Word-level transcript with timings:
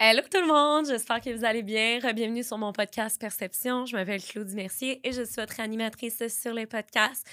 Hello 0.00 0.22
tout 0.30 0.40
le 0.40 0.46
monde, 0.46 0.86
j'espère 0.86 1.20
que 1.20 1.36
vous 1.36 1.44
allez 1.44 1.64
bien. 1.64 1.98
Bienvenue 2.12 2.44
sur 2.44 2.56
mon 2.56 2.72
podcast 2.72 3.20
Perception. 3.20 3.84
Je 3.84 3.96
m'appelle 3.96 4.22
Claudie 4.22 4.54
Mercier 4.54 5.00
et 5.02 5.10
je 5.10 5.22
suis 5.22 5.34
votre 5.34 5.58
animatrice 5.58 6.22
sur 6.28 6.54
les 6.54 6.66
podcasts. 6.66 7.26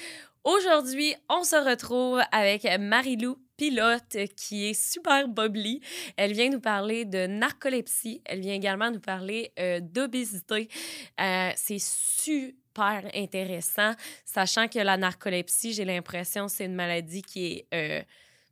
Aujourd'hui, 0.43 1.13
on 1.29 1.43
se 1.43 1.57
retrouve 1.57 2.19
avec 2.31 2.67
Marie-Lou 2.79 3.37
Pilote 3.55 4.17
qui 4.35 4.65
est 4.65 4.73
super 4.73 5.27
bubbly. 5.27 5.79
Elle 6.17 6.33
vient 6.33 6.49
nous 6.49 6.59
parler 6.59 7.05
de 7.05 7.27
narcolepsie. 7.27 8.23
Elle 8.25 8.39
vient 8.39 8.55
également 8.55 8.89
nous 8.89 8.99
parler 8.99 9.51
euh, 9.59 9.79
d'obésité. 9.79 10.67
Euh, 11.21 11.51
c'est 11.55 11.77
super 11.79 13.05
intéressant, 13.13 13.91
sachant 14.25 14.67
que 14.67 14.79
la 14.79 14.97
narcolepsie, 14.97 15.73
j'ai 15.73 15.85
l'impression, 15.85 16.47
c'est 16.47 16.65
une 16.65 16.73
maladie 16.73 17.21
qui 17.21 17.45
est... 17.45 17.67
Euh, 17.75 18.03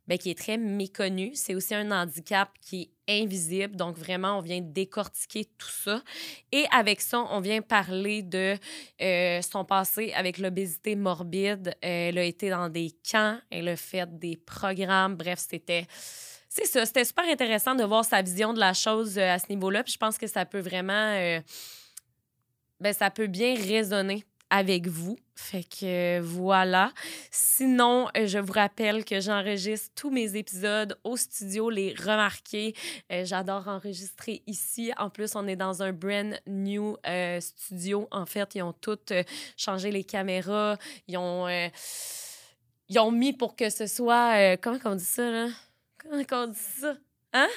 ben, 0.06 0.18
qui 0.18 0.30
est 0.30 0.38
très 0.38 0.58
méconnu. 0.58 1.32
C'est 1.34 1.54
aussi 1.54 1.74
un 1.74 1.90
handicap 1.90 2.50
qui 2.60 2.90
est 3.06 3.22
invisible. 3.22 3.76
Donc, 3.76 3.96
vraiment, 3.96 4.38
on 4.38 4.40
vient 4.40 4.60
décortiquer 4.60 5.46
tout 5.58 5.70
ça. 5.70 6.02
Et 6.52 6.66
avec 6.70 7.00
ça, 7.00 7.20
on 7.30 7.40
vient 7.40 7.62
parler 7.62 8.22
de 8.22 8.56
euh, 9.00 9.42
son 9.42 9.64
passé 9.64 10.12
avec 10.14 10.38
l'obésité 10.38 10.96
morbide. 10.96 11.74
elle 11.80 12.18
a 12.18 12.24
été 12.24 12.50
dans 12.50 12.68
des 12.68 12.92
camps, 13.10 13.38
elle 13.50 13.68
a 13.68 13.76
fait 13.76 14.18
des 14.18 14.36
programmes. 14.36 15.16
Bref, 15.16 15.44
c'était. 15.48 15.86
C'est 16.48 16.66
ça, 16.66 16.86
c'était 16.86 17.04
super 17.04 17.24
intéressant 17.24 17.74
de 17.74 17.82
voir 17.82 18.04
sa 18.04 18.22
vision 18.22 18.52
de 18.52 18.60
la 18.60 18.74
chose 18.74 19.18
euh, 19.18 19.32
à 19.32 19.40
ce 19.40 19.46
niveau-là. 19.48 19.82
Puis 19.82 19.94
je 19.94 19.98
pense 19.98 20.18
que 20.18 20.28
ça 20.28 20.44
peut 20.44 20.60
vraiment. 20.60 20.92
Euh, 20.92 21.40
ben, 22.78 22.92
ça 22.92 23.10
peut 23.10 23.26
bien 23.26 23.54
résonner 23.56 24.24
avec 24.54 24.86
vous. 24.86 25.16
Fait 25.34 25.64
que 25.64 26.20
voilà. 26.20 26.92
Sinon, 27.32 28.08
euh, 28.16 28.28
je 28.28 28.38
vous 28.38 28.52
rappelle 28.52 29.04
que 29.04 29.18
j'enregistre 29.18 29.90
tous 29.96 30.10
mes 30.10 30.36
épisodes 30.36 30.96
au 31.02 31.16
studio 31.16 31.70
Les 31.70 31.92
Remarqués. 31.92 32.72
Euh, 33.10 33.24
j'adore 33.24 33.66
enregistrer 33.66 34.42
ici. 34.46 34.92
En 34.96 35.10
plus, 35.10 35.34
on 35.34 35.48
est 35.48 35.56
dans 35.56 35.82
un 35.82 35.92
brand 35.92 36.38
new 36.46 36.96
euh, 37.04 37.40
studio. 37.40 38.06
En 38.12 38.26
fait, 38.26 38.54
ils 38.54 38.62
ont 38.62 38.72
tout 38.72 39.00
changé 39.56 39.90
les 39.90 40.04
caméras. 40.04 40.78
Ils 41.08 41.18
ont, 41.18 41.48
ils 42.88 42.98
ont 43.00 43.10
mis 43.10 43.32
pour 43.32 43.56
que 43.56 43.70
ce 43.70 43.88
soit. 43.88 44.56
comment 44.58 44.78
on 44.84 44.94
dit 44.94 45.04
ça, 45.04 45.30
là? 45.30 45.48
Comment 45.98 46.44
on 46.44 46.46
dit 46.46 46.58
ça? 46.80 46.94
Hein? 47.32 47.48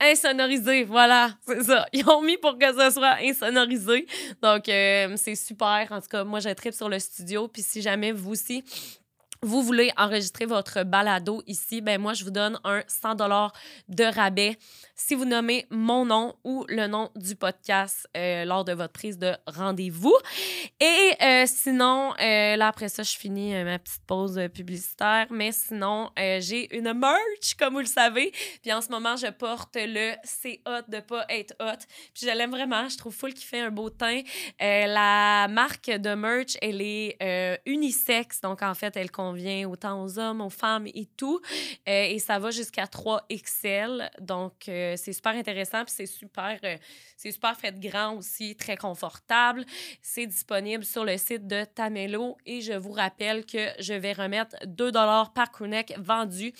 Insonorisé. 0.00 0.84
Voilà, 0.84 1.30
c'est 1.46 1.62
ça. 1.64 1.86
Ils 1.92 2.08
ont 2.08 2.22
mis 2.22 2.36
pour 2.36 2.58
que 2.58 2.72
ce 2.72 2.90
soit 2.90 3.16
insonorisé. 3.22 4.06
Donc, 4.42 4.68
euh, 4.68 5.14
c'est 5.16 5.34
super. 5.34 5.86
En 5.90 6.00
tout 6.00 6.08
cas, 6.08 6.24
moi, 6.24 6.40
je 6.40 6.50
tripe 6.50 6.74
sur 6.74 6.88
le 6.88 6.98
studio. 6.98 7.48
Puis 7.48 7.62
si 7.62 7.82
jamais 7.82 8.12
vous 8.12 8.32
aussi, 8.32 8.64
vous 9.42 9.62
voulez 9.62 9.92
enregistrer 9.96 10.46
votre 10.46 10.84
balado 10.84 11.42
ici, 11.46 11.80
ben 11.80 12.00
moi, 12.00 12.14
je 12.14 12.24
vous 12.24 12.30
donne 12.30 12.58
un 12.64 12.82
100 12.86 13.14
de 13.88 14.04
rabais 14.04 14.58
si 14.94 15.14
vous 15.14 15.24
nommez 15.24 15.66
mon 15.70 16.06
nom 16.06 16.34
ou 16.44 16.64
le 16.68 16.86
nom 16.86 17.10
du 17.16 17.34
podcast 17.34 18.08
euh, 18.16 18.44
lors 18.44 18.64
de 18.64 18.72
votre 18.72 18.92
prise 18.92 19.18
de 19.18 19.32
rendez-vous. 19.46 20.16
Et 20.80 21.12
euh, 21.20 21.44
sinon, 21.46 22.12
euh, 22.20 22.56
là, 22.56 22.68
après 22.68 22.88
ça, 22.88 23.02
je 23.02 23.16
finis 23.16 23.52
ma 23.64 23.78
petite 23.78 24.04
pause 24.06 24.40
publicitaire. 24.54 25.26
Mais 25.30 25.52
sinon, 25.52 26.10
j'ai 26.16 26.74
une 26.76 26.92
merch, 26.92 27.54
comme 27.58 27.74
vous 27.74 27.80
le 27.80 27.86
savez. 27.86 28.32
Puis 28.62 28.72
en 28.72 28.80
ce 28.80 28.90
moment, 28.90 29.16
je 29.16 29.26
porte 29.26 29.76
le 29.76 30.14
C'est 30.22 30.60
hot 30.66 30.82
de 30.88 31.00
pas 31.00 31.24
être 31.28 31.54
hot. 31.60 31.84
Puis 32.14 32.26
je 32.26 32.36
l'aime 32.36 32.50
vraiment. 32.50 32.88
Je 32.88 32.96
trouve 32.96 33.14
full 33.14 33.34
qui 33.34 33.44
fait 33.44 33.60
un 33.60 33.70
beau 33.70 33.90
teint. 33.90 34.22
la 34.60 35.48
marque 35.48 35.90
de 35.90 36.14
merch, 36.14 36.56
elle 36.62 36.80
est 36.80 37.60
unisexe. 37.66 38.40
Donc, 38.40 38.62
en 38.62 38.74
fait, 38.74 38.96
elle 38.96 39.10
convient 39.10 39.68
autant 39.68 40.02
aux 40.02 40.18
hommes, 40.18 40.40
aux 40.40 40.50
femmes 40.50 40.86
et 40.86 41.08
tout. 41.16 41.40
et 41.86 42.18
ça 42.20 42.38
va 42.38 42.50
jusqu'à 42.50 42.86
3 42.86 43.26
XL. 43.30 44.10
Donc, 44.92 44.98
c'est 44.98 45.12
super 45.12 45.34
intéressant, 45.34 45.84
puis 45.84 45.94
c'est 45.96 46.06
super, 46.06 46.58
euh, 46.64 46.76
c'est 47.16 47.32
super 47.32 47.56
fait 47.56 47.78
grand 47.78 48.16
aussi, 48.16 48.56
très 48.56 48.76
confortable. 48.76 49.64
C'est 50.02 50.26
disponible 50.26 50.84
sur 50.84 51.04
le 51.04 51.16
site 51.16 51.46
de 51.46 51.64
Tamelo 51.64 52.36
et 52.46 52.60
je 52.60 52.72
vous 52.72 52.92
rappelle 52.92 53.44
que 53.44 53.68
je 53.78 53.94
vais 53.94 54.12
remettre 54.12 54.56
2 54.66 54.92
par 55.34 55.50
crewneck 55.52 55.94
vendu 55.98 56.52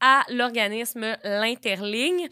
à 0.00 0.22
l'organisme 0.28 1.16
L'Interligne. 1.24 2.28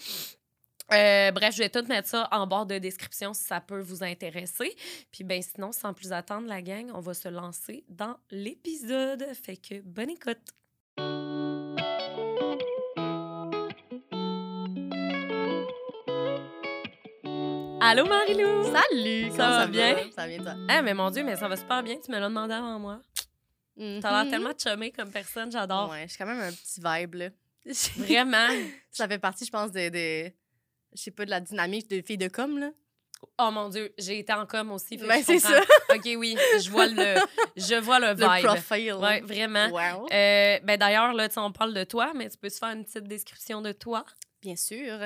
Euh, 0.93 1.31
bref, 1.31 1.55
je 1.55 1.63
vais 1.63 1.71
tout 1.71 1.85
mettre 1.89 2.09
ça 2.09 2.29
en 2.33 2.47
bord 2.47 2.67
de 2.67 2.79
description 2.79 3.33
si 3.33 3.45
ça 3.45 3.61
peut 3.61 3.81
vous 3.81 4.03
intéresser. 4.03 4.75
Puis 5.11 5.25
ben 5.25 5.41
sinon, 5.41 5.73
sans 5.73 5.95
plus 5.95 6.13
attendre 6.13 6.47
la 6.49 6.61
gang, 6.61 6.91
on 6.95 7.01
va 7.01 7.15
se 7.15 7.29
lancer 7.29 7.85
dans 7.89 8.17
l'épisode. 8.31 9.25
Fait 9.35 9.57
que 9.57 9.81
bonne 9.81 10.11
écoute. 10.11 11.42
Allô, 17.85 18.07
Marilou! 18.07 18.63
Salut! 18.63 19.33
Ça, 19.33 19.49
va, 19.49 19.67
bien? 19.67 19.97
Ça 20.15 20.23
va 20.23 20.29
bien, 20.29 20.39
toi? 20.39 20.55
Ah, 20.69 20.83
mais 20.83 20.95
mon 20.95 21.11
Dieu, 21.11 21.25
mais 21.25 21.35
ça 21.35 21.49
va 21.49 21.57
super 21.57 21.83
bien. 21.83 21.97
Tu 21.97 22.13
me 22.13 22.21
l'as 22.21 22.29
demandé 22.29 22.55
avant 22.55 22.79
moi. 22.79 23.01
Mm 23.77 23.99
T'as 23.99 24.23
l'air 24.23 24.31
tellement 24.31 24.53
chumé 24.57 24.93
comme 24.93 25.11
personne, 25.11 25.51
j'adore. 25.51 25.91
Ouais, 25.91 26.07
j'ai 26.09 26.17
quand 26.17 26.27
même 26.27 26.39
un 26.39 26.53
petit 26.53 26.81
vibe, 26.81 27.15
là. 27.15 27.29
Vraiment? 27.97 28.47
ça 28.93 29.09
fait 29.09 29.19
partie, 29.19 29.45
je 29.45 29.51
pense, 29.51 29.73
de, 29.73 29.89
de 29.89 30.33
je 30.95 31.03
sais 31.03 31.11
pas, 31.11 31.25
de 31.25 31.31
la 31.31 31.41
dynamique 31.41 31.91
de 31.91 32.01
filles 32.03 32.19
de 32.19 32.29
com, 32.29 32.57
là. 32.57 32.71
Oh 33.41 33.51
mon 33.51 33.69
Dieu, 33.69 33.93
j'ai 33.99 34.21
été 34.21 34.33
en 34.33 34.47
com 34.47 34.71
aussi. 34.71 34.97
Ben, 34.99 35.21
c'est 35.25 35.41
ça. 35.41 35.61
OK, 35.93 36.09
oui, 36.17 36.37
je 36.61 36.71
vois 36.71 36.87
le, 36.87 37.17
je 37.57 37.81
vois 37.81 37.99
le 37.99 38.09
vibe. 38.15 38.45
Le 38.45 38.47
profil. 38.47 38.95
Oui, 39.01 39.21
vraiment. 39.23 39.69
Wow. 39.71 40.07
Euh, 40.13 40.61
ben 40.63 40.77
D'ailleurs, 40.77 41.15
là, 41.15 41.27
on 41.37 41.51
parle 41.51 41.75
de 41.75 41.83
toi, 41.83 42.13
mais 42.15 42.29
tu 42.31 42.39
peux 42.39 42.49
te 42.49 42.59
faire 42.59 42.69
une 42.71 42.85
petite 42.85 43.09
description 43.09 43.61
de 43.61 43.73
toi? 43.73 44.05
Bien 44.43 44.57
sûr. 44.57 44.99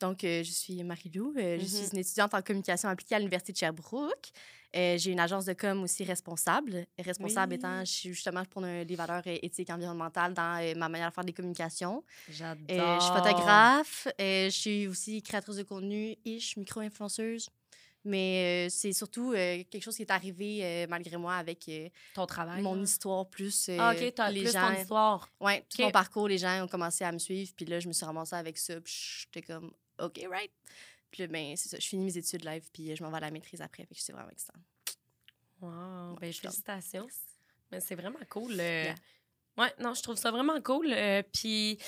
Donc, 0.00 0.22
euh, 0.22 0.44
je 0.44 0.50
suis 0.50 0.84
Marie-Lou. 0.84 1.34
Euh, 1.36 1.58
je 1.58 1.64
suis 1.64 1.78
mm-hmm. 1.78 1.92
une 1.94 1.98
étudiante 1.98 2.34
en 2.34 2.42
communication 2.42 2.90
appliquée 2.90 3.14
à 3.14 3.18
l'Université 3.18 3.52
de 3.52 3.56
Sherbrooke. 3.56 4.30
Euh, 4.76 4.96
j'ai 4.98 5.12
une 5.12 5.20
agence 5.20 5.46
de 5.46 5.54
com 5.54 5.82
aussi 5.82 6.04
responsable. 6.04 6.86
Responsable 6.98 7.54
étant, 7.54 7.80
je 7.80 7.90
suis 7.90 8.08
justement 8.10 8.44
pour 8.44 8.62
des 8.62 8.96
valeurs 8.96 9.22
éthiques 9.26 9.70
environnementales 9.70 10.34
dans 10.34 10.74
ma 10.76 10.88
manière 10.88 11.08
de 11.08 11.14
faire 11.14 11.24
des 11.24 11.32
communications. 11.32 12.04
J'adore. 12.28 13.00
je 13.00 13.04
suis 13.04 13.14
photographe. 13.14 14.08
je 14.18 14.48
suis 14.50 14.86
aussi 14.86 15.22
créatrice 15.22 15.56
de 15.56 15.62
contenu, 15.62 16.16
ish, 16.24 16.56
micro-influenceuse. 16.56 17.50
Mais 18.04 18.66
euh, 18.66 18.70
c'est 18.70 18.92
surtout 18.92 19.32
euh, 19.32 19.62
quelque 19.70 19.82
chose 19.82 19.94
qui 19.94 20.02
est 20.02 20.10
arrivé 20.10 20.64
euh, 20.64 20.86
malgré 20.88 21.16
moi 21.16 21.36
avec 21.36 21.70
ton 22.14 22.26
travail. 22.26 22.60
Mon 22.60 22.82
histoire 22.82 23.28
plus. 23.28 23.70
ah, 23.78 23.94
OK, 23.94 24.12
as 24.18 24.30
les 24.30 24.42
plus 24.42 24.52
gens... 24.52 24.68
ton 24.68 24.80
histoire. 24.80 25.28
Oui, 25.40 25.52
tout 25.68 25.82
mon 25.82 25.90
parcours, 25.90 26.28
les 26.28 26.38
gens 26.38 26.64
ont 26.64 26.68
commencé 26.68 27.04
à 27.04 27.12
me 27.12 27.18
suivre. 27.18 27.52
Puis 27.56 27.64
là, 27.64 27.78
je 27.78 27.86
me 27.86 27.92
suis 27.92 28.04
ramassée 28.04 28.34
avec 28.34 28.58
ça. 28.58 28.80
Puis 28.80 29.24
j'étais 29.32 29.42
comme, 29.42 29.72
OK, 30.00 30.20
right. 30.28 30.50
Puis 31.10 31.22
là, 31.22 31.28
ben, 31.28 31.54
c'est 31.56 31.68
ça. 31.68 31.78
Je 31.78 31.86
finis 31.86 32.06
mes 32.06 32.18
études 32.18 32.44
live. 32.44 32.68
Puis 32.72 32.96
je 32.96 33.02
m'en 33.04 33.10
vais 33.10 33.18
à 33.18 33.20
la 33.20 33.30
maîtrise 33.30 33.60
après. 33.60 33.84
Que 33.84 33.94
c'est 33.94 34.12
vraiment 34.12 34.30
excitant. 34.30 34.58
Wow. 35.60 36.16
Ben, 36.20 36.32
félicitations. 36.32 37.06
Mais 37.70 37.80
c'est 37.80 37.94
vraiment 37.94 38.18
cool. 38.28 38.60
Ouais, 39.58 39.72
non, 39.80 39.94
je 39.94 40.02
trouve 40.02 40.16
ça 40.16 40.30
vraiment 40.30 40.60
cool. 40.62 40.92
Euh, 40.92 41.22
puis 41.32 41.78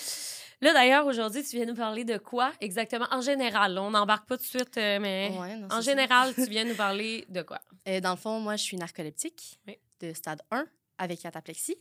là, 0.60 0.72
d'ailleurs, 0.72 1.06
aujourd'hui, 1.06 1.42
tu 1.42 1.56
viens 1.56 1.64
nous 1.64 1.74
parler 1.74 2.04
de 2.04 2.18
quoi 2.18 2.52
exactement? 2.60 3.06
En 3.10 3.20
général, 3.20 3.78
on 3.78 3.90
n'embarque 3.90 4.28
pas 4.28 4.36
tout 4.36 4.42
de 4.42 4.48
suite, 4.48 4.76
euh, 4.76 4.98
mais 5.00 5.32
en 5.70 5.80
général, 5.80 6.34
tu 6.34 6.44
viens 6.48 6.64
nous 6.64 6.74
parler 6.74 7.24
de 7.28 7.42
quoi? 7.42 7.60
Euh, 7.88 8.00
dans 8.00 8.10
le 8.10 8.16
fond, 8.16 8.38
moi, 8.40 8.56
je 8.56 8.62
suis 8.62 8.76
narcoleptique 8.76 9.58
de 10.00 10.12
stade 10.12 10.42
1 10.50 10.66
avec 10.98 11.20
cataplexie. 11.20 11.76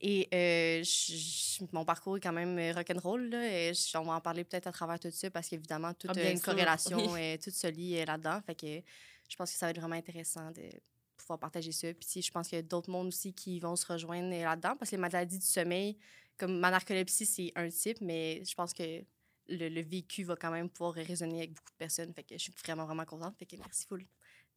Et 0.00 0.28
mon 1.72 1.84
parcours 1.84 2.16
est 2.18 2.20
quand 2.20 2.32
même 2.32 2.58
rock'n'roll. 2.74 3.30
On 3.94 4.02
va 4.02 4.12
en 4.14 4.20
parler 4.20 4.44
peut-être 4.44 4.66
à 4.66 4.72
travers 4.72 4.98
tout 4.98 5.10
ça 5.10 5.30
parce 5.30 5.48
qu'évidemment, 5.48 5.94
toute 5.94 6.10
ah, 6.16 6.30
une 6.30 6.40
corrélation, 6.40 7.16
et 7.16 7.38
tout 7.42 7.50
se 7.50 7.68
lie 7.68 8.04
là-dedans. 8.04 8.40
Fait 8.44 8.54
que 8.54 8.82
je 9.28 9.36
pense 9.36 9.52
que 9.52 9.56
ça 9.56 9.66
va 9.66 9.70
être 9.70 9.80
vraiment 9.80 9.94
intéressant 9.94 10.50
de 10.50 10.68
pouvoir 11.16 11.38
partager 11.38 11.72
ça. 11.72 11.88
Puis 11.94 12.22
je 12.22 12.30
pense 12.30 12.48
qu'il 12.48 12.56
y 12.56 12.58
a 12.58 12.62
d'autres 12.62 12.90
mondes 12.90 13.08
aussi 13.08 13.32
qui 13.32 13.60
vont 13.60 13.76
se 13.76 13.86
rejoindre 13.86 14.30
là-dedans 14.30 14.76
parce 14.76 14.90
que 14.90 14.96
les 14.96 15.00
maladies 15.00 15.38
du 15.38 15.46
sommeil, 15.46 15.96
comme 16.36 16.58
ma 16.58 16.70
narcolepsie, 16.70 17.26
c'est 17.26 17.52
un 17.56 17.68
type, 17.68 18.00
mais 18.00 18.42
je 18.44 18.54
pense 18.54 18.72
que 18.72 19.04
le, 19.48 19.82
vécu 19.82 20.24
va 20.24 20.36
quand 20.36 20.50
même 20.50 20.68
pouvoir 20.68 20.94
résonner 20.94 21.38
avec 21.38 21.52
beaucoup 21.52 21.72
de 21.72 21.76
personnes. 21.76 22.12
Fait 22.14 22.22
que 22.22 22.34
je 22.36 22.42
suis 22.42 22.52
vraiment, 22.64 22.86
vraiment 22.86 23.04
contente. 23.04 23.36
Fait 23.38 23.46
que 23.46 23.56
merci 23.56 23.86
full 23.86 24.04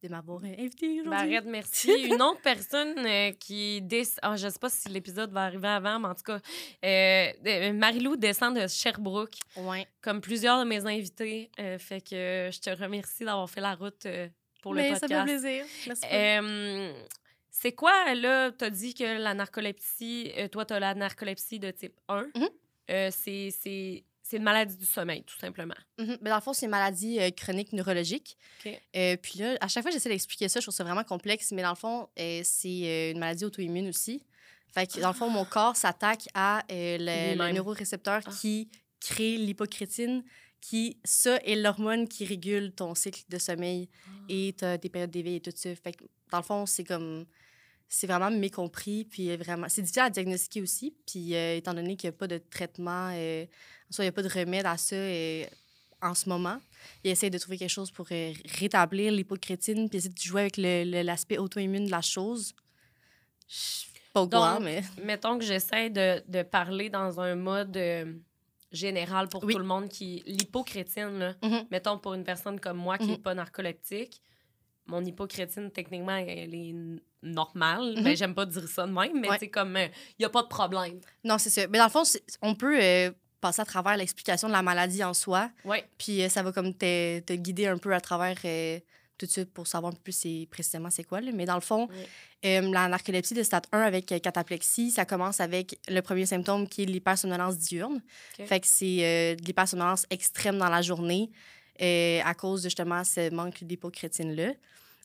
de 0.02 0.08
m'avoir 0.08 0.44
invité 0.44 1.00
aujourd'hui. 1.00 1.12
arrête, 1.12 1.44
merci. 1.44 1.90
Une 2.06 2.22
autre 2.22 2.40
personne 2.40 2.94
euh, 2.98 3.32
qui 3.32 3.82
descend, 3.82 4.20
oh, 4.24 4.36
je 4.36 4.48
sais 4.48 4.58
pas 4.58 4.68
si 4.68 4.88
l'épisode 4.88 5.32
va 5.32 5.44
arriver 5.44 5.68
avant, 5.68 5.98
mais 5.98 6.08
en 6.08 6.14
tout 6.14 6.22
cas, 6.22 6.40
euh, 6.84 7.72
Marilou 7.72 8.16
descend 8.16 8.56
de 8.56 8.66
Sherbrooke. 8.66 9.34
Ouais. 9.56 9.86
Comme 10.00 10.20
plusieurs 10.20 10.60
de 10.60 10.68
mes 10.68 10.86
invités. 10.86 11.50
Euh, 11.58 11.78
fait 11.78 12.00
que 12.00 12.50
je 12.52 12.60
te 12.60 12.70
remercie 12.70 13.24
d'avoir 13.24 13.50
fait 13.50 13.60
la 13.60 13.74
route 13.74 14.06
pour 14.62 14.74
le 14.74 14.82
podcast. 14.82 15.00
Ça 15.00 15.08
fait 15.08 15.24
plaisir. 15.24 15.64
Merci. 15.86 16.06
c'est 17.50 17.72
quoi, 17.72 18.14
là, 18.14 18.52
tu 18.52 18.64
as 18.64 18.70
dit 18.70 18.94
que 18.94 19.18
la 19.18 19.34
narcolepsie, 19.34 20.32
euh, 20.36 20.48
toi, 20.48 20.64
tu 20.64 20.74
as 20.74 20.80
la 20.80 20.94
narcolepsie 20.94 21.58
de 21.58 21.70
type 21.70 21.98
1. 22.08 22.22
Mm-hmm. 22.22 22.48
Euh, 22.90 23.10
c'est 23.12 24.36
une 24.36 24.42
maladie 24.42 24.76
du 24.76 24.86
sommeil, 24.86 25.22
tout 25.24 25.38
simplement. 25.38 25.74
Mm-hmm. 25.98 26.22
dans 26.22 26.34
le 26.34 26.40
fond, 26.40 26.52
c'est 26.52 26.66
une 26.66 26.70
maladie 26.70 27.18
euh, 27.18 27.30
chronique 27.30 27.72
neurologique. 27.72 28.36
puis 28.62 29.38
là, 29.38 29.56
à 29.60 29.68
chaque 29.68 29.82
fois, 29.82 29.90
j'essaie 29.90 30.08
d'expliquer 30.08 30.48
ça, 30.48 30.60
je 30.60 30.66
trouve 30.66 30.74
ça 30.74 30.84
vraiment 30.84 31.04
complexe, 31.04 31.52
mais 31.52 31.62
dans 31.62 31.70
le 31.70 31.76
fond, 31.76 32.08
c'est 32.16 33.10
une 33.10 33.18
maladie 33.18 33.44
auto-immune 33.44 33.88
aussi. 33.88 34.22
Fait 34.74 34.86
que, 34.86 35.00
dans 35.00 35.08
le 35.08 35.14
fond, 35.14 35.30
mon 35.30 35.46
corps 35.46 35.76
s'attaque 35.76 36.28
à 36.34 36.62
le, 36.68 37.34
le 37.36 37.52
neurorécepteur 37.52 38.20
ah. 38.24 38.30
qui 38.30 38.68
crée 39.00 39.36
l'hypocrétine, 39.36 40.22
qui, 40.60 40.98
ça 41.04 41.36
est 41.44 41.56
l'hormone 41.56 42.08
qui 42.08 42.24
régule 42.24 42.72
ton 42.72 42.94
cycle 42.94 43.22
de 43.28 43.38
sommeil 43.38 43.88
et 44.28 44.50
Ah. 44.50 44.56
t'as 44.58 44.78
des 44.78 44.88
périodes 44.88 45.10
d'éveil 45.10 45.36
et 45.36 45.40
tout 45.40 45.52
ça. 45.54 45.74
Fait 45.74 45.92
que, 45.92 46.04
dans 46.30 46.38
le 46.38 46.44
fond, 46.44 46.66
c'est 46.66 46.84
comme... 46.84 47.24
C'est 47.90 48.06
vraiment 48.06 48.30
mécompris, 48.30 49.06
puis 49.06 49.34
vraiment... 49.36 49.66
C'est 49.70 49.80
difficile 49.80 50.02
à 50.02 50.10
diagnostiquer 50.10 50.60
aussi, 50.60 50.94
puis 51.06 51.34
euh, 51.34 51.56
étant 51.56 51.72
donné 51.72 51.96
qu'il 51.96 52.10
n'y 52.10 52.14
a 52.14 52.18
pas 52.18 52.26
de 52.26 52.36
traitement, 52.36 53.10
euh, 53.14 53.46
soit 53.88 54.04
il 54.04 54.08
n'y 54.08 54.10
a 54.10 54.12
pas 54.12 54.22
de 54.22 54.28
remède 54.28 54.66
à 54.66 54.76
ça 54.76 54.94
euh, 54.94 55.46
en 56.02 56.14
ce 56.14 56.28
moment, 56.28 56.60
ils 57.02 57.10
essayent 57.10 57.30
de 57.30 57.38
trouver 57.38 57.56
quelque 57.56 57.70
chose 57.70 57.90
pour 57.90 58.06
euh, 58.12 58.32
rétablir 58.58 59.10
l'hypocrétine, 59.10 59.88
puis 59.88 59.98
essayer 59.98 60.12
de 60.12 60.20
jouer 60.20 60.42
avec 60.42 60.58
l'aspect 60.58 61.38
auto-immune 61.38 61.86
de 61.86 61.90
la 61.90 62.02
chose. 62.02 62.54
Pas 64.12 64.20
au 64.20 64.28
courant, 64.28 64.60
mais... 64.60 64.82
Mettons 65.02 65.38
que 65.38 65.44
j'essaie 65.44 65.88
de, 65.88 66.22
de 66.28 66.42
parler 66.42 66.90
dans 66.90 67.18
un 67.20 67.36
mode 67.36 67.76
euh, 68.72 68.76
général 68.76 69.28
pour 69.28 69.44
Oui. 69.44 69.52
tout 69.54 69.58
le 69.58 69.64
monde 69.64 69.88
qui. 69.88 70.22
L'hypocrétine, 70.26 71.18
là. 71.18 71.34
Mhm. 71.42 71.66
Mettons 71.70 71.98
pour 71.98 72.14
une 72.14 72.24
personne 72.24 72.58
comme 72.60 72.76
moi 72.78 72.98
qui 72.98 73.06
n'est 73.06 73.12
Mhm. 73.16 73.22
pas 73.22 73.34
narcoleptique, 73.34 74.20
mon 74.86 75.04
hypocrétine, 75.04 75.70
techniquement, 75.70 76.16
elle 76.16 76.54
est 76.54 76.74
normale. 77.22 77.94
Mhm. 77.96 78.04
Ben, 78.04 78.16
j'aime 78.16 78.34
pas 78.34 78.46
dire 78.46 78.68
ça 78.68 78.86
de 78.86 78.92
même, 78.92 79.20
mais 79.20 79.28
Ouais. 79.30 79.36
c'est 79.38 79.48
comme. 79.50 79.76
Il 79.76 79.90
n'y 80.20 80.24
a 80.24 80.30
pas 80.30 80.42
de 80.42 80.48
problème. 80.48 81.00
Non, 81.24 81.38
c'est 81.38 81.50
ça. 81.50 81.66
Mais 81.68 81.78
dans 81.78 81.84
le 81.84 81.90
fond, 81.90 82.02
on 82.42 82.54
peut 82.54 82.78
euh, 82.80 83.10
passer 83.40 83.60
à 83.62 83.64
travers 83.64 83.96
l'explication 83.96 84.48
de 84.48 84.52
la 84.52 84.62
maladie 84.62 85.02
en 85.04 85.14
soi, 85.14 85.50
Ouais. 85.64 85.88
puis 85.98 86.22
euh, 86.22 86.28
ça 86.28 86.42
va 86.42 86.52
comme 86.52 86.74
te, 86.74 87.20
te 87.20 87.32
guider 87.34 87.66
un 87.66 87.78
peu 87.78 87.92
à 87.94 88.00
travers 88.00 88.36
euh, 88.44 88.78
tout 89.18 89.26
de 89.26 89.30
suite 89.30 89.52
pour 89.52 89.66
savoir 89.66 89.92
un 89.92 89.96
peu 89.96 90.00
plus 90.12 90.46
précisément 90.50 90.90
c'est 90.90 91.04
quoi. 91.04 91.20
là. 91.20 91.30
Mais 91.34 91.44
dans 91.44 91.56
le 91.56 91.60
fond, 91.60 91.88
Ouais. 91.88 92.60
euh, 92.60 92.70
la 92.72 92.88
narcolepsie 92.88 93.34
de 93.34 93.42
stade 93.42 93.66
1 93.72 93.80
avec 93.80 94.10
euh, 94.12 94.18
cataplexie, 94.20 94.90
ça 94.92 95.04
commence 95.04 95.40
avec 95.40 95.78
le 95.88 96.00
premier 96.00 96.24
symptôme 96.24 96.68
qui 96.68 96.82
est 96.82 96.86
l'hypersomnolence 96.86 97.58
diurne. 97.58 98.00
OK. 98.38 98.46
Fait 98.46 98.60
que 98.60 98.66
c'est 98.66 98.98
euh, 99.04 99.34
de 99.34 99.44
l'hypersomnolence 99.44 100.06
extrême 100.10 100.56
dans 100.58 100.68
la 100.68 100.80
journée 100.82 101.30
euh, 101.82 102.20
à 102.24 102.34
cause 102.34 102.62
de 102.62 102.68
justement 102.68 103.02
ce 103.04 103.32
manque 103.34 103.62
d'hypocrétine-là. 103.64 104.52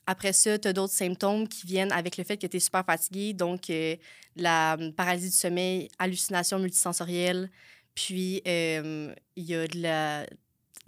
Après 0.05 0.33
ça, 0.33 0.59
tu 0.59 0.67
as 0.67 0.73
d'autres 0.73 0.93
symptômes 0.93 1.47
qui 1.47 1.65
viennent 1.65 1.91
avec 1.93 2.17
le 2.17 2.23
fait 2.23 2.37
que 2.37 2.45
tu 2.45 2.57
es 2.57 2.59
super 2.59 2.83
fatigué, 2.85 3.33
donc 3.33 3.69
euh, 3.69 3.95
la 4.35 4.75
hum, 4.79 4.91
paralysie 4.93 5.29
du 5.29 5.35
sommeil, 5.35 5.87
hallucination 5.97 6.59
multisensorielle, 6.59 7.49
puis 7.95 8.41
il 8.45 9.13
y 9.37 9.55
a 9.55 9.67
de 9.67 9.81
la 9.81 10.25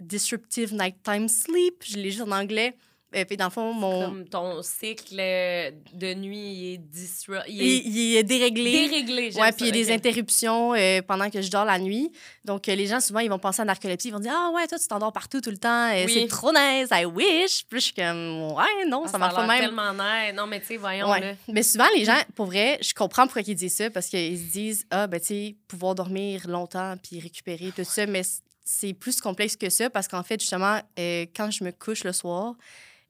disruptive 0.00 0.74
nighttime 0.74 1.28
sleep, 1.28 1.82
je 1.84 1.96
l'ai 1.96 2.10
juste 2.10 2.22
en 2.22 2.32
anglais. 2.32 2.76
Euh, 3.14 3.24
puis 3.24 3.36
dans 3.36 3.44
le 3.46 3.50
fond, 3.52 3.72
mon... 3.72 4.04
Comme 4.06 4.28
ton 4.28 4.62
cycle 4.62 5.14
de 5.14 6.14
nuit 6.14 6.36
il 6.38 6.74
est, 6.74 6.78
disru- 6.78 7.40
il 7.46 7.54
Il, 7.62 7.62
est 7.62 7.82
il 7.86 8.16
est 8.16 8.22
déréglé. 8.24 8.72
déréglé. 8.88 9.30
ça, 9.30 9.52
puis 9.52 9.66
il 9.66 9.66
y 9.66 9.68
a 9.68 9.72
des 9.84 9.92
interruptions 9.92 10.74
euh, 10.74 11.00
pendant 11.02 11.30
que 11.30 11.40
je 11.40 11.48
dors 11.48 11.64
la 11.64 11.78
nuit. 11.78 12.10
Donc, 12.44 12.68
euh, 12.68 12.74
les 12.74 12.88
gens, 12.88 12.98
souvent, 13.00 13.20
ils 13.20 13.30
vont 13.30 13.38
penser 13.38 13.62
à 13.62 13.64
narcolepsie. 13.64 14.08
Ils 14.08 14.10
vont 14.10 14.18
dire 14.18 14.34
Ah, 14.34 14.50
ouais, 14.52 14.66
toi, 14.66 14.76
tu 14.78 14.88
t'endors 14.88 15.12
partout 15.12 15.40
tout 15.40 15.50
le 15.50 15.56
temps. 15.56 15.88
euh, 15.94 16.04
Oui. 16.04 16.12
C'est 16.20 16.26
trop 16.28 16.50
nice. 16.52 16.88
I 16.90 17.04
wish. 17.04 17.64
Puis, 17.70 17.78
je 17.80 17.84
suis 17.86 17.94
comme 17.94 18.50
Ouais, 18.52 18.84
non, 18.88 19.04
Ah, 19.06 19.08
ça 19.08 19.18
marche 19.18 19.34
pas 19.36 19.46
même. 19.46 19.60
tellement 19.60 19.92
nice. 19.92 20.34
Non, 20.34 20.46
mais 20.48 20.60
tu 20.60 20.66
sais, 20.66 20.76
voyons, 20.76 21.08
Ouais. 21.08 21.36
Mais 21.48 21.62
souvent, 21.62 21.86
les 21.94 22.04
gens, 22.04 22.18
pour 22.34 22.46
vrai, 22.46 22.78
je 22.82 22.92
comprends 22.92 23.22
pourquoi 23.26 23.42
ils 23.46 23.54
disent 23.54 23.76
ça 23.76 23.88
parce 23.88 24.08
qu'ils 24.08 24.36
se 24.36 24.50
disent 24.52 24.84
Ah, 24.90 25.06
ben, 25.06 25.20
tu 25.20 25.26
sais, 25.26 25.56
pouvoir 25.68 25.94
dormir 25.94 26.48
longtemps 26.48 26.96
puis 27.00 27.20
récupérer, 27.20 27.72
tout 27.74 27.84
ça. 27.84 28.04
Mais 28.06 28.22
c'est 28.64 28.94
plus 28.94 29.20
complexe 29.20 29.54
que 29.56 29.70
ça 29.70 29.88
parce 29.90 30.08
qu'en 30.08 30.24
fait, 30.24 30.40
justement, 30.40 30.80
euh, 30.98 31.24
quand 31.36 31.52
je 31.52 31.62
me 31.62 31.70
couche 31.70 32.02
le 32.02 32.12
soir, 32.12 32.54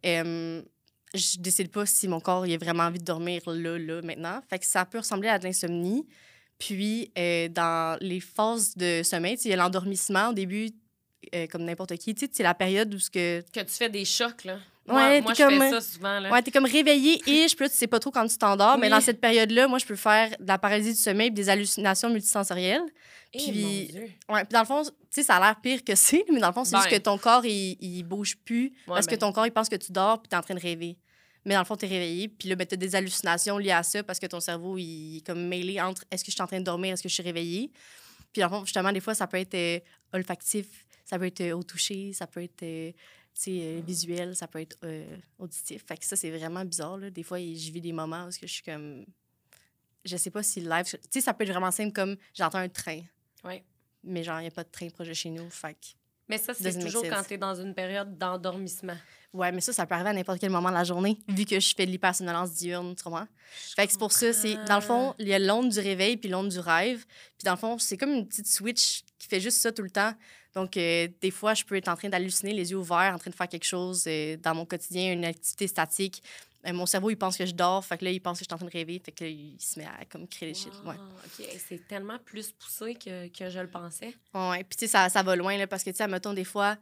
euh, 0.07 0.63
je 1.15 1.39
décide 1.39 1.71
pas 1.71 1.87
si 1.87 2.09
mon 2.09 2.21
corps 2.21 2.47
il 2.47 2.55
a 2.55 2.59
vraiment 2.59 2.85
envie 2.85 2.99
de 2.99 3.05
dormir 3.05 3.43
là, 3.47 3.79
là, 3.79 4.03
maintenant. 4.03 4.41
Fait 4.49 4.59
que 4.59 4.67
ça 4.67 4.85
peut 4.85 4.99
ressembler 4.99 5.29
à 5.29 5.39
de 5.39 5.45
l'insomnie. 5.45 6.07
Puis, 6.59 7.11
euh, 7.19 7.49
dans 7.49 7.99
les 8.01 8.21
phases 8.21 8.75
de 8.77 9.03
sommeil, 9.03 9.37
il 9.45 9.51
y 9.51 9.53
a 9.53 9.57
l'endormissement 9.57 10.31
au 10.31 10.33
début, 10.33 10.71
euh, 11.35 11.47
comme 11.49 11.65
n'importe 11.65 11.97
qui. 11.97 12.15
Tu 12.15 12.25
sais, 12.27 12.31
c'est 12.33 12.43
la 12.43 12.55
période 12.55 12.93
où 12.95 12.99
ce 12.99 13.11
que 13.11 13.43
Que 13.53 13.61
tu 13.61 13.73
fais 13.75 13.91
des 13.91 14.05
chocs, 14.05 14.45
là. 14.45 14.59
Ouais, 14.89 15.21
moi, 15.21 15.21
moi 15.21 15.35
je 15.35 15.43
comme- 15.43 15.61
fais 15.61 15.71
ça 15.71 15.81
souvent, 15.81 16.21
là. 16.21 16.31
Ouais, 16.31 16.41
t'es 16.43 16.53
comme 16.53 16.65
réveillé 16.65 17.21
et 17.27 17.49
je 17.49 17.57
peux, 17.57 17.69
tu 17.69 17.75
sais 17.75 17.89
pas 17.89 17.99
trop 17.99 18.13
quand 18.13 18.27
tu 18.29 18.39
t'endors, 18.39 18.79
mais 18.79 18.89
dans 18.89 19.01
cette 19.01 19.21
période-là, 19.21 19.67
moi, 19.67 19.79
je 19.79 19.85
peux 19.85 19.97
faire 19.97 20.31
de 20.39 20.47
la 20.47 20.59
paralysie 20.59 20.93
du 20.93 21.01
sommeil 21.01 21.27
et 21.27 21.31
des 21.31 21.49
hallucinations 21.49 22.09
multisensorielles. 22.09 22.85
Eh, 23.39 23.53
puis-. 23.53 23.91
Ouais, 24.29 24.45
puis 24.45 24.53
dans 24.53 24.61
le 24.61 24.67
fond, 24.67 24.83
tu 24.83 24.91
sais, 25.11 25.23
ça 25.23 25.37
a 25.37 25.41
l'air 25.41 25.61
pire 25.61 25.85
que 25.85 25.95
c'est, 25.95 26.25
mais 26.33 26.41
dans 26.41 26.49
le 26.49 26.53
fond, 26.53 26.65
c'est 26.65 26.77
juste 26.77 26.91
Ben. 26.91 26.99
que 26.99 27.03
ton 27.03 27.19
corps, 27.19 27.45
il, 27.45 27.77
il 27.81 28.03
bouge 28.03 28.37
plus 28.45 28.73
parce 28.87 29.07
ben. 29.07 29.15
que 29.15 29.21
ton 29.21 29.33
corps, 29.33 29.47
il 29.47 29.53
pense 29.53 29.69
que 29.69 29.77
tu 29.77 29.93
dors 29.93 30.21
puis 30.21 30.29
t'es 30.29 30.37
en 30.37 30.43
train 30.43 30.55
de 30.55 30.61
rêver. 30.61 30.99
Mais 31.45 31.55
dans 31.55 31.61
le 31.61 31.67
fond, 31.67 31.77
t'es 31.77 31.87
réveillé, 31.87 32.29
puis 32.29 32.49
là, 32.49 32.57
ben, 32.57 32.67
t'as 32.67 32.77
des 32.77 32.97
hallucinations 32.97 33.57
liées 33.59 33.71
à 33.71 33.83
ça 33.83 34.03
parce 34.03 34.19
que 34.19 34.27
ton 34.27 34.41
cerveau, 34.41 34.79
il 34.79 35.19
est 35.19 35.27
comme 35.27 35.47
mêlé 35.47 35.81
entre 35.81 36.05
est-ce 36.11 36.25
que 36.25 36.31
je 36.31 36.35
suis 36.35 36.43
en 36.43 36.47
train 36.47 36.59
de 36.59 36.65
dormir, 36.65 36.93
est-ce 36.93 37.03
que 37.03 37.09
je 37.09 37.15
suis 37.15 37.23
réveillée. 37.23 37.71
Puis 38.33 38.43
dans 38.43 38.49
le 38.49 38.55
fond, 38.55 38.65
justement, 38.65 38.93
des 38.93 39.01
fois, 39.01 39.15
ça 39.15 39.27
peut 39.27 39.39
être 39.39 39.55
euh, 39.55 39.79
olfactif, 40.13 40.67
ça 41.05 41.19
peut 41.19 41.27
être 41.27 41.41
euh, 41.41 41.57
au 41.57 41.63
toucher, 41.63 42.13
ça 42.13 42.27
peut 42.27 42.43
être 42.43 42.65
euh, 42.65 42.91
euh, 43.49 43.81
visuel, 43.87 44.35
ça 44.35 44.49
peut 44.49 44.61
être 44.61 44.79
euh, 44.85 45.17
auditif. 45.39 45.85
Fait 45.87 45.97
que 45.97 46.05
ça, 46.05 46.17
c'est 46.17 46.31
vraiment 46.31 46.65
bizarre. 46.65 46.97
Là. 46.97 47.11
Des 47.11 47.23
fois, 47.23 47.39
je 47.39 47.71
vis 47.71 47.81
des 47.81 47.93
moments 47.93 48.27
où 48.27 48.31
je 48.31 48.47
suis 48.47 48.63
comme. 48.63 49.05
Je 50.05 50.17
sais 50.17 50.31
pas 50.31 50.43
si 50.43 50.61
le 50.61 50.69
live. 50.69 50.85
Tu 50.85 50.99
sais, 51.11 51.21
ça 51.21 51.35
peut 51.35 51.45
être 51.45 51.51
vraiment 51.51 51.71
simple 51.71 51.93
comme 51.93 52.17
j'entends 52.35 52.59
un 52.59 52.69
train. 52.69 53.03
Ouais. 53.47 53.65
Mais 54.05 54.23
genre, 54.23 54.39
il 54.39 54.43
n'y 54.43 54.49
a 54.49 54.53
pas 54.53 54.65
de 54.65 54.71
train 54.71 54.89
proche 54.89 55.09
de 55.09 55.15
chez 55.15 55.31
nous. 55.31 55.49
Fait 55.51 55.77
Mais 56.29 56.39
ça, 56.39 56.55
c'est 56.55 56.79
toujours 56.79 57.03
quand 57.09 57.23
tu 57.23 57.35
es 57.35 57.39
dans 57.39 57.55
une 57.55 57.75
période 57.75 58.17
d'endormissement. 58.17 58.97
Ouais, 59.33 59.53
mais 59.53 59.61
ça, 59.61 59.73
ça 59.73 59.85
peut 59.85 59.95
arriver 59.95 60.11
à 60.11 60.13
n'importe 60.15 60.41
quel 60.41 60.51
moment 60.51 60.71
de 60.71 60.75
la 60.75 60.85
journée, 60.85 61.19
vu 61.29 61.45
que 61.45 61.61
je 61.61 61.75
fais 61.75 61.85
de 61.85 61.91
l'hypersomnolence 61.91 62.55
diurne, 62.55 62.95
tu 62.95 63.05
comprends? 63.05 63.27
Fait 63.77 63.87
que 63.87 63.93
c'est 63.93 63.99
pour 63.99 64.13
ça, 64.13 64.33
c'est 64.33 64.55
dans 64.65 64.77
le 64.77 64.81
fond, 64.81 65.15
il 65.19 65.29
y 65.29 65.35
a 65.35 65.39
l'onde 65.39 65.69
du 65.69 65.79
réveil 65.79 66.17
puis 66.17 66.31
l'onde 66.31 66.49
du 66.49 66.59
rêve. 66.59 67.05
Puis 67.37 67.45
dans 67.45 67.53
le 67.53 67.59
fond, 67.59 67.79
c'est 67.79 67.99
comme 67.99 68.13
une 68.13 68.27
petite 68.27 68.47
switch 68.47 69.03
qui 69.19 69.29
fait 69.29 69.41
juste 69.41 69.59
ça 69.59 69.73
tout 69.73 69.83
le 69.83 69.91
temps. 69.91 70.13
Donc, 70.55 70.79
euh, 70.79 71.07
des 71.21 71.31
fois, 71.31 71.53
je 71.53 71.65
peux 71.65 71.77
être 71.77 71.89
en 71.89 71.97
train 71.97 72.09
d'halluciner, 72.09 72.55
les 72.55 72.71
yeux 72.71 72.79
ouverts, 72.79 73.13
en 73.15 73.19
train 73.19 73.31
de 73.31 73.35
faire 73.35 73.49
quelque 73.49 73.67
chose 73.67 74.05
euh, 74.07 74.39
dans 74.39 74.55
mon 74.55 74.65
quotidien, 74.65 75.13
une 75.13 75.27
activité 75.27 75.67
statique. 75.67 76.23
Euh, 76.67 76.73
mon 76.73 76.87
cerveau, 76.87 77.11
il 77.11 77.17
pense 77.17 77.37
que 77.37 77.47
je 77.47 77.53
dors, 77.55 77.85
fait 77.85 77.97
que 77.99 78.05
là, 78.05 78.11
il 78.11 78.21
pense 78.21 78.39
que 78.39 78.45
je 78.45 78.49
suis 78.49 78.55
en 78.55 78.57
train 78.59 78.67
de 78.67 78.73
rêver, 78.73 79.01
fait 79.05 79.13
que 79.13 79.25
là, 79.25 79.31
il 79.31 79.57
se 79.61 79.79
met 79.79 79.87
à 79.87 80.05
comme 80.05 80.27
créer 80.27 80.49
des 80.53 80.59
shit. 80.59 80.73
Ouais. 80.85 80.95
Wow, 80.97 81.03
OK, 81.25 81.41
Hey, 81.47 81.61
c'est 81.65 81.87
tellement 81.87 82.19
plus 82.19 82.53
poussé 82.53 82.95
que, 82.95 83.29
que 83.29 83.49
je 83.51 83.59
le 83.61 83.69
pensais. 83.69 84.15
Ouais, 84.35 84.65
puis 84.65 84.77
tu 84.77 84.87
sais, 84.87 84.89
ça, 84.89 85.09
ça 85.09 85.23
va 85.23 85.37
loin, 85.37 85.57
là, 85.57 85.67
parce 85.67 85.85
que, 85.85 85.91
tu 85.91 85.97
sais, 85.97 86.09
mettons, 86.09 86.33
des 86.33 86.45
fois, 86.45 86.77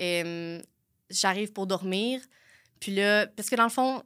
euh, 0.00 0.60
j'arrive 1.08 1.52
pour 1.52 1.66
dormir, 1.66 2.20
puis 2.80 2.94
là, 2.94 3.26
parce 3.28 3.48
que 3.48 3.56
dans 3.56 3.64
le 3.64 3.70
fond, 3.70 4.02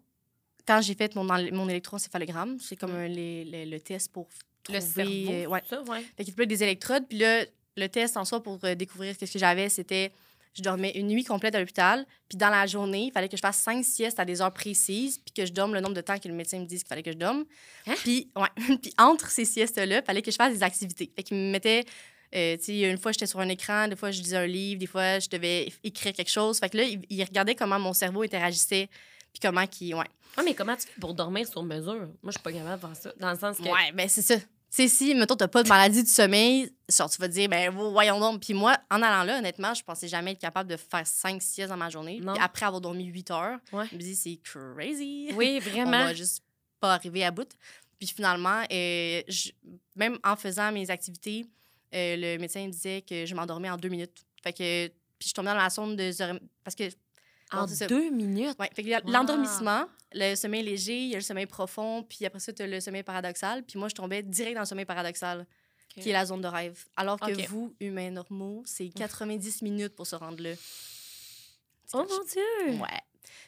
quand 0.67 0.81
j'ai 0.81 0.95
fait 0.95 1.15
mon, 1.17 1.25
mon 1.25 1.69
électroencéphalogramme, 1.69 2.59
c'est 2.61 2.77
comme 2.77 2.93
Mm. 2.97 3.07
les- 3.07 3.45
les- 3.45 3.67
le 3.67 3.81
test 3.81 4.13
pour 4.13 4.29
Le 4.69 4.79
trouver... 4.79 4.81
cerveau, 5.27 5.33
euh, 5.33 5.47
ouais. 5.47 5.63
ça, 5.69 5.83
ouais. 5.83 6.03
Fait 6.17 6.25
qu'il 6.25 6.33
te 6.33 6.37
plaît 6.37 6.47
des 6.47 6.63
électrodes, 6.63 7.07
puis 7.09 7.19
là, 7.19 7.45
le 7.77 7.87
test 7.89 8.17
en 8.17 8.25
soi 8.25 8.43
pour 8.43 8.59
euh, 8.65 8.75
découvrir 8.75 9.17
qu'est-ce 9.19 9.33
que 9.33 9.39
j'avais, 9.39 9.69
c'était... 9.69 10.13
Je 10.55 10.63
dormais 10.63 10.93
une 10.95 11.09
nuit 11.09 11.25
complète 11.25 11.55
à 11.55 11.61
l'hôpital, 11.61 12.07
puis 12.29 12.39
dans 12.39 12.49
la 12.49 12.67
journée, 12.67 13.07
il 13.07 13.13
fallait 13.13 13.29
que 13.29 13.37
je 13.37 13.43
fasse 13.43 13.59
cinq 13.59 13.85
siestes 13.85 14.21
à 14.21 14.25
des 14.25 14.41
heures 14.41 14.53
précises, 14.53 15.19
puis 15.19 15.33
que 15.35 15.47
je 15.47 15.53
dorme 15.53 15.75
le 15.75 15.81
nombre 15.81 15.95
de 15.95 16.01
temps 16.01 16.19
que 16.19 16.29
le 16.29 16.35
médecin 16.35 16.61
me 16.61 16.67
dise 16.67 16.81
qu'il 16.81 16.89
fallait 16.89 17.03
que 17.03 17.13
je 17.13 17.17
dorme. 17.17 17.45
Hein? 17.87 17.95
Puis, 18.03 18.31
ouais, 18.37 18.77
puis 18.83 18.93
entre 18.99 19.29
ces 19.31 19.45
siestes-là, 19.45 19.99
il 19.99 20.05
fallait 20.05 20.23
que 20.23 20.31
je 20.31 20.37
fasse 20.37 20.53
des 20.53 20.63
activités. 20.63 21.11
Fait 21.15 21.23
qu'il 21.23 21.37
me 21.37 21.51
mettait 21.51 21.85
euh, 22.35 22.57
une 22.67 22.99
fois, 22.99 23.13
j'étais 23.13 23.27
sur 23.27 23.41
un 23.41 23.49
écran, 23.49 23.89
des 23.89 23.97
fois, 23.97 24.11
je 24.11 24.21
lisais 24.21 24.37
un 24.37 24.47
livre, 24.47 24.81
des 24.81 24.87
fois, 24.87 25.19
je 25.19 25.29
devais 25.29 25.73
écrire 25.85 26.13
quelque 26.13 26.31
chose. 26.31 26.59
Fait 26.59 26.69
que 26.69 26.77
là, 26.77 26.85
il, 26.85 27.01
il 27.09 27.23
regardait 27.23 27.55
comment 27.55 27.79
mon 27.79 27.93
cerveau 27.93 28.23
interagissait, 28.23 28.89
puis 29.33 29.41
comment 29.41 29.67
qui. 29.67 29.95
Ouais. 29.95 30.07
Ah, 30.37 30.43
mais 30.45 30.55
comment 30.55 30.75
tu 30.75 30.87
fais 30.89 31.01
pour 31.01 31.15
dormir 31.15 31.47
sur 31.47 31.63
mesure? 31.63 31.95
Moi, 31.95 32.09
je 32.27 32.33
suis 32.33 32.41
pas 32.41 32.53
capable 32.53 32.81
de 32.81 32.87
faire 32.87 32.97
ça. 32.97 33.13
Dans 33.19 33.31
le 33.31 33.39
sens 33.39 33.59
que. 33.59 33.63
Ouais, 33.63 33.93
ben 33.93 34.09
c'est 34.09 34.23
ça. 34.23 34.37
Sais, 34.75 34.89
si, 34.89 35.15
mettons, 35.15 35.37
t'as 35.37 35.47
pas 35.47 35.63
de 35.63 35.69
maladie 35.69 36.03
du 36.03 36.11
sommeil, 36.11 36.69
genre, 36.91 37.09
tu 37.09 37.19
vas 37.21 37.29
te 37.29 37.33
dire, 37.33 37.49
ben 37.49 37.71
voyons 37.71 38.19
donc. 38.19 38.41
Puis 38.43 38.55
moi, 38.55 38.77
en 38.91 39.01
allant 39.03 39.23
là, 39.23 39.39
honnêtement, 39.39 39.73
je 39.73 39.85
pensais 39.85 40.09
jamais 40.09 40.33
être 40.33 40.41
capable 40.41 40.69
de 40.69 40.77
faire 40.77 41.07
5 41.07 41.41
siestes 41.41 41.71
dans 41.71 41.77
ma 41.77 41.91
journée. 41.91 42.19
Puis 42.21 42.41
après 42.43 42.67
avoir 42.67 42.81
dormi 42.81 43.05
8 43.05 43.31
heures, 43.31 43.59
Ouais. 43.73 43.85
je 43.93 43.95
me 43.97 44.01
dis, 44.01 44.17
c'est 44.17 44.37
crazy. 44.43 45.29
Oui, 45.37 45.61
On 45.65 45.71
vraiment. 45.71 45.91
va 46.07 46.13
juste 46.15 46.43
pas 46.81 46.95
arriver 46.95 47.23
à 47.25 47.31
bout. 47.31 47.49
Puis 48.01 48.09
finalement, 48.09 48.63
euh, 48.73 49.23
je- 49.29 49.53
même 49.95 50.19
en 50.25 50.35
faisant 50.35 50.73
mes 50.73 50.91
activités, 50.91 51.47
euh, 51.95 52.17
le 52.17 52.39
médecin 52.39 52.67
me 52.67 52.73
disait 52.73 53.03
que 53.03 53.27
je 53.27 53.35
m'endormais 53.37 53.71
en 53.71 53.77
deux 53.77 53.89
minutes. 53.89 54.25
Fait 54.43 54.53
que, 54.53 54.89
puis 55.21 55.29
je 55.29 55.35
tombais 55.35 55.51
dans 55.51 55.55
la 55.57 55.71
sonde 55.71 55.95
de... 55.97 56.11
Parce 56.65 56.75
que, 56.75 56.83
en 57.59 57.67
deux 57.89 58.11
minutes? 58.11 58.57
Wow. 58.59 58.67
l'endormissement, 59.07 59.87
le 60.13 60.35
sommeil 60.35 60.63
léger, 60.63 60.99
il 60.99 61.09
y 61.09 61.15
a 61.15 61.19
le 61.19 61.23
sommeil 61.23 61.47
profond, 61.47 62.03
puis 62.03 62.25
après 62.25 62.41
ça, 62.41 62.53
tu 62.53 62.63
as 62.63 62.67
le 62.67 62.81
sommeil 62.81 63.03
paradoxal. 63.03 63.63
Puis 63.63 63.79
moi, 63.79 63.89
je 63.89 63.95
tombais 63.95 64.23
direct 64.23 64.55
dans 64.55 64.63
le 64.63 64.67
sommeil 64.67 64.85
paradoxal, 64.85 65.47
qui 65.89 66.11
est 66.11 66.13
la 66.13 66.27
zone 66.27 66.41
de 66.41 66.49
rêve. 66.49 66.85
Alors 66.97 67.19
que 67.19 67.49
vous, 67.49 67.75
humains 67.81 68.11
normaux, 68.11 68.63
c'est 68.67 68.89
90 68.89 69.63
minutes 69.63 69.95
pour 69.95 70.07
se 70.07 70.17
rendre 70.17 70.43
là. 70.43 70.55
Oh 71.93 71.99
mon 71.99 72.25
Dieu! 72.25 72.81
Ouais. 72.81 73.01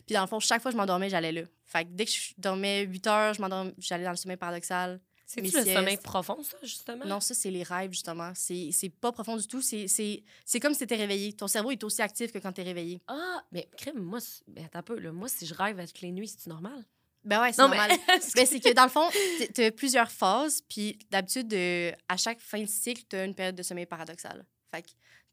Puis 0.07 0.15
dans 0.15 0.21
le 0.21 0.27
fond, 0.27 0.39
chaque 0.41 0.63
fois 0.63 0.71
que 0.71 0.75
je 0.75 0.79
m'endormais, 0.79 1.09
j'allais 1.09 1.33
là. 1.33 1.43
Fait 1.65 1.85
que 1.85 1.91
dès 1.91 2.05
que 2.05 2.13
je 2.13 2.33
dormais 2.39 2.83
8 2.83 3.07
heures, 3.09 3.35
je 3.35 3.43
j'allais 3.79 4.05
dans 4.05 4.11
le 4.11 4.17
sommeil 4.17 4.37
paradoxal. 4.37 5.01
C'est 5.29 5.41
le 5.41 5.51
sommeil 5.75 5.97
profond, 5.97 6.41
ça, 6.43 6.57
justement? 6.63 7.05
Non, 7.05 7.19
ça, 7.21 7.35
c'est 7.35 7.51
les 7.51 7.65
rêves, 7.65 7.91
justement. 7.93 8.31
C'est 8.35 8.71
c'est 8.73 8.89
pas 8.89 9.11
profond 9.11 9.37
du 9.37 9.47
tout. 9.47 9.61
C'est- 9.61 10.23
comme 10.61 10.73
si 10.73 10.79
t'étais 10.81 10.97
réveillé. 10.97 11.33
Ton 11.33 11.49
cerveau 11.49 11.73
est 11.73 11.83
aussi 11.85 12.01
actif 12.01 12.31
que 12.33 12.39
quand 12.39 12.53
t'es 12.53 12.63
réveillé. 12.63 13.01
Ah, 13.09 13.45
mais 13.53 13.69
crème, 13.77 13.99
moi, 13.99 14.21
ben, 14.47 14.65
attends 14.65 14.79
un 14.79 14.83
peu, 14.83 14.99
là. 14.99 15.11
Moi, 15.13 15.29
si 15.29 15.45
je 15.47 15.53
rêve 15.55 15.85
toutes 15.87 16.01
les 16.01 16.13
nuits, 16.13 16.29
c'est 16.29 16.47
normal? 16.49 16.85
Ben 17.25 17.41
ouais, 17.41 17.53
c'est 17.53 17.61
normal. 17.63 17.91
Ben, 18.37 18.47
c'est 18.47 18.61
que 18.61 18.73
dans 18.73 18.85
le 18.85 18.89
fond, 18.89 19.09
t- 19.39 19.49
t'as 19.49 19.71
plusieurs 19.73 20.11
phases, 20.13 20.61
puis 20.69 20.97
d'habitude, 21.11 21.53
euh, 21.55 21.91
à 22.09 22.17
chaque 22.17 22.39
fin 22.41 22.61
de 22.61 22.67
cycle, 22.67 23.03
t'as 23.09 23.25
une 23.25 23.35
période 23.35 23.57
de 23.57 23.63
sommeil 23.65 23.87
paradoxal. 23.87 24.45
Fait 24.73 24.83
que 24.83 24.89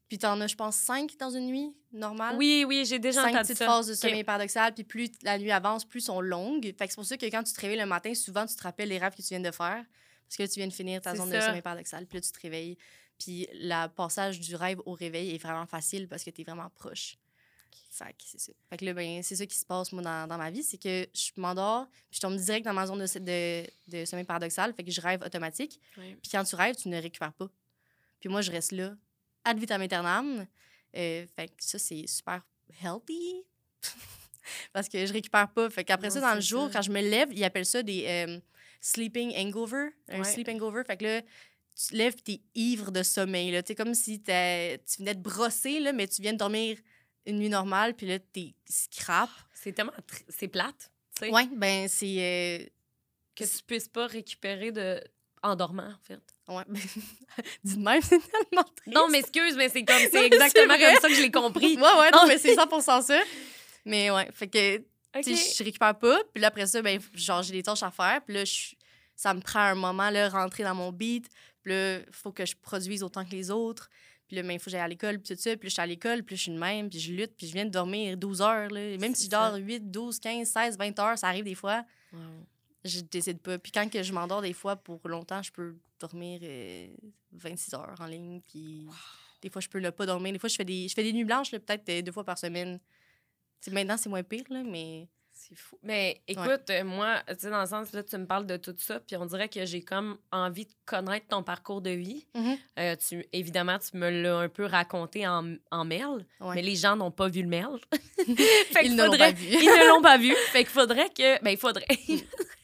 Puis 0.08 0.18
t'en 0.18 0.40
as, 0.40 0.46
je 0.46 0.54
pense, 0.54 0.76
cinq 0.76 1.16
dans 1.18 1.30
une 1.30 1.46
nuit 1.46 1.74
normale? 1.92 2.36
Oui, 2.36 2.64
oui, 2.68 2.84
j'ai 2.84 2.98
déjà 2.98 3.22
cinq 3.22 3.30
entendu 3.30 3.42
petites 3.48 3.58
ça. 3.58 3.66
phases 3.66 3.86
de 3.86 3.94
sommeil 3.94 4.22
paradoxal. 4.24 4.74
Puis 4.74 4.84
plus 4.84 5.08
la 5.22 5.38
nuit 5.38 5.50
avance, 5.50 5.84
plus 5.84 6.02
sont 6.02 6.20
longues. 6.20 6.74
Fait 6.78 6.86
que 6.86 6.90
c'est 6.90 6.94
pour 6.96 7.06
ça 7.06 7.16
que 7.16 7.26
quand 7.26 7.42
tu 7.42 7.52
te 7.52 7.60
réveilles 7.60 7.78
le 7.78 7.86
matin, 7.86 8.14
souvent, 8.14 8.46
tu 8.46 8.54
te 8.54 8.62
rappelles 8.62 8.90
les 8.90 8.98
rêves 8.98 9.14
que 9.14 9.22
tu 9.22 9.28
viens 9.28 9.40
de 9.40 9.50
faire. 9.50 9.84
Parce 10.26 10.36
que 10.36 10.42
là, 10.42 10.48
tu 10.48 10.60
viens 10.60 10.68
de 10.68 10.72
finir 10.72 11.00
ta 11.00 11.14
zone 11.16 11.30
de 11.30 11.40
sommeil 11.40 11.62
paradoxal. 11.62 12.06
Puis 12.06 12.18
là, 12.18 12.22
tu 12.22 12.32
te 12.32 12.40
réveilles. 12.40 12.76
Puis 13.18 13.46
le 13.54 13.86
passage 13.88 14.40
du 14.40 14.56
rêve 14.56 14.80
au 14.84 14.92
réveil 14.92 15.34
est 15.34 15.38
vraiment 15.38 15.66
facile 15.66 16.08
parce 16.08 16.22
que 16.24 16.30
tu 16.30 16.42
es 16.42 16.44
vraiment 16.44 16.68
proche. 16.70 17.16
Fait 17.90 18.06
que 18.06 18.24
c'est 18.24 18.40
ça. 18.40 18.52
Fait 18.68 18.76
que 18.76 18.84
là, 18.84 18.92
ben, 18.92 19.22
c'est 19.22 19.36
ça 19.36 19.46
qui 19.46 19.56
se 19.56 19.64
passe, 19.64 19.92
moi, 19.92 20.02
dans, 20.02 20.26
dans 20.26 20.36
ma 20.36 20.50
vie. 20.50 20.64
C'est 20.64 20.78
que 20.78 21.06
je 21.14 21.30
m'endors, 21.36 21.86
puis 22.10 22.16
je 22.16 22.20
tombe 22.20 22.36
direct 22.36 22.64
dans 22.66 22.72
ma 22.74 22.86
zone 22.86 22.98
de, 22.98 23.18
de, 23.20 23.66
de 23.86 24.04
sommeil 24.04 24.24
paradoxal. 24.24 24.74
Fait 24.74 24.82
que 24.82 24.90
je 24.90 25.00
rêve 25.00 25.22
automatique. 25.22 25.80
Puis 25.94 26.30
quand 26.32 26.42
tu 26.42 26.56
rêves, 26.56 26.74
tu 26.74 26.88
ne 26.88 27.00
récupères 27.00 27.32
pas. 27.32 27.48
Puis 28.18 28.28
moi, 28.28 28.40
je 28.40 28.50
reste 28.50 28.72
là, 28.72 28.96
ad 29.44 29.58
vitam 29.58 29.80
aeternam. 29.82 30.46
Euh, 30.96 31.26
fait 31.34 31.48
que 31.48 31.54
ça, 31.58 31.78
c'est 31.78 32.06
super 32.06 32.42
healthy. 32.82 33.42
Parce 34.72 34.88
que 34.88 35.04
je 35.06 35.12
récupère 35.12 35.48
pas. 35.52 35.70
Fait 35.70 35.84
qu'après 35.84 36.08
Non, 36.08 36.14
ça, 36.14 36.20
dans 36.20 36.34
le 36.34 36.40
jour, 36.40 36.66
ça. 36.66 36.74
quand 36.74 36.82
je 36.82 36.90
me 36.90 37.00
lève, 37.00 37.28
ils 37.32 37.44
appellent 37.44 37.66
ça 37.66 37.82
des 37.82 38.04
euh, 38.06 38.38
sleeping 38.80 39.32
hangover. 39.36 39.88
Un 40.08 40.18
Ouais. 40.18 40.24
sleep 40.24 40.48
hangover. 40.48 40.82
Fait 40.86 40.96
que 40.96 41.04
là, 41.04 41.22
tu 41.22 41.86
te 41.90 41.96
lèves, 41.96 42.14
t'es 42.22 42.40
ivre 42.54 42.90
de 42.92 43.02
sommeil. 43.02 43.50
là. 43.50 43.62
C'est 43.66 43.74
comme 43.74 43.94
si 43.94 44.20
t'as- 44.22 44.76
tu 44.78 44.98
venais 44.98 45.14
de 45.14 45.20
brosser, 45.22 45.80
là, 45.80 45.92
mais 45.92 46.06
tu 46.06 46.22
viens 46.22 46.32
de 46.32 46.38
dormir 46.38 46.78
une 47.26 47.38
nuit 47.38 47.48
normale, 47.48 47.94
puis 47.94 48.06
là, 48.06 48.18
t'es 48.18 48.54
scrap. 48.68 49.30
C'est 49.54 49.72
tellement... 49.72 49.92
tr- 49.92 50.24
C'est 50.28 50.48
plate, 50.48 50.90
tu 51.16 51.26
sais, 51.26 51.32
Ouais, 51.32 51.48
ben, 51.56 51.88
c'est. 51.88 52.16
euh, 52.62 52.66
que 53.34 53.44
tu 53.44 53.62
puisses 53.66 53.88
pas 53.88 54.06
récupérer 54.06 54.70
de... 54.72 55.02
en 55.42 55.56
dormant, 55.56 55.88
en 55.88 55.98
fait. 56.02 56.20
Ouais. 56.48 56.62
Dis 57.64 57.78
même, 57.78 58.02
c'est 58.02 58.18
tellement 58.20 58.64
triste. 58.76 58.94
Non, 58.94 59.08
mais 59.08 59.20
excuse, 59.20 59.54
mais 59.56 59.68
c'est 59.68 59.84
comme... 59.84 59.96
C'est 60.12 60.26
exactement 60.26 60.74
comme 60.78 60.94
ça 61.00 61.08
que 61.08 61.14
je 61.14 61.22
l'ai 61.22 61.30
compris. 61.30 61.76
Ouais, 61.80 61.82
ouais, 62.00 62.10
non, 62.12 62.26
mais 62.28 62.38
c'est 62.38 62.54
100 62.54 63.00
ça. 63.02 63.20
Mais 63.84 64.10
ouais, 64.10 64.28
fait 64.32 64.48
que 64.48 64.76
OK. 64.78 65.22
Tu 65.24 65.36
sais, 65.36 65.54
je 65.58 65.64
récupère 65.64 65.98
pas. 65.98 66.18
Puis 66.32 66.40
là, 66.42 66.48
après 66.48 66.66
ça, 66.66 66.82
ben, 66.82 67.00
genre, 67.14 67.42
j'ai 67.42 67.52
des 67.52 67.62
tâches 67.62 67.82
à 67.82 67.90
faire. 67.90 68.20
Puis 68.24 68.34
là, 68.34 68.44
je- 68.44 68.74
ça 69.16 69.32
me 69.32 69.40
prend 69.40 69.60
un 69.60 69.74
moment, 69.74 70.10
là, 70.10 70.28
rentrer 70.28 70.64
dans 70.64 70.74
mon 70.74 70.90
beat. 70.92 71.28
Puis 71.62 71.72
là, 71.72 71.98
il 71.98 72.04
faut 72.12 72.32
que 72.32 72.44
je 72.44 72.54
produise 72.60 73.02
autant 73.02 73.24
que 73.24 73.30
les 73.30 73.50
autres. 73.50 73.88
Puis 74.26 74.36
là, 74.36 74.42
ben, 74.42 74.52
il 74.52 74.58
faut 74.58 74.64
que 74.66 74.70
j'aille 74.72 74.80
à 74.80 74.88
l'école, 74.88 75.18
puis 75.20 75.34
tout 75.36 75.40
ça. 75.40 75.50
Puis 75.56 75.66
là, 75.66 75.68
je 75.68 75.72
suis 75.74 75.82
à 75.82 75.86
l'école, 75.86 76.22
puis 76.24 76.36
je 76.36 76.42
suis 76.42 76.50
de 76.52 76.58
même, 76.58 76.88
puis 76.90 76.98
je 76.98 77.12
lutte, 77.12 77.36
puis 77.36 77.46
je 77.46 77.52
viens 77.52 77.64
de 77.64 77.70
dormir 77.70 78.16
12 78.16 78.40
heures. 78.42 78.68
Là. 78.70 78.96
Même 78.98 79.14
si 79.14 79.26
je 79.26 79.30
dors 79.30 79.52
ça. 79.52 79.56
8, 79.56 79.90
12, 79.90 80.18
15, 80.18 80.48
16, 80.48 80.78
20 80.78 80.98
heures, 80.98 81.18
ça 81.18 81.28
arrive 81.28 81.44
des 81.44 81.54
fois, 81.54 81.84
Wow. 82.12 82.20
Je 82.84 83.00
décide 83.00 83.40
pas. 83.40 83.58
Puis 83.58 83.72
quand 83.72 83.88
que 83.90 84.02
je 84.02 84.12
m'endors 84.12 84.42
des 84.42 84.52
fois 84.52 84.76
pour 84.76 85.00
longtemps, 85.08 85.42
je 85.42 85.50
peux 85.50 85.76
dormir 85.98 86.40
euh, 86.42 86.88
26 87.32 87.74
heures 87.74 87.94
en 87.98 88.06
ligne. 88.06 88.40
Puis 88.40 88.86
des 89.40 89.50
fois, 89.50 89.60
je 89.60 89.68
peux 89.68 89.80
ne 89.80 89.90
pas 89.90 90.06
dormir. 90.06 90.32
Des 90.32 90.38
fois, 90.38 90.48
je 90.48 90.56
fais 90.56 90.64
des, 90.64 90.88
je 90.88 90.94
fais 90.94 91.02
des 91.02 91.12
nuits 91.12 91.24
blanches, 91.24 91.50
peut-être 91.50 91.88
euh, 91.88 92.02
deux 92.02 92.12
fois 92.12 92.24
par 92.24 92.38
semaine. 92.38 92.78
Tu 93.60 93.70
sais, 93.70 93.70
maintenant, 93.70 93.96
c'est 93.96 94.08
moins 94.08 94.22
pire, 94.22 94.44
là, 94.50 94.62
mais... 94.62 95.08
C'est 95.46 95.56
fou. 95.58 95.78
Mais 95.82 96.22
écoute, 96.26 96.70
euh, 96.70 96.84
moi, 96.84 97.16
tu 97.28 97.34
sais, 97.38 97.50
dans 97.50 97.60
le 97.60 97.66
sens, 97.66 97.92
là, 97.92 98.02
tu 98.02 98.16
me 98.16 98.24
parles 98.24 98.46
de 98.46 98.56
tout 98.56 98.74
ça, 98.78 98.98
puis 99.00 99.16
on 99.18 99.26
dirait 99.26 99.48
que 99.50 99.66
j'ai 99.66 99.82
comme 99.82 100.16
envie 100.32 100.64
de 100.64 100.72
connaître 100.86 101.26
ton 101.28 101.42
parcours 101.42 101.82
de 101.82 101.90
vie. 101.90 102.26
Mhm. 102.34 102.56
Euh, 102.78 102.96
tu, 102.96 103.26
évidemment, 103.34 103.78
tu 103.78 103.96
me 103.98 104.08
l'as 104.08 104.38
un 104.38 104.48
peu 104.48 104.64
raconté 104.64 105.26
en, 105.28 105.54
en 105.70 105.84
mail, 105.84 106.24
Ouais. 106.40 106.54
mais 106.54 106.62
les 106.62 106.76
gens 106.76 106.96
n'ont 106.96 107.10
pas 107.10 107.28
vu 107.28 107.42
le 107.42 107.48
mail. 107.48 107.66
Fait 108.16 108.26
Ils 108.26 108.74
qu'il 108.82 108.96
ne 108.96 109.02
l'ont 109.04 109.10
faudrait- 109.12 109.32
pas 109.34 109.38
vu. 109.38 109.46
Ils 109.50 109.66
ne 109.66 109.88
l'ont 109.88 110.00
pas 110.02 110.16
vu. 110.16 110.34
Fait 110.52 110.60
qu'il 110.64 110.72
faudrait 110.72 111.10
que. 111.10 111.42
Ben, 111.42 111.50
il 111.50 111.58
faudrait. 111.58 111.84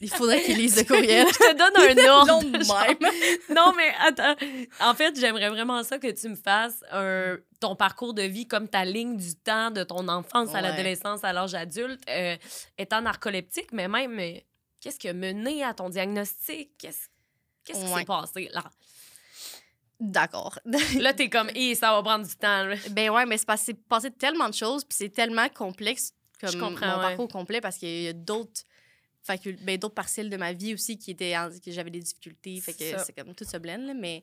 Il 0.03 0.09
faudrait 0.09 0.41
qu'ils 0.43 0.57
lisent 0.57 0.79
le 0.79 0.85
courriel. 0.85 1.27
Je 1.33 1.33
te 1.35 1.57
donne 1.59 1.77
un 1.77 1.95
même. 3.05 3.11
Non, 3.55 3.75
mais 3.77 3.93
attends. 4.01 4.35
En 4.81 4.95
fait, 4.95 5.19
j'aimerais 5.21 5.51
vraiment 5.51 5.83
ça 5.83 5.99
que 5.99 6.11
tu 6.11 6.29
me 6.31 6.35
fasses 6.37 6.83
un, 6.91 7.37
ton 7.61 7.77
parcours 7.77 8.15
de 8.15 8.23
vie 8.23 8.47
comme 8.49 8.69
ta 8.69 8.85
ligne 8.85 9.17
du 9.17 9.35
temps 9.37 9.71
de 9.71 9.85
ton 9.85 10.09
enfance 10.09 10.55
à 10.55 10.61
l'adolescence, 10.63 11.23
à 11.25 11.33
l'âge 11.33 11.55
adulte, 11.55 12.03
euh, 12.09 12.37
étant 12.79 13.03
narcoleptique, 13.03 13.73
mais 13.73 13.87
même 13.87 14.19
euh, 14.19 14.39
qu'est-ce 14.81 14.99
qui 14.99 15.09
a 15.09 15.13
mené 15.13 15.63
à 15.63 15.75
ton 15.75 15.91
diagnostic? 15.91 16.71
Qu'est-ce 16.79 17.09
qu'est-ce 17.65 17.85
qui 17.85 17.93
s'est 17.93 18.05
passé 18.05 18.49
là? 18.53 18.65
D'accord. 20.01 20.59
Là, 20.99 21.13
t'es 21.13 21.29
comme, 21.29 21.51
et 21.55 21.75
ça 21.75 21.93
va 21.93 22.03
prendre 22.03 22.27
du 22.27 22.35
temps. 22.35 22.65
là. 22.65 22.77
ben 22.91 23.11
ouais, 23.11 23.27
mais 23.27 23.37
c'est 23.37 23.45
c'est 23.59 23.75
passé 23.75 24.11
tellement 24.11 24.49
de 24.49 24.55
choses, 24.55 24.83
puis 24.83 24.97
c'est 24.97 25.11
tellement 25.11 25.49
complexe 25.51 26.15
comme 26.41 26.51
Je 26.51 26.59
comprends, 26.59 26.87
mon 26.87 26.97
ouais. 26.97 27.03
parcours 27.09 27.29
complet, 27.29 27.61
parce 27.61 27.77
qu'il 27.77 28.03
y 28.05 28.09
a 28.09 28.15
d'autres 28.15 28.63
ben, 29.63 29.77
d'autres 29.77 29.95
partiels 29.95 30.31
de 30.31 30.37
ma 30.39 30.55
vie 30.55 30.73
aussi 30.73 30.97
qui 30.99 31.11
étaient 31.11 31.37
en- 31.37 31.51
que 31.51 31.71
j'avais 31.71 31.91
des 31.91 32.01
difficultés, 32.01 32.59
fait 32.63 32.73
que 32.73 32.99
c'est 33.05 33.13
comme 33.13 33.35
tout 33.35 33.45
se 33.45 33.59
blende, 33.59 33.83
là, 33.83 33.93
mais 33.95 34.23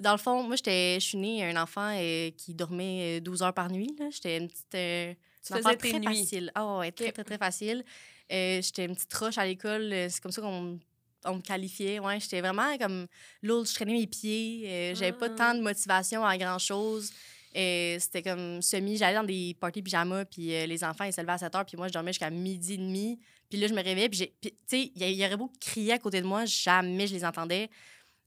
dans 0.00 0.12
le 0.12 0.18
fond, 0.18 0.42
moi, 0.42 0.56
je 0.56 0.98
suis 1.00 1.18
née 1.18 1.44
un 1.44 1.60
enfant 1.62 1.92
euh, 1.96 2.30
qui 2.36 2.54
dormait 2.54 3.18
euh, 3.18 3.20
12 3.20 3.42
heures 3.42 3.54
par 3.54 3.70
nuit. 3.70 3.94
J'étais 4.10 4.38
une 4.38 4.48
petite... 4.48 4.74
euh, 4.74 5.14
Tu 5.44 5.52
un 5.52 5.58
enfant 5.58 5.70
tes 5.70 5.76
très 5.90 5.98
nuits. 6.00 6.06
facile. 6.20 6.52
Ah 6.54 6.78
ouais, 6.78 6.92
très, 6.92 7.12
très, 7.12 7.24
très 7.24 7.38
facile. 7.38 7.84
Euh, 8.32 8.60
j'étais 8.62 8.84
une 8.84 8.94
petite 8.94 9.14
roche 9.14 9.38
à 9.38 9.44
l'école. 9.46 9.92
euh, 9.92 10.08
C'est 10.10 10.20
comme 10.22 10.32
ça 10.32 10.40
qu'on 10.42 10.78
on 11.24 11.34
me 11.34 11.40
qualifiait. 11.40 11.98
Ouais, 11.98 12.20
j'étais 12.20 12.40
vraiment 12.40 12.76
comme 12.78 13.06
l'autre. 13.42 13.68
Je 13.70 13.74
traînais 13.74 13.94
mes 13.94 14.06
pieds. 14.06 14.64
euh, 14.66 14.94
J'avais 14.94 15.12
pas 15.12 15.26
Ah. 15.32 15.36
tant 15.36 15.54
de 15.54 15.60
motivation 15.62 16.24
à 16.24 16.36
grand-chose. 16.38 17.10
Et 17.54 17.96
C'était 17.98 18.22
comme 18.22 18.62
semi. 18.62 18.96
J'allais 18.98 19.16
dans 19.16 19.24
des 19.24 19.56
parties 19.58 19.82
pyjama, 19.82 20.24
puis 20.26 20.54
euh, 20.54 20.66
les 20.66 20.84
enfants, 20.84 21.04
ils 21.04 21.12
se 21.12 21.20
levaient 21.20 21.32
à 21.32 21.38
7 21.38 21.54
heures, 21.54 21.64
puis 21.66 21.76
moi, 21.76 21.88
je 21.88 21.92
dormais 21.92 22.12
jusqu'à 22.12 22.30
midi 22.30 22.74
et 22.74 22.76
demi. 22.76 23.18
Puis 23.48 23.58
là, 23.58 23.66
je 23.66 23.72
me 23.72 23.82
réveillais, 23.82 24.10
puis 24.10 24.30
tu 24.42 24.50
sais, 24.66 24.92
il 24.94 25.02
y, 25.02 25.14
y 25.14 25.24
aurait 25.24 25.38
beau 25.38 25.50
crier 25.58 25.94
à 25.94 25.98
côté 25.98 26.20
de 26.20 26.26
moi, 26.26 26.44
jamais 26.44 27.06
je 27.06 27.14
les 27.14 27.24
entendais. 27.24 27.70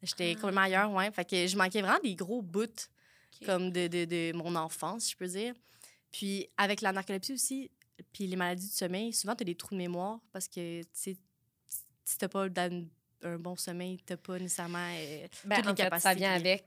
J'étais 0.04 0.32
Ah. 0.32 0.36
complètement 0.36 0.62
ailleurs, 0.62 0.92
ouais. 0.92 1.12
Fait 1.12 1.26
que 1.26 1.48
je 1.48 1.56
manquais 1.58 1.82
vraiment 1.82 2.00
des 2.04 2.16
gros 2.16 2.42
bouts 2.42 2.66
comme 3.46 3.72
de, 3.72 3.88
de, 3.88 4.06
de 4.06 4.32
mon 4.36 4.56
enfance, 4.56 5.04
si 5.06 5.12
je 5.12 5.18
peux 5.18 5.28
dire. 5.28 5.54
Puis 6.12 6.48
avec 6.58 6.82
la 6.82 6.92
narcolepsie 6.92 7.34
aussi, 7.34 7.72
puis 8.14 8.28
les 8.28 8.36
maladies 8.36 8.68
du 8.68 8.74
sommeil, 8.74 9.14
souvent, 9.14 9.36
tu 9.36 9.44
as 9.44 9.46
des 9.46 9.56
trous 9.56 9.74
de 9.76 9.78
mémoire 9.80 10.20
parce 10.32 10.48
que, 10.48 10.82
tu 10.82 10.88
sais, 10.94 11.18
si 12.04 12.18
t'as 12.18 12.28
pas 12.28 12.48
un 13.24 13.38
bon 13.38 13.56
sommeil, 13.56 14.00
t'as 14.06 14.18
pas 14.18 14.38
nécessairement 14.40 14.80
euh, 14.96 15.28
Ben, 15.46 15.58
toutes 15.58 15.66
les 15.66 15.72
en 15.72 15.76
fait, 15.76 15.82
ça 15.82 15.84
capacités. 15.86 16.16
vient 16.16 16.34
avec. 16.34 16.66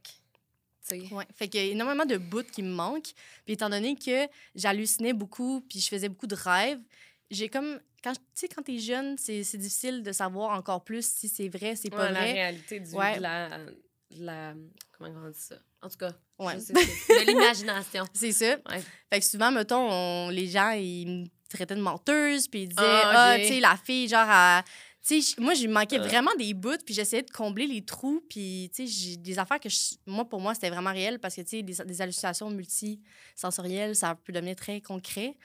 Ouais. 1.12 1.26
Fait 1.34 1.48
qu'il 1.48 1.64
y 1.64 1.68
a 1.68 1.72
énormément 1.72 2.04
de 2.04 2.18
bouts 2.18 2.42
qui 2.44 2.62
me 2.62 2.72
manquent. 2.72 3.12
Puis 3.44 3.54
étant 3.54 3.70
donné 3.70 3.96
que 3.96 4.28
j'hallucinais 4.54 5.12
beaucoup, 5.14 5.62
puis 5.68 5.80
je 5.80 5.88
faisais 5.88 6.08
beaucoup 6.08 6.26
de 6.26 6.34
rêves, 6.34 6.80
j'ai 7.34 7.48
comme... 7.48 7.80
Quand, 8.02 8.12
tu 8.12 8.20
sais, 8.34 8.48
quand 8.48 8.62
t'es 8.62 8.78
jeune, 8.78 9.16
c'est 9.18 9.42
c'est 9.44 9.56
difficile 9.58 10.02
de 10.02 10.12
savoir 10.12 10.50
encore 10.58 10.84
plus 10.84 11.06
si 11.06 11.26
c'est 11.28 11.48
vrai, 11.48 11.74
c'est 11.74 11.88
pas 11.90 12.06
Ouais, 12.06 12.12
la 12.12 12.20
vrai. 12.20 12.32
réalité 12.32 12.80
du, 12.80 12.90
Ouais. 12.94 13.16
de, 13.16 13.22
la, 13.22 13.58
de 13.58 13.74
la. 14.24 14.54
Comment 14.92 15.10
on 15.24 15.30
dit 15.30 15.38
ça? 15.40 15.56
En 15.80 15.88
tout 15.88 15.96
cas, 15.96 16.12
Ouais. 16.38 16.60
sais 16.60 16.72
de 16.74 17.26
l'imagination. 17.26 18.04
C'est 18.14 18.32
ça. 18.32 18.56
Fait 19.12 19.20
que 19.20 19.24
souvent, 19.24 19.50
mettons, 19.50 19.90
on- 19.90 20.28
les 20.30 20.46
gens, 20.48 20.70
ils 20.72 21.06
me 21.06 21.26
traitaient 21.48 21.74
de 21.76 21.80
menteuse, 21.80 22.46
puis 22.48 22.62
ils 22.64 22.68
disaient, 22.68 22.80
Ah, 22.82 23.32
ah, 23.32 23.38
tu 23.38 23.46
sais, 23.48 23.60
la 23.60 23.76
fille, 23.82 24.06
genre, 24.08 24.26
à... 24.28 24.62
Tu 25.06 25.20
sais, 25.22 25.32
j- 25.32 25.34
moi, 25.38 25.52
j'ai 25.54 25.68
manqué 25.68 25.98
Euh. 25.98 26.02
vraiment 26.02 26.34
des 26.38 26.52
bouts, 26.54 26.78
puis 26.84 26.94
j'essayais 26.94 27.22
de 27.22 27.30
combler 27.30 27.66
les 27.66 27.82
trous, 27.84 28.22
puis, 28.28 28.70
tu 28.74 28.86
sais, 28.86 28.92
j'ai 28.92 29.16
des 29.18 29.38
affaires 29.38 29.60
que, 29.60 29.68
je- 29.70 29.94
moi, 30.06 30.24
pour 30.26 30.40
moi, 30.40 30.54
c'était 30.54 30.70
vraiment 30.70 30.92
réel, 30.92 31.18
parce 31.18 31.34
que, 31.36 31.40
tu 31.42 31.48
sais, 31.48 31.62
des, 31.62 31.74
des 31.84 32.00
hallucinations 32.02 32.50
multisensorielles, 32.50 33.96
ça 33.96 34.14
peut 34.14 34.32
devenir 34.32 34.56
très 34.56 34.80
concret. 34.80 35.36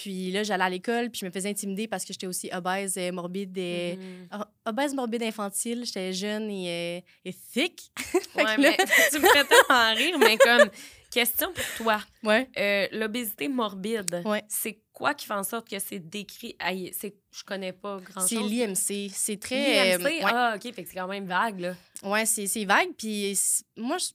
Puis 0.00 0.30
là, 0.30 0.44
j'allais 0.44 0.62
à 0.62 0.70
l'école, 0.70 1.10
puis 1.10 1.18
je 1.20 1.26
me 1.26 1.30
faisais 1.32 1.48
intimider 1.48 1.88
parce 1.88 2.04
que 2.04 2.12
j'étais 2.12 2.28
aussi 2.28 2.48
obèse, 2.52 2.96
euh, 2.98 3.10
morbide, 3.10 3.58
et... 3.58 3.96
Mhm. 3.96 4.28
Ah, 4.30 4.48
obèse, 4.66 4.94
morbide, 4.94 5.24
infantile. 5.24 5.84
J'étais 5.84 6.12
jeune 6.12 6.48
et, 6.50 7.00
euh, 7.24 7.28
et 7.30 7.32
thick. 7.52 7.90
Ouais, 8.36 8.44
là- 8.44 8.56
mais 8.58 8.76
tu 9.10 9.18
me 9.18 9.26
ferais 9.26 9.44
tellement 9.44 9.94
rire, 9.96 10.18
mais 10.20 10.36
comme 10.38 10.70
question 11.10 11.52
pour 11.52 11.64
toi. 11.76 12.00
Ouais. 12.22 12.48
Euh, 12.56 12.86
L'obésité 12.92 13.48
morbide, 13.48 14.22
Ouais. 14.24 14.44
c'est 14.48 14.78
quoi 14.92 15.14
qui 15.14 15.26
fait 15.26 15.34
en 15.34 15.42
sorte 15.42 15.68
que 15.68 15.78
c'est 15.80 15.98
décrit? 15.98 16.56
C'est, 16.92 17.16
je 17.32 17.42
connais 17.42 17.72
pas 17.72 17.98
grand-chose. 17.98 18.28
C'est 18.28 18.36
l'IMC. 18.36 19.10
C'est 19.12 19.40
très... 19.40 19.94
euh, 19.94 19.98
l'IMC? 19.98 20.04
ouais. 20.04 20.20
Ah, 20.24 20.52
OK, 20.54 20.62
fait 20.72 20.84
que 20.84 20.88
c'est 20.88 20.94
quand 20.96 21.08
même 21.08 21.26
vague, 21.26 21.58
là. 21.58 21.74
Ouais, 22.04 22.24
c'est 22.24 22.64
vague. 22.64 22.90
Puis 22.96 23.36
moi, 23.76 23.96
je- 23.98 24.10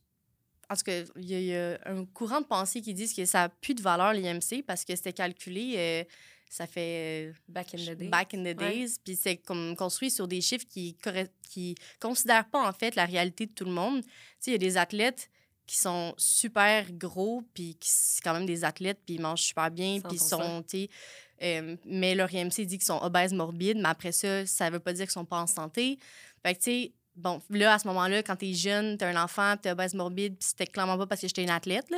en 0.74 0.76
tout 0.76 0.84
cas, 0.84 1.04
il 1.18 1.32
y, 1.32 1.46
y 1.46 1.56
a 1.56 1.80
un 1.86 2.06
courant 2.06 2.42
de 2.42 2.46
pensée 2.46 2.82
qui 2.82 2.94
dit 2.94 3.14
que 3.14 3.26
ça 3.26 3.40
n'a 3.44 3.50
plus 3.50 3.74
de 3.76 3.82
valeur, 3.82 4.14
l'IMC, 4.14 4.64
parce 4.66 4.84
que 4.86 4.96
c'était 4.96 5.14
calculé, 5.14 5.74
euh, 5.78 6.04
ça 6.50 6.68
fait 6.68 7.30
euh, 7.30 7.34
Back 7.48 7.74
in 7.76 7.78
the 7.78 7.98
day. 7.98 8.08
back 8.10 8.34
in 8.34 8.44
the 8.44 8.48
Ouais. 8.48 8.54
days. 8.56 8.96
Puis 9.04 9.16
c'est 9.16 9.38
comme 9.38 9.76
construit 9.76 10.12
sur 10.12 10.28
des 10.28 10.42
chiffres 10.42 10.66
qui 10.70 10.96
ne 11.06 11.24
qui 11.50 11.76
considèrent 12.00 12.50
pas, 12.50 12.68
en 12.68 12.74
fait, 12.74 12.96
la 12.96 13.06
réalité 13.06 13.46
de 13.48 13.52
tout 13.52 13.66
le 13.66 13.72
monde. 13.72 14.04
Tu 14.04 14.10
sais, 14.40 14.52
il 14.52 14.54
y 14.54 14.56
a 14.56 14.60
des 14.60 14.78
athlètes 14.78 15.30
qui 15.66 15.78
sont 15.78 16.14
super 16.18 16.92
gros, 16.92 17.42
puis 17.54 17.76
qui 17.80 17.90
c'est 17.90 18.22
quand 18.22 18.34
même 18.34 18.46
des 18.46 18.66
athlètes, 18.66 19.00
puis 19.06 19.16
ils 19.16 19.22
mangent 19.22 19.42
super 19.44 19.72
bien, 19.72 20.00
puis 20.02 20.18
ils 20.18 20.20
100%. 20.20 20.28
sont, 20.30 20.64
tu 20.64 20.78
sais, 20.82 20.90
euh, 21.42 21.76
mais 21.86 22.16
leur 22.16 22.32
IMC 22.34 22.66
dit 22.66 22.78
qu'ils 22.78 22.84
sont 22.84 23.00
obèses 23.02 23.34
morbides, 23.34 23.78
mais 23.78 23.90
après 23.90 24.12
ça, 24.12 24.46
ça 24.46 24.70
veut 24.70 24.80
pas 24.80 24.94
dire 24.94 25.06
qu'ils 25.06 25.14
sont 25.14 25.26
pas 25.26 25.42
en 25.42 25.48
santé. 25.48 25.98
Fait 26.46 26.54
que, 26.54 26.60
tu 26.60 26.64
sais, 26.66 26.92
bon, 27.16 27.42
là, 27.50 27.74
à 27.76 27.80
ce 27.80 27.88
moment-là, 27.88 28.24
quand 28.24 28.36
t'es 28.36 28.54
jeune, 28.54 28.98
t'as 28.98 29.08
un 29.10 29.24
enfant, 29.24 29.56
t'es 29.62 29.72
obèse 29.72 29.94
morbide, 29.94 30.36
puis 30.38 30.48
c'était 30.50 30.66
clairement 30.66 30.98
pas 30.98 31.06
parce 31.06 31.22
que 31.22 31.28
j'étais 31.28 31.44
une 31.44 31.50
athlète, 31.50 31.90
là. 31.92 31.98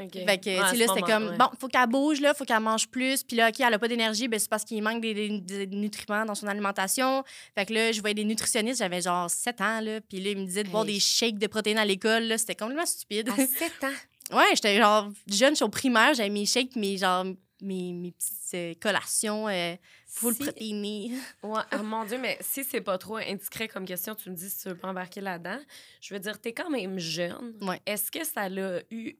OK. 0.00 0.12
Fait 0.12 0.38
que, 0.38 0.50
Ouais, 0.50 0.70
tu 0.70 0.70
sais, 0.70 0.76
là, 0.76 0.86
c'était 0.88 1.02
comme, 1.12 1.28
ouais. 1.30 1.36
bon, 1.36 1.46
faut 1.60 1.68
qu'elle 1.68 1.86
bouge, 1.88 2.20
là, 2.20 2.34
faut 2.34 2.44
qu'elle 2.44 2.60
mange 2.60 2.88
plus. 2.88 3.22
Puis 3.22 3.36
là, 3.36 3.48
OK, 3.48 3.60
elle 3.60 3.74
a 3.74 3.78
pas 3.78 3.88
d'énergie, 3.88 4.28
ben 4.28 4.38
c'est 4.40 4.48
parce 4.48 4.64
qu'il 4.64 4.82
manque 4.82 5.00
des, 5.00 5.14
des- 5.14 5.40
des 5.40 5.66
nutriments 5.76 6.24
dans 6.24 6.34
son 6.34 6.46
alimentation. 6.46 7.24
Fait 7.54 7.66
que 7.66 7.72
là, 7.74 7.92
je 7.92 8.00
voyais 8.00 8.14
des 8.14 8.24
nutritionnistes, 8.24 8.78
j'avais 8.78 9.00
genre 9.02 9.28
7 9.30 9.60
ans, 9.60 9.80
là. 9.80 10.00
Puis 10.00 10.20
là, 10.20 10.30
ils 10.30 10.38
me 10.38 10.44
disaient 10.46 10.64
de 10.64 10.68
boire 10.70 10.84
Hey. 10.86 10.94
des 10.94 11.00
shakes 11.00 11.38
de 11.38 11.46
protéines 11.46 11.78
à 11.78 11.84
l'école, 11.84 12.24
là. 12.24 12.38
C'était 12.38 12.54
complètement 12.54 12.86
stupide. 12.86 13.28
À 13.30 13.36
7 13.36 13.72
ans? 13.84 13.88
Ouais, 14.32 14.44
j'étais 14.54 14.78
genre 14.78 15.10
jeune, 15.26 15.50
je 15.50 15.56
suis 15.56 15.64
au 15.64 15.68
primaire, 15.68 16.14
j'avais 16.14 16.30
mes 16.30 16.46
shakes, 16.46 16.74
mes, 16.76 16.96
genre, 16.96 17.24
mes, 17.60 17.92
mes 17.92 18.12
petites 18.12 18.54
euh, 18.54 18.72
collations 18.80 19.46
euh, 19.48 19.74
full 20.14 20.34
Si- 20.34 20.42
protéinées. 20.44 21.10
Ouais, 21.42 21.62
ah, 21.70 21.82
mon 21.82 22.04
Dieu, 22.04 22.18
mais 22.18 22.36
si 22.40 22.64
c'est 22.64 22.80
pas 22.80 22.98
trop 22.98 23.16
indiscret 23.16 23.66
comme 23.68 23.84
question, 23.86 24.14
tu 24.14 24.30
me 24.30 24.34
dis 24.36 24.48
si 24.50 24.62
tu 24.62 24.68
veux 24.68 24.76
pas 24.76 24.88
embarquer 24.88 25.20
là-dedans. 25.20 25.58
Je 26.00 26.14
veux 26.14 26.20
dire, 26.20 26.40
t'es 26.40 26.52
quand 26.52 26.70
même 26.70 26.98
jeune. 26.98 27.56
Ouais. 27.62 27.80
Est-ce 27.86 28.10
que 28.10 28.24
ça 28.24 28.48
l'a 28.48 28.80
eu. 28.90 29.16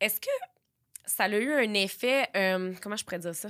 Est-ce 0.00 0.20
que 0.20 0.30
ça 1.04 1.26
l'a 1.28 1.38
eu 1.38 1.52
un 1.52 1.74
effet. 1.74 2.28
euh, 2.36 2.72
comment 2.80 2.96
je 2.96 3.04
pourrais 3.04 3.18
dire 3.18 3.34
ça? 3.34 3.48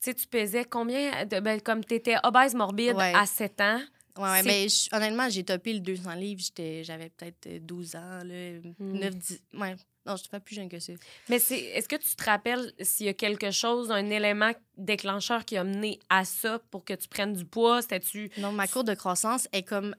Tu 0.00 0.10
sais, 0.10 0.14
tu 0.14 0.26
pesais 0.26 0.64
combien? 0.64 1.24
De, 1.24 1.40
ben, 1.40 1.60
comme 1.60 1.84
t'étais 1.84 2.16
obèse 2.22 2.54
morbide 2.54 2.96
Ouais. 2.96 3.12
à 3.14 3.26
7 3.26 3.60
ans. 3.60 3.80
Ouais, 4.18 4.22
ouais, 4.30 4.42
mais 4.44 4.66
honnêtement, 4.92 5.28
j'ai 5.28 5.44
topé 5.44 5.74
le 5.74 5.80
200 5.80 6.14
livres, 6.14 6.40
j'avais 6.82 7.10
peut-être 7.10 7.46
euh, 7.48 7.58
12 7.60 7.96
ans, 7.96 8.22
là, 8.24 8.58
Hmm. 8.78 8.98
9, 8.98 9.14
10. 9.14 9.42
Ouais, 9.54 9.76
non, 10.06 10.16
je 10.16 10.20
suis 10.22 10.28
pas 10.30 10.40
plus 10.40 10.54
jeune 10.54 10.68
que 10.68 10.78
ça. 10.78 10.92
Mais 11.28 11.38
c'est, 11.38 11.58
est-ce 11.58 11.88
que 11.88 11.96
tu 11.96 12.14
te 12.16 12.24
rappelles 12.24 12.72
s'il 12.80 13.06
y 13.06 13.08
a 13.08 13.14
quelque 13.14 13.50
chose, 13.50 13.90
un 13.90 14.08
élément 14.10 14.52
déclencheur 14.78 15.44
qui 15.44 15.56
a 15.56 15.64
mené 15.64 15.98
à 16.08 16.24
ça 16.24 16.58
pour 16.70 16.84
que 16.84 16.94
tu 16.94 17.08
prennes 17.08 17.32
du 17.34 17.44
poids? 17.44 17.82
C'était-tu. 17.82 18.30
Donc, 18.38 18.54
ma 18.54 18.66
courbe 18.68 18.86
de 18.86 18.94
croissance 18.94 19.48
est 19.52 19.62
comme 19.64 19.94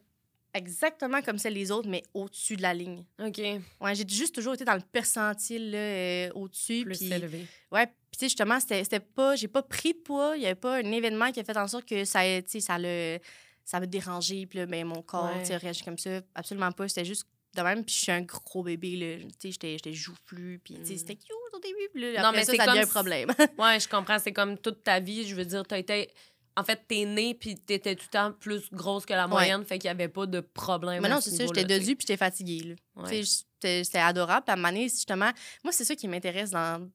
exactement 0.53 1.21
comme 1.21 1.37
celle 1.37 1.53
des 1.53 1.71
autres, 1.71 1.87
mais 1.87 2.03
au-dessus 2.13 2.55
de 2.55 2.61
la 2.63 2.73
ligne. 2.73 3.03
OK, 3.19 3.37
Ouais, 3.81 3.93
j'ai 3.95 4.07
juste 4.07 4.33
toujours 4.33 4.53
été 4.55 4.65
dans 4.65 4.73
le 4.75 4.81
percentile 4.81 5.71
là, 5.71 5.77
euh, 5.77 6.29
au-dessus. 6.33 6.83
plus 6.83 7.01
élevé. 7.03 7.45
ouais, 7.71 7.85
puis 7.87 7.93
tu 8.13 8.19
sais, 8.19 8.25
justement, 8.25 8.59
c'était 8.59 8.83
c'était 8.83 8.99
pas, 8.99 9.35
j'ai 9.35 9.47
pas 9.47 9.61
pris 9.61 9.93
de 9.93 9.99
poids. 9.99 10.33
Il 10.35 10.41
y 10.41 10.45
avait 10.45 10.55
pas 10.55 10.77
un 10.77 10.91
événement 10.91 11.31
qui 11.31 11.39
a 11.39 11.43
fait 11.43 11.57
en 11.57 11.67
sorte 11.67 11.85
que 11.85 12.05
ça, 12.05 12.21
ça 12.59 12.77
le, 12.79 13.19
ça 13.65 13.79
me 13.79 13.85
dérangeait. 13.85 14.45
Puis 14.47 14.59
là, 14.59 14.65
ben, 14.65 14.85
mon 14.87 15.01
corps, 15.03 15.29
Ouais. 15.35 15.57
réagit 15.57 15.83
comme 15.83 15.97
ça. 15.97 16.21
Absolument 16.33 16.71
pas. 16.71 16.87
C'était 16.87 17.05
juste 17.05 17.25
de 17.57 17.61
même. 17.63 17.83
Puis 17.83 17.95
je 17.95 17.99
suis 18.03 18.11
un 18.11 18.21
gros 18.21 18.63
bébé, 18.63 18.95
là. 18.95 19.17
Tu 19.25 19.29
sais, 19.39 19.51
j'étais- 19.51 19.73
j'étais 19.73 19.93
joufflu. 19.93 20.59
Puis, 20.63 20.75
tu 20.75 20.85
sais, 20.85 20.93
Mm. 20.93 20.97
c'était 20.97 21.15
cute 21.15 21.31
au 21.53 21.59
début. 21.59 21.89
Puis 21.93 22.01
là, 22.13 22.21
Non, 22.21 22.27
après 22.29 22.39
mais 22.39 22.45
ça, 22.45 22.51
c'est 22.53 22.57
ça 22.57 22.67
devient 22.67 22.79
un 22.79 22.87
problème. 22.87 23.29
Ouais, 23.59 23.79
je 23.79 23.87
comprends. 23.87 24.19
C'est 24.19 24.33
comme 24.33 24.57
toute 24.57 24.83
ta 24.83 24.99
vie. 24.99 25.27
Je 25.27 25.35
veux 25.35 25.45
dire, 25.45 25.63
t'as 25.67 25.77
été. 25.79 26.09
En 26.55 26.63
fait, 26.63 26.81
t'es 26.87 27.05
née 27.05 27.35
puis 27.35 27.55
t'étais 27.55 27.95
tout 27.95 28.05
le 28.07 28.11
temps 28.11 28.31
plus 28.31 28.63
grosse 28.71 29.05
que 29.05 29.13
la 29.13 29.27
moyenne, 29.27 29.63
fait 29.63 29.77
qu'il 29.77 29.87
y 29.89 29.91
avait 29.91 30.07
pas 30.07 30.25
de 30.25 30.39
problème. 30.39 31.03
Mais 31.03 31.09
non, 31.09 31.21
ce 31.21 31.29
c'est 31.29 31.35
ça. 31.37 31.43
niveau-là, 31.43 31.61
J'étais 31.61 31.79
dodue, 31.79 31.95
puis 31.95 32.05
j'étais 32.07 32.17
fatiguée, 32.17 32.63
là. 32.95 33.03
Ouais. 33.03 33.21
C'était 33.23 33.99
adorable. 33.99 34.43
Puis 34.45 34.51
à 34.51 34.53
un 34.53 34.55
moment 34.55 34.69
donné, 34.69 34.83
justement, 34.89 35.31
moi, 35.63 35.71
c'est 35.71 35.85
ça 35.85 35.95
qui 35.95 36.07
m'intéresse 36.07 36.49
dans, 36.49 36.89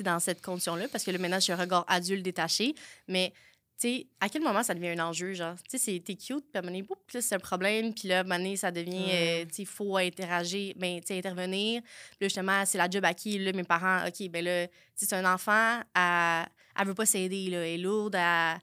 dans 0.00 0.20
cette 0.20 0.40
condition-là, 0.42 0.86
parce 0.88 1.02
que 1.02 1.10
là, 1.10 1.18
maintenant, 1.18 1.40
j'ai 1.40 1.52
un 1.52 1.56
regard 1.56 1.84
adulte 1.88 2.22
détaché. 2.22 2.74
Mais, 3.08 3.32
sais, 3.76 4.06
à 4.20 4.28
quel 4.28 4.42
moment 4.42 4.62
ça 4.62 4.74
devient 4.74 4.88
un 4.90 4.98
enjeu, 5.06 5.32
genre? 5.34 5.54
Tu 5.68 5.76
sais, 5.76 5.78
c'est- 5.78 6.00
t'es 6.04 6.14
cute, 6.14 6.44
puis 6.50 6.56
à 6.56 6.58
un 6.58 6.62
moment 6.62 6.78
donné, 6.78 6.86
c'est 7.20 7.34
un 7.34 7.38
problème, 7.38 7.92
puis 7.94 8.08
là, 8.08 8.18
à 8.18 8.20
un 8.20 8.22
moment 8.24 8.36
donné, 8.36 8.56
ça 8.56 8.70
devient, 8.70 9.10
euh, 9.12 9.44
tu 9.46 9.54
sais, 9.56 9.62
il 9.62 9.66
faut 9.66 9.96
interagir, 9.96 10.74
ben, 10.76 11.00
tu 11.00 11.08
sais, 11.08 11.18
intervenir. 11.18 11.82
Puis 11.82 12.18
là, 12.20 12.26
justement, 12.28 12.64
c'est 12.64 12.78
la 12.78 12.88
job 12.88 13.04
à 13.04 13.14
qui, 13.14 13.38
là, 13.38 13.52
mes 13.52 13.64
parents, 13.64 14.06
OK, 14.06 14.28
ben 14.30 14.44
là, 14.44 14.66
tu 14.66 14.72
sais, 14.94 15.06
c'est 15.06 15.16
un 15.16 15.32
enfant, 15.32 15.80
elle, 15.94 16.46
elle 16.80 16.86
veut 16.86 16.94
pas 16.94 17.06
s'aider, 17.06 17.48
là, 17.50 17.58
elle 17.66 17.74
est 17.74 17.82
lourde, 17.82 18.14
elle, 18.14 18.58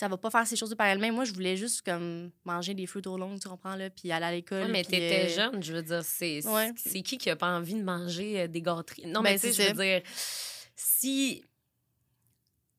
elle 0.00 0.10
va 0.10 0.16
pas 0.18 0.30
faire 0.30 0.46
ces 0.46 0.56
choses 0.56 0.74
par 0.74 0.86
elle-même. 0.88 1.14
Moi, 1.14 1.24
je 1.24 1.32
voulais 1.32 1.56
juste, 1.56 1.80
comme, 1.82 2.30
manger 2.44 2.74
des 2.74 2.86
fruits 2.86 3.00
trop 3.02 3.16
longs, 3.16 3.38
tu 3.38 3.48
comprends, 3.48 3.76
là, 3.76 3.88
puis 3.88 4.12
aller 4.12 4.26
à 4.26 4.30
l'école. 4.32 4.62
Ouais, 4.64 4.68
mais 4.68 4.84
t'étais 4.84 5.24
euh, 5.24 5.28
jeune, 5.28 5.62
je 5.62 5.72
veux 5.72 5.82
dire, 5.82 6.02
c'est 6.04 6.44
Ouais. 6.46 6.70
c'est 6.76 7.00
qui 7.02 7.16
qui 7.18 7.30
a 7.30 7.36
pas 7.36 7.48
envie 7.56 7.74
de 7.74 7.82
manger 7.82 8.40
euh, 8.42 8.46
des 8.46 8.60
gâteries? 8.60 9.06
Non, 9.06 9.20
Ben, 9.22 9.30
mais 9.30 9.34
tu 9.38 9.46
sais, 9.46 9.52
c'est 9.52 9.62
je 9.62 9.66
ça. 9.68 9.72
veux 9.72 9.82
dire, 9.84 10.02
si. 10.76 11.42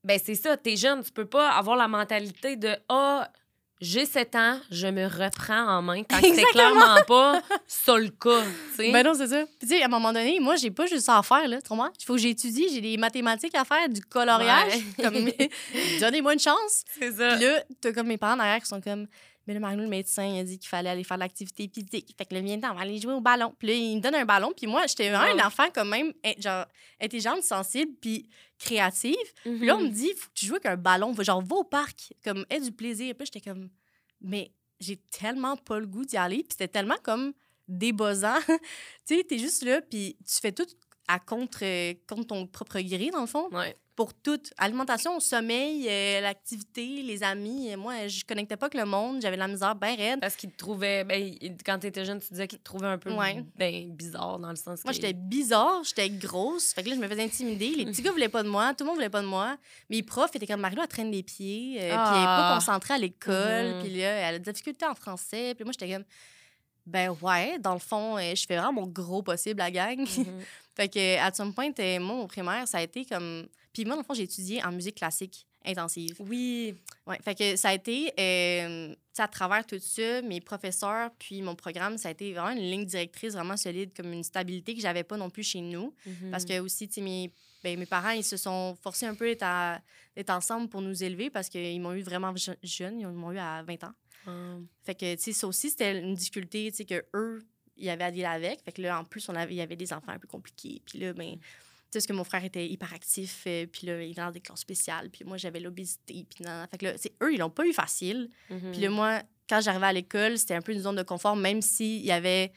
Ben, 0.08 0.18
c'est 0.24 0.36
ça, 0.36 0.56
t'es 0.56 0.78
jeune, 0.78 1.04
tu 1.04 1.12
peux 1.12 1.26
pas 1.26 1.50
avoir 1.50 1.76
la 1.76 1.90
mentalité 1.90 2.56
de 2.56 2.78
Ah, 2.88 3.30
j'ai 3.82 4.06
7 4.06 4.36
ans, 4.36 4.60
je 4.72 4.88
me 4.88 5.06
reprends 5.06 5.68
en 5.68 5.82
main 5.82 6.02
quand 6.04 6.18
c'est 6.22 6.44
clairement 6.46 6.96
pas 7.06 7.42
ça 7.68 7.98
le 7.98 8.08
cas, 8.08 8.42
tu 8.70 8.76
sais. 8.78 8.92
Ben 8.94 9.06
non, 9.06 9.14
c'est 9.16 9.28
ça. 9.28 9.44
Puis, 9.60 9.68
tu 9.68 9.76
sais, 9.76 9.82
à 9.82 9.88
un 9.88 9.90
moment 9.90 10.14
donné, 10.14 10.40
moi, 10.40 10.56
j'ai 10.56 10.72
pas 10.72 10.86
juste 10.86 11.08
ça 11.08 11.18
à 11.18 11.24
faire, 11.24 11.46
là. 11.50 11.62
Tu 11.62 11.68
comprends? 11.68 11.90
Il 12.00 12.06
faut 12.06 12.14
que 12.14 12.22
j'étudie, 12.22 12.70
j'ai 12.74 12.80
des 12.80 12.96
mathématiques 12.96 13.54
à 13.54 13.66
faire, 13.66 13.90
du 13.90 14.00
coloriage. 14.00 14.76
Ouais. 14.98 15.04
Comme, 15.04 15.30
donnez-moi 16.00 16.34
une 16.34 16.40
chance. 16.40 16.86
c'est 16.98 17.12
ça. 17.12 17.36
Puis 17.36 17.44
là, 17.46 17.64
t'as 17.81 17.92
comme 17.92 18.08
mes 18.08 18.18
parents 18.18 18.38
derrière 18.38 18.62
qui 18.62 18.68
sont 18.68 18.79
comme, 18.79 19.08
mais 19.48 19.53
le 19.53 19.60
Mario, 19.62 19.79
le 19.79 19.88
médecin, 19.88 20.25
il 20.25 20.40
a 20.40 20.44
dit 20.44 20.60
qu'il 20.60 20.68
fallait 20.68 20.90
aller 20.90 21.03
faire 21.05 21.18
de 21.18 21.22
l'activité 21.24 21.70
physique. 21.74 22.14
Fait 22.18 22.25
que 22.25 22.36
le 22.36 22.42
viens 22.42 22.57
on 22.57 22.74
va 22.75 22.81
aller 22.81 23.00
jouer 23.00 23.14
au 23.14 23.22
ballon. 23.22 23.55
Puis 23.57 23.68
là, 23.70 23.74
il 23.74 23.96
me 23.96 24.01
donne 24.01 24.16
un 24.16 24.25
ballon. 24.25 24.51
Puis 24.55 24.68
moi, 24.68 24.86
j'étais 24.88 25.10
vraiment 25.10 25.33
Wow. 25.33 25.40
un 25.40 25.48
enfant 25.48 25.68
quand 25.74 25.86
même, 25.86 26.12
genre, 26.38 26.66
intelligente, 27.01 27.44
sensible, 27.44 27.94
puis 28.01 28.29
créative. 28.60 29.16
Puis 29.44 29.66
là, 29.66 29.77
on 29.77 29.81
me 29.81 29.90
dit, 29.90 30.12
faut 30.18 30.27
que 30.27 30.33
tu 30.33 30.46
joues 30.46 30.55
avec 30.55 30.66
un 30.66 30.75
ballon. 30.75 31.16
Genre, 31.18 31.42
va 31.42 31.55
au 31.55 31.64
parc. 31.64 32.14
Comme, 32.24 32.46
aie 32.50 32.60
du 32.60 32.72
plaisir. 32.72 33.16
Puis 33.16 33.27
j'étais 33.31 33.50
comme, 33.50 33.70
mais 34.20 34.51
j'ai 34.79 34.98
tellement 34.98 35.55
pas 35.55 35.79
le 35.79 35.88
goût 35.88 36.03
d'y 36.05 36.18
aller. 36.18 36.38
Puis 36.40 36.50
c'était 36.51 36.68
tellement 36.68 36.98
comme 37.01 37.33
débossant. 37.68 38.40
tu 39.07 39.16
sais, 39.18 39.24
t'es 39.24 39.38
juste 39.40 39.64
là, 39.64 39.81
puis 39.81 40.18
tu 40.25 40.40
fais 40.42 40.51
tout 40.51 40.68
à 41.07 41.20
contre, 41.20 41.64
contre 42.05 42.27
ton 42.27 42.48
propre 42.48 42.79
gré, 42.81 43.10
dans 43.12 43.22
le 43.22 43.27
fond. 43.27 43.48
Ouais. 43.51 43.75
Pour 43.98 44.14
tout. 44.14 44.40
Alimentation, 44.60 45.20
sommeil, 45.20 45.88
euh, 45.90 46.22
l'activité, 46.22 47.01
les 47.01 47.24
amis. 47.24 47.74
Euh, 47.74 47.77
Moi, 47.77 48.07
je 48.07 48.24
connectais 48.24 48.55
pas 48.55 48.68
avec 48.68 48.79
le 48.79 48.86
monde. 48.86 49.22
J'avais 49.24 49.36
de 49.38 49.40
la 49.42 49.48
misère 49.48 49.74
bien 49.75 49.96
raide. 49.96 50.20
Parce 50.22 50.36
qu'il 50.36 50.51
te 50.51 50.57
trouvait. 50.57 51.03
Ben, 51.03 51.33
quand 51.66 51.79
t'étais 51.79 52.05
jeune, 52.05 52.20
tu 52.22 52.27
disais 52.29 52.48
qu'il 52.48 52.60
te 52.60 52.64
trouvait 52.64 52.86
un 52.88 53.00
peu 53.00 53.12
Ouais. 53.12 53.44
ben, 53.55 53.90
bizarre 53.96 54.38
dans 54.38 54.51
le 54.51 54.55
sens 54.55 54.83
Moi, 54.86 54.94
j'étais 54.94 55.14
bizarre, 55.14 55.83
j'étais 55.83 56.12
grosse. 56.12 56.74
Fait 56.74 56.83
que 56.83 56.90
là, 56.90 56.96
je 56.96 57.01
me 57.01 57.07
faisais 57.07 57.24
intimider. 57.24 57.70
Les 57.75 57.86
petits 57.92 58.03
gars 58.03 58.12
voulaient 58.12 58.29
pas 58.29 58.44
de 58.44 58.50
moi, 58.50 58.72
tout 58.75 58.83
le 58.83 58.90
monde 58.90 58.98
voulait 58.98 59.10
pas 59.10 59.22
de 59.24 59.27
moi. 59.27 59.57
Mes 59.90 60.03
profs 60.03 60.36
étaient 60.36 60.46
comme 60.48 60.62
Marie-Lou, 60.62 60.83
elle 60.83 60.88
traîne 60.88 61.12
les 61.12 61.24
pieds, 61.24 61.77
euh, 61.77 61.90
puis 61.90 61.90
elle 61.90 61.90
est 61.90 62.25
pas 62.25 62.51
Ah. 62.51 62.53
concentrée 62.53 62.94
à 62.94 62.98
l'école, 63.00 63.74
Mhm. 63.77 63.81
puis 63.83 63.98
là, 64.00 64.10
elle 64.29 64.36
a 64.36 64.40
des 64.40 64.51
difficultés 64.51 64.86
en 64.86 64.94
français. 64.94 65.55
Puis 65.55 65.64
moi, 65.64 65.74
j'étais 65.74 65.92
comme, 65.92 66.05
ben 66.86 67.16
ouais, 67.22 67.57
dans 67.57 67.74
le 67.74 67.79
fond, 67.79 68.16
euh, 68.18 68.36
je 68.36 68.46
fais 68.46 68.57
vraiment 68.57 68.74
mon 68.74 68.86
gros 68.88 69.24
possible 69.24 69.60
à 69.60 69.72
la 69.72 69.72
gang. 69.72 70.00
Mhm. 70.00 70.07
fait 70.75 70.88
que, 70.88 71.18
à 71.20 71.33
some 71.33 71.51
point, 71.51 71.72
moi, 72.00 72.18
au 72.22 72.27
primaire, 72.27 72.68
ça 72.68 72.77
a 72.77 72.81
été 72.83 73.03
comme. 73.03 73.48
Puis 73.77 73.85
moi, 73.85 73.94
dans 73.94 74.01
le 74.01 74.05
fond, 74.07 74.16
j'ai 74.16 74.24
étudié 74.24 74.63
en 74.63 74.72
musique 74.72 74.96
classique 74.96 75.46
intensive. 75.63 76.16
Oui. 76.20 76.74
Ouais, 77.05 77.20
fait 77.24 77.35
que 77.35 77.55
ça 77.55 77.70
a 77.70 77.74
été, 77.75 78.11
euh, 78.20 78.90
tu 78.90 78.96
sais, 79.13 79.22
à 79.22 79.27
travers 79.27 79.63
tout 79.68 79.77
ça, 79.77 80.24
mes 80.24 80.42
professeurs, 80.42 81.11
puis 81.20 81.44
mon 81.44 81.55
programme, 81.55 82.00
ça 82.00 82.07
a 82.09 82.11
été 82.11 82.33
vraiment 82.33 82.50
une 82.59 82.68
ligne 82.72 82.85
directrice 82.85 83.33
vraiment 83.33 83.55
solide, 83.55 83.92
comme 83.96 84.11
une 84.13 84.24
stabilité 84.24 84.74
que 84.74 84.81
j'avais 84.81 85.03
pas 85.03 85.16
non 85.16 85.29
plus 85.29 85.44
chez 85.44 85.61
nous. 85.61 85.94
Parce 86.31 86.44
Mhm. 86.44 86.50
que 86.50 86.59
aussi, 86.61 86.87
tu 86.87 86.96
sais, 86.96 87.01
mes, 87.01 87.31
ben, 87.63 87.77
mes 87.77 87.85
parents, 87.85 88.09
ils 88.09 88.24
se 88.24 88.35
sont 88.37 88.75
forcés 88.81 89.05
un 89.05 89.13
peu 89.13 89.27
d'être, 89.35 90.29
ensemble 90.31 90.70
pour 90.70 90.81
nous 90.81 91.03
élever 91.03 91.29
parce 91.29 91.50
qu'ils 91.50 91.79
m'ont 91.79 91.94
eu 91.94 92.01
vraiment 92.01 92.35
je- 92.35 92.51
jeune, 92.63 93.00
ils 93.00 93.07
m'ont 93.07 93.31
eu 93.31 93.37
à 93.37 93.61
20 93.61 93.83
ans. 93.83 93.94
Ah. 94.25 94.57
Fait 94.85 94.96
que, 94.96 95.13
tu 95.16 95.22
sais, 95.22 95.33
ça 95.33 95.46
aussi, 95.48 95.70
c'était 95.70 96.00
une 96.00 96.16
difficulté, 96.16 96.72
tu 96.72 96.77
sais, 96.77 96.85
que 96.85 97.05
eux, 97.13 97.46
ils 97.75 97.90
avaient 97.90 98.05
à 98.05 98.11
dealer 98.11 98.25
avec. 98.31 98.61
Fait 98.63 98.72
que 98.72 98.81
là, 98.81 99.00
en 99.00 99.03
plus, 99.03 99.29
on 99.29 99.35
avait, 99.35 99.53
il 99.53 99.57
y 99.57 99.61
avait 99.61 99.75
des 99.75 99.94
enfants 99.94 100.11
un 100.13 100.18
peu 100.18 100.27
compliqués. 100.27 100.81
Puis 100.83 100.98
là, 100.98 101.13
ben, 101.13 101.33
tu 101.35 101.40
sais, 101.92 102.00
parce 102.00 102.08
que 102.08 102.14
mon 102.14 102.24
frère 102.24 102.44
était 102.44 102.68
hyperactif, 102.68 103.44
euh, 103.48 103.66
puis 103.66 103.88
là, 103.88 104.02
il 104.02 104.12
était 104.12 104.22
dans 104.22 104.32
des 104.32 104.42
classes 104.42 104.62
spéciales, 104.62 105.10
puis 105.10 105.24
moi, 105.26 105.38
j'avais 105.38 105.60
l'obésité, 105.60 106.26
puis 106.30 106.44
non. 106.44 106.66
Fait 106.70 106.78
que 106.78 106.86
là, 106.86 106.94
c'est 106.98 107.14
eux, 107.24 107.34
ils 107.34 107.40
l'ont 107.40 107.50
pas 107.50 107.66
eu 107.66 107.74
facile. 107.74 108.30
Mhm. 108.50 108.72
Puis 108.72 108.82
là, 108.82 108.90
moi, 108.90 109.22
quand 109.50 109.62
j'arrivais 109.62 109.86
à 109.88 109.94
l'école, 109.94 110.38
c'était 110.38 110.56
un 110.56 110.62
peu 110.62 110.74
une 110.74 110.82
zone 110.82 110.96
de 110.96 111.04
confort, 111.04 111.36
même 111.36 111.62
s'il 111.62 112.06
y 112.06 112.12
avait. 112.12 112.52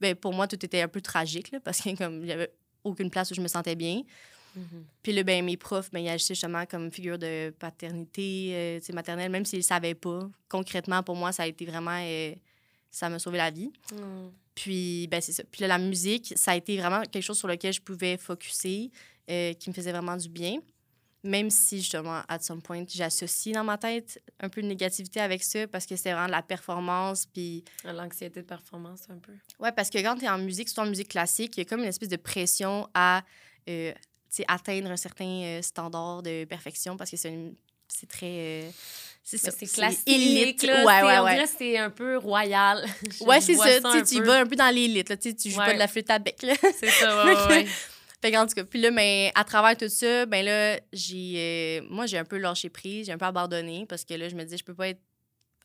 Ben, 0.00 0.14
pour 0.14 0.32
moi, 0.32 0.46
tout 0.48 0.64
était 0.64 0.80
un 0.80 0.88
peu 0.88 1.00
tragique, 1.00 1.50
là, 1.50 1.60
parce 1.60 1.80
que 1.80 1.94
comme 1.96 2.22
avait 2.28 2.52
aucune 2.84 3.10
place 3.10 3.30
où 3.30 3.34
je 3.34 3.40
me 3.42 3.48
sentais 3.48 3.74
bien. 3.76 4.02
Mhm. 4.56 4.84
Puis 5.02 5.12
là, 5.12 5.22
ben, 5.22 5.44
mes 5.44 5.56
profs, 5.56 5.90
ben, 5.90 6.00
ils 6.00 6.08
agissaient 6.08 6.34
justement 6.34 6.64
comme 6.66 6.90
figure 6.90 7.18
de 7.18 7.50
paternité 7.58 8.52
euh, 8.54 8.92
maternelle, 8.92 9.30
même 9.30 9.44
s'ils 9.44 9.60
ne 9.60 9.64
savaient 9.64 9.94
pas. 9.94 10.28
Concrètement, 10.48 11.02
pour 11.02 11.16
moi, 11.16 11.32
ça 11.32 11.42
a 11.42 11.46
été 11.46 11.66
vraiment. 11.66 12.00
euh, 12.02 12.34
ça 12.90 13.08
m'a 13.08 13.18
sauvé 13.18 13.38
la 13.38 13.50
vie. 13.50 13.70
Mhm. 13.92 14.32
Puis, 14.62 15.06
ben, 15.08 15.20
c'est 15.20 15.32
ça. 15.32 15.42
Puis 15.50 15.62
là, 15.62 15.68
la 15.68 15.78
musique, 15.78 16.32
ça 16.36 16.50
a 16.52 16.56
été 16.56 16.76
vraiment 16.76 17.00
quelque 17.02 17.22
chose 17.22 17.38
sur 17.38 17.48
lequel 17.48 17.72
je 17.72 17.80
pouvais 17.80 18.16
focuser, 18.18 18.90
euh, 19.30 19.52
qui 19.54 19.70
me 19.70 19.74
faisait 19.74 19.92
vraiment 19.92 20.16
du 20.16 20.28
bien. 20.28 20.58
Même 21.22 21.50
si, 21.50 21.78
justement, 21.78 22.22
at 22.28 22.40
some 22.40 22.60
point, 22.62 22.84
j'associe 22.88 23.54
dans 23.54 23.64
ma 23.64 23.76
tête 23.78 24.22
un 24.40 24.48
peu 24.48 24.60
de 24.62 24.66
négativité 24.66 25.20
avec 25.20 25.42
ça 25.42 25.66
parce 25.68 25.84
que 25.86 25.94
c'était 25.96 26.12
vraiment 26.12 26.26
de 26.26 26.32
la 26.32 26.42
performance. 26.42 27.26
Puis, 27.26 27.62
L'anxiété 27.84 28.40
de 28.42 28.46
performance, 28.46 29.02
un 29.08 29.18
peu. 29.18 29.32
ouais, 29.60 29.72
parce 29.72 29.88
que 29.90 29.98
quand 29.98 30.16
tu 30.16 30.24
es 30.24 30.28
en 30.28 30.38
musique, 30.38 30.68
surtout 30.68 30.86
en 30.86 30.90
musique 30.90 31.08
classique, 31.08 31.56
il 31.56 31.60
y 31.60 31.62
a 31.62 31.64
comme 31.66 31.80
une 31.80 31.86
espèce 31.88 32.08
de 32.08 32.16
pression 32.16 32.88
à 32.94 33.22
euh, 33.68 33.92
tu 33.92 33.98
sais, 34.36 34.44
atteindre 34.48 34.90
un 34.90 34.96
certain 34.96 35.24
euh, 35.42 35.62
standard 35.62 36.22
de 36.22 36.44
perfection 36.44 36.96
parce 36.96 37.10
que 37.10 37.16
c'est 37.16 37.28
une- 37.32 37.54
c'est 37.90 38.08
très. 38.08 38.26
euh, 38.26 38.70
c'est 39.22 39.42
Mais 39.44 39.50
ça. 39.50 39.56
c'est 39.58 39.66
classique. 39.66 40.08
élite. 40.08 40.62
là, 40.64 40.84
Ouais, 40.84 41.02
ouais, 41.02 41.18
ouais. 41.38 41.46
c'est 41.46 41.76
un 41.78 41.90
peu 41.90 42.16
royal. 42.16 42.84
Ouais, 43.20 43.40
c'est 43.40 43.54
vois 43.54 43.80
ça. 43.80 44.02
Tu 44.02 44.16
peu. 44.18 44.24
vas 44.24 44.40
un 44.40 44.46
peu 44.46 44.56
dans 44.56 44.74
l'élite. 44.74 45.08
là, 45.10 45.16
Tu 45.16 45.34
joues 45.50 45.56
pas 45.56 45.74
de 45.74 45.78
la 45.78 45.86
flûte 45.88 46.10
à 46.10 46.18
bec. 46.18 46.42
Là. 46.42 46.54
C'est 46.78 46.90
ça, 46.90 47.24
ouais, 47.26 47.46
ouais. 47.48 47.66
Fait 48.22 48.32
qu'en 48.32 48.46
tout 48.46 48.54
cas, 48.54 48.64
puis 48.64 48.80
là, 48.80 48.90
ben, 48.90 49.30
à 49.34 49.44
travers 49.44 49.76
tout 49.76 49.88
ça, 49.88 50.26
ben 50.26 50.44
là, 50.44 50.78
j'ai... 50.92 51.80
euh, 51.82 51.86
moi, 51.88 52.06
j'ai 52.06 52.18
un 52.18 52.24
peu 52.24 52.36
lâché 52.38 52.68
prise, 52.68 53.06
j'ai 53.06 53.12
un 53.12 53.18
peu 53.18 53.24
abandonné 53.26 53.86
parce 53.88 54.04
que 54.04 54.12
là, 54.14 54.28
je 54.28 54.34
me 54.34 54.42
disais, 54.44 54.58
je 54.58 54.64
peux 54.64 54.74
pas 54.74 54.88
être... 54.88 55.00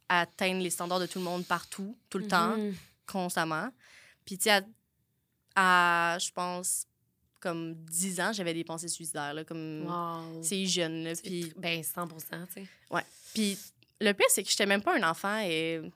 atteindre 0.07 0.61
les 0.61 0.69
standards 0.69 0.99
de 1.01 1.05
tout 1.05 1.19
le 1.19 1.25
monde 1.25 1.45
partout, 1.45 1.97
tout 2.09 2.17
le 2.17 2.27
temps, 2.27 2.55
Mhm. 2.55 2.73
constamment. 3.07 3.67
Puis, 4.25 4.37
tu 4.37 4.43
sais, 4.43 4.51
à, 4.51 6.13
à, 6.13 6.17
je 6.19 6.31
pense, 6.31 6.85
comme 7.45 7.75
10 7.75 8.19
ans, 8.21 8.33
j'avais 8.33 8.53
des 8.55 8.63
pensées 8.63 8.87
suicidaires, 8.87 9.33
là, 9.35 9.43
comme... 9.43 9.85
Wow. 9.85 10.41
C'est 10.41 10.65
jeune, 10.65 11.03
là, 11.03 11.13
tr- 11.13 11.53
Ben, 11.57 11.83
100 11.83 12.07
tu 12.07 12.15
sais. 12.53 12.65
Puis 13.35 13.57
le 14.01 14.11
pire, 14.13 14.25
c'est 14.29 14.41
que 14.43 14.49
j'étais 14.49 14.65
même 14.65 14.81
pas 14.81 14.97
un 14.97 15.09
enfant 15.09 15.37
et... 15.39 15.79
Tu 15.83 15.91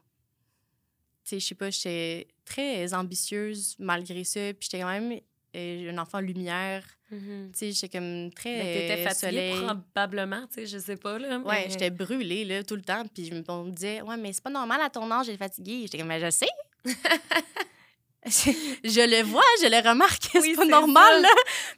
sais, 1.23 1.39
je 1.39 1.45
sais 1.47 1.55
pas, 1.55 1.69
j'étais 1.69 2.27
très 2.45 2.93
ambitieuse 2.93 3.75
malgré 3.79 4.23
ça. 4.23 4.39
Puis 4.53 4.69
j'étais 4.71 4.79
quand 4.79 4.89
même 4.99 5.19
euh, 5.55 5.91
un 5.91 5.97
enfant 5.97 6.19
lumière. 6.19 6.83
Mhm. 7.11 7.51
Tu 7.53 7.57
sais, 7.57 7.71
j'étais 7.71 7.97
comme 7.97 8.31
très. 8.31 8.57
Mais 8.57 8.73
t'étais 8.73 9.01
euh, 9.01 9.03
fatiguée 9.09 9.51
soleil. 9.51 9.65
probablement, 9.65 10.47
tu 10.47 10.53
sais, 10.55 10.65
je 10.67 10.77
sais 10.77 10.97
pas, 10.97 11.17
là. 11.19 11.39
Ouais, 11.39 11.67
j'étais 11.69 11.89
brûlée 11.89 12.45
là, 12.45 12.63
tout 12.63 12.75
le 12.75 12.81
temps. 12.83 13.03
Puis 13.13 13.25
je 13.25 13.33
me, 13.33 13.43
on 13.47 13.65
me 13.65 13.71
disait, 13.71 14.01
ouais, 14.01 14.17
mais 14.17 14.33
c'est 14.33 14.43
pas 14.43 14.49
normal 14.49 14.81
à 14.81 14.89
ton 14.89 15.09
âge 15.11 15.27
d'être 15.27 15.37
fatiguée. 15.39 15.81
J'étais 15.83 15.97
comme, 15.99 16.07
mais 16.07 16.19
je 16.19 16.29
sais. 16.29 16.47
je 18.25 19.09
le 19.09 19.23
vois, 19.23 19.41
je 19.61 19.67
le 19.67 19.89
remarque, 19.89 20.23
c'est 20.31 20.53
pas 20.53 20.65
normal, 20.65 21.21
là. 21.21 21.29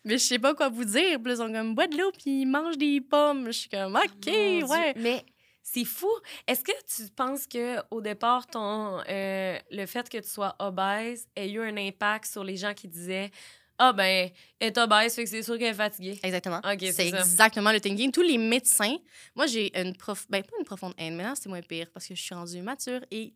Mais 0.03 0.17
je 0.17 0.23
sais 0.23 0.39
pas 0.39 0.55
quoi 0.55 0.69
vous 0.69 0.85
dire. 0.85 1.19
Puis 1.19 1.27
là, 1.27 1.33
ils 1.33 1.37
sont 1.37 1.51
comme, 1.51 1.75
bois 1.75 1.87
de 1.87 1.97
l'eau, 1.97 2.11
puis 2.11 2.41
ils 2.41 2.45
mangent 2.45 2.77
des 2.77 2.99
pommes. 2.99 3.45
Je 3.47 3.51
suis 3.51 3.69
comme, 3.69 3.95
OK, 3.95 4.25
Mon 4.25 4.31
Dieu. 4.31 4.65
ouais. 4.65 4.93
Mais 4.97 5.23
c'est 5.61 5.85
fou. 5.85 6.09
Est-ce 6.47 6.63
que 6.63 6.71
tu 6.95 7.09
penses 7.11 7.45
que 7.45 7.77
au 7.91 8.01
départ, 8.01 8.47
ton, 8.47 9.01
euh, 9.07 9.59
le 9.69 9.85
fait 9.85 10.09
que 10.09 10.17
tu 10.17 10.27
sois 10.27 10.55
obèse 10.59 11.27
ait 11.35 11.49
eu 11.51 11.61
un 11.61 11.77
impact 11.77 12.25
sur 12.25 12.43
les 12.43 12.57
gens 12.57 12.73
qui 12.73 12.87
disaient 12.87 13.29
Ah, 13.77 13.93
ben, 13.93 14.29
elle 14.59 14.67
est 14.67 14.77
obèse, 14.79 15.13
fait 15.13 15.23
que 15.23 15.29
c'est 15.29 15.43
sûr 15.43 15.59
qu'elle 15.59 15.73
est 15.73 15.73
fatiguée. 15.75 16.19
Exactement. 16.23 16.59
C'est 16.63 17.07
exactement 17.07 17.71
le 17.71 17.79
thinking. 17.79 18.11
Tous 18.11 18.23
les 18.23 18.39
médecins, 18.39 18.97
moi, 19.35 19.45
j'ai 19.45 19.79
une 19.79 19.95
prof, 19.95 20.25
ben, 20.29 20.41
pas 20.41 20.55
une 20.57 20.65
profonde 20.65 20.93
haine, 20.97 21.15
maintenant, 21.15 21.35
c'est 21.35 21.49
moins 21.49 21.61
pire 21.61 21.87
parce 21.93 22.07
que 22.07 22.15
je 22.15 22.21
suis 22.21 22.33
rendue 22.33 22.61
mature 22.63 23.01
et 23.11 23.33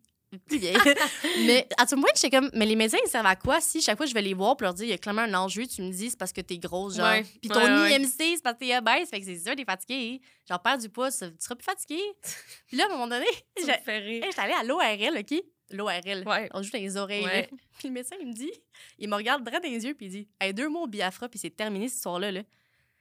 plus 0.48 0.58
vieille. 0.58 0.78
mais 1.46 1.68
à 1.78 1.86
tout 1.86 2.00
point, 2.00 2.10
j'étais 2.16 2.30
comme, 2.30 2.50
mais 2.54 2.66
les 2.66 2.76
médecins, 2.76 2.98
ils 3.06 3.10
servent 3.10 3.26
à 3.26 3.36
quoi? 3.36 3.62
Si 3.62 3.82
chaque 3.82 3.98
fois 3.98 4.06
je 4.06 4.14
vais 4.14 4.22
les 4.22 4.34
voir 4.34 4.58
pour 4.58 4.64
leur 4.64 4.74
dire, 4.74 4.86
il 4.86 4.90
y 4.90 4.94
a 4.94 4.98
clairement 4.98 5.22
un 5.22 5.34
enjeu, 5.34 5.66
tu 5.68 5.82
me 5.82 5.92
dis, 5.92 6.10
c'est 6.10 6.20
parce 6.20 6.34
que 6.34 6.42
t'es 6.42 6.58
grosse, 6.58 6.96
genre. 6.96 7.12
Ouais, 7.12 7.24
Puis 7.42 7.50
ton 7.50 7.60
ouais, 7.60 7.82
ouais. 7.82 7.96
IMC, 7.96 8.10
c'est 8.18 8.44
parce 8.44 8.58
que 8.58 8.66
t'es 8.66 8.78
obèse, 8.78 9.10
fait 9.10 9.20
que 9.20 9.26
c'est 9.26 9.38
sûr, 9.38 9.56
t'es 9.56 9.66
fatiguée. 9.66 10.22
Genre, 10.48 10.62
perds 10.62 10.78
du 10.78 10.90
poids, 10.90 11.12
tu 11.12 11.18
seras 11.40 11.56
plus 11.56 11.66
fatiguée. 11.66 12.04
Puis 12.68 12.78
là, 12.78 12.86
à 12.86 12.88
un 12.88 12.90
moment 12.92 13.08
donné, 13.08 13.26
j'étais 13.58 13.92
allée 14.38 14.54
à 14.54 14.64
l'ORL, 14.64 15.18
OK? 15.20 15.44
L'ORL. 15.72 16.24
Ouais. 16.28 16.50
On 16.54 16.62
joue 16.62 16.72
dans 16.72 16.80
les 16.80 16.98
oreilles. 16.98 17.26
Là. 17.26 17.44
Puis 17.80 17.88
le 17.88 17.94
médecin, 17.94 18.16
il 18.20 18.28
me 18.28 18.34
dit, 18.34 18.52
il 19.00 19.10
me 19.10 19.16
regarde 19.16 19.44
droit 19.44 19.60
dans 19.60 19.70
les 19.70 19.84
yeux, 19.86 19.94
puis 19.94 20.06
il 20.06 20.12
dit 20.12 20.28
hey, 20.40 20.54
deux 20.54 20.70
mots 20.70 20.84
au 20.84 20.88
Biafra, 20.88 21.28
puis 21.28 21.40
c'est 21.40 21.50
terminé 21.50 21.88
cette 21.88 21.98
histoire-là. 21.98 22.32
Là. 22.32 22.42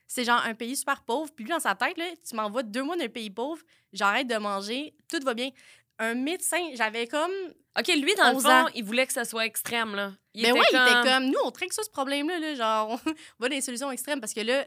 C'est 0.07 0.25
genre 0.25 0.43
un 0.45 0.55
pays 0.55 0.77
super 0.77 1.03
pauvre. 1.03 1.31
Puis 1.35 1.45
lui, 1.45 1.53
dans 1.53 1.61
sa 1.61 1.75
tête, 1.75 1.97
là, 1.97 2.05
tu 2.27 2.37
m'envoies 2.37 2.63
deux 2.63 2.83
mois 2.83 2.97
d'un 2.97 3.09
pays 3.09 3.31
pauvre, 3.31 3.63
j'arrête 3.93 4.27
de 4.27 4.37
manger, 4.37 4.95
tout 5.09 5.21
va 5.25 5.35
bien. 5.35 5.51
Un 5.99 6.15
médecin, 6.15 6.59
j'avais 6.75 7.07
comme. 7.07 7.31
OK, 7.79 7.89
lui, 7.89 8.15
dans 8.15 8.31
le 8.31 8.37
11 8.37 8.43
fond, 8.43 8.49
ans. 8.51 8.69
il 8.75 8.85
voulait 8.85 9.07
que 9.07 9.13
ça 9.13 9.25
soit 9.25 9.47
extrême, 9.47 9.95
là. 9.95 10.13
Il 10.35 10.43
Mais 10.43 10.49
était 10.51 10.59
ouais, 10.59 10.65
il 10.73 10.77
était 10.77 11.11
comme. 11.11 11.27
Nous, 11.27 11.39
on 11.45 11.51
traite 11.51 11.73
ça, 11.73 11.83
ce 11.83 11.91
problème-là. 11.91 12.39
Là, 12.39 12.55
genre, 12.55 12.91
on 12.91 12.97
va 13.39 13.49
dans 13.49 13.55
les 13.55 13.61
solutions 13.61 13.91
extrêmes 13.91 14.21
parce 14.21 14.35
que 14.35 14.41
là. 14.41 14.67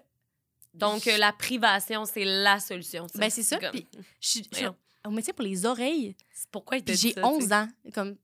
Donc, 0.73 1.07
euh, 1.07 1.17
la 1.17 1.31
privation, 1.33 2.05
c'est 2.05 2.23
la 2.25 2.59
solution. 2.59 3.07
Ben, 3.15 3.29
c'est 3.29 3.41
ça. 3.43 3.57
comme- 3.57 3.71
Puis 3.71 3.87
je 4.21 4.39
je 4.53 4.67
au 5.05 5.09
médecin 5.09 5.31
pour 5.33 5.43
les 5.45 5.65
oreilles. 5.65 6.15
C'est 6.33 6.49
pourquoi 6.51 6.77
il 6.77 6.83
j'ai 6.87 7.13
ça, 7.13 7.21
tu 7.21 7.27
11 7.27 7.47
sais? 7.47 7.53
ans. 7.53 7.67
Comme, 7.93 8.15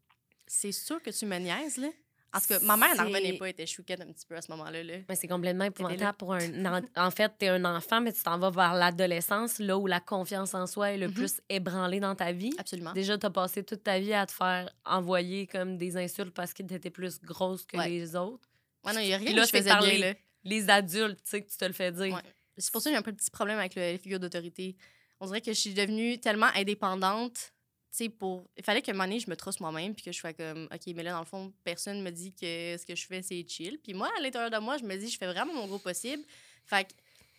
c'est 0.45 0.71
sûr 0.71 1.01
que 1.01 1.09
tu 1.09 1.25
me 1.25 1.37
niaises, 1.39 1.77
là. 1.77 1.87
Parce 2.33 2.47
que 2.47 2.65
ma 2.65 2.75
mère 2.75 2.95
n'en 2.95 3.05
revenait 3.05 3.37
pas, 3.37 3.45
elle 3.45 3.51
était 3.51 3.65
chouquette 3.67 4.01
un 4.01 4.11
petit 4.11 4.25
peu 4.25 4.35
à 4.35 4.41
ce 4.41 4.51
moment-là. 4.51 4.83
Là. 4.83 4.93
Mais 5.07 5.15
c'est 5.15 5.27
complètement 5.27 5.63
épouvantable 5.65 6.17
pour 6.17 6.33
un... 6.33 6.65
en- 6.65 6.81
En 6.97 7.11
fait, 7.11 7.31
t'es 7.37 7.47
un 7.47 7.63
enfant, 7.63 8.01
mais 8.01 8.11
tu 8.11 8.21
t'en 8.23 8.37
vas 8.39 8.49
vers 8.49 8.73
l'adolescence, 8.73 9.59
là 9.59 9.77
où 9.77 9.85
la 9.87 9.99
confiance 9.99 10.53
en 10.55 10.65
soi 10.67 10.91
est 10.91 10.97
le 10.97 11.07
Mhm. 11.09 11.13
plus 11.13 11.41
ébranlée 11.47 11.99
dans 11.99 12.15
ta 12.15 12.31
vie. 12.31 12.51
Absolument. 12.57 12.91
Déjà, 12.93 13.17
t'as 13.17 13.29
passé 13.29 13.63
toute 13.63 13.83
ta 13.83 13.99
vie 13.99 14.13
à 14.13 14.25
te 14.25 14.31
faire 14.31 14.69
envoyer 14.83 15.45
comme 15.47 15.77
des 15.77 15.95
insultes 15.95 16.33
parce 16.33 16.53
que 16.53 16.63
t'étais 16.63 16.89
plus 16.89 17.21
grosse 17.21 17.65
que 17.65 17.77
Ouais. 17.77 17.87
les 17.89 18.15
autres. 18.15 18.49
Ouais, 18.83 18.93
non, 18.93 18.99
il 18.99 19.05
n'y 19.07 19.13
a 19.13 19.17
rien 19.17 19.25
Puis 19.27 19.35
là, 19.35 19.43
que 19.43 19.47
je 19.47 19.57
faisais 19.57 19.69
bien, 19.69 19.81
les- 19.81 19.97
là. 19.99 20.13
Les 20.43 20.69
adultes, 20.69 21.19
tu 21.23 21.29
sais, 21.29 21.41
que 21.43 21.49
tu 21.49 21.55
te 21.55 21.63
le 21.65 21.71
fais 21.73 21.91
dire. 21.91 22.13
Ouais. 22.15 22.21
C'est 22.57 22.71
pour 22.71 22.81
ça 22.81 22.89
que 22.89 22.95
j'ai 22.95 22.99
un 22.99 23.03
peu 23.03 23.11
de 23.13 23.17
petit 23.17 23.31
problème 23.31 23.59
avec 23.59 23.75
le- 23.75 23.81
les 23.83 23.97
figures 23.97 24.19
d'autorité. 24.19 24.75
On 25.21 25.27
dirait 25.27 25.39
que 25.39 25.53
je 25.53 25.59
suis 25.59 25.73
devenue 25.73 26.19
tellement 26.19 26.49
indépendante, 26.55 27.52
tu 27.95 28.05
sais, 28.05 28.09
pour... 28.09 28.49
Il 28.57 28.63
fallait 28.63 28.81
qu'à 28.81 28.91
un 28.91 28.95
moment 28.95 29.03
donné, 29.05 29.19
je 29.19 29.29
me 29.29 29.35
trosse 29.35 29.59
moi-même, 29.59 29.93
puis 29.93 30.03
que 30.03 30.11
je 30.11 30.17
sois 30.17 30.33
comme, 30.33 30.67
OK, 30.73 30.81
mais 30.95 31.03
là, 31.03 31.11
dans 31.11 31.19
le 31.19 31.25
fond, 31.25 31.53
personne 31.63 32.01
me 32.01 32.09
dit 32.09 32.33
que 32.33 32.75
ce 32.77 32.85
que 32.85 32.95
je 32.95 33.05
fais, 33.05 33.21
c'est 33.21 33.45
chill. 33.47 33.77
Puis 33.83 33.93
moi, 33.93 34.09
à 34.17 34.21
l'intérieur 34.21 34.49
de 34.49 34.57
moi, 34.57 34.77
je 34.79 34.83
me 34.83 34.95
dis, 34.97 35.09
je 35.09 35.17
fais 35.17 35.27
vraiment 35.27 35.53
mon 35.53 35.67
gros 35.67 35.77
possible. 35.77 36.23
Fait 36.65 36.85
que 36.85 36.93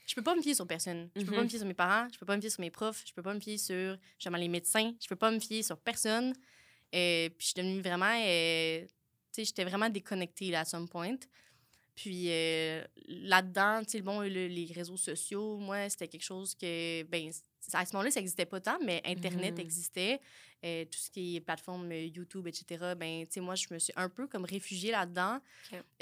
je 0.06 0.14
peux 0.14 0.22
pas 0.22 0.36
me 0.36 0.42
fier 0.42 0.54
sur 0.54 0.66
personne. 0.66 1.10
Je 1.16 1.22
peux 1.22 1.30
Mhm. 1.32 1.36
pas 1.36 1.42
me 1.42 1.48
fier 1.48 1.58
sur 1.58 1.66
mes 1.66 1.74
parents, 1.74 2.06
je 2.12 2.18
peux 2.18 2.26
pas 2.26 2.36
me 2.36 2.40
fier 2.40 2.50
sur 2.50 2.60
mes 2.60 2.70
profs, 2.70 3.02
je 3.04 3.12
peux 3.12 3.22
pas 3.22 3.34
me 3.34 3.40
fier 3.40 3.58
sur, 3.58 3.98
justement, 4.16 4.38
les 4.38 4.48
médecins, 4.48 4.92
je 5.02 5.08
peux 5.08 5.16
pas 5.16 5.32
me 5.32 5.40
fier 5.40 5.62
sur 5.64 5.76
personne. 5.78 6.32
Et 6.92 7.32
puis 7.36 7.46
je 7.48 7.52
suis 7.52 7.54
devenue 7.60 7.80
vraiment... 7.80 8.14
euh, 8.24 8.82
tu 8.84 8.88
sais, 9.32 9.44
j'étais 9.46 9.64
vraiment 9.64 9.88
déconnectée, 9.90 10.50
là, 10.52 10.60
à 10.60 10.64
some 10.64 10.88
point. 10.88 11.16
Puis 11.96 12.26
euh, 12.28 12.84
là-dedans, 13.08 13.80
tu 13.82 13.90
sais, 13.90 14.00
bon, 14.02 14.20
le- 14.20 14.46
les 14.46 14.70
réseaux 14.72 14.96
sociaux, 14.96 15.56
moi, 15.56 15.88
c'était 15.88 16.06
quelque 16.08 16.22
chose 16.24 16.54
que, 16.54 17.02
ben, 17.04 17.30
à 17.72 17.84
ce 17.86 17.92
moment-là, 17.94 18.10
ça 18.10 18.20
n'existait 18.20 18.46
pas 18.46 18.60
tant, 18.60 18.78
mais 18.84 19.00
Internet 19.04 19.54
Mhm. 19.54 19.60
existait. 19.60 20.20
Euh, 20.64 20.84
tout 20.86 20.98
ce 20.98 21.10
qui 21.10 21.36
est 21.36 21.40
plateforme 21.40 21.90
euh, 21.92 22.06
YouTube, 22.06 22.46
etc. 22.46 22.94
Ben, 22.96 23.26
tu 23.26 23.32
sais, 23.34 23.40
moi, 23.40 23.54
je 23.54 23.66
me 23.70 23.78
suis 23.78 23.92
un 23.96 24.08
peu 24.08 24.26
comme 24.26 24.44
réfugiée 24.44 24.90
là-dedans 24.92 25.38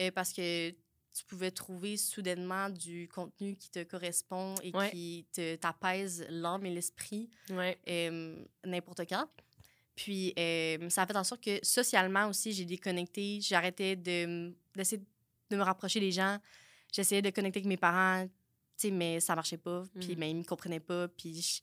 euh, 0.00 0.10
parce 0.12 0.32
que 0.32 0.70
tu 0.70 1.24
pouvais 1.26 1.50
trouver 1.50 1.96
soudainement 1.96 2.70
du 2.70 3.08
contenu 3.08 3.56
qui 3.56 3.70
te 3.70 3.82
correspond 3.82 4.54
et 4.62 4.70
Ouais. 4.74 4.90
qui 4.90 5.26
t'apaise 5.60 6.24
l'âme 6.30 6.64
et 6.64 6.70
l'esprit 6.70 7.28
Ouais. 7.50 7.76
euh, 7.88 8.36
n'importe 8.64 9.00
quand. 9.08 9.26
Puis, 9.94 10.32
ça 10.88 11.02
a 11.02 11.06
fait 11.06 11.16
en 11.16 11.24
sorte 11.24 11.42
que 11.42 11.58
socialement 11.62 12.26
aussi, 12.28 12.52
j'ai 12.52 12.64
déconnecté. 12.64 13.40
J'arrêtais 13.42 13.94
d'essayer 13.96 15.02
de 15.50 15.56
me 15.56 15.62
rapprocher 15.62 16.00
des 16.00 16.12
gens. 16.12 16.38
J'essayais 16.92 17.20
de 17.22 17.30
connecter 17.30 17.58
avec 17.58 17.68
mes 17.68 17.76
parents, 17.76 18.26
mais 18.90 19.20
ça 19.20 19.34
marchait 19.34 19.56
pas. 19.58 19.84
Puis, 20.00 20.16
mais 20.16 20.30
ils 20.30 20.36
me 20.36 20.44
comprenaient 20.44 20.80
pas. 20.80 21.08
Puis, 21.08 21.40
je- 21.42 21.60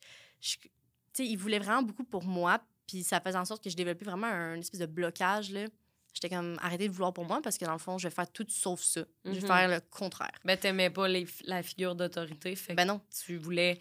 je- 0.51 0.58
tu 0.58 0.69
sais, 1.13 1.25
ils 1.25 1.36
voulaient 1.38 1.60
vraiment 1.60 1.84
beaucoup 1.84 2.03
pour 2.03 2.23
moi. 2.23 2.62
Puis, 2.88 3.03
ça 3.03 3.19
faisait 3.21 3.38
en 3.38 3.45
sorte 3.45 3.63
que 3.63 3.69
je 3.69 3.75
développais 3.75 4.05
vraiment 4.05 4.27
un 4.27 4.55
espèce 4.60 4.79
de 4.82 4.86
blocage, 4.86 5.51
là. 5.51 5.65
J'étais 6.13 6.29
comme, 6.29 6.58
arrêtez 6.62 6.88
de 6.88 6.93
vouloir 6.93 7.13
pour 7.13 7.23
moi 7.25 7.39
parce 7.41 7.58
que 7.58 7.65
dans 7.65 7.73
le 7.73 7.77
fond, 7.77 7.97
je 7.99 8.08
vais 8.08 8.13
faire 8.13 8.29
tout 8.32 8.45
sauf 8.49 8.82
ça. 8.82 9.01
Je 9.25 9.32
vais 9.32 9.41
Mhm. 9.41 9.45
faire 9.47 9.67
le 9.69 9.79
contraire. 9.91 10.32
Ben, 10.43 10.58
t'aimais 10.58 10.89
pas 10.89 11.08
les, 11.08 11.27
la 11.45 11.62
figure 11.62 11.93
d'autorité, 11.95 12.55
fait 12.55 12.73
Ben 12.73 12.86
non. 12.86 12.99
tu 13.23 13.38
voulais 13.38 13.77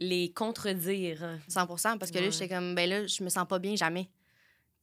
les 0.00 0.32
contredire. 0.32 1.38
100 1.48 1.66
parce 1.98 2.10
que 2.10 2.16
Ouais. 2.18 2.24
là, 2.24 2.30
j'étais 2.30 2.48
comme, 2.48 2.74
ben 2.74 2.90
là, 2.90 3.06
je 3.06 3.22
me 3.22 3.28
sens 3.28 3.46
pas 3.46 3.58
bien 3.60 3.76
jamais. 3.76 4.10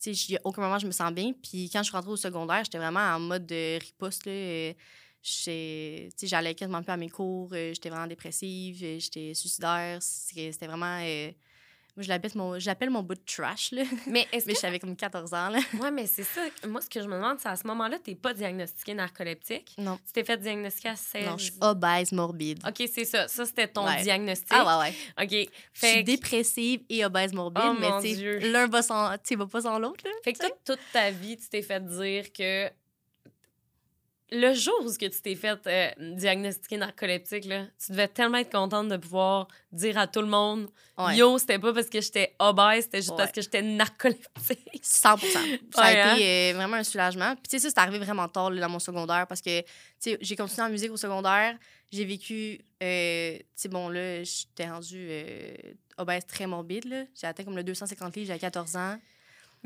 Tu 0.01 0.15
sais, 0.15 0.39
aucun 0.45 0.62
moment 0.62 0.79
je 0.79 0.86
me 0.88 0.91
sens 0.91 1.12
bien. 1.12 1.33
Puis 1.33 1.69
quand 1.73 1.79
je 1.79 1.86
suis 1.86 1.91
rentrée 1.95 2.12
au 2.12 2.15
secondaire, 2.17 2.63
j'étais 2.63 2.77
vraiment 2.77 2.99
en 3.01 3.19
mode 3.19 3.45
de 3.45 3.79
riposte. 3.79 4.25
Là. 4.25 4.73
J'allais 6.24 6.56
quasiment 6.56 6.82
plus 6.82 6.92
à 6.92 6.98
mes 6.98 7.10
cours. 7.10 7.50
euh, 7.54 7.74
J'étais 7.74 7.90
vraiment 7.90 8.08
dépressive. 8.08 8.80
euh, 8.84 9.00
J'étais 9.00 9.34
suicidaire. 9.34 9.98
C'était 10.02 10.68
vraiment. 10.68 11.00
euh, 11.04 11.32
moi, 11.96 12.04
je 12.04 12.10
l'appelle 12.10 12.32
mon, 12.36 12.60
je 12.60 12.70
mon 12.92 13.02
bout 13.02 13.16
de 13.16 13.22
trash. 13.26 13.72
Là. 13.72 13.82
Mais 14.06 14.28
est-ce 14.32 14.46
Mais 14.46 14.54
que... 14.54 14.60
j'avais 14.62 14.78
comme 14.78 14.96
14 14.96 15.34
ans. 15.34 15.50
Là. 15.50 15.58
Ouais, 15.82 15.90
mais 15.90 16.06
c'est 16.06 16.22
ça. 16.24 16.42
Moi, 16.68 16.80
ce 16.80 16.88
que 16.90 17.02
je 17.02 17.08
me 17.08 17.16
demande, 17.16 17.40
c'est 17.40 17.50
à 17.50 17.56
ce 17.56 17.66
moment-là, 17.66 17.98
t'es 17.98 18.13
pas 18.13 18.36
diagnostiqué 18.36 18.94
narcoleptique? 18.94 19.74
Non. 19.80 19.98
Tu 20.06 20.12
t'es 20.13 20.24
fait 20.24 20.38
diagnostiquer 20.38 20.90
à 20.90 20.96
16 20.96 21.26
Non, 21.26 21.38
je 21.40 21.44
suis 21.46 21.54
obèse 21.60 22.12
morbide. 22.12 22.60
OK, 22.68 22.88
c'est 22.94 23.04
ça. 23.06 23.28
Ça, 23.28 23.48
c'était 23.48 23.68
ton 23.68 23.84
Ouais. 23.88 24.04
diagnostic? 24.04 24.48
Ah 24.52 24.78
ouais, 24.80 24.92
ouais. 25.18 25.24
OK. 25.26 25.50
Je 25.74 25.88
suis 25.88 25.98
que- 25.98 26.06
dépressive 26.06 26.82
et 26.88 27.04
obèse 27.04 27.34
morbide, 27.34 27.63
Oh, 27.66 27.74
mais 27.80 28.13
l'un 28.42 28.68
va, 28.68 28.84
sans, 28.84 29.10
va 29.10 29.48
pas 29.48 29.62
sans 29.62 29.80
l'autre. 29.80 30.04
là. 30.06 30.12
fait 30.24 30.34
que 30.34 30.46
toute, 30.46 30.54
toute 30.66 30.80
ta 30.94 31.10
vie, 31.10 31.36
tu 31.36 31.50
t'es 31.50 31.63
fait 31.63 31.84
dire 31.84 32.32
que 32.32 32.70
le 34.32 34.54
jour 34.54 34.74
où 34.86 34.92
tu 34.92 35.10
t'es 35.10 35.36
fait 35.36 35.58
euh, 35.68 35.90
diagnostiquer 36.16 36.78
narcoleptique, 36.78 37.46
là, 37.46 37.66
tu 37.84 37.92
devais 37.92 38.08
tellement 38.08 38.38
être 38.40 38.52
contente 38.52 38.90
de 38.90 38.98
pouvoir 38.98 39.48
dire 39.72 39.98
à 39.98 40.08
tout 40.08 40.22
le 40.22 40.28
monde 40.28 40.68
Ouais. 40.98 41.16
Yo, 41.16 41.38
c'était 41.38 41.60
pas 41.60 41.74
parce 41.74 41.90
que 41.90 42.02
j'étais 42.02 42.34
obèse, 42.40 42.86
c'était 42.86 42.98
juste 42.98 43.12
Ouais. 43.12 43.18
parce 43.18 43.32
que 43.32 43.42
j'étais 43.42 43.62
narcoleptique. 43.62 44.82
100 44.82 45.18
Ça 45.20 45.40
a 45.40 45.92
Ouais, 45.94 46.02
hein? 46.02 46.16
été 46.16 46.26
euh, 46.26 46.54
vraiment 46.56 46.78
un 46.78 46.84
soulagement. 46.84 47.36
Puis, 47.36 47.44
tu 47.44 47.50
sais, 47.52 47.60
ça, 47.60 47.70
c'est 47.70 47.80
arrivé 47.80 48.00
vraiment 48.04 48.28
tard 48.28 48.50
là, 48.50 48.62
dans 48.62 48.70
mon 48.70 48.80
secondaire 48.80 49.28
parce 49.28 49.42
que, 49.42 49.62
tu 49.62 49.66
sais, 50.00 50.18
j'ai 50.20 50.36
continué 50.36 50.63
en 50.63 50.70
musique 50.72 50.92
au 50.92 50.98
secondaire. 50.98 51.56
J'ai 51.92 52.04
vécu, 52.04 52.60
euh, 52.82 53.38
tu 53.38 53.44
sais, 53.56 53.70
bon, 53.70 53.90
là, 53.90 54.24
j'étais 54.24 54.68
rendue 54.68 55.10
obèse 55.98 56.26
très 56.26 56.48
morbide, 56.48 56.86
là. 56.86 57.04
J'ai 57.20 57.28
atteint 57.28 57.44
comme 57.44 57.56
le 57.56 57.63
250 57.63 58.16
livres, 58.16 58.28
j'avais 58.28 58.40
14 58.40 58.76
ans. 58.76 58.98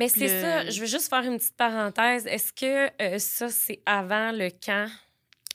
Mais 0.02 0.10
c'est 0.10 0.20
Le- 0.22 0.42
ça, 0.42 0.70
je 0.70 0.80
veux 0.82 0.88
juste 0.88 1.10
faire 1.10 1.24
une 1.24 1.38
petite 1.38 1.56
parenthèse. 1.56 2.26
Est-ce 2.28 2.52
que 2.54 2.90
euh, 3.02 3.20
ça, 3.20 3.50
c'est 3.50 3.82
avant 3.86 4.32
le 4.32 4.50
camp? 4.50 4.90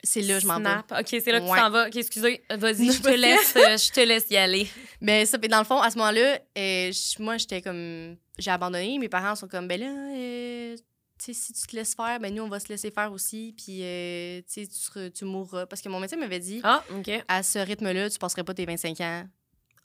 C'est 0.03 0.21
là, 0.23 0.39
je 0.39 0.47
m'en 0.47 0.61
vais. 0.61 0.71
OK, 1.01 1.07
c'est 1.09 1.33
là 1.33 1.41
que 1.41 1.45
Ouais. 1.47 1.51
tu 1.57 1.57
t'en 1.59 1.71
vas. 1.71 1.89
OK, 1.89 1.97
excusez. 1.97 2.43
Vas-y, 2.51 2.93
je 2.93 3.03
te 3.03 3.09
laisse, 3.09 3.57
euh, 3.57 3.77
je 3.77 3.91
te 3.93 4.01
laisse 4.01 4.27
y 4.31 4.37
aller. 4.37 4.69
Mais 5.01 5.27
ça, 5.27 5.37
dans 5.37 5.59
le 5.59 5.65
fond, 5.65 5.81
à 5.81 5.91
ce 5.91 5.99
moment-là, 5.99 6.39
euh, 6.57 6.93
moi, 7.19 7.37
j'étais 7.39 7.61
comme. 7.61 8.17
J'ai 8.39 8.51
abandonné. 8.51 8.99
Mes 8.99 9.09
parents 9.09 9.35
sont 9.35 9.49
comme, 9.49 9.67
ben 9.67 9.81
là, 9.81 9.87
euh, 10.15 10.77
tu 11.19 11.33
sais, 11.33 11.33
si 11.33 11.53
tu 11.55 11.67
te 11.67 11.75
laisses 11.75 11.95
faire, 11.95 12.21
ben 12.21 12.33
nous, 12.33 12.43
on 12.45 12.49
va 12.49 12.61
se 12.61 12.69
laisser 12.69 12.91
faire 12.91 13.11
aussi. 13.11 13.55
Puis, 13.57 13.81
euh, 13.83 14.41
tu 14.53 14.67
sais, 14.67 15.11
tu 15.11 15.25
mourras. 15.25 15.67
Parce 15.67 15.81
que 15.83 15.89
mon 15.89 15.99
médecin 15.99 16.19
m'avait 16.19 16.39
dit, 16.39 16.61
Ah, 16.63 16.85
OK. 16.95 17.11
à 17.27 17.43
ce 17.43 17.59
rythme-là, 17.59 18.09
tu 18.11 18.19
passerais 18.19 18.45
pas 18.45 18.55
tes 18.55 18.67
25 18.67 19.01
ans. 19.01 19.25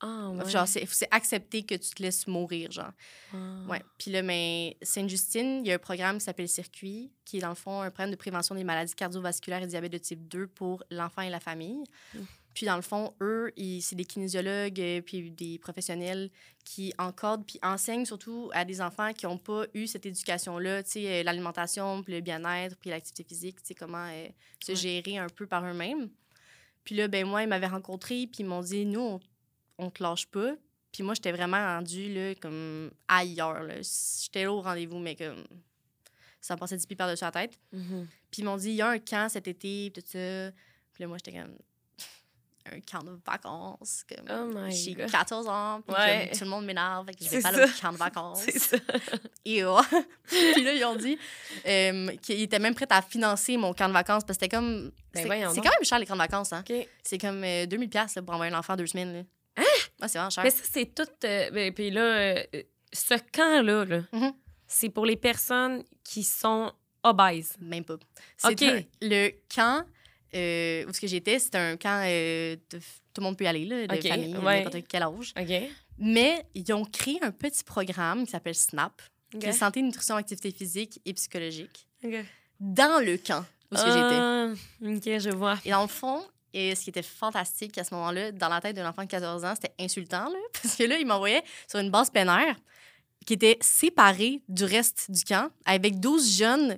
Ah, 0.01 0.29
ouais. 0.29 0.49
Genre, 0.49 0.67
c'est 0.67 1.07
accepter 1.11 1.63
que 1.63 1.75
tu 1.75 1.91
te 1.91 2.01
laisses 2.01 2.25
mourir, 2.27 2.71
genre. 2.71 2.91
Ah. 3.33 3.37
Ouais. 3.69 3.83
Puis 3.97 4.11
là, 4.11 4.21
mais 4.23 4.77
Sainte-Justine, 4.81 5.61
il 5.63 5.67
y 5.67 5.71
a 5.71 5.75
un 5.75 5.79
programme 5.79 6.17
qui 6.17 6.25
s'appelle 6.25 6.49
Circuit, 6.49 7.11
qui 7.23 7.37
est 7.37 7.41
dans 7.41 7.49
le 7.49 7.55
fond 7.55 7.81
un 7.81 7.91
programme 7.91 8.11
de 8.11 8.15
prévention 8.15 8.55
des 8.55 8.63
maladies 8.63 8.95
cardiovasculaires 8.95 9.61
et 9.61 9.67
diabète 9.67 9.91
de 9.91 9.97
type 9.99 10.27
2 10.27 10.47
pour 10.47 10.83
l'enfant 10.89 11.21
et 11.21 11.29
la 11.29 11.39
famille. 11.39 11.83
Mm. 12.15 12.19
Puis 12.53 12.65
dans 12.65 12.75
le 12.75 12.81
fond, 12.81 13.13
eux, 13.21 13.53
c'est 13.79 13.95
des 13.95 14.03
kinésiologues 14.03 14.79
euh, 14.81 15.01
puis 15.01 15.31
des 15.31 15.57
professionnels 15.57 16.29
qui 16.65 16.93
encadrent 16.97 17.45
puis 17.45 17.59
enseignent 17.63 18.05
surtout 18.05 18.49
à 18.53 18.65
des 18.65 18.81
enfants 18.81 19.13
qui 19.13 19.25
n'ont 19.25 19.37
pas 19.37 19.65
eu 19.73 19.87
cette 19.87 20.05
éducation-là, 20.05 20.83
tu 20.83 20.91
sais, 20.91 21.07
euh, 21.07 21.23
l'alimentation, 21.23 22.03
puis 22.03 22.13
le 22.13 22.21
bien-être, 22.21 22.75
puis 22.77 22.89
l'activité 22.89 23.23
physique, 23.23 23.61
tu 23.61 23.67
sais, 23.67 23.73
comment 23.75 24.05
euh, 24.09 24.27
se 24.63 24.71
Ouais. 24.73 24.75
gérer 24.75 25.17
un 25.17 25.27
peu 25.29 25.47
par 25.47 25.63
eux-mêmes. 25.65 26.09
Puis 26.83 26.95
là, 26.95 27.07
ben 27.07 27.25
moi, 27.25 27.43
ils 27.43 27.47
m'avaient 27.47 27.67
rencontré 27.67 28.27
puis 28.27 28.39
ils 28.41 28.45
m'ont 28.45 28.61
dit, 28.61 28.85
nous, 28.85 28.99
on, 28.99 29.19
on 29.81 29.89
te 29.89 30.01
lâche 30.01 30.27
pas. 30.27 30.53
Puis 30.91 31.03
moi, 31.03 31.13
j'étais 31.13 31.31
vraiment 31.31 31.57
rendue, 31.57 32.13
là, 32.13 32.35
comme 32.35 32.91
ailleurs, 33.07 33.63
là. 33.63 33.75
J'étais 34.21 34.43
là 34.43 34.51
au 34.53 34.61
rendez-vous, 34.61 34.99
mais 34.99 35.15
comme 35.15 35.43
ça 36.41 36.55
me 36.55 36.59
passait 36.59 36.75
10 36.77 36.85
pieds 36.85 36.95
par-dessus 36.95 37.23
la 37.23 37.31
tête. 37.31 37.57
Mhm. 37.71 38.07
Puis 38.29 38.41
ils 38.41 38.45
m'ont 38.45 38.57
dit, 38.57 38.69
il 38.69 38.75
y 38.75 38.81
a 38.81 38.89
un 38.89 38.99
camp 38.99 39.29
cet 39.29 39.47
été, 39.47 39.89
puis 39.91 40.03
tout 40.03 40.09
ça. 40.09 40.51
Puis 40.93 41.03
là, 41.03 41.07
moi, 41.07 41.17
j'étais 41.17 41.37
comme, 41.39 41.55
un 42.73 42.79
camp 42.81 43.03
de 43.03 43.17
vacances. 43.25 44.03
Comme, 44.09 44.51
Oh 44.53 44.69
j'ai 44.69 44.93
God. 44.93 45.09
14 45.09 45.47
ans, 45.47 45.81
puis 45.85 45.95
Ouais. 45.95 46.27
comme 46.29 46.37
tout 46.39 46.43
le 46.43 46.49
monde 46.49 46.65
m'énerve, 46.65 47.05
fait 47.05 47.13
que 47.13 47.23
je 47.23 47.29
vais 47.29 47.41
pas 47.41 47.49
aller 47.49 47.63
au 47.63 47.81
camp 47.81 47.93
de 47.93 47.97
vacances. 47.97 48.41
C'est 48.41 48.59
ça. 48.59 48.77
Et 49.45 49.63
oh. 49.63 49.79
puis 50.25 50.63
là, 50.63 50.73
ils 50.73 50.83
ont 50.83 50.95
dit 50.95 51.17
euh, 51.65 52.07
qu'ils 52.17 52.41
étaient 52.41 52.59
même 52.59 52.75
prêts 52.75 52.87
à 52.89 53.01
financer 53.01 53.55
mon 53.55 53.73
camp 53.73 53.87
de 53.87 53.93
vacances 53.93 54.23
parce 54.25 54.37
que 54.37 54.45
c'était 54.45 54.55
comme. 54.55 54.91
Ben 55.13 55.23
c'est 55.53 55.61
quand 55.61 55.69
même 55.69 55.83
cher, 55.85 55.99
les 55.99 56.05
camps 56.05 56.15
de 56.15 56.19
vacances. 56.19 56.51
Hein? 56.53 56.63
C'est 57.03 57.17
comme 57.17 57.43
euh, 57.43 57.65
2000$ 57.65 57.87
piastres, 57.89 58.19
là, 58.19 58.23
pour 58.23 58.33
envoyer 58.35 58.53
un 58.53 58.59
enfant 58.59 58.75
deux 58.75 58.87
semaines. 58.87 59.13
Là. 59.13 59.23
Ouais, 60.01 60.07
c'est 60.07 60.17
vraiment 60.17 60.29
cher. 60.29 60.43
Mais 60.43 60.49
ça, 60.51 60.63
c'est 60.71 60.93
tout. 60.95 61.03
euh, 61.25 61.51
ben, 61.51 61.73
puis 61.73 61.91
là, 61.91 62.01
euh, 62.01 62.43
ce 62.91 63.15
camp-là, 63.31 63.85
là, 63.85 64.01
Mhm. 64.11 64.33
c'est 64.67 64.89
pour 64.89 65.05
les 65.05 65.15
personnes 65.15 65.83
qui 66.03 66.23
sont 66.23 66.71
obèses. 67.03 67.55
Même 67.59 67.83
pas. 67.83 67.95
C'est 68.37 68.87
le 69.01 69.29
camp 69.53 69.85
euh, 70.33 70.85
où 70.87 70.93
ce 70.93 71.01
que 71.01 71.07
j'étais, 71.07 71.39
c'était 71.39 71.57
un 71.57 71.77
camp 71.77 72.03
euh, 72.05 72.55
de 72.69 72.77
tout 73.13 73.19
le 73.19 73.23
monde 73.23 73.37
peut 73.37 73.43
y 73.43 73.47
aller, 73.47 73.65
là, 73.65 73.87
de 73.87 74.01
famille, 74.01 74.37
ouais. 74.37 74.63
n'importe 74.63 74.87
quel 74.87 75.03
âge. 75.03 75.33
OK. 75.37 75.69
Mais 75.97 76.45
ils 76.55 76.71
ont 76.73 76.85
créé 76.85 77.19
un 77.21 77.31
petit 77.31 77.63
programme 77.65 78.23
qui 78.25 78.31
s'appelle 78.31 78.55
SNAP, 78.55 79.01
qui 79.37 79.45
est 79.45 79.51
santé, 79.51 79.81
nutrition, 79.81 80.15
activité 80.15 80.51
physique 80.51 81.01
et 81.05 81.13
psychologique, 81.13 81.85
dans 82.59 83.03
le 83.03 83.17
camp 83.17 83.45
où 83.71 83.75
ce 83.75 83.83
que 83.83 83.89
j'étais. 83.91 84.15
Ah, 84.17 84.53
OK, 84.83 85.19
je 85.21 85.29
vois. 85.35 85.57
Et 85.65 85.71
dans 85.71 85.81
le 85.81 85.87
fond, 85.89 86.23
et 86.53 86.75
ce 86.75 86.83
qui 86.83 86.89
était 86.89 87.01
fantastique 87.01 87.77
à 87.77 87.83
ce 87.83 87.93
moment-là, 87.95 88.31
dans 88.31 88.49
la 88.49 88.59
tête 88.61 88.75
d'un 88.75 88.87
enfant 88.89 89.03
de 89.03 89.07
14 89.07 89.43
ans, 89.45 89.53
c'était 89.55 89.73
insultant, 89.79 90.29
là, 90.29 90.37
parce 90.61 90.75
que 90.75 90.83
là, 90.83 90.97
il 90.97 91.05
m'envoyait 91.05 91.43
sur 91.67 91.79
une 91.79 91.89
base 91.91 92.09
plein 92.09 92.27
air 92.39 92.55
qui 93.25 93.33
était 93.33 93.57
séparée 93.61 94.41
du 94.49 94.63
reste 94.65 95.11
du 95.11 95.23
camp, 95.23 95.49
avec 95.65 95.99
12 95.99 96.37
jeunes 96.37 96.77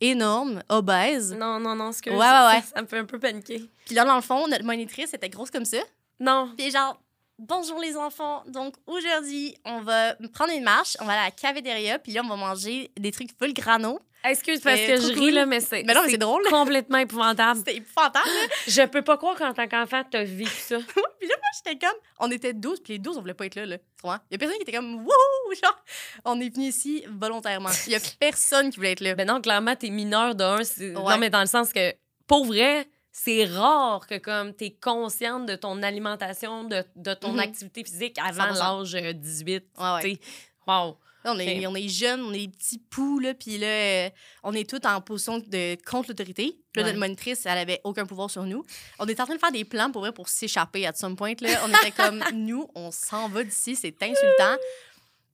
énormes, 0.00 0.62
obèses. 0.68 1.32
Non, 1.34 1.58
non, 1.58 1.74
non, 1.74 1.90
excuse. 1.90 2.12
Ouais, 2.12 2.18
ouais, 2.18 2.24
ça- 2.24 2.50
ouais. 2.54 2.62
Ça, 2.74 2.82
me 2.82 2.86
fait 2.86 2.98
un 2.98 3.04
peu 3.04 3.18
paniquer. 3.18 3.64
Puis 3.86 3.94
là, 3.94 4.04
dans 4.04 4.16
le 4.16 4.20
fond, 4.22 4.46
notre 4.48 4.64
monitrice 4.64 5.12
était 5.14 5.28
grosse 5.28 5.50
comme 5.50 5.64
ça. 5.64 5.78
Non. 6.20 6.52
Puis 6.56 6.70
genre, 6.70 7.00
bonjour 7.38 7.80
les 7.80 7.96
enfants. 7.96 8.42
Donc 8.46 8.74
aujourd'hui, 8.86 9.56
on 9.64 9.80
va 9.80 10.14
prendre 10.32 10.52
une 10.52 10.62
marche, 10.62 10.96
on 11.00 11.04
va 11.04 11.12
aller 11.12 11.20
à 11.22 11.24
la 11.24 11.30
cafétéria, 11.30 11.98
puis 11.98 12.12
là, 12.12 12.20
on 12.24 12.28
va 12.28 12.36
manger 12.36 12.90
des 12.98 13.10
trucs 13.10 13.30
full 13.38 13.52
grano. 13.54 13.98
Excuse 14.24 14.60
parce 14.60 14.80
que 14.80 14.96
je 14.96 15.12
ris, 15.18 15.30
là, 15.30 15.46
mais 15.46 15.60
c'est 15.60 15.84
Mais 15.84 15.94
non, 15.94 16.02
mais 16.04 16.10
c'est 16.10 16.18
drôle. 16.18 16.42
complètement 16.50 16.98
épouvantable. 16.98 17.58
C'était 17.60 17.76
épouvantable. 17.76 18.28
Je 18.66 18.82
peux 18.86 19.02
pas 19.02 19.16
croire 19.16 19.36
qu'en 19.36 19.54
tant 19.54 19.68
qu'enfant, 19.68 20.02
t'as 20.10 20.24
vécu 20.24 20.50
ça. 20.50 20.76
puis 21.18 21.28
là, 21.28 21.34
moi, 21.36 21.50
j'étais 21.56 21.78
comme, 21.78 21.96
on 22.18 22.30
était 22.30 22.52
12, 22.52 22.80
puis 22.80 22.94
les 22.94 22.98
12, 22.98 23.16
on 23.18 23.20
voulait 23.20 23.34
pas 23.34 23.46
être 23.46 23.54
là, 23.54 23.64
là. 23.66 23.78
Tu? 23.78 23.84
Il 24.04 24.08
y 24.32 24.34
a 24.34 24.38
personne 24.38 24.56
qui 24.56 24.62
était 24.62 24.72
comme, 24.72 24.96
wouhou, 24.96 25.54
genre, 25.62 25.78
on 26.24 26.40
est 26.40 26.52
venu 26.52 26.66
ici 26.66 27.04
volontairement. 27.08 27.70
Il 27.86 27.92
y 27.92 27.96
a 27.96 28.00
personne 28.20 28.70
qui 28.70 28.76
voulait 28.76 28.92
être 28.92 29.00
là. 29.00 29.14
Ben 29.14 29.26
non, 29.26 29.40
clairement, 29.40 29.76
t'es 29.76 29.90
mineur 29.90 30.34
de 30.34 30.44
un. 30.44 30.58
Ouais. 30.58 30.92
Non, 30.92 31.18
mais 31.18 31.30
dans 31.30 31.40
le 31.40 31.46
sens 31.46 31.72
que, 31.72 31.94
pour 32.26 32.44
vrai, 32.44 32.88
c'est 33.12 33.44
rare 33.46 34.06
que 34.06 34.18
comme 34.18 34.52
t'es 34.52 34.76
consciente 34.80 35.46
de 35.46 35.54
ton 35.54 35.82
alimentation, 35.82 36.64
de, 36.64 36.84
de 36.96 37.14
ton 37.14 37.32
Mhm. 37.32 37.38
activité 37.40 37.84
physique 37.84 38.16
avant 38.24 38.52
100%. 38.52 38.78
l'âge 38.78 38.94
euh, 38.96 39.12
18. 39.12 39.64
Ouais, 39.78 39.84
ouais. 39.94 40.02
tu 40.02 40.10
sais. 40.14 40.20
Wow. 40.66 40.98
Là, 41.28 41.34
on, 41.36 41.38
est, 41.38 41.66
on 41.66 41.74
est 41.74 41.88
jeunes, 41.88 42.22
on 42.22 42.32
est 42.32 42.46
des 42.46 42.48
petits 42.48 42.78
poux, 42.78 43.18
là, 43.18 43.34
puis 43.34 43.58
là, 43.58 43.66
euh, 43.66 44.10
on 44.42 44.52
est 44.54 44.68
tous 44.68 44.86
en 44.86 45.00
position 45.00 45.38
de 45.38 45.76
contre 45.84 46.08
l'autorité. 46.10 46.58
Là, 46.74 46.82
Ouais. 46.82 46.88
notre 46.90 46.98
monitrice, 47.00 47.44
elle 47.44 47.58
avait 47.58 47.80
aucun 47.82 48.06
pouvoir 48.06 48.30
sur 48.30 48.44
nous. 48.44 48.64
On 49.00 49.06
était 49.06 49.20
en 49.20 49.24
train 49.24 49.34
de 49.34 49.40
faire 49.40 49.50
des 49.52 49.64
plans 49.64 49.90
pour 49.90 50.02
vrai 50.02 50.12
pour 50.12 50.28
s'échapper 50.28 50.86
à 50.86 50.92
some 50.92 51.16
point. 51.16 51.34
Là. 51.40 51.48
On 51.64 51.68
était 51.68 51.90
comme, 51.90 52.22
nous, 52.34 52.68
on 52.74 52.90
s'en 52.92 53.28
va 53.28 53.42
d'ici, 53.42 53.74
c'est 53.74 54.00
insultant. 54.02 54.56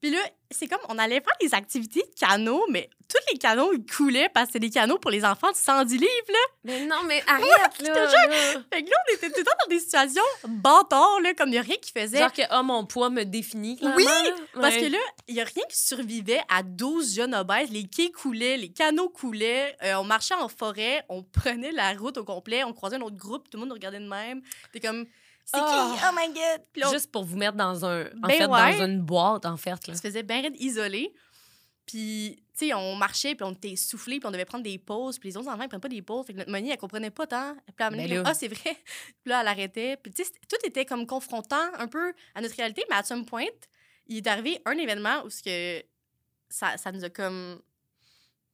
Puis 0.05 0.13
là, 0.13 0.19
c'est 0.51 0.67
comme, 0.67 0.81
on 0.91 0.99
allait 0.99 1.23
faire 1.23 1.33
des 1.41 1.55
activités 1.55 2.01
de 2.03 2.21
canot, 2.21 2.67
mais 2.69 2.91
tous 3.09 3.33
les 3.33 3.39
canots, 3.39 3.73
ils 3.73 3.87
coulaient 3.87 4.29
parce 4.29 4.49
que 4.49 4.53
c'était 4.53 4.67
des 4.67 4.71
canots 4.71 4.99
pour 4.99 5.11
les 5.11 5.25
enfants 5.25 5.51
de 5.51 5.57
110 5.57 5.95
livres, 5.95 6.07
là. 6.29 6.39
Mais 6.65 6.85
non, 6.85 7.05
mais 7.07 7.23
arrête, 7.27 7.79
là. 7.81 7.95
là. 7.95 8.11
Fait 8.71 8.83
que 8.83 8.91
là, 8.91 8.97
on 9.09 9.15
était 9.15 9.31
tout 9.31 9.39
le 9.39 9.45
temps 9.45 9.57
dans 9.63 9.71
des 9.71 9.81
situations 9.81 10.23
bâtards, 10.47 11.21
là, 11.23 11.33
comme 11.33 11.49
il 11.49 11.53
n'y 11.53 11.59
a 11.59 11.63
rien 11.63 11.77
qui 11.77 11.91
faisait. 11.91 12.19
Genre 12.19 12.31
que, 12.35 12.43
ah, 12.51 12.63
mon 12.63 12.85
poids 12.85 13.09
me 13.09 13.25
définit, 13.25 13.79
clairement. 13.79 13.97
Oui. 13.97 14.05
Parce 14.61 14.77
que 14.77 14.93
là, 14.93 14.99
il 15.27 15.37
n'y 15.37 15.41
a 15.41 15.45
rien 15.45 15.65
qui 15.71 15.79
survivait 15.79 16.43
à 16.51 16.63
12 16.63 17.15
jeunes 17.15 17.35
obèses. 17.35 17.71
Les 17.71 17.85
quais 17.85 18.11
coulaient, 18.11 18.59
les 18.59 18.73
canaux 18.73 19.09
coulaient. 19.09 19.75
euh, 19.85 19.95
on 19.95 20.05
marchait 20.05 20.35
en 20.35 20.49
forêt, 20.49 21.03
on 21.09 21.23
prenait 21.23 21.73
la 21.73 21.95
route 21.95 22.19
au 22.19 22.25
complet, 22.25 22.63
on 22.63 22.75
croisait 22.75 22.97
un 22.97 23.01
autre 23.01 23.17
groupe, 23.17 23.49
tout 23.49 23.57
le 23.57 23.61
monde 23.61 23.71
nous 23.71 23.75
regardait 23.77 24.01
de 24.01 24.09
même. 24.09 24.43
T'es 24.71 24.81
comme, 24.81 25.07
c'est 25.45 25.59
Ah. 25.61 25.95
qui? 25.97 26.05
Oh 26.07 26.15
my 26.17 26.27
God! 26.35 26.65
Puis 26.73 26.83
là, 26.83 26.89
on 26.89 26.93
Juste 26.93 27.11
pour 27.13 27.25
vous 27.25 27.37
mettre 27.37 27.57
dans 27.57 27.85
un. 27.85 28.07
En 28.07 28.29
Ben 28.29 28.31
fait, 28.31 28.47
ouais. 28.47 28.79
dans 28.79 28.85
une 28.87 29.01
boîte, 29.03 29.47
en 29.47 29.57
fait. 29.57 29.87
Là. 29.87 29.95
se 29.95 30.01
faisait 30.01 30.23
bien 30.23 30.43
raide 30.43 30.57
isolé. 30.61 31.13
Puis, 31.87 32.43
tu 32.59 32.69
sais, 32.69 32.75
on 32.75 32.95
marchait, 32.97 33.35
puis 33.35 33.45
on 33.45 33.53
était 33.53 33.73
essoufflés, 33.73 34.19
puis 34.19 34.27
on 34.27 34.31
devait 34.31 34.47
prendre 34.47 34.65
des 34.65 34.79
pauses. 34.79 35.19
Puis 35.19 35.29
les 35.29 35.37
autres 35.37 35.49
enfants, 35.51 35.63
ils 35.65 35.69
prennent 35.69 35.83
pas 35.83 35.89
des 35.91 36.01
pauses. 36.01 36.25
Fait 36.27 36.33
que 36.33 36.39
notre 36.39 36.51
Monnie, 36.51 36.71
elle 36.71 36.79
comprenait 36.79 37.11
pas 37.11 37.27
tant. 37.27 37.55
Puis 37.55 37.75
elle 37.79 37.91
me 37.93 37.97
Ben 37.99 38.07
dit, 38.07 38.15
là. 38.15 38.23
ah, 38.25 38.33
c'est 38.33 38.49
vrai. 38.49 38.75
Puis 39.23 39.27
là, 39.27 39.43
elle 39.43 39.49
arrêtait. 39.49 39.99
Puis, 39.99 40.11
tu 40.13 40.25
sais, 40.25 40.31
tout 40.49 40.57
était 40.65 40.87
comme 40.87 41.07
confrontant 41.07 41.61
un 41.75 41.87
peu 41.87 42.15
à 42.35 42.41
notre 42.41 42.57
réalité. 42.57 42.83
Mais 42.89 42.97
à 42.97 43.03
some 43.03 43.27
point, 43.27 43.45
il 44.07 44.17
est 44.17 44.27
arrivé 44.27 44.63
un 44.65 44.79
événement 44.79 45.25
où 45.25 45.31
ce 45.31 45.43
que 45.43 45.85
ça, 46.49 46.77
ça 46.79 46.91
nous 46.91 47.05
a 47.05 47.11
comme. 47.11 47.61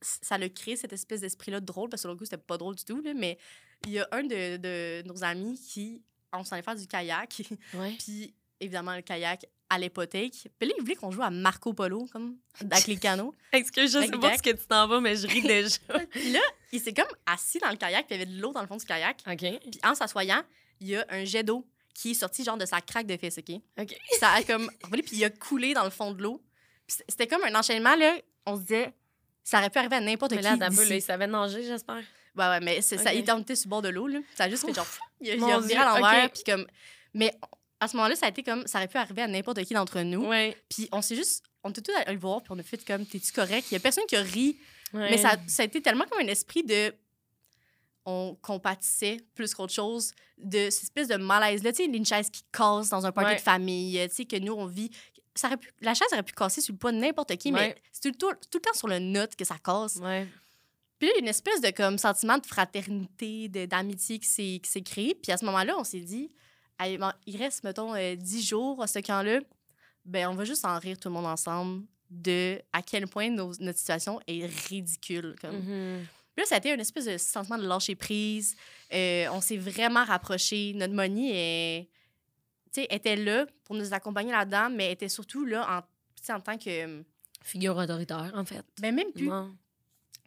Ça 0.02 0.36
l'a 0.38 0.48
créé 0.48 0.74
cette 0.76 0.92
espèce 0.94 1.20
d'esprit-là 1.20 1.60
drôle, 1.60 1.88
parce 1.88 2.00
que 2.00 2.08
sur 2.08 2.10
le 2.10 2.16
coup, 2.16 2.24
c'était 2.24 2.38
pas 2.38 2.56
drôle 2.56 2.74
du 2.74 2.84
tout. 2.84 3.00
Là, 3.02 3.12
mais 3.14 3.38
il 3.86 3.92
y 3.92 4.00
a 4.00 4.08
un 4.12 4.22
de, 4.24 4.56
de 4.56 5.02
nos 5.06 5.22
amis 5.22 5.56
qui. 5.60 6.02
On 6.32 6.44
s'en 6.44 6.52
allait 6.54 6.62
faire 6.62 6.76
du 6.76 6.86
kayak. 6.86 7.42
Ouais. 7.74 7.96
Puis, 7.98 8.34
évidemment, 8.60 8.94
le 8.94 9.02
kayak 9.02 9.46
à 9.68 9.78
l'hypothèque. 9.78 10.48
Puis 10.58 10.68
là, 10.68 10.74
il 10.76 10.80
voulait 10.80 10.96
qu'on 10.96 11.12
joue 11.12 11.22
à 11.22 11.30
Marco 11.30 11.72
Polo, 11.72 12.06
comme, 12.12 12.36
avec 12.60 12.86
les 12.88 12.96
canaux. 12.96 13.34
Excuse, 13.52 13.92
je 13.92 14.00
sais 14.00 14.18
pas 14.18 14.36
ce 14.36 14.42
que 14.42 14.50
tu 14.50 14.66
t'en 14.66 14.88
vas, 14.88 15.00
mais 15.00 15.14
je 15.16 15.28
ris 15.28 15.42
déjà. 15.42 15.78
Puis 16.10 16.32
là, 16.32 16.40
il 16.72 16.80
s'est 16.80 16.92
comme 16.92 17.06
assis 17.24 17.58
dans 17.58 17.70
le 17.70 17.76
kayak, 17.76 18.06
puis 18.06 18.16
il 18.16 18.18
y 18.18 18.22
avait 18.22 18.32
de 18.32 18.40
l'eau 18.40 18.52
dans 18.52 18.60
le 18.60 18.66
fond 18.66 18.76
du 18.76 18.84
kayak. 18.84 19.18
OK. 19.26 19.38
Puis 19.38 19.80
en 19.84 19.94
s'assoyant, 19.94 20.42
il 20.80 20.88
y 20.88 20.96
a 20.96 21.04
un 21.08 21.24
jet 21.24 21.42
d'eau 21.42 21.64
qui 21.94 22.12
est 22.12 22.14
sorti 22.14 22.44
genre 22.44 22.56
de 22.56 22.66
sa 22.66 22.80
craque 22.80 23.06
de 23.06 23.16
fesse, 23.16 23.38
OK? 23.38 23.56
OK. 23.78 23.96
Ça 24.18 24.30
a 24.30 24.42
comme... 24.42 24.70
Puis 24.90 25.04
il 25.12 25.24
a 25.24 25.30
coulé 25.30 25.74
dans 25.74 25.84
le 25.84 25.90
fond 25.90 26.12
de 26.12 26.22
l'eau. 26.22 26.42
Puis 26.86 26.98
c'était 27.08 27.26
comme 27.26 27.42
un 27.44 27.54
enchaînement, 27.54 27.94
là. 27.94 28.16
On 28.46 28.56
se 28.56 28.62
disait, 28.62 28.92
ça 29.44 29.58
aurait 29.58 29.70
pu 29.70 29.78
arriver 29.78 29.96
à 29.96 30.00
n'importe 30.00 30.32
Mais 30.32 30.38
qui 30.38 30.44
là, 30.44 30.56
peu, 30.56 30.68
d'ici. 30.68 30.88
là, 30.88 30.96
il 30.96 31.02
savait 31.02 31.26
nager, 31.26 31.62
j'espère. 31.62 32.02
Ouais, 32.36 32.46
ouais, 32.46 32.60
mais 32.60 32.80
c'est- 32.82 32.98
ça, 32.98 33.12
il 33.12 33.20
était 33.20 33.38
était 33.40 33.56
sur 33.56 33.66
le 33.66 33.70
bord 33.70 33.82
de 33.82 33.88
l'eau, 33.88 34.06
là. 34.06 34.20
Ça 34.34 34.44
a 34.44 34.48
juste 34.50 34.64
fait 34.66 34.72
genre... 34.74 34.86
Il 35.20 35.30
a, 35.30 35.34
il 35.34 35.42
a 35.44 35.56
reviré 35.58 35.80
à 35.80 35.98
l'envers, 35.98 36.30
puis 36.30 36.42
comme... 36.44 36.66
Mais 37.12 37.34
à 37.78 37.88
ce 37.88 37.96
moment-là, 37.96 38.16
ça 38.16 38.26
a 38.26 38.28
été 38.30 38.42
comme... 38.42 38.66
Ça 38.66 38.78
aurait 38.78 38.88
pu 38.88 38.96
arriver 38.96 39.22
à 39.22 39.26
n'importe 39.28 39.62
qui 39.64 39.74
d'entre 39.74 40.00
nous. 40.00 40.26
Ouais. 40.26 40.56
Puis 40.70 40.88
on 40.92 41.02
s'est 41.02 41.16
juste... 41.16 41.44
On 41.62 41.68
était 41.70 41.82
tous 41.82 41.92
allés 41.94 42.14
le 42.14 42.18
voir, 42.18 42.42
puis 42.42 42.52
on 42.54 42.58
a 42.58 42.62
fait 42.62 42.82
comme, 42.86 43.04
t'es-tu 43.04 43.32
correct? 43.32 43.66
Il 43.70 43.74
y 43.74 43.76
a 43.76 43.80
personne 43.80 44.04
qui 44.08 44.16
a 44.16 44.22
ri. 44.22 44.56
ouais. 44.94 45.10
Mais 45.10 45.18
ça, 45.18 45.36
ça 45.46 45.62
a 45.62 45.66
été 45.66 45.82
tellement 45.82 46.04
comme 46.10 46.20
un 46.20 46.26
esprit 46.28 46.62
de. 46.64 46.94
On 48.06 48.34
compatissait 48.40 49.18
plus 49.34 49.52
qu'autre 49.54 49.74
chose 49.74 50.12
de 50.38 50.70
cette 50.70 50.84
espèce 50.84 51.08
de 51.08 51.16
malaise-là. 51.16 51.70
Tu 51.72 51.84
sais, 51.84 51.84
une 51.84 52.06
chaise 52.06 52.30
qui 52.30 52.42
casse 52.50 52.88
dans 52.88 53.04
un 53.04 53.12
party 53.12 53.32
Ouais. 53.32 53.36
de 53.36 53.40
famille, 53.42 54.08
tu 54.08 54.14
sais, 54.14 54.24
que 54.24 54.36
nous, 54.36 54.54
on 54.54 54.64
vit. 54.64 54.90
Ça 55.34 55.48
aurait 55.48 55.58
pu, 55.58 55.70
la 55.82 55.92
chaise 55.92 56.08
aurait 56.12 56.22
pu 56.22 56.32
casser 56.32 56.62
sur 56.62 56.72
le 56.72 56.78
poids 56.78 56.92
de 56.92 56.96
n'importe 56.96 57.36
qui, 57.36 57.52
Ouais. 57.52 57.60
mais 57.60 57.82
c'est 57.92 58.00
tout, 58.00 58.08
le 58.08 58.14
temps- 58.34 58.40
tout 58.50 58.56
le 58.58 58.60
temps 58.62 58.72
sur 58.74 58.88
le 58.88 58.98
note 59.00 59.36
que 59.36 59.44
ça 59.44 59.56
casse. 59.62 59.96
Ouais. 59.96 60.26
Puis 61.00 61.08
là, 61.08 61.14
il 61.14 61.16
y 61.16 61.20
a 61.20 61.22
une 61.22 61.28
espèce 61.28 61.60
de 61.60 61.70
comme, 61.70 61.98
sentiment 61.98 62.38
de 62.38 62.46
fraternité, 62.46 63.48
d'amitié 63.48 64.18
qui 64.20 64.28
s'est 64.28 64.60
qui 64.62 64.70
s'est 64.70 64.82
créé. 64.82 65.16
Puis 65.16 65.32
à 65.32 65.36
ce 65.38 65.44
moment-là, 65.46 65.74
on 65.78 65.82
s'est 65.84 66.00
dit, 66.00 66.30
Allez, 66.78 66.96
bon, 66.98 67.10
il 67.26 67.36
reste, 67.36 67.64
mettons, 67.64 67.94
euh, 67.94 68.14
10 68.14 68.46
jours 68.46 68.82
à 68.82 68.86
ce 68.86 69.00
camp-là. 69.00 69.40
Ben, 70.04 70.28
on 70.28 70.34
va 70.34 70.44
juste 70.44 70.64
en 70.64 70.78
rire 70.78 70.98
tout 70.98 71.08
le 71.08 71.14
monde 71.14 71.26
ensemble 71.26 71.84
de 72.10 72.60
à 72.72 72.80
quel 72.82 73.06
point 73.08 73.28
nos- 73.30 73.52
notre 73.60 73.78
situation 73.78 74.20
est 74.26 74.46
ridicule. 74.68 75.36
Comme. 75.40 75.56
Mhm. 75.56 76.06
Puis 76.34 76.42
là, 76.42 76.44
ça 76.46 76.54
a 76.54 76.58
été 76.58 76.72
une 76.72 76.80
espèce 76.80 77.06
de 77.06 77.18
sentiment 77.18 77.58
de 77.58 77.66
lâcher 77.66 77.94
prise. 77.96 78.54
Euh, 78.92 79.26
on 79.32 79.40
s'est 79.40 79.56
vraiment 79.58 80.04
rapprochés. 80.04 80.72
Notre 80.74 80.94
Moni 80.94 81.30
est, 81.32 81.88
était 82.76 83.16
là 83.16 83.46
pour 83.64 83.74
nous 83.76 83.92
accompagner 83.92 84.32
là-dedans, 84.32 84.70
mais 84.70 84.92
était 84.92 85.08
surtout 85.08 85.44
là 85.44 85.66
en, 86.28 86.32
en 86.34 86.40
tant 86.40 86.56
que. 86.58 87.02
Figure 87.42 87.76
autoritaire, 87.76 88.32
en 88.34 88.44
fait. 88.44 88.64
Ben, 88.80 88.94
même 88.94 89.12
plus. 89.12 89.28
Non. 89.28 89.54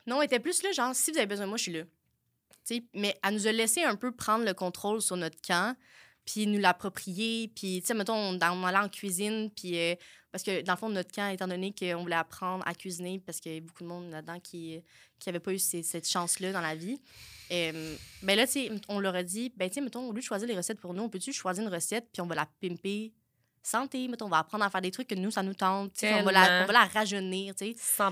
Non, 0.05 0.21
elle 0.21 0.25
était 0.25 0.39
plus 0.39 0.61
là, 0.63 0.71
genre, 0.71 0.95
si 0.95 1.11
vous 1.11 1.17
avez 1.17 1.27
besoin 1.27 1.45
de 1.45 1.49
moi, 1.49 1.57
je 1.57 1.63
suis 1.63 1.73
là. 1.73 1.83
Tu 2.65 2.75
sais, 2.75 2.83
mais 2.93 3.17
elle 3.23 3.33
nous 3.33 3.47
a 3.47 3.51
laissé 3.51 3.83
un 3.83 3.95
peu 3.95 4.11
prendre 4.11 4.45
le 4.45 4.53
contrôle 4.53 5.01
sur 5.01 5.17
notre 5.17 5.39
camp 5.41 5.75
puis 6.25 6.47
nous 6.47 6.59
l'approprier. 6.59 7.49
Puis, 7.49 7.81
tu 7.81 7.87
sais, 7.87 7.93
mettons, 7.93 8.15
on, 8.15 8.39
on 8.41 8.63
allait 8.65 8.77
en 8.77 8.89
cuisine, 8.89 9.49
puis... 9.51 9.77
euh, 9.77 9.95
parce 10.31 10.43
que, 10.43 10.61
dans 10.61 10.73
le 10.73 10.77
fond, 10.79 10.89
notre 10.89 11.11
camp, 11.11 11.29
étant 11.29 11.47
donné 11.47 11.75
qu'on 11.77 12.01
voulait 12.01 12.15
apprendre 12.15 12.63
à 12.67 12.73
cuisiner, 12.73 13.19
parce 13.19 13.39
qu'il 13.39 13.51
y 13.51 13.55
avait 13.55 13.61
beaucoup 13.61 13.83
de 13.83 13.87
monde 13.89 14.09
là-dedans 14.09 14.39
qui 14.39 14.81
n'avait 15.27 15.39
pas 15.39 15.51
eu 15.53 15.59
ces- 15.59 15.83
cette 15.83 16.09
chance-là 16.09 16.51
dans 16.51 16.61
la 16.61 16.73
vie, 16.75 16.99
euh, 17.51 17.95
ben 18.23 18.35
là, 18.35 18.47
tu 18.47 18.53
sais, 18.53 18.71
on 18.87 18.99
leur 18.99 19.13
a 19.13 19.21
dit, 19.21 19.51
ben, 19.55 19.67
tu 19.69 19.75
sais, 19.75 19.81
mettons, 19.81 20.07
au 20.07 20.11
lieu 20.11 20.21
de 20.21 20.25
choisir 20.25 20.47
les 20.47 20.55
recettes 20.55 20.79
pour 20.79 20.93
nous, 20.95 21.03
on 21.03 21.09
peut-tu 21.09 21.31
choisir 21.33 21.63
une 21.63 21.71
recette, 21.71 22.07
puis 22.11 22.21
on 22.21 22.25
va 22.25 22.33
la 22.35 22.47
pimper 22.61 23.11
santé, 23.61 24.07
mettons, 24.07 24.25
on 24.25 24.29
va 24.29 24.39
apprendre 24.39 24.63
à 24.63 24.69
faire 24.71 24.81
des 24.81 24.89
trucs 24.91 25.07
que 25.07 25.15
nous, 25.15 25.29
ça 25.29 25.43
nous 25.43 25.53
tente, 25.53 25.93
tu 25.93 25.99
sais, 25.99 26.13
on 26.15 26.23
va, 26.23 26.31
la, 26.31 26.63
on 26.63 26.65
va 26.67 26.73
la 26.73 26.85
rajeunir, 26.85 27.53
tu 27.53 27.65
sais. 27.67 27.75
100 27.77 28.11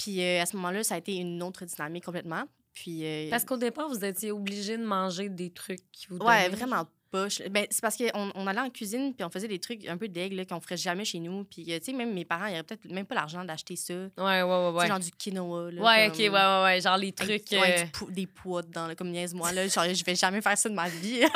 Puis 0.00 0.22
euh, 0.22 0.40
à 0.40 0.46
ce 0.46 0.56
moment-là, 0.56 0.82
ça 0.82 0.94
a 0.94 0.98
été 0.98 1.14
une 1.16 1.42
autre 1.42 1.66
dynamique 1.66 2.04
complètement. 2.06 2.44
Puis, 2.72 3.04
euh, 3.04 3.28
Parce 3.28 3.44
qu'au 3.44 3.58
départ, 3.58 3.88
vous 3.90 4.02
étiez 4.02 4.32
obligé 4.32 4.78
de 4.78 4.84
manger 4.84 5.28
des 5.28 5.50
trucs 5.50 5.82
qui 5.92 6.06
vous 6.08 6.16
Ouais, 6.18 6.48
vraiment 6.48 6.86
poche. 7.10 7.42
Ben, 7.50 7.66
c'est 7.70 7.80
parce 7.80 7.96
qu'on 7.96 8.30
on 8.34 8.46
allait 8.46 8.60
en 8.60 8.70
cuisine 8.70 9.14
puis 9.14 9.24
on 9.24 9.30
faisait 9.30 9.48
des 9.48 9.58
trucs 9.58 9.86
un 9.88 9.96
peu 9.96 10.08
d'aigle 10.08 10.46
qu'on 10.46 10.60
ferait 10.60 10.76
jamais 10.76 11.04
chez 11.04 11.18
nous. 11.18 11.44
Puis, 11.44 11.64
euh, 11.72 11.78
tu 11.78 11.86
sais, 11.86 11.92
même 11.92 12.12
mes 12.14 12.24
parents, 12.24 12.46
ils 12.46 12.50
n'auraient 12.52 12.62
peut-être 12.62 12.84
même 12.90 13.06
pas 13.06 13.14
l'argent 13.14 13.44
d'acheter 13.44 13.76
ça. 13.76 13.94
Ouais, 13.94 14.42
ouais, 14.42 14.42
ouais, 14.42 14.70
Tu 14.70 14.72
sais, 14.72 14.78
ouais. 14.78 14.86
genre 14.88 14.98
du 15.00 15.10
quinoa. 15.10 15.70
Là, 15.72 15.82
Ouais, 15.82 16.08
ok, 16.08 16.18
ouais, 16.18 16.28
ouais, 16.30 16.62
ouais. 16.64 16.80
Genre 16.80 16.96
les 16.96 17.14
avec- 17.18 17.44
trucs. 17.44 17.52
euh, 17.60 18.10
des 18.10 18.26
poids 18.26 18.62
dedans, 18.62 18.86
là, 18.86 18.94
comme 18.94 19.10
niaise-moi. 19.10 19.52
Là, 19.52 19.68
genre, 19.68 19.84
je 19.92 20.04
vais 20.04 20.14
jamais 20.14 20.40
faire 20.40 20.56
ça 20.56 20.68
de 20.68 20.74
ma 20.74 20.88
vie. 20.88 21.20
ouais, 21.24 21.26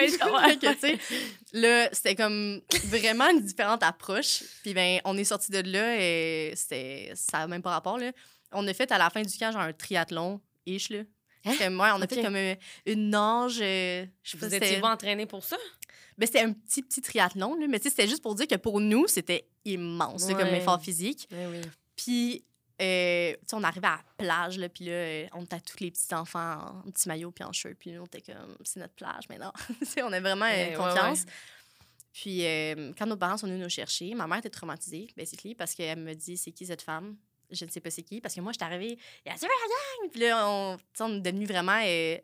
ouais, 0.00 0.08
je 0.62 0.76
sais, 0.80 0.98
là, 1.52 1.88
c'était 1.92 2.14
comme 2.14 2.60
vraiment 2.84 3.28
une 3.30 3.40
différente 3.40 3.82
approche. 3.82 4.42
Puis, 4.62 4.74
ben, 4.74 5.00
on 5.04 5.16
est 5.16 5.24
sorti 5.24 5.50
de 5.52 5.60
là 5.70 5.96
et 6.00 6.52
c'était, 6.56 7.12
ça 7.14 7.38
n'a 7.38 7.46
même 7.46 7.62
pas 7.62 7.70
rapport, 7.70 7.98
là. 7.98 8.12
On 8.52 8.66
a 8.68 8.72
fait 8.72 8.90
à 8.92 8.98
la 8.98 9.10
fin 9.10 9.22
du 9.22 9.36
camp, 9.36 9.50
genre 9.52 9.62
un 9.62 9.72
triathlon, 9.72 10.40
ish, 10.66 10.90
là. 10.90 11.00
Hein? 11.44 11.54
Comme, 11.58 11.80
ouais, 11.80 11.88
on 11.94 12.00
a 12.02 12.06
fait 12.06 12.22
comme 12.22 12.36
euh, 12.36 12.54
une 12.86 13.10
nage. 13.10 13.58
euh, 13.60 14.06
je 14.22 14.36
Vous 14.36 14.54
étiez-vous 14.54 14.86
entraîné 14.86 15.26
pour 15.26 15.42
ça? 15.44 15.56
ben, 16.16 16.26
c'était 16.26 16.40
un 16.40 16.52
petit, 16.52 16.82
petit 16.82 17.00
triathlon, 17.02 17.56
là, 17.56 17.66
mais 17.68 17.78
c'était 17.82 18.06
juste 18.08 18.22
pour 18.22 18.34
dire 18.34 18.46
que 18.46 18.54
pour 18.56 18.80
nous, 18.80 19.06
c'était 19.08 19.46
immense, 19.64 20.22
c'est 20.24 20.34
comme 20.34 20.44
Ouais. 20.48 20.58
effort 20.58 20.80
physique. 20.80 21.28
Puis, 21.96 22.44
euh, 22.80 23.34
on 23.52 23.62
arrivait 23.64 23.86
à 23.88 23.96
la 23.96 24.04
plage, 24.16 24.58
là, 24.58 24.68
puis 24.68 24.84
là, 24.86 25.28
on 25.32 25.42
était 25.44 25.60
tous 25.60 25.78
les 25.80 25.90
petits 25.90 26.12
enfants 26.14 26.82
en 26.86 26.90
petit 26.90 27.08
maillot 27.08 27.30
puis 27.30 27.44
en 27.44 27.52
shirt, 27.52 27.74
puis 27.78 27.90
nous, 27.92 28.02
on 28.02 28.06
était 28.06 28.20
comme, 28.20 28.56
c'est 28.64 28.80
notre 28.80 28.94
plage 28.94 29.28
maintenant. 29.28 29.52
On 30.02 30.12
a 30.12 30.20
vraiment 30.20 30.46
euh, 30.46 30.48
Ouais, 30.48 30.68
ouais, 30.70 30.74
confiance. 30.76 31.24
Puis, 32.12 32.46
euh, 32.46 32.92
quand 32.96 33.06
nos 33.06 33.16
parents 33.16 33.36
sont 33.36 33.46
venus 33.48 33.60
nous 33.62 33.68
chercher, 33.68 34.14
ma 34.14 34.26
mère 34.28 34.38
était 34.38 34.50
traumatisée, 34.50 35.08
basically, 35.16 35.54
parce 35.56 35.74
qu'elle 35.74 35.98
me 35.98 36.14
dit, 36.14 36.36
c'est 36.36 36.52
qui 36.52 36.66
cette 36.66 36.82
femme? 36.82 37.16
Je 37.50 37.64
ne 37.64 37.70
sais 37.70 37.80
pas 37.80 37.90
c'est 37.90 38.02
qui, 38.02 38.20
parce 38.20 38.34
que 38.34 38.40
moi, 38.40 38.52
j'étais 38.52 38.64
arrivée, 38.64 38.98
il 39.24 39.30
a 39.32 39.34
dit, 39.34 39.40
gang! 39.46 40.10
Puis 40.10 40.20
là, 40.20 40.48
on, 40.48 40.76
on 41.00 41.16
est 41.16 41.20
devenu 41.20 41.46
vraiment. 41.46 41.80
euh, 41.84 42.18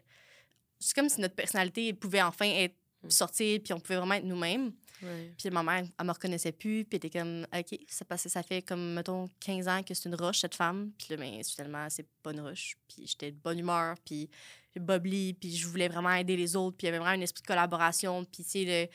c'est 0.78 0.94
comme 0.94 1.08
si 1.08 1.20
notre 1.20 1.34
personnalité 1.34 1.92
pouvait 1.92 2.22
enfin 2.22 2.46
être 2.46 2.74
Mm. 3.02 3.10
sortir, 3.10 3.60
puis 3.62 3.72
on 3.72 3.80
pouvait 3.80 3.96
vraiment 3.96 4.14
être 4.14 4.24
nous-mêmes. 4.24 4.72
Ouais. 5.02 5.32
Puis 5.38 5.48
ma 5.50 5.62
mère, 5.62 5.84
elle 5.98 6.06
me 6.06 6.12
reconnaissait 6.12 6.52
plus, 6.52 6.84
puis 6.84 6.98
elle 7.02 7.06
était 7.06 7.18
comme, 7.18 7.46
OK, 7.56 7.78
ça, 7.88 8.04
que 8.04 8.16
ça 8.28 8.42
fait 8.42 8.60
comme, 8.60 8.94
mettons, 8.94 9.28
15 9.40 9.68
ans 9.68 9.82
que 9.82 9.94
c'est 9.94 10.08
une 10.08 10.14
roche, 10.14 10.40
cette 10.40 10.54
femme. 10.54 10.92
Puis 10.98 11.06
là, 11.10 11.16
ben, 11.16 11.42
finalement, 11.42 11.88
c'est 11.88 12.06
pas 12.22 12.32
une 12.32 12.40
roche. 12.40 12.76
Puis 12.88 13.06
j'étais 13.06 13.30
de 13.30 13.36
bonne 13.38 13.58
humeur, 13.58 13.96
puis 14.04 14.28
bubbly, 14.76 15.32
puis 15.32 15.56
je 15.56 15.66
voulais 15.66 15.88
vraiment 15.88 16.12
aider 16.12 16.36
les 16.36 16.54
autres, 16.56 16.76
puis 16.76 16.86
il 16.86 16.88
y 16.88 16.90
avait 16.90 16.98
vraiment 16.98 17.18
un 17.18 17.22
esprit 17.22 17.42
de 17.42 17.46
collaboration. 17.46 18.24
Puis, 18.26 18.44
tu 18.44 18.50
sais, 18.50 18.90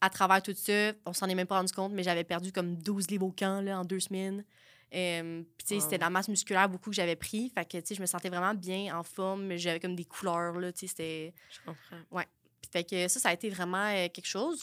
à 0.00 0.08
travers 0.08 0.42
tout 0.42 0.54
ça, 0.56 0.92
on 1.04 1.12
s'en 1.12 1.28
est 1.28 1.34
même 1.34 1.46
pas 1.46 1.58
rendu 1.58 1.72
compte, 1.74 1.92
mais 1.92 2.02
j'avais 2.02 2.24
perdu 2.24 2.50
comme 2.52 2.76
12 2.76 3.10
livres 3.10 3.26
au 3.26 3.32
camp, 3.32 3.60
là, 3.60 3.80
en 3.80 3.84
deux 3.84 4.00
semaines. 4.00 4.44
Euh, 4.94 5.42
puis, 5.56 5.64
tu 5.64 5.66
sais, 5.66 5.74
Wow. 5.76 5.80
c'était 5.82 5.96
de 5.98 6.02
la 6.02 6.10
masse 6.10 6.28
musculaire 6.28 6.68
beaucoup 6.68 6.90
que 6.90 6.96
j'avais 6.96 7.16
pris. 7.16 7.50
Fait 7.50 7.64
que, 7.64 7.78
tu 7.78 7.86
sais, 7.86 7.94
je 7.94 8.00
me 8.00 8.06
sentais 8.06 8.28
vraiment 8.28 8.54
bien 8.54 8.96
en 8.98 9.02
forme. 9.02 9.56
J'avais 9.56 9.78
comme 9.80 9.94
des 9.96 10.04
couleurs, 10.04 10.58
là, 10.58 10.72
tu 10.72 10.80
sais, 10.80 10.86
c'était... 10.88 11.34
Je 11.50 11.58
comprends. 11.64 12.24
Puis 12.60 12.70
Fait 12.72 12.84
que 12.84 13.08
ça, 13.08 13.20
ça 13.20 13.28
a 13.30 13.32
été 13.32 13.48
vraiment 13.50 13.86
euh, 13.86 14.08
quelque 14.08 14.26
chose. 14.26 14.62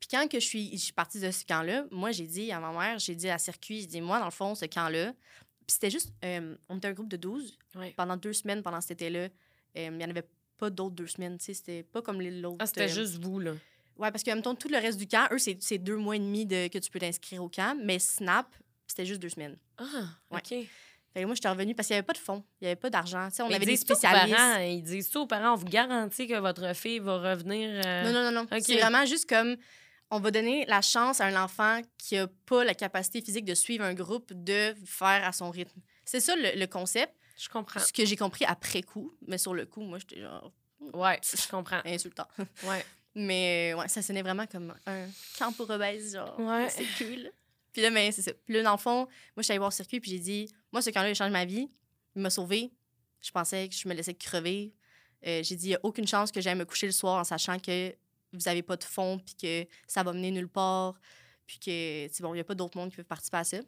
Puis 0.00 0.08
quand 0.10 0.28
que 0.28 0.38
je 0.40 0.46
suis, 0.46 0.70
je 0.72 0.82
suis 0.84 0.92
partie 0.92 1.20
de 1.20 1.30
ce 1.30 1.44
camp-là, 1.44 1.86
moi, 1.90 2.10
j'ai 2.12 2.26
dit 2.26 2.52
à 2.52 2.60
ma 2.60 2.72
mère, 2.72 2.98
j'ai 2.98 3.14
dit 3.14 3.28
à 3.28 3.38
Circuit, 3.38 3.80
j'ai 3.82 3.86
dit, 3.86 4.00
moi, 4.00 4.18
dans 4.18 4.24
le 4.26 4.30
fond, 4.30 4.54
ce 4.54 4.64
camp-là, 4.66 5.12
puis 5.12 5.74
c'était 5.74 5.90
juste, 5.90 6.12
euh, 6.24 6.56
on 6.68 6.76
était 6.78 6.88
un 6.88 6.92
groupe 6.92 7.08
de 7.08 7.16
12 7.16 7.58
Ouais. 7.74 7.92
pendant 7.96 8.16
deux 8.16 8.32
semaines 8.32 8.62
pendant 8.62 8.80
cet 8.80 8.92
été-là. 9.02 9.28
Il 9.74 9.92
n'y 9.92 10.04
en 10.04 10.10
avait 10.10 10.26
pas 10.58 10.70
d'autres 10.70 10.94
deux 10.94 11.06
semaines, 11.06 11.36
tu 11.38 11.46
sais, 11.46 11.54
c'était 11.54 11.82
pas 11.82 12.00
comme 12.02 12.20
les 12.20 12.30
l'autre. 12.30 12.56
Ah, 12.60 12.66
c'était 12.66 12.88
juste 12.88 13.16
vous, 13.22 13.40
là. 13.40 13.52
Ouais, 13.98 14.10
parce 14.10 14.22
que, 14.22 14.30
en 14.30 14.34
même 14.34 14.42
temps, 14.42 14.54
tout 14.54 14.68
le 14.68 14.78
reste 14.78 14.98
du 14.98 15.06
camp, 15.06 15.26
eux, 15.32 15.38
c'est 15.38 15.58
c'est 15.62 15.78
deux 15.78 15.96
mois 15.96 16.16
et 16.16 16.18
demi 16.18 16.46
de, 16.46 16.68
que 16.68 16.78
tu 16.78 16.90
peux 16.90 16.98
t'inscrire 16.98 17.42
au 17.42 17.48
camp, 17.48 17.78
mais 17.82 17.98
Snap, 17.98 18.46
c'était 18.86 19.06
juste 19.06 19.20
deux 19.20 19.28
semaines. 19.28 19.56
Ah, 19.78 19.84
Ouais. 20.30 20.38
OK. 20.38 20.48
Fait 21.14 21.22
que 21.22 21.26
moi, 21.26 21.34
j'étais 21.34 21.48
revenue 21.48 21.74
parce 21.74 21.86
qu'il 21.88 21.94
n'y 21.94 21.98
avait 21.98 22.06
pas 22.06 22.12
de 22.12 22.18
fonds, 22.18 22.44
il 22.60 22.64
n'y 22.64 22.68
avait 22.68 22.76
pas 22.80 22.90
d'argent. 22.90 23.26
Tu 23.30 23.36
sais, 23.36 23.42
on 23.42 23.48
Mais 23.48 23.54
avait 23.54 23.64
ils 23.64 23.68
des 23.68 23.72
disent 23.76 23.82
aux 23.90 23.94
spécialistes. 23.94 24.36
parents, 24.36 24.58
ils 24.60 24.82
disent 24.82 25.10
ça 25.10 25.20
aux 25.20 25.26
parents, 25.26 25.52
on 25.52 25.56
vous 25.56 25.64
garantit 25.64 26.26
que 26.26 26.38
votre 26.38 26.74
fille 26.74 26.98
va 26.98 27.18
revenir. 27.32 27.80
euh, 27.86 28.02
Non, 28.04 28.12
non, 28.12 28.24
non, 28.30 28.32
non. 28.32 28.42
Ok. 28.54 28.62
C'est 28.62 28.76
vraiment 28.78 29.06
juste 29.06 29.26
comme 29.26 29.56
on 30.10 30.20
va 30.20 30.30
donner 30.30 30.66
la 30.66 30.82
chance 30.82 31.20
à 31.22 31.24
un 31.26 31.42
enfant 31.42 31.80
qui 31.96 32.16
n'a 32.16 32.26
pas 32.44 32.64
la 32.64 32.74
capacité 32.74 33.22
physique 33.22 33.46
de 33.46 33.54
suivre 33.54 33.82
un 33.84 33.94
groupe 33.94 34.30
de 34.34 34.74
faire 34.84 35.24
à 35.26 35.32
son 35.32 35.50
rythme. 35.50 35.80
C'est 36.04 36.20
ça 36.20 36.36
le, 36.36 36.58
le 36.58 36.66
concept. 36.66 37.14
Je 37.38 37.48
comprends. 37.48 37.80
Ce 37.80 37.92
que 37.94 38.04
j'ai 38.04 38.16
compris 38.16 38.44
après 38.44 38.82
coup, 38.82 39.12
mais 39.26 39.38
sur 39.38 39.54
le 39.54 39.64
coup, 39.64 39.80
moi, 39.80 39.98
j'étais 39.98 40.20
genre 40.20 40.52
Ouais, 40.92 41.18
je 41.22 41.48
comprends. 41.48 41.80
insultant. 41.86 42.28
Ouais. 42.64 42.84
Mais 43.18 43.72
ouais, 43.72 43.88
ça 43.88 44.02
sonnait 44.02 44.20
vraiment 44.20 44.46
comme 44.46 44.74
un 44.84 45.06
camp 45.38 45.50
pour 45.52 45.70
obèses, 45.70 46.12
genre. 46.14 46.38
Ouais. 46.38 46.68
C'est 46.68 46.84
cool. 46.98 47.30
Puis 47.76 47.82
là, 47.82 47.90
mais 47.90 48.10
c'est 48.10 48.22
ça. 48.22 48.32
Puis 48.32 48.54
là, 48.54 48.62
dans 48.62 48.72
le 48.72 48.78
fond, 48.78 49.00
moi, 49.00 49.08
je 49.36 49.42
suis 49.42 49.52
allée 49.52 49.58
voir 49.58 49.68
le 49.68 49.74
circuit, 49.74 50.00
puis 50.00 50.10
j'ai 50.10 50.18
dit, 50.18 50.48
moi, 50.72 50.80
ce 50.80 50.88
camp-là, 50.88 51.10
il 51.10 51.14
change 51.14 51.30
ma 51.30 51.44
vie. 51.44 51.68
Il 52.14 52.22
m'a 52.22 52.30
sauvée. 52.30 52.72
Je 53.20 53.30
pensais 53.30 53.68
que 53.68 53.74
je 53.74 53.86
me 53.86 53.92
laissais 53.92 54.14
crever. 54.14 54.72
Euh, 55.26 55.42
j'ai 55.42 55.56
dit, 55.56 55.66
il 55.66 55.68
n'y 55.68 55.74
a 55.74 55.80
aucune 55.82 56.06
chance 56.06 56.32
que 56.32 56.40
j'aille 56.40 56.54
me 56.54 56.64
coucher 56.64 56.86
le 56.86 56.92
soir 56.92 57.20
en 57.20 57.24
sachant 57.24 57.58
que 57.58 57.94
vous 58.32 58.38
n'avez 58.46 58.62
pas 58.62 58.78
de 58.78 58.84
fond, 58.84 59.18
puis 59.18 59.34
que 59.34 59.68
ça 59.86 60.02
va 60.02 60.14
mener 60.14 60.30
nulle 60.30 60.48
part, 60.48 60.98
puis 61.46 61.58
que, 61.58 62.08
c'est 62.10 62.22
bon, 62.22 62.32
il 62.32 62.38
n'y 62.38 62.40
a 62.40 62.44
pas 62.44 62.54
d'autres 62.54 62.78
monde 62.78 62.88
qui 62.88 62.96
peuvent 62.96 63.04
participer 63.04 63.36
à 63.36 63.44
ça. 63.44 63.58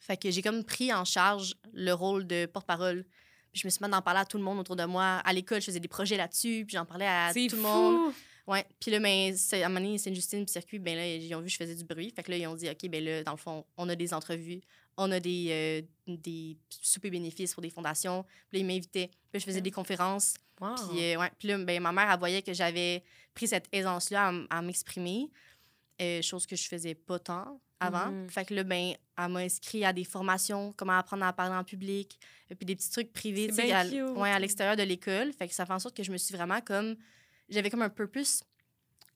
Fait 0.00 0.16
que 0.16 0.28
j'ai 0.32 0.42
comme 0.42 0.64
pris 0.64 0.92
en 0.92 1.04
charge 1.04 1.54
le 1.72 1.92
rôle 1.92 2.26
de 2.26 2.46
porte-parole. 2.46 3.04
Puis 3.52 3.60
je 3.60 3.68
me 3.68 3.70
suis 3.70 3.84
mis 3.84 3.88
d'en 3.88 4.02
parler 4.02 4.18
à 4.18 4.24
tout 4.24 4.36
le 4.36 4.42
monde 4.42 4.58
autour 4.58 4.74
de 4.74 4.84
moi. 4.84 5.22
À 5.24 5.32
l'école, 5.32 5.60
je 5.60 5.66
faisais 5.66 5.78
des 5.78 5.86
projets 5.86 6.16
là-dessus, 6.16 6.64
puis 6.66 6.76
j'en 6.76 6.84
parlais 6.84 7.06
à 7.06 7.32
tout 7.32 7.50
fou. 7.50 7.54
le 7.54 7.62
monde. 7.62 8.12
Ouais. 8.46 8.64
Puis 8.80 8.90
là, 8.90 9.00
ben, 9.00 9.36
c'est- 9.36 9.62
à 9.62 9.66
un 9.66 9.68
moment 9.68 9.80
donné, 9.80 9.98
Sainte-Justine 9.98 10.44
puis 10.44 10.52
Circuit, 10.52 10.78
ben 10.78 10.96
là, 10.96 11.06
ils 11.06 11.34
ont 11.34 11.40
vu 11.40 11.46
que 11.46 11.52
je 11.52 11.56
faisais 11.56 11.74
du 11.74 11.84
bruit. 11.84 12.12
Fait 12.14 12.22
que 12.22 12.30
là, 12.30 12.36
ils 12.36 12.46
ont 12.46 12.54
dit, 12.54 12.68
OK, 12.68 12.88
ben 12.88 13.02
là, 13.04 13.24
dans 13.24 13.32
le 13.32 13.38
fond, 13.38 13.64
on 13.76 13.88
a 13.88 13.96
des 13.96 14.14
entrevues, 14.14 14.60
on 14.96 15.10
a 15.10 15.18
des, 15.18 15.48
euh, 15.50 15.82
des 16.06 16.56
soupers 16.70 17.10
bénéfices 17.10 17.52
pour 17.54 17.62
des 17.62 17.70
fondations. 17.70 18.24
Puis 18.48 18.58
là, 18.58 18.60
ils 18.60 18.66
m'invitaient. 18.66 19.08
Puis 19.08 19.30
là, 19.34 19.40
je 19.40 19.44
faisais 19.44 19.60
des 19.60 19.70
conférences. 19.72 20.34
Wow. 20.60 20.74
Puis, 20.74 21.04
euh, 21.04 21.18
ouais. 21.18 21.30
Puis 21.38 21.48
là, 21.48 21.58
ben, 21.58 21.82
ma 21.82 21.92
mère, 21.92 22.10
elle 22.10 22.18
voyait 22.18 22.42
que 22.42 22.52
j'avais 22.54 23.02
pris 23.34 23.48
cette 23.48 23.66
aisance-là 23.72 24.32
à, 24.48 24.62
m'exprimer, 24.62 25.28
euh, 26.00 26.22
chose 26.22 26.46
que 26.46 26.56
je 26.56 26.68
faisais 26.68 26.94
pas 26.94 27.18
tant 27.18 27.60
avant. 27.80 28.10
Mhm. 28.10 28.30
Fait 28.30 28.44
que 28.46 28.54
là, 28.54 28.62
ben, 28.62 28.94
elle 29.18 29.28
m'a 29.28 29.40
inscrit 29.40 29.84
à 29.84 29.92
des 29.92 30.04
formations, 30.04 30.72
comment 30.76 30.96
apprendre 30.96 31.24
à 31.24 31.32
parler 31.32 31.54
en 31.56 31.64
public, 31.64 32.18
et 32.48 32.54
puis 32.54 32.64
des 32.64 32.76
petits 32.76 32.90
trucs 32.90 33.12
privés, 33.12 33.50
à, 33.72 33.84
ouais, 33.84 34.30
à 34.30 34.38
l'extérieur 34.38 34.76
de 34.76 34.82
l'école. 34.82 35.32
Fait 35.32 35.48
que 35.48 35.54
ça 35.54 35.66
fait 35.66 35.72
en 35.72 35.78
sorte 35.78 35.96
que 35.96 36.02
je 36.02 36.12
me 36.12 36.16
suis 36.16 36.34
vraiment 36.34 36.60
comme... 36.60 36.96
J'avais 37.48 37.70
comme 37.70 37.82
un 37.82 37.88
purpose, 37.90 38.40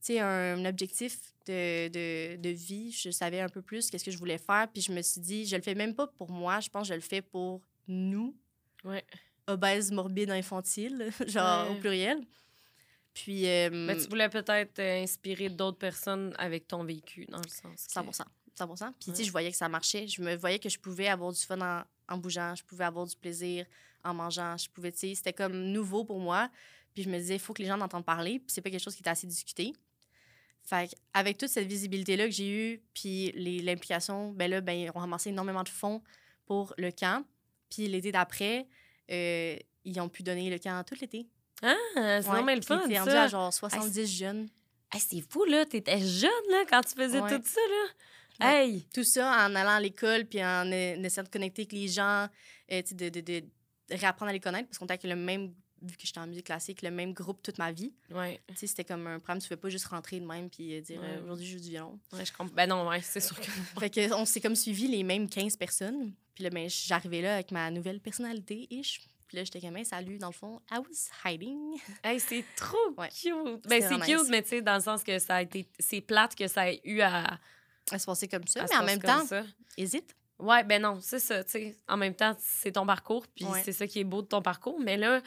tu 0.01 0.15
sais, 0.15 0.21
un, 0.21 0.65
objectif 0.65 1.19
de, 1.47 1.89
de, 1.89 2.37
de 2.37 2.49
vie. 2.51 2.93
Je 2.93 3.11
savais 3.11 3.41
un 3.41 3.49
peu 3.49 3.61
plus 3.63 3.91
qu'est-ce 3.91 4.05
que 4.05 4.11
je 4.11 4.19
voulais 4.19 4.39
faire. 4.39 4.69
Puis 4.73 4.83
je 4.83 4.93
me 4.93 5.03
suis 5.03 5.21
dit, 5.21 5.47
je 5.47 5.57
le 5.57 5.63
fais 5.63 5.75
même 5.75 5.95
pas 5.95 6.07
pour 6.07 6.31
moi, 6.31 6.61
je 6.61 6.69
pense 6.69 6.89
que 6.89 6.95
je 6.95 6.95
le 6.95 7.01
fais 7.01 7.23
pour 7.23 7.61
nous, 7.89 8.37
Ouais. 8.85 9.05
obèses, 9.47 9.91
morbides, 9.91 10.31
infantiles, 10.31 11.11
genre 11.27 11.67
Ouais. 11.71 11.77
au 11.77 11.81
pluriel. 11.81 12.25
Puis... 13.13 13.47
euh, 13.47 13.69
Mais 13.73 13.97
tu 13.97 14.09
voulais 14.09 14.29
peut-être 14.29 14.79
euh, 14.79 15.03
inspirer 15.03 15.49
d'autres 15.49 15.79
personnes 15.79 16.33
avec 16.39 16.69
ton 16.69 16.85
vécu, 16.85 17.27
dans 17.27 17.39
le 17.41 17.49
sens. 17.49 17.87
que- 17.87 17.93
100 17.93 18.13
100 18.13 18.93
Puis, 18.93 19.05
tu 19.05 19.11
Ouais. 19.11 19.17
sais, 19.17 19.25
je 19.25 19.33
voyais 19.33 19.51
que 19.51 19.57
ça 19.57 19.69
marchait. 19.69 20.07
Je 20.07 20.23
me 20.23 20.37
voyais 20.37 20.59
que 20.59 20.69
je 20.69 20.79
pouvais 20.79 21.09
avoir 21.09 21.33
du 21.33 21.41
fun 21.41 21.61
en, 21.61 21.83
en 22.15 22.19
bougeant, 22.19 22.55
je 22.55 22.63
pouvais 22.65 22.85
avoir 22.85 23.07
du 23.07 23.17
plaisir 23.17 23.67
en 24.05 24.15
mangeant, 24.15 24.57
je 24.57 24.69
pouvais, 24.71 24.93
tu 24.93 24.99
sais, 24.99 25.15
c'était 25.15 25.33
comme 25.33 25.53
nouveau 25.73 26.05
pour 26.05 26.21
moi. 26.21 26.51
Puis, 27.01 27.05
je 27.05 27.11
me 27.11 27.19
disais, 27.19 27.35
il 27.37 27.41
faut 27.41 27.55
que 27.55 27.63
les 27.63 27.69
gens 27.69 27.79
en 27.79 27.81
entendent 27.81 28.05
parler. 28.05 28.39
Puis, 28.41 28.49
c'est 28.49 28.61
pas 28.61 28.69
quelque 28.71 28.83
chose 28.83 28.95
qui 28.95 29.01
était 29.01 29.11
assez 29.11 29.27
discuté. 29.27 29.73
Fait 30.63 30.91
avec 31.15 31.39
toute 31.39 31.49
cette 31.49 31.67
visibilité-là 31.67 32.27
que 32.27 32.31
j'ai 32.33 32.51
eue, 32.51 32.83
puis 32.93 33.33
l'implication, 33.63 34.33
ben 34.33 34.51
là, 34.51 34.61
ben, 34.61 34.91
on 34.95 34.99
ramassé 34.99 35.31
énormément 35.31 35.63
de 35.63 35.69
fonds 35.71 36.03
pour 36.45 36.75
le 36.77 36.91
camp. 36.91 37.25
Puis, 37.71 37.89
l'été 37.89 38.13
d'après, 38.13 38.67
euh, 39.11 39.57
ils 39.85 40.01
ont 40.01 40.09
pu 40.11 40.23
donner 40.23 40.51
le 40.51 40.59
camp 40.59 40.85
tout 40.87 40.95
l'été. 41.01 41.27
Ah, 41.63 41.75
c'est 41.95 42.29
Ouais, 42.29 42.35
normal 42.37 42.57
le 42.57 42.63
fun, 42.63 42.79
rendu 42.81 42.95
ça. 42.95 43.23
à 43.25 43.29
genre 43.29 43.53
70 43.53 44.07
jeunes. 44.19 44.49
Hey, 44.93 45.01
c'est 45.01 45.21
fou, 45.23 45.45
là. 45.45 45.65
T'étais 45.65 46.01
jeune, 46.01 46.31
là, 46.51 46.65
quand 46.69 46.83
tu 46.83 46.95
faisais 46.95 47.21
Ouais. 47.21 47.39
tout 47.39 47.45
ça, 47.47 47.61
là. 47.61 48.47
Ouais. 48.47 48.67
Hey! 48.69 48.87
tout 48.95 49.05
ça 49.05 49.47
en 49.47 49.55
allant 49.55 49.71
à 49.77 49.81
l'école 49.81 50.25
puis 50.25 50.43
en 50.43 50.67
euh, 50.73 51.03
essayant 51.03 51.25
de 51.25 51.29
connecter 51.29 51.63
avec 51.63 51.73
les 51.73 51.89
gens, 51.89 52.27
euh, 52.73 52.83
de, 52.93 53.09
de, 53.11 53.21
de 53.21 53.43
réapprendre 53.91 54.31
à 54.31 54.33
les 54.33 54.41
connaître 54.41 54.67
parce 54.67 54.79
qu'on 54.79 54.87
était 54.87 54.95
avec 54.95 55.05
le 55.05 55.15
même, 55.17 55.53
vu 55.83 55.97
que 55.97 56.07
j'étais 56.07 56.21
en 56.21 56.27
musique 56.27 56.47
classique, 56.47 56.83
le 56.83 56.91
même 56.91 57.13
groupe 57.13 57.43
toute 57.43 57.59
ma 57.59 57.73
vie. 57.73 57.93
Ouais, 58.11 58.41
Tu 58.49 58.55
sais, 58.57 58.67
c'était 58.67 58.85
comme 58.85 59.07
un 59.07 59.19
programme, 59.19 59.41
tu 59.41 59.49
fais 59.49 59.57
pas 59.57 59.69
juste 59.69 59.87
rentrer 59.87 60.21
de 60.21 60.27
même 60.27 60.51
puis 60.51 60.75
euh, 60.77 60.81
dire 60.81 61.01
Ouais. 61.01 61.07
euh, 61.09 61.23
aujourd'hui 61.25 61.47
je 61.47 61.57
joue 61.59 61.63
du 61.65 61.71
violon. 61.71 61.99
ouais, 62.13 62.25
je 62.25 62.33
comprends. 62.33 62.55
Ben 62.55 62.67
non, 62.69 62.87
ouais, 62.89 63.01
c'est 63.03 63.21
sûr 63.21 63.39
que. 63.39 63.47
fait 63.81 63.91
que 63.91 64.13
on 64.15 64.25
s'est 64.25 64.41
comme 64.41 64.57
suivi 64.57 64.89
les 64.89 65.03
mêmes 65.03 65.29
15 65.29 65.57
personnes. 65.57 66.13
Puis 66.35 66.45
là, 66.45 66.51
ben, 66.51 66.69
j'arrivais 66.69 67.23
là 67.23 67.35
avec 67.35 67.51
ma 67.51 67.71
nouvelle 67.71 68.01
personnalité 68.01 68.67
ish. 68.71 69.01
Puis 69.29 69.37
là, 69.37 69.45
j'étais 69.45 69.61
comme, 69.61 69.77
hey, 69.77 69.85
salut, 69.85 70.19
dans 70.19 70.27
le 70.29 70.33
fond, 70.33 70.61
I 70.73 70.79
was 70.79 71.09
hiding. 71.25 71.77
Hey, 72.05 72.19
c'est 72.19 72.45
trop 72.57 72.77
Ouais. 72.99 73.09
cute. 73.11 73.67
Ben, 73.69 73.81
c'est 73.81 73.99
cute, 74.01 74.19
nice. 74.23 74.29
mais 74.29 74.43
tu 74.43 74.49
sais, 74.49 74.63
dans 74.63 74.75
le 74.75 74.81
sens 74.83 75.05
que 75.05 75.19
ça 75.21 75.37
a 75.37 75.43
été. 75.43 75.67
C'est 75.79 76.01
plate 76.01 76.35
que 76.35 76.49
ça 76.49 76.71
ait 76.73 76.81
eu 76.85 77.01
à. 77.01 77.39
À 77.93 77.99
se 77.99 78.07
passer 78.07 78.29
comme 78.29 78.47
ça, 78.47 78.63
à 78.65 78.67
mais 78.69 78.77
en 78.77 78.85
même 78.85 79.01
temps, 79.03 79.25
ça. 79.27 79.43
hésite. 79.77 80.15
Ouais, 80.39 80.63
ben 80.65 80.81
non, 80.81 80.99
c'est 81.03 81.19
ça, 81.19 81.43
tu 81.45 81.51
sais. 81.51 81.77
En 81.89 81.97
même 81.97 82.15
temps, 82.15 82.35
c'est 82.41 82.73
ton 82.73 82.87
parcours, 82.87 83.27
puis 83.27 83.45
c'est 83.65 83.73
ça 83.73 83.87
qui 83.87 84.01
est 84.01 84.05
beau 84.05 84.23
de 84.23 84.27
ton 84.29 84.41
parcours. 84.43 84.79
Mais 84.81 84.97
là, 84.97 85.21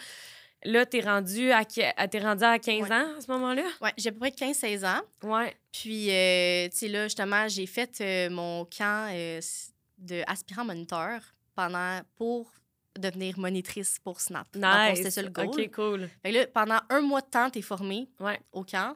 là 0.65 0.85
t'es 0.85 1.01
rendu 1.01 1.51
à, 1.51 1.63
t'es 1.65 2.19
rendu 2.19 2.43
à 2.43 2.59
15 2.59 2.83
Ouais. 2.83 2.91
ans 2.95 3.07
à 3.17 3.21
ce 3.21 3.31
moment-là? 3.31 3.63
Ouais, 3.81 3.91
j'ai 3.97 4.09
à 4.09 4.11
peu 4.11 4.19
près 4.19 4.31
15-16 4.31 4.85
ans. 4.85 5.01
Ouais. 5.23 5.55
Puis, 5.71 6.09
euh, 6.11 6.67
tu 6.69 6.77
sais, 6.77 6.87
là, 6.87 7.03
justement, 7.05 7.47
j'ai 7.47 7.65
fait 7.65 7.99
euh, 8.01 8.29
mon 8.29 8.65
camp 8.65 9.09
euh, 9.11 9.39
de 9.97 10.21
aspirant 10.27 10.65
moniteur 10.65 11.21
pendant, 11.55 11.99
pour 12.15 12.51
devenir 12.99 13.39
monitrice 13.39 13.97
pour 14.03 14.21
Snap. 14.21 14.47
Nice. 14.55 14.97
C'était 14.97 15.09
ça 15.11 15.21
le 15.23 15.29
goal. 15.29 15.47
OK, 15.47 15.71
cool. 15.71 16.09
Fait 16.21 16.31
que 16.31 16.37
là, 16.37 16.47
pendant 16.47 16.79
un 16.89 17.01
mois 17.01 17.21
de 17.21 17.25
temps, 17.27 17.49
t'es 17.49 17.61
formé 17.63 18.07
Ouais. 18.19 18.39
au 18.51 18.63
camp. 18.63 18.95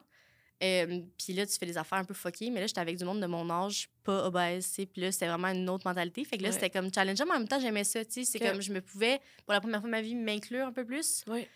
Euh, 0.62 1.02
puis 1.16 1.32
là, 1.34 1.46
tu 1.46 1.56
fais 1.56 1.66
des 1.66 1.78
affaires 1.78 1.98
un 1.98 2.04
peu 2.04 2.14
fuckées, 2.14 2.50
mais 2.50 2.60
là, 2.60 2.66
j'étais 2.66 2.80
avec 2.80 2.96
du 2.96 3.04
monde 3.04 3.20
de 3.20 3.26
mon 3.26 3.48
âge, 3.48 3.88
pas 4.02 4.26
obèse. 4.26 4.72
Puis 4.74 5.00
là, 5.00 5.12
c'était 5.12 5.28
vraiment 5.28 5.48
une 5.48 5.68
autre 5.68 5.86
mentalité. 5.86 6.24
Fait 6.24 6.36
que 6.36 6.42
là, 6.42 6.48
Ouais. 6.48 6.54
c'était 6.54 6.70
comme 6.70 6.92
challengeant, 6.92 7.26
mais 7.26 7.32
en 7.34 7.38
même 7.38 7.48
temps, 7.48 7.60
j'aimais 7.60 7.84
ça, 7.84 8.04
tu 8.04 8.12
sais. 8.12 8.24
C'est 8.24 8.42
Ok. 8.44 8.50
comme 8.52 8.60
je 8.60 8.72
me 8.72 8.80
pouvais, 8.80 9.20
pour 9.44 9.52
la 9.52 9.60
première 9.60 9.80
fois 9.80 9.88
de 9.88 9.92
ma 9.92 10.02
vie, 10.02 10.14
m'inclure 10.16 10.66
un 10.66 10.72
peu 10.72 10.84
plus. 10.84 11.22
Ouais. 11.28 11.48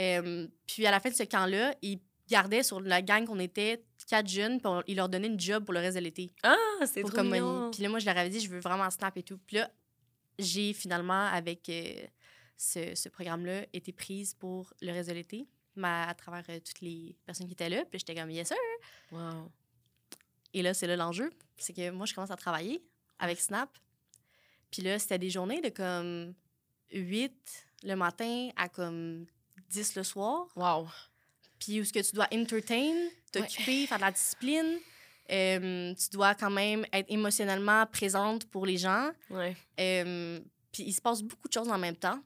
Euh, 0.00 0.46
puis 0.66 0.86
à 0.86 0.90
la 0.90 0.98
fin 1.00 1.10
de 1.10 1.14
ce 1.14 1.22
camp-là, 1.22 1.74
ils 1.82 2.00
gardaient 2.28 2.62
sur 2.64 2.80
la 2.80 3.00
gang 3.00 3.24
qu'on 3.26 3.38
était 3.38 3.82
quatre 4.08 4.28
jeunes, 4.28 4.60
puis 4.60 4.70
ils 4.88 4.96
leur 4.96 5.08
donnaient 5.08 5.28
une 5.28 5.38
job 5.40 5.64
pour 5.64 5.72
le 5.74 5.80
reste 5.80 5.96
de 5.96 6.02
l'été. 6.02 6.32
Ah, 6.42 6.56
c'est 6.84 7.02
trop 7.02 7.10
comme 7.12 7.30
mignon. 7.30 7.70
Puis 7.72 7.82
là, 7.82 7.88
moi, 7.88 7.98
je 8.00 8.06
leur 8.06 8.16
avais 8.18 8.28
dit, 8.30 8.40
je 8.40 8.48
veux 8.50 8.60
vraiment 8.60 8.90
snap 8.90 9.16
et 9.16 9.22
tout. 9.22 9.38
Puis 9.46 9.56
là, 9.56 9.70
j'ai 10.38 10.72
finalement, 10.72 11.26
avec 11.26 11.68
euh, 11.68 11.92
ce, 12.56 12.94
ce 12.94 13.08
programme-là, 13.08 13.66
été 13.72 13.92
prise 13.92 14.34
pour 14.34 14.72
le 14.82 14.92
reste 14.92 15.08
de 15.08 15.14
l'été, 15.14 15.46
mais 15.78 16.04
à 16.08 16.14
travers 16.14 16.44
euh, 16.48 16.60
toutes 16.60 16.80
les 16.80 17.16
personnes 17.24 17.46
qui 17.46 17.52
étaient 17.52 17.68
là. 17.68 17.84
Puis 17.84 18.00
j'étais 18.00 18.14
comme, 18.14 18.30
yes, 18.30 18.48
sir. 18.48 18.56
Wow. 19.12 19.50
Et 20.52 20.62
là, 20.62 20.74
c'est 20.74 20.86
là 20.86 20.96
l'enjeu. 20.96 21.30
C'est 21.56 21.72
que 21.72 21.90
moi, 21.90 22.06
je 22.06 22.14
commence 22.14 22.30
à 22.30 22.36
travailler 22.36 22.82
avec 23.18 23.40
Snap. 23.40 23.70
Puis 24.70 24.82
là, 24.82 24.98
c'était 24.98 25.18
des 25.18 25.30
journées 25.30 25.60
de 25.60 25.68
comme 25.70 26.34
8 26.92 27.66
le 27.84 27.94
matin 27.94 28.50
à 28.56 28.68
comme 28.68 29.26
10 29.70 29.96
le 29.96 30.02
soir. 30.02 30.46
Wow. 30.56 30.88
Puis 31.58 31.80
où 31.80 31.84
ce 31.84 31.92
que 31.92 32.00
tu 32.00 32.14
dois 32.14 32.28
entertain, 32.32 32.92
t'occuper, 33.32 33.86
faire 33.86 33.98
de 33.98 34.02
la 34.02 34.12
discipline. 34.12 34.78
Euh, 35.30 35.94
tu 35.94 36.08
dois 36.10 36.34
quand 36.34 36.50
même 36.50 36.86
être 36.92 37.10
émotionnellement 37.10 37.84
présente 37.86 38.46
pour 38.46 38.64
les 38.64 38.78
gens. 38.78 39.10
Ouais. 39.30 39.56
Euh, 39.78 40.40
puis 40.72 40.84
il 40.84 40.92
se 40.92 41.00
passe 41.00 41.22
beaucoup 41.22 41.48
de 41.48 41.52
choses 41.52 41.68
en 41.68 41.78
même 41.78 41.96
temps. 41.96 42.20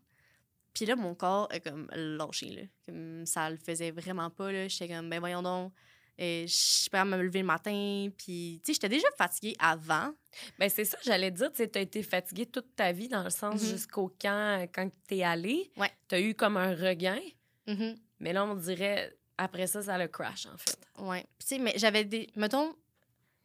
Puis 0.74 0.86
là, 0.86 0.96
mon 0.96 1.14
corps 1.14 1.48
est 1.52 1.60
comme 1.60 1.88
lâché, 1.94 2.50
là. 2.50 2.62
Comme 2.86 3.26
ça 3.26 3.50
le 3.50 3.56
faisait 3.56 3.90
vraiment 3.90 4.30
pas, 4.30 4.50
là. 4.52 4.68
J'étais 4.68 4.88
comme, 4.94 5.08
ben 5.10 5.20
voyons 5.20 5.42
donc. 5.42 5.72
Euh, 6.20 6.42
je 6.46 6.52
suis 6.52 6.90
pas 6.90 6.98
capable 6.98 7.12
de 7.12 7.16
me 7.16 7.22
lever 7.24 7.38
le 7.40 7.46
matin. 7.46 8.08
Puis, 8.16 8.60
tu 8.62 8.66
sais, 8.66 8.74
j'étais 8.74 8.88
déjà 8.90 9.08
fatiguée 9.16 9.56
avant. 9.58 10.12
Ben, 10.58 10.68
c'est 10.68 10.84
ça, 10.84 10.98
j'allais 11.04 11.30
dire, 11.30 11.50
tu 11.50 11.56
sais, 11.58 11.68
t'as 11.68 11.80
été 11.80 12.02
fatiguée 12.02 12.46
toute 12.46 12.76
ta 12.76 12.92
vie, 12.92 13.08
dans 13.08 13.24
le 13.24 13.30
sens 13.30 13.60
Mhm. 13.62 13.68
jusqu'au 13.70 14.14
camp, 14.20 14.68
quand 14.74 14.90
t'es 15.06 15.22
allée. 15.22 15.72
Ouais. 15.76 15.90
T'as 16.08 16.20
eu 16.20 16.34
comme 16.34 16.56
un 16.58 16.74
regain, 16.74 17.20
Mhm. 17.66 17.96
mais 18.20 18.32
là, 18.34 18.44
on 18.44 18.54
dirait, 18.54 19.16
après 19.38 19.66
ça, 19.66 19.82
ça 19.82 19.96
le 19.98 20.06
crash, 20.08 20.46
en 20.46 20.56
fait. 20.58 20.78
Ouais. 20.98 21.22
Tu 21.38 21.46
sais, 21.46 21.58
mais 21.58 21.72
j'avais 21.76 22.04
des. 22.04 22.28
Mettons, 22.36 22.74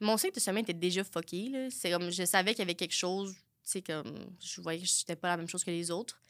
mon 0.01 0.17
cycle 0.17 0.35
de 0.35 0.39
semaine 0.41 0.63
était 0.63 0.73
déjà 0.73 1.03
fucké, 1.05 1.49
là. 1.49 1.69
C'est 1.71 1.89
comme, 1.89 2.11
je 2.11 2.25
savais 2.25 2.51
qu'il 2.51 2.59
y 2.59 2.63
avait 2.63 2.75
quelque 2.75 2.93
chose, 2.95 3.33
tu 3.33 3.39
sais, 3.63 3.81
comme, 3.81 4.35
je 4.41 4.59
voyais 4.61 4.81
que 4.81 4.87
j'étais 4.87 5.15
pas 5.15 5.29
la 5.29 5.37
même 5.37 5.47
chose 5.47 5.63
que 5.63 5.71
les 5.71 5.89
autres. 5.89 6.21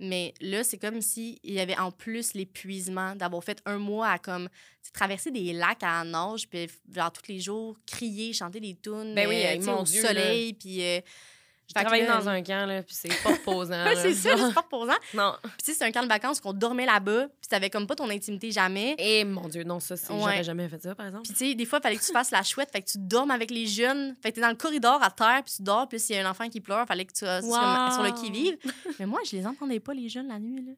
Mais 0.00 0.32
là, 0.40 0.64
c'est 0.64 0.78
comme 0.78 1.02
si 1.02 1.38
il 1.44 1.52
y 1.52 1.60
avait 1.60 1.76
en 1.76 1.90
plus 1.90 2.32
l'épuisement 2.32 3.14
d'avoir 3.14 3.44
fait 3.44 3.60
un 3.66 3.76
mois 3.76 4.08
à 4.08 4.18
comme 4.18 4.48
traverser 4.94 5.30
des 5.30 5.52
lacs 5.52 5.82
à 5.82 6.02
nage, 6.04 6.48
puis 6.48 6.68
genre 6.92 7.12
tous 7.12 7.30
les 7.30 7.38
jours 7.38 7.76
crier, 7.86 8.32
chanter 8.32 8.60
des 8.60 8.74
tunes, 8.74 9.14
Ben 9.14 9.28
oui, 9.28 9.42
euh, 9.44 9.60
mon 9.60 9.82
au 9.82 9.86
soleil, 9.86 10.54
puis 10.54 10.82
euh, 10.82 11.00
Travaillé 11.74 12.06
là- 12.06 12.18
dans 12.18 12.28
un 12.28 12.42
camp, 12.42 12.66
là, 12.66 12.82
puis 12.82 12.94
c'est 12.94 13.08
pas 13.22 13.30
reposant. 13.30 13.84
c'est 13.96 14.14
ça, 14.14 14.36
c'est 14.36 14.54
pas 14.54 14.60
reposant. 14.60 14.94
Non. 15.14 15.34
Puis 15.62 15.74
c'est 15.74 15.82
un 15.84 15.90
camp 15.92 16.02
de 16.02 16.08
vacances 16.08 16.40
qu'on 16.40 16.52
dormait 16.52 16.86
là-bas, 16.86 17.26
puis 17.28 17.48
t'avais 17.48 17.70
comme 17.70 17.86
pas 17.86 17.94
ton 17.96 18.08
intimité 18.10 18.50
jamais. 18.50 18.94
Et 18.98 19.24
mon 19.24 19.48
Dieu, 19.48 19.62
non, 19.64 19.80
ça, 19.80 19.96
c'est... 19.96 20.12
Ouais. 20.12 20.18
j'aurais 20.18 20.44
jamais 20.44 20.68
fait 20.68 20.82
ça, 20.82 20.94
par 20.94 21.06
exemple. 21.06 21.24
Puis, 21.24 21.32
tu 21.34 21.48
sais, 21.50 21.54
des 21.54 21.64
fois, 21.64 21.78
il 21.78 21.82
fallait 21.82 21.96
que 21.96 22.04
tu 22.04 22.12
fasses 22.12 22.30
la 22.30 22.42
chouette, 22.42 22.70
fait 22.72 22.82
que 22.82 22.90
tu 22.90 22.98
dormes 22.98 23.30
avec 23.30 23.50
les 23.50 23.66
jeunes. 23.66 24.14
Fait 24.22 24.30
que 24.30 24.36
t'es 24.36 24.40
dans 24.40 24.48
le 24.48 24.54
corridor 24.56 25.02
à 25.02 25.10
terre, 25.10 25.42
puis 25.44 25.54
tu 25.56 25.62
dors, 25.62 25.88
puis 25.88 25.98
s'il 26.00 26.16
y 26.16 26.18
a 26.18 26.26
un 26.26 26.30
enfant 26.30 26.48
qui 26.48 26.60
pleure, 26.60 26.86
fallait 26.86 27.04
que 27.04 27.12
tu 27.12 27.20
sois 27.24 27.40
Wow. 27.40 27.92
sur 27.94 28.02
le 28.02 28.10
qui-vive. 28.20 28.56
Mais 28.98 29.06
moi, 29.06 29.20
je 29.30 29.36
les 29.36 29.46
entendais 29.46 29.80
pas, 29.80 29.94
les 29.94 30.08
jeunes, 30.08 30.28
la 30.28 30.38
nuit, 30.38 30.64
là. 30.64 30.72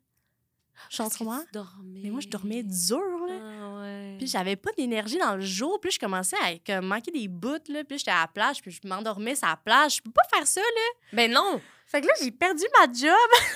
Tu 1.47 1.53
dormais. 1.53 2.01
Mais 2.03 2.11
moi, 2.11 2.21
je 2.21 2.29
dormais 2.29 2.63
dur, 2.63 2.99
là. 3.29 3.35
Ah 3.41 3.81
ouais. 3.81 4.17
Puis 4.19 4.27
j'avais 4.27 4.57
pas 4.57 4.71
d'énergie 4.77 5.19
dans 5.19 5.37
le 5.37 5.41
jour. 5.41 5.81
Puis 5.81 5.93
je 5.93 5.99
commençais 5.99 6.37
à 6.37 6.59
comme, 6.65 6.87
manquer 6.87 7.11
des 7.11 7.29
bouts, 7.29 7.59
là. 7.69 7.85
Puis 7.85 7.99
j'étais 7.99 8.11
à 8.11 8.23
la 8.23 8.29
plage, 8.29 8.61
puis 8.63 8.71
je 8.71 8.87
m'endormais 8.87 9.35
sur 9.35 9.49
la 9.49 9.57
plage. 9.57 9.97
Je 9.97 10.03
peux 10.03 10.11
pas 10.11 10.23
faire 10.35 10.47
ça, 10.47 10.61
là. 10.61 11.01
Ben 11.13 11.31
non! 11.31 11.61
Fait 11.87 12.01
que 12.01 12.07
là, 12.07 12.13
j'ai 12.23 12.31
perdu 12.31 12.65
ma 12.81 12.93
job. 12.93 13.47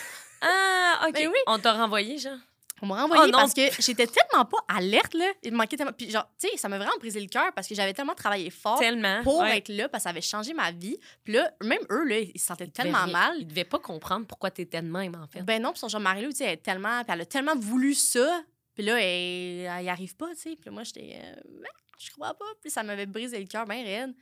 Ah, 0.42 1.04
OK. 1.08 1.14
Ben 1.14 1.28
oui. 1.28 1.38
On 1.46 1.58
t'a 1.58 1.72
renvoyé, 1.72 2.18
genre? 2.18 2.38
On 2.82 2.86
m'a 2.86 3.00
renvoyé 3.02 3.22
Oh 3.28 3.30
parce 3.32 3.54
que 3.54 3.62
j'étais 3.80 4.06
tellement 4.06 4.44
pas 4.44 4.58
alerte, 4.68 5.14
là. 5.14 5.32
Il 5.42 5.52
me 5.52 5.56
manquait 5.56 5.76
tellement... 5.76 5.92
Puis 5.92 6.10
genre, 6.10 6.30
tu 6.38 6.48
sais, 6.48 6.56
ça 6.58 6.68
m'a 6.68 6.76
vraiment 6.76 6.96
brisé 6.98 7.20
le 7.20 7.26
cœur 7.28 7.52
parce 7.54 7.66
que 7.68 7.74
j'avais 7.74 7.94
tellement 7.94 8.14
travaillé 8.14 8.50
fort 8.50 8.78
Tellement. 8.78 9.22
pour 9.22 9.38
Ouais. 9.40 9.58
être 9.58 9.68
là 9.70 9.88
parce 9.88 10.02
que 10.02 10.04
ça 10.04 10.10
avait 10.10 10.20
changé 10.20 10.52
ma 10.52 10.70
vie. 10.72 10.98
Puis 11.24 11.32
là, 11.34 11.50
même 11.62 11.80
eux, 11.90 12.04
là, 12.04 12.18
ils 12.18 12.38
se 12.38 12.46
sentaient 12.46 12.64
Ils 12.66 12.72
tellement 12.72 13.04
rien- 13.04 13.12
mal. 13.12 13.36
Ils 13.40 13.46
devaient 13.46 13.64
pas 13.64 13.78
comprendre 13.78 14.26
pourquoi 14.26 14.50
t'étais 14.50 14.82
de 14.82 14.88
même, 14.88 15.14
en 15.14 15.26
fait. 15.26 15.42
Ben 15.42 15.62
non, 15.62 15.70
puis 15.72 15.78
son 15.80 15.88
genre 15.88 16.00
Marie-Lou, 16.02 16.30
tu 16.32 16.36
sais, 16.36 16.44
elle 16.44 16.50
est 16.52 16.56
tellement... 16.58 17.02
Puis 17.02 17.12
elle 17.14 17.20
a 17.22 17.26
tellement 17.26 17.56
voulu 17.56 17.94
ça. 17.94 18.44
Puis 18.74 18.84
là, 18.84 19.00
elle, 19.00 19.66
elle 19.78 19.84
y 19.84 19.88
arrive 19.88 20.14
pas, 20.16 20.28
tu 20.34 20.42
sais. 20.50 20.56
Puis 20.60 20.68
moi, 20.70 20.82
j'étais... 20.84 21.18
euh, 21.18 21.34
Ben, 21.62 21.68
je 21.98 22.10
crois 22.10 22.34
pas. 22.34 22.44
Puis 22.60 22.70
ça 22.70 22.82
m'avait 22.82 23.06
brisé 23.06 23.38
le 23.40 23.46
cœur 23.46 23.64
bien 23.66 23.82
raide. 23.82 24.14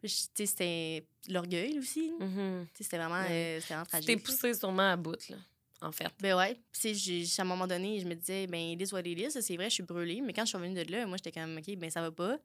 Puis, 0.00 0.08
je- 0.08 0.16
tu 0.24 0.30
sais, 0.34 0.46
c'était 0.46 1.06
l'orgueil 1.28 1.78
aussi. 1.78 2.10
Tu 2.18 2.26
sais, 2.74 2.84
c'était 2.84 2.96
vraiment, 2.98 3.20
Ouais. 3.22 3.58
euh, 3.58 3.60
vraiment 3.68 3.84
Tu 3.84 3.90
t'es 3.92 4.00
tragique. 4.02 4.24
poussé 4.24 4.54
sûrement 4.54 4.90
à 4.92 4.96
bout, 4.96 5.28
là, 5.28 5.36
en 5.82 5.92
fait. 5.92 6.08
Ben 6.20 6.36
ouais. 6.36 6.54
Puis, 6.72 6.80
tu 6.94 6.94
sais, 6.98 7.24
j'ai- 7.24 7.40
à 7.40 7.42
un 7.42 7.46
moment 7.46 7.66
donné, 7.66 8.00
je 8.00 8.06
me 8.06 8.14
disais, 8.14 8.46
ben, 8.46 8.60
it 8.60 8.80
is 8.82 8.92
what 8.92 9.00
it 9.02 9.18
is. 9.18 9.42
C'est 9.42 9.56
vrai, 9.56 9.68
je 9.70 9.74
suis 9.74 9.82
brûlée. 9.82 10.20
Mais 10.20 10.32
quand 10.32 10.42
je 10.42 10.48
suis 10.48 10.56
revenue 10.58 10.74
de 10.84 10.90
là, 10.90 11.06
moi, 11.06 11.16
j'étais 11.16 11.32
comme, 11.38 11.56
OK, 11.58 11.76
ben, 11.76 11.90
ça 11.90 12.00
va 12.02 12.10
pas. 12.10 12.38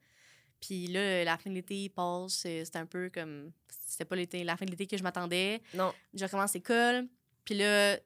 Puis 0.60 0.86
là, 0.86 1.22
la 1.24 1.36
fin 1.36 1.50
de 1.50 1.54
l'été 1.54 1.88
passe. 1.90 2.44
euh, 2.46 2.64
C'était 2.64 2.78
un 2.78 2.86
peu 2.86 3.10
comme. 3.12 3.52
C'était 3.86 4.04
pas 4.06 4.16
l'été, 4.16 4.42
la 4.44 4.56
fin 4.56 4.64
de 4.64 4.70
l'été 4.70 4.86
que 4.86 4.96
je 4.96 5.02
m'attendais. 5.02 5.60
Non. 5.74 5.92
Je 6.14 6.24
recommence 6.24 6.54
l'école. 6.54 7.06
Puis 7.44 7.54
là, 7.56 7.98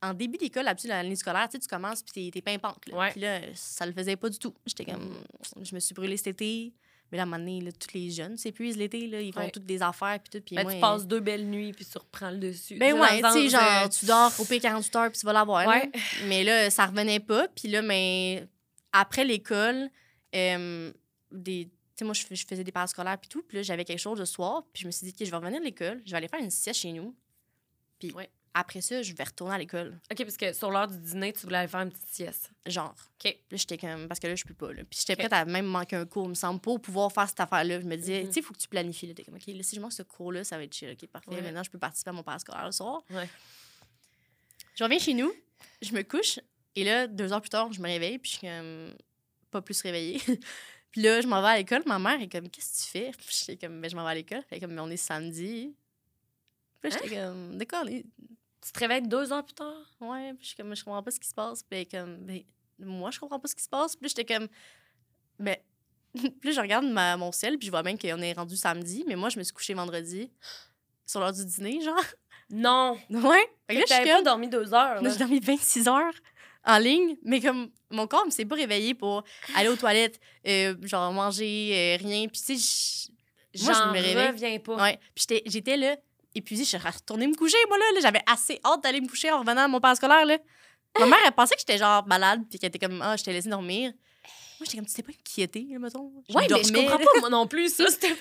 en 0.00 0.14
début 0.14 0.38
d'école, 0.38 0.64
d'habitude, 0.64 0.90
l'année 0.90 1.16
scolaire, 1.16 1.48
tu 1.48 1.52
sais, 1.52 1.58
tu 1.58 1.68
commences, 1.68 2.02
puis 2.02 2.12
t'es- 2.12 2.30
t'es 2.32 2.40
pimpante. 2.42 2.86
Là. 2.86 2.96
Ouais. 2.96 3.10
Puis 3.12 3.20
là, 3.20 3.40
ça 3.54 3.84
le 3.84 3.92
faisait 3.92 4.16
pas 4.16 4.30
du 4.30 4.38
tout. 4.38 4.54
J'étais 4.66 4.84
comme. 4.86 5.14
Je 5.60 5.74
me 5.74 5.80
suis 5.80 5.94
brûlée 5.94 6.16
cet 6.16 6.28
été. 6.28 6.72
Mais 7.10 7.18
moment 7.18 7.38
donné, 7.38 7.60
là, 7.60 7.70
tous 7.72 7.94
les 7.94 8.10
jeunes 8.10 8.36
s'épuisent 8.36 8.76
l'été. 8.76 9.06
Là, 9.06 9.20
ils 9.20 9.32
font 9.32 9.40
Ouais. 9.40 9.50
toutes 9.50 9.64
des 9.66 9.80
affaires. 9.82 10.18
Puis 10.20 10.30
tout. 10.38 10.44
Puis 10.44 10.56
Ben, 10.56 10.62
moi, 10.64 10.74
tu 10.74 10.80
passes 10.80 11.06
deux 11.06 11.20
belles 11.20 11.46
nuits, 11.46 11.72
puis 11.72 11.84
tu 11.86 11.96
reprends 11.98 12.30
le 12.30 12.38
dessus. 12.38 12.76
ben 12.76 12.92
ouais, 12.94 13.20
le 13.22 13.28
tu 13.28 13.32
sais, 13.32 13.50
sens, 13.50 13.50
genre, 13.62 13.82
euh, 13.84 13.88
tu 13.88 14.06
dors 14.06 14.32
au 14.40 14.44
pire 14.44 14.60
48 14.60 14.96
heures 14.96 15.10
puis 15.10 15.18
tu 15.18 15.26
vas 15.26 15.32
l'avoir. 15.32 15.66
Ouais. 15.66 15.90
Mais 16.26 16.44
là, 16.44 16.68
ça 16.70 16.86
revenait 16.86 17.20
pas. 17.20 17.48
Puis 17.48 17.68
là, 17.68 17.80
mais 17.82 18.46
après 18.92 19.24
l'école, 19.24 19.88
euh, 20.34 20.92
des... 21.32 21.68
moi, 22.02 22.12
je, 22.14 22.24
fais- 22.26 22.36
je 22.36 22.46
faisais 22.46 22.64
des 22.64 22.72
parascolaires 22.72 23.18
puis 23.18 23.28
tout. 23.28 23.42
Puis 23.42 23.56
là, 23.58 23.62
j'avais 23.62 23.84
quelque 23.84 23.98
chose 23.98 24.18
le 24.18 24.26
soir. 24.26 24.64
Puis 24.72 24.82
je 24.82 24.86
me 24.86 24.90
suis 24.92 25.06
dit, 25.06 25.14
OK, 25.18 25.24
je 25.26 25.30
vais 25.30 25.36
revenir 25.36 25.60
de 25.60 25.64
l'école. 25.64 26.02
Je 26.04 26.10
vais 26.10 26.16
aller 26.18 26.28
faire 26.28 26.40
une 26.40 26.50
sieste 26.50 26.80
chez 26.80 26.92
nous. 26.92 27.14
Puis 27.98 28.12
Ouais. 28.12 28.28
Après 28.54 28.80
ça, 28.80 29.02
je 29.02 29.12
vais 29.14 29.24
retourner 29.24 29.54
à 29.54 29.58
l'école. 29.58 29.98
OK, 30.10 30.18
parce 30.24 30.36
que 30.36 30.52
sur 30.52 30.70
l'heure 30.70 30.88
du 30.88 30.98
dîner, 30.98 31.32
tu 31.32 31.40
voulais 31.40 31.58
aller 31.58 31.68
faire 31.68 31.80
une 31.80 31.90
petite 31.90 32.08
sieste. 32.08 32.50
Genre. 32.66 32.94
OK. 33.24 33.24
Là, 33.50 33.56
j'étais 33.56 33.78
comme... 33.78 34.08
Parce 34.08 34.18
que 34.20 34.26
là, 34.26 34.34
je 34.34 34.44
peux 34.44 34.54
pas. 34.54 34.72
Là. 34.72 34.82
Puis 34.88 35.00
j'étais 35.00 35.16
prête 35.16 35.32
à 35.32 35.44
même 35.44 35.66
manquer 35.66 35.96
un 35.96 36.06
cours, 36.06 36.28
me 36.28 36.34
semble, 36.34 36.60
pour 36.60 36.80
pouvoir 36.80 37.12
faire 37.12 37.28
cette 37.28 37.40
affaire-là. 37.40 37.80
Je 37.80 37.86
me 37.86 37.96
disais, 37.96 38.20
Mhm. 38.22 38.26
tu 38.28 38.32
sais, 38.34 38.40
il 38.40 38.42
faut 38.42 38.54
que 38.54 38.58
tu 38.58 38.68
planifies. 38.68 39.06
Là. 39.08 39.14
Comme, 39.24 39.34
OK, 39.36 39.46
là, 39.46 39.62
si 39.62 39.76
je 39.76 39.80
manque 39.80 39.92
ce 39.92 40.02
cours-là, 40.02 40.44
ça 40.44 40.56
va 40.56 40.64
être 40.64 40.74
chill. 40.74 40.90
OK, 40.90 41.06
parfait. 41.08 41.30
Ouais. 41.30 41.42
Maintenant, 41.42 41.62
je 41.62 41.70
peux 41.70 41.78
participer 41.78 42.10
à 42.10 42.12
mon 42.12 42.22
parascolaire 42.22 42.66
le 42.66 42.72
soir. 42.72 43.02
Ouais. 43.10 43.28
Je 44.74 44.84
reviens 44.84 44.98
chez 44.98 45.14
nous, 45.14 45.32
je 45.82 45.92
me 45.92 46.02
couche, 46.02 46.38
et 46.76 46.84
là, 46.84 47.06
deux 47.08 47.32
heures 47.32 47.40
plus 47.40 47.50
tard, 47.50 47.72
je 47.72 47.80
me 47.80 47.86
réveille, 47.88 48.18
puis 48.18 48.30
je 48.30 48.36
suis 48.38 48.46
comme 48.46 48.94
pas 49.50 49.60
plus 49.62 49.80
réveillée. 49.82 50.20
puis 50.92 51.02
là, 51.02 51.20
je 51.20 51.26
m'en 51.26 51.40
vais 51.42 51.48
à 51.48 51.56
l'école. 51.56 51.82
Ma 51.86 51.98
mère 51.98 52.20
est 52.20 52.28
comme, 52.28 52.48
qu'est-ce 52.48 52.78
que 52.78 52.84
tu 52.84 52.90
fais? 52.90 53.10
Puis 53.46 53.58
comme, 53.58 53.80
ben, 53.80 53.90
je 53.90 53.96
m'en 53.96 54.04
vais 54.04 54.10
à 54.10 54.14
l'école. 54.14 54.42
Elle 54.50 54.58
est 54.58 54.60
comme, 54.60 54.72
mais 54.74 54.80
on 54.80 54.90
est 54.90 54.96
samedi. 54.96 55.74
Puis 56.80 56.90
j'étais 56.92 57.16
comme, 57.16 57.56
d'accord, 57.56 57.84
les- 57.84 58.04
Tu 58.64 58.72
te 58.72 58.78
réveilles 58.80 59.02
deux 59.06 59.32
heures 59.32 59.44
plus 59.44 59.54
tard? 59.54 59.74
ouais. 60.00 60.32
Puis 60.34 60.42
je 60.42 60.46
suis 60.48 60.56
comme, 60.56 60.74
je 60.74 60.84
comprends 60.84 61.02
pas 61.02 61.10
ce 61.10 61.20
qui 61.20 61.28
se 61.28 61.34
passe. 61.34 61.62
Puis 61.62 61.86
comme, 61.86 62.16
ben, 62.18 62.42
moi, 62.78 63.10
je 63.10 63.18
comprends 63.18 63.38
pas 63.40 63.48
ce 63.48 63.54
qui 63.54 63.62
se 63.62 63.68
passe. 63.68 63.96
Puis 63.96 64.08
j'étais 64.10 64.24
comme, 64.34 64.48
ben, 65.38 65.56
puis 66.40 66.52
je 66.52 66.60
regarde 66.60 66.84
ma, 66.86 67.16
mon 67.16 67.32
ciel, 67.32 67.56
puis 67.58 67.66
je 67.66 67.70
vois 67.70 67.82
bien 67.82 67.96
qu'on 67.96 68.20
est 68.20 68.32
rendu 68.32 68.56
samedi, 68.56 69.04
mais 69.06 69.16
moi, 69.16 69.28
je 69.28 69.38
me 69.38 69.44
suis 69.44 69.52
couchée 69.54 69.74
vendredi, 69.74 70.30
sur 71.06 71.20
l'heure 71.20 71.32
du 71.32 71.44
dîner, 71.44 71.80
genre. 71.82 71.96
Non! 72.50 72.98
Ouais. 73.10 73.46
Fait 73.66 73.74
que 73.74 73.80
là, 73.80 73.84
je 74.02 74.08
pas 74.08 74.22
dormi 74.22 74.48
deux 74.48 74.72
heures, 74.72 75.02
j'ai 75.04 75.18
dormi 75.18 75.38
26 75.38 75.86
heures 75.86 76.14
en 76.64 76.78
ligne, 76.78 77.16
mais 77.22 77.42
comme 77.42 77.70
mon 77.90 78.06
corps 78.06 78.24
ne 78.24 78.30
s'est 78.30 78.46
pas 78.46 78.54
réveillé 78.54 78.94
pour 78.94 79.22
aller 79.54 79.68
aux 79.68 79.76
toilettes, 79.76 80.18
euh, 80.46 80.74
genre 80.82 81.12
manger, 81.12 81.72
euh, 81.74 82.02
rien. 82.02 82.26
Puis 82.26 82.40
tu 82.40 82.56
sais, 82.58 83.10
je- 83.54 83.64
moi, 83.64 83.74
je 83.74 83.78
me 83.88 84.02
réveille. 84.02 84.28
reviens 84.28 84.58
pas. 84.60 84.82
Ouais. 84.82 84.96
Puis 85.14 85.26
j'étais- 85.28 85.42
j'étais 85.44 85.76
là, 85.76 85.96
épuisée, 86.34 86.64
je 86.64 86.68
suis 86.68 86.76
retournée 86.78 87.26
me 87.26 87.34
coucher, 87.34 87.56
moi, 87.68 87.78
là. 87.78 87.84
là. 87.94 88.00
J'avais 88.02 88.22
assez 88.26 88.60
hâte 88.64 88.82
d'aller 88.82 89.00
me 89.00 89.08
coucher 89.08 89.30
en 89.30 89.40
revenant 89.40 89.62
à 89.62 89.68
mon 89.68 89.80
parc 89.80 89.96
scolaire, 89.96 90.24
là. 90.26 90.38
Ma 90.98 91.06
mère, 91.06 91.18
elle 91.24 91.32
pensait 91.32 91.54
que 91.54 91.60
j'étais 91.60 91.78
genre 91.78 92.06
malade, 92.06 92.42
puis 92.50 92.58
qu'elle 92.58 92.68
était 92.68 92.78
comme, 92.78 93.00
ah, 93.02 93.16
je 93.16 93.22
t'ai 93.24 93.32
laissé 93.32 93.48
dormir. 93.48 93.92
Moi, 94.58 94.64
j'étais 94.64 94.78
comme, 94.78 94.86
tu 94.86 94.94
t'es 94.94 95.02
pas 95.02 95.12
inquiétée, 95.12 95.66
là, 95.70 95.78
mettons. 95.78 96.10
Je 96.28 96.34
Ouais, 96.34 96.46
mais 96.50 96.62
je 96.64 96.72
dormais. 96.72 96.88
comprends 96.88 96.98
pas, 96.98 97.20
moi 97.20 97.30
non 97.30 97.46
plus, 97.46 97.72
ça, 97.72 97.86
c'était. 97.90 98.16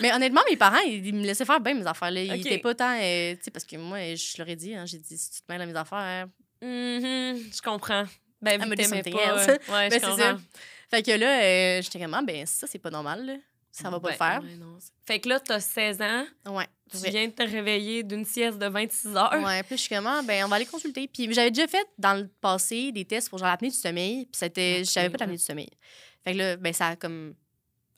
Mais 0.00 0.12
honnêtement, 0.12 0.42
mes 0.48 0.56
parents, 0.56 0.78
ils, 0.86 1.12
me 1.12 1.24
laissaient 1.24 1.44
faire 1.44 1.60
bien 1.60 1.74
mes 1.74 1.86
affaires. 1.86 2.10
Là. 2.12 2.22
Ils 2.22 2.30
Ok. 2.32 2.38
étaient 2.46 2.58
pas 2.58 2.74
tant. 2.74 2.94
euh, 3.00 3.34
tu 3.34 3.42
sais, 3.42 3.50
parce 3.50 3.64
que 3.64 3.76
moi, 3.76 3.98
je 4.14 4.38
leur 4.38 4.48
ai 4.48 4.54
dit, 4.54 4.74
hein, 4.74 4.84
j'ai 4.86 4.98
dit, 4.98 5.18
si 5.18 5.30
tu 5.30 5.40
te 5.42 5.50
mêles 5.50 5.62
à 5.62 5.66
mes 5.66 5.74
affaires. 5.76 6.26
Mhm, 6.62 7.38
je 7.52 7.60
comprends. 7.62 8.04
Ben, 8.40 8.60
t'aimais 8.60 8.84
something 8.84 9.12
pas. 9.14 9.38
euh, 9.38 9.46
Ouais, 9.46 9.58
Ben, 9.68 9.90
je 9.90 9.94
c'est 9.94 10.00
comprends. 10.00 10.16
ça. 10.18 10.38
Fait 10.90 11.02
que 11.02 11.10
là, 11.12 11.42
euh, 11.42 11.82
j'étais 11.82 11.98
comme, 11.98 12.14
ah, 12.14 12.22
ben, 12.22 12.46
ça, 12.46 12.66
c'est 12.68 12.78
pas 12.78 12.90
normal, 12.90 13.26
là. 13.26 13.34
Ça 13.72 13.90
va 13.90 13.98
pas 13.98 14.10
le 14.10 14.16
faire. 14.16 14.40
ouais, 14.44 14.54
non. 14.56 14.78
Fait 15.04 15.18
que 15.18 15.28
là, 15.28 15.40
t'as 15.40 15.58
16 15.58 16.00
ans, 16.02 16.24
Ouais. 16.46 16.68
Tu 16.90 16.98
Ouais. 16.98 17.10
viens 17.10 17.26
de 17.28 17.32
te 17.32 17.42
réveiller 17.42 18.02
d'une 18.02 18.24
sieste 18.24 18.58
de 18.58 18.66
26 18.66 19.16
heures. 19.16 19.32
Ouais, 19.42 19.62
puis 19.62 19.76
je 19.76 19.82
suis 19.82 19.94
comme, 19.94 20.06
ah, 20.06 20.22
ben, 20.22 20.44
on 20.44 20.48
va 20.48 20.56
aller 20.56 20.66
consulter. 20.66 21.08
Puis 21.08 21.32
j'avais 21.32 21.50
déjà 21.50 21.66
fait 21.66 21.86
dans 21.98 22.14
le 22.14 22.28
passé 22.40 22.92
des 22.92 23.04
tests 23.04 23.28
pour 23.30 23.38
genre 23.38 23.48
l'apnée 23.48 23.70
du 23.70 23.76
sommeil, 23.76 24.26
puis 24.26 24.34
c'était, 24.38 24.78
Ok, 24.80 24.84
je 24.86 24.90
savais 24.90 25.08
pas 25.08 25.12
ouais. 25.14 25.18
l'apnée 25.20 25.36
du 25.36 25.42
sommeil. 25.42 25.70
Fait 26.22 26.32
que 26.32 26.38
là, 26.38 26.56
ben, 26.56 26.72
ça 26.72 26.88
a 26.88 26.96
comme 26.96 27.34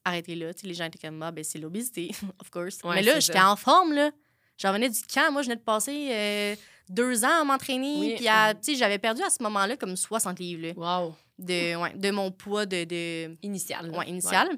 arrêté 0.05 0.35
là. 0.37 0.55
Tu 0.55 0.61
sais, 0.63 0.67
les 0.69 0.75
gens 0.75 0.85
étaient 0.87 0.99
comme, 1.05 1.23
ah, 1.23 1.33
ben, 1.33 1.43
c'est 1.45 1.59
l'obésité, 1.59 2.11
of 2.41 2.49
course. 2.51 2.79
Ouais, 2.85 2.95
Mais 2.97 3.03
là, 3.03 3.19
j'étais 3.21 3.41
en 3.41 3.57
forme, 3.57 3.93
là. 3.93 4.11
J'en 4.59 4.73
venais 4.73 4.89
du 4.89 5.01
camp. 5.03 5.31
Moi, 5.33 5.43
je 5.43 5.49
venais 5.49 5.57
de 5.57 5.65
passer 5.65 6.09
euh, 6.13 6.57
deux 6.89 7.25
ans 7.25 7.41
à 7.43 7.45
m'entraîner. 7.45 7.97
Oui, 7.99 8.15
Puis, 8.17 8.29
euh. 8.29 8.53
tu 8.55 8.73
sais, 8.73 8.75
j'avais 8.77 8.99
perdu 8.99 9.21
à 9.23 9.29
ce 9.31 9.43
moment-là 9.43 9.77
comme 9.77 9.97
60 9.97 10.39
livres, 10.39 10.69
là, 10.69 10.73
Wow. 11.05 11.15
de, 11.39 11.75
ouais, 11.77 11.93
de 11.95 12.11
mon 12.11 12.31
poids 12.31 12.65
de, 12.65 12.85
de, 12.85 13.37
Initial. 13.43 13.91
là. 13.91 13.99
ouais, 13.99 14.09
initial. 14.09 14.49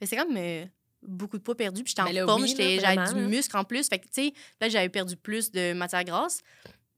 Mais 0.00 0.06
c'est 0.06 0.16
comme 0.16 0.34
euh, 0.36 0.64
beaucoup 1.02 1.38
de 1.38 1.42
poids 1.42 1.56
perdu. 1.56 1.82
Puis, 1.82 1.94
j'étais 1.96 2.12
Ben 2.12 2.24
en 2.24 2.26
forme. 2.26 2.42
oui, 2.42 2.48
j'étais- 2.48 2.78
j'avais 2.80 3.12
du 3.12 3.20
muscle 3.26 3.56
en 3.56 3.64
plus. 3.64 3.88
Fait 3.88 3.98
que, 3.98 4.04
tu 4.06 4.24
sais, 4.28 4.32
là, 4.60 4.68
j'avais 4.68 4.88
perdu 4.88 5.16
plus 5.16 5.50
de 5.50 5.72
matière 5.72 6.04
grasse. 6.04 6.40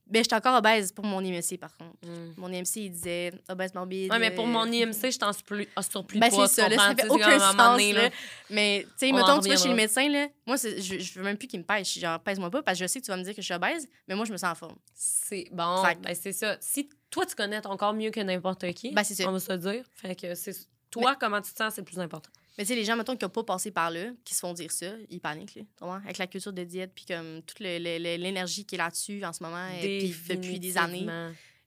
Ben, 0.07 0.25
j'étais 0.25 0.35
encore 0.35 0.57
obèse 0.57 0.91
pour 0.91 1.05
mon 1.05 1.23
IMC, 1.23 1.57
par 1.57 1.77
contre. 1.77 1.95
Mm. 2.05 2.33
Mon 2.37 2.53
IMC, 2.53 2.77
il 2.79 2.91
disait 2.91 3.33
obèse 3.49 3.73
morbide. 3.75 4.11
Ouais, 4.11 4.19
mais 4.19 4.33
pour 4.33 4.45
euh, 4.45 4.49
mon 4.49 4.67
IMC, 4.67 5.13
je 5.13 5.19
t'en 5.19 5.33
surplus, 5.33 5.69
en 5.77 5.83
surplus 5.83 6.19
Ben, 6.19 6.29
de 6.29 6.35
poids, 6.35 6.49
c'est 6.49 6.63
ça, 6.63 6.69
là, 6.69 6.77
ça 6.77 6.95
fait 6.97 7.09
aucun 7.09 7.39
sens, 7.39 7.57
donné, 7.57 7.93
là. 7.93 8.11
Mais, 8.51 8.85
tu 8.99 9.07
sais, 9.07 9.13
mettons, 9.13 9.39
tu 9.39 9.49
vas 9.49 9.57
chez 9.57 9.69
le 9.69 9.77
médecin, 9.77 10.09
là, 10.09 10.27
moi, 10.47 10.57
je, 10.57 10.99
je 10.99 11.15
veux 11.17 11.23
même 11.25 11.37
plus 11.37 11.47
qu'il 11.47 11.61
me 11.61 11.65
pèse. 11.65 11.87
Genre, 11.97 12.19
pèse-moi 12.19 12.51
pas, 12.51 12.61
parce 12.61 12.77
que 12.77 12.85
je 12.85 12.89
sais 12.89 12.99
que 13.01 13.05
tu 13.05 13.13
vas 13.13 13.19
me 13.19 13.23
dire 13.23 13.37
que 13.37 13.41
je 13.41 13.45
suis 13.45 13.55
obèse, 13.55 13.87
mais 14.09 14.17
moi, 14.17 14.25
je 14.25 14.33
me 14.33 14.37
sens 14.37 14.51
en 14.51 14.55
forme. 14.57 14.77
C'est 14.95 15.47
bon, 15.53 15.81
ben 16.03 16.15
c'est 16.21 16.33
ça. 16.33 16.57
Si 16.61 16.89
toi, 17.09 17.25
tu 17.25 17.37
connais 17.37 17.61
ton 17.61 17.77
corps 17.77 17.95
mieux 17.95 18.11
que 18.11 18.19
n'importe 18.21 18.73
qui, 18.73 18.91
Ben, 18.91 19.05
on 19.29 19.31
va 19.33 19.39
se 19.39 19.53
le 19.53 19.59
dire. 19.59 19.85
Fait 19.95 20.17
que 20.17 20.35
c'est 20.35 20.57
toi, 20.91 21.15
comment 21.21 21.41
tu 21.41 21.53
te 21.53 21.57
sens, 21.57 21.75
c'est 21.75 21.83
le 21.83 21.85
plus 21.85 22.01
important. 22.01 22.31
Mais 22.61 22.67
tu 22.67 22.69
sais, 22.69 22.75
les 22.77 22.85
gens, 22.85 22.95
mettons, 22.95 23.17
qui 23.17 23.25
n'ont 23.25 23.31
pas 23.31 23.43
passé 23.43 23.71
par 23.71 23.91
là, 23.91 24.11
qui 24.23 24.35
se 24.35 24.41
font 24.41 24.53
dire 24.53 24.71
ça, 24.71 24.93
ils 25.09 25.19
paniquent, 25.19 25.55
là? 25.55 25.63
Avec 26.05 26.19
la 26.19 26.27
culture 26.27 26.53
de 26.53 26.63
diète, 26.63 26.93
puis 26.95 27.07
comme 27.07 27.41
toute 27.47 27.59
l'énergie 27.61 28.67
qui 28.67 28.75
est 28.75 28.79
là-dessus 28.79 29.25
en 29.25 29.33
ce 29.33 29.43
moment, 29.43 29.67
et 29.69 29.81
puis 30.01 30.09
depuis 30.37 30.61
des 30.61 30.77
années. 30.77 31.05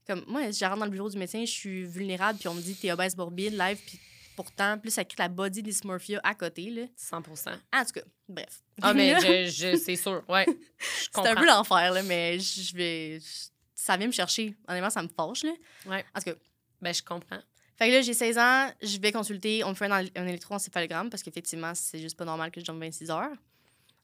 Comme 0.05 0.23
moi, 0.27 0.51
je 0.51 0.63
rentre 0.65 0.77
dans 0.77 0.85
le 0.85 0.91
bureau 0.91 1.09
du 1.09 1.17
médecin, 1.17 1.43
je 1.45 1.51
suis 1.51 1.83
vulnérable, 1.85 2.37
puis 2.37 2.47
on 2.47 2.53
me 2.53 2.61
dit, 2.61 2.75
t'es 2.75 2.91
obèse 2.91 3.17
morbide, 3.17 3.53
live, 3.57 3.79
puis 3.87 3.99
pourtant, 4.35 4.77
plus 4.77 4.91
ça 4.91 5.01
écrit 5.01 5.15
la 5.17 5.29
body 5.29 5.63
dysmorphia 5.63 6.19
à 6.23 6.35
côté, 6.35 6.69
là. 6.69 6.83
100% 6.95 7.49
En 7.73 7.85
tout 7.85 7.91
cas, 7.93 8.01
bref. 8.29 8.61
Ah, 8.81 8.93
mais 8.93 9.15
je, 9.49 9.49
je- 9.71 9.77
c'est 9.77 9.95
sûr, 9.95 10.23
ouais. 10.29 10.45
Je 10.77 11.07
C'est 11.11 11.27
un 11.27 11.35
peu 11.35 11.45
l'enfer, 11.47 11.91
là, 11.91 12.03
mais 12.03 12.37
je 12.39 12.61
je 12.61 12.75
vais. 12.75 13.19
je- 13.19 13.49
Ça 13.75 13.97
vient 13.97 14.07
me 14.07 14.11
chercher. 14.13 14.55
Honnêtement, 14.67 14.89
ça 14.91 15.01
me 15.01 15.09
fâche, 15.09 15.43
là. 15.43 15.51
Ouais. 15.87 16.05
En 16.15 16.19
tout 16.19 16.25
cas. 16.31 16.35
Ben, 16.81 16.93
je 16.93 17.01
comprends. 17.01 17.39
Fait 17.77 17.87
que 17.89 17.93
là, 17.93 18.01
j'ai 18.01 18.13
16 18.13 18.37
ans, 18.37 18.69
je 18.81 18.97
vais 18.99 19.11
consulter, 19.11 19.63
on 19.63 19.69
me 19.69 19.73
fait 19.73 19.85
un, 19.85 20.05
un 20.15 20.27
électroencéphalogramme 20.27 21.09
parce 21.09 21.23
qu'effectivement, 21.23 21.73
c'est 21.73 21.99
juste 21.99 22.15
pas 22.17 22.25
normal 22.25 22.51
que 22.51 22.59
je 22.61 22.65
dorme 22.65 22.79
26 22.79 23.09
heures. 23.09 23.31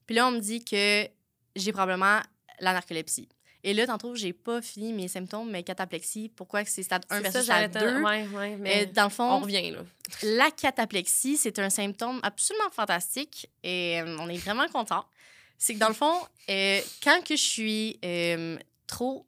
Puis 0.06 0.16
là, 0.16 0.28
on 0.28 0.32
me 0.32 0.40
dit 0.40 0.64
que 0.64 1.08
j'ai 1.56 1.72
probablement 1.72 2.20
la 2.60 2.74
narcolepsie. 2.74 3.30
Et 3.64 3.74
là, 3.74 3.86
tantôt, 3.86 4.16
j'ai 4.16 4.32
pas 4.34 4.62
fini 4.62 4.94
mes 4.94 5.08
symptômes, 5.10 5.52
mais 5.52 5.64
cataplexie. 5.64 6.30
Pourquoi 6.34 6.64
que 6.64 6.70
c'est 6.70 6.82
stade 6.82 7.04
1 7.10 7.18
C'est 7.18 7.22
versus 7.24 7.42
ça, 7.46 7.68
stade 7.68 7.72
te- 7.74 7.80
2? 7.80 8.02
Ouais, 8.04 8.28
ouais, 8.30 8.54
Euh, 8.54 8.58
mais 8.58 8.86
dans 8.88 9.04
le 9.04 9.08
on 9.08 9.10
fond, 9.10 9.40
revient, 9.40 9.72
là. 9.72 9.82
la 10.24 10.50
cataplexie, 10.50 11.36
c'est 11.38 11.60
un 11.60 11.70
symptôme 11.70 12.20
absolument 12.24 12.70
fantastique 12.72 13.50
et 13.64 14.00
euh, 14.02 14.18
on 14.20 14.30
est 14.30 14.38
vraiment 14.38 14.68
content. 14.70 15.06
C'est 15.58 15.74
que 15.74 15.80
dans 15.80 15.90
le 15.90 15.94
fond, 15.94 16.14
euh, 16.50 16.80
quand 17.04 17.22
que 17.24 17.36
je 17.36 17.42
suis 17.44 18.00
euh, 18.06 18.58
trop, 18.88 19.26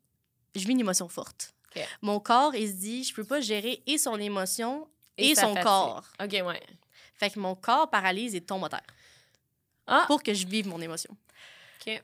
je 0.55 0.61
vis 0.65 0.71
une 0.71 0.79
émotion 0.79 1.09
forte. 1.09 1.53
Mon 2.01 2.19
corps, 2.19 2.55
il 2.55 2.67
se 2.67 2.73
dit, 2.73 3.03
je 3.03 3.13
peux 3.13 3.23
pas 3.23 3.41
gérer 3.41 3.81
et 3.85 3.97
son 3.97 4.17
émotion 4.17 4.87
et, 5.17 5.35
son 5.35 5.49
fatigue. 5.49 5.63
corps. 5.63 6.03
OK, 6.21 6.31
ouais. 6.31 6.61
Fait 7.13 7.29
que 7.29 7.39
mon 7.39 7.55
corps 7.55 7.89
paralyse 7.89 8.35
et 8.35 8.41
tombe 8.41 8.65
à 8.65 8.69
terre 8.69 8.87
Ah, 9.87 10.05
pour 10.07 10.23
que 10.23 10.33
je 10.33 10.47
vive 10.47 10.67
mon 10.67 10.81
émotion. 10.81 11.15
OK. 11.79 12.01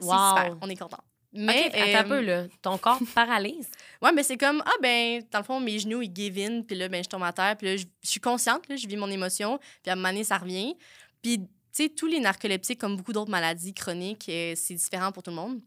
Wow. 0.00 0.10
super, 0.10 0.56
on 0.60 0.68
est 0.68 0.76
content. 0.76 1.02
Mais 1.32 1.70
Mais, 1.72 1.94
attends 1.94 1.98
un 1.98 2.04
euh, 2.04 2.08
peu, 2.08 2.20
là. 2.24 2.44
Ton 2.62 2.78
corps 2.78 3.00
paralyse? 3.14 3.68
Ouais, 4.00 4.12
mais 4.12 4.22
c'est 4.22 4.36
comme, 4.38 4.62
ah 4.64 4.76
ben, 4.80 5.22
dans 5.30 5.38
le 5.38 5.44
fond, 5.44 5.60
mes 5.60 5.78
genoux, 5.78 6.02
ils 6.02 6.14
give 6.14 6.38
in, 6.38 6.62
puis 6.62 6.76
là, 6.76 6.88
ben, 6.88 7.04
je 7.04 7.08
tombe 7.08 7.22
à 7.22 7.32
terre, 7.32 7.56
puis 7.56 7.66
là, 7.66 7.76
je, 7.76 7.84
je 8.02 8.08
suis 8.08 8.20
consciente, 8.20 8.68
là, 8.68 8.76
je 8.76 8.86
vis 8.86 8.96
mon 8.96 9.10
émotion, 9.10 9.58
puis 9.82 9.90
à 9.90 9.92
un 9.92 9.96
moment 9.96 10.08
donné, 10.08 10.24
ça 10.24 10.38
revient. 10.38 10.76
Puis, 11.22 11.38
tu 11.38 11.46
sais, 11.72 11.88
tous 11.90 12.06
les 12.06 12.20
narcoleptiques, 12.20 12.80
comme 12.80 12.96
beaucoup 12.96 13.12
d'autres 13.12 13.30
maladies 13.30 13.74
chroniques, 13.74 14.28
euh, 14.28 14.54
c'est 14.56 14.74
différent 14.74 15.12
pour 15.12 15.22
tout 15.22 15.30
le 15.30 15.36
monde. 15.36 15.60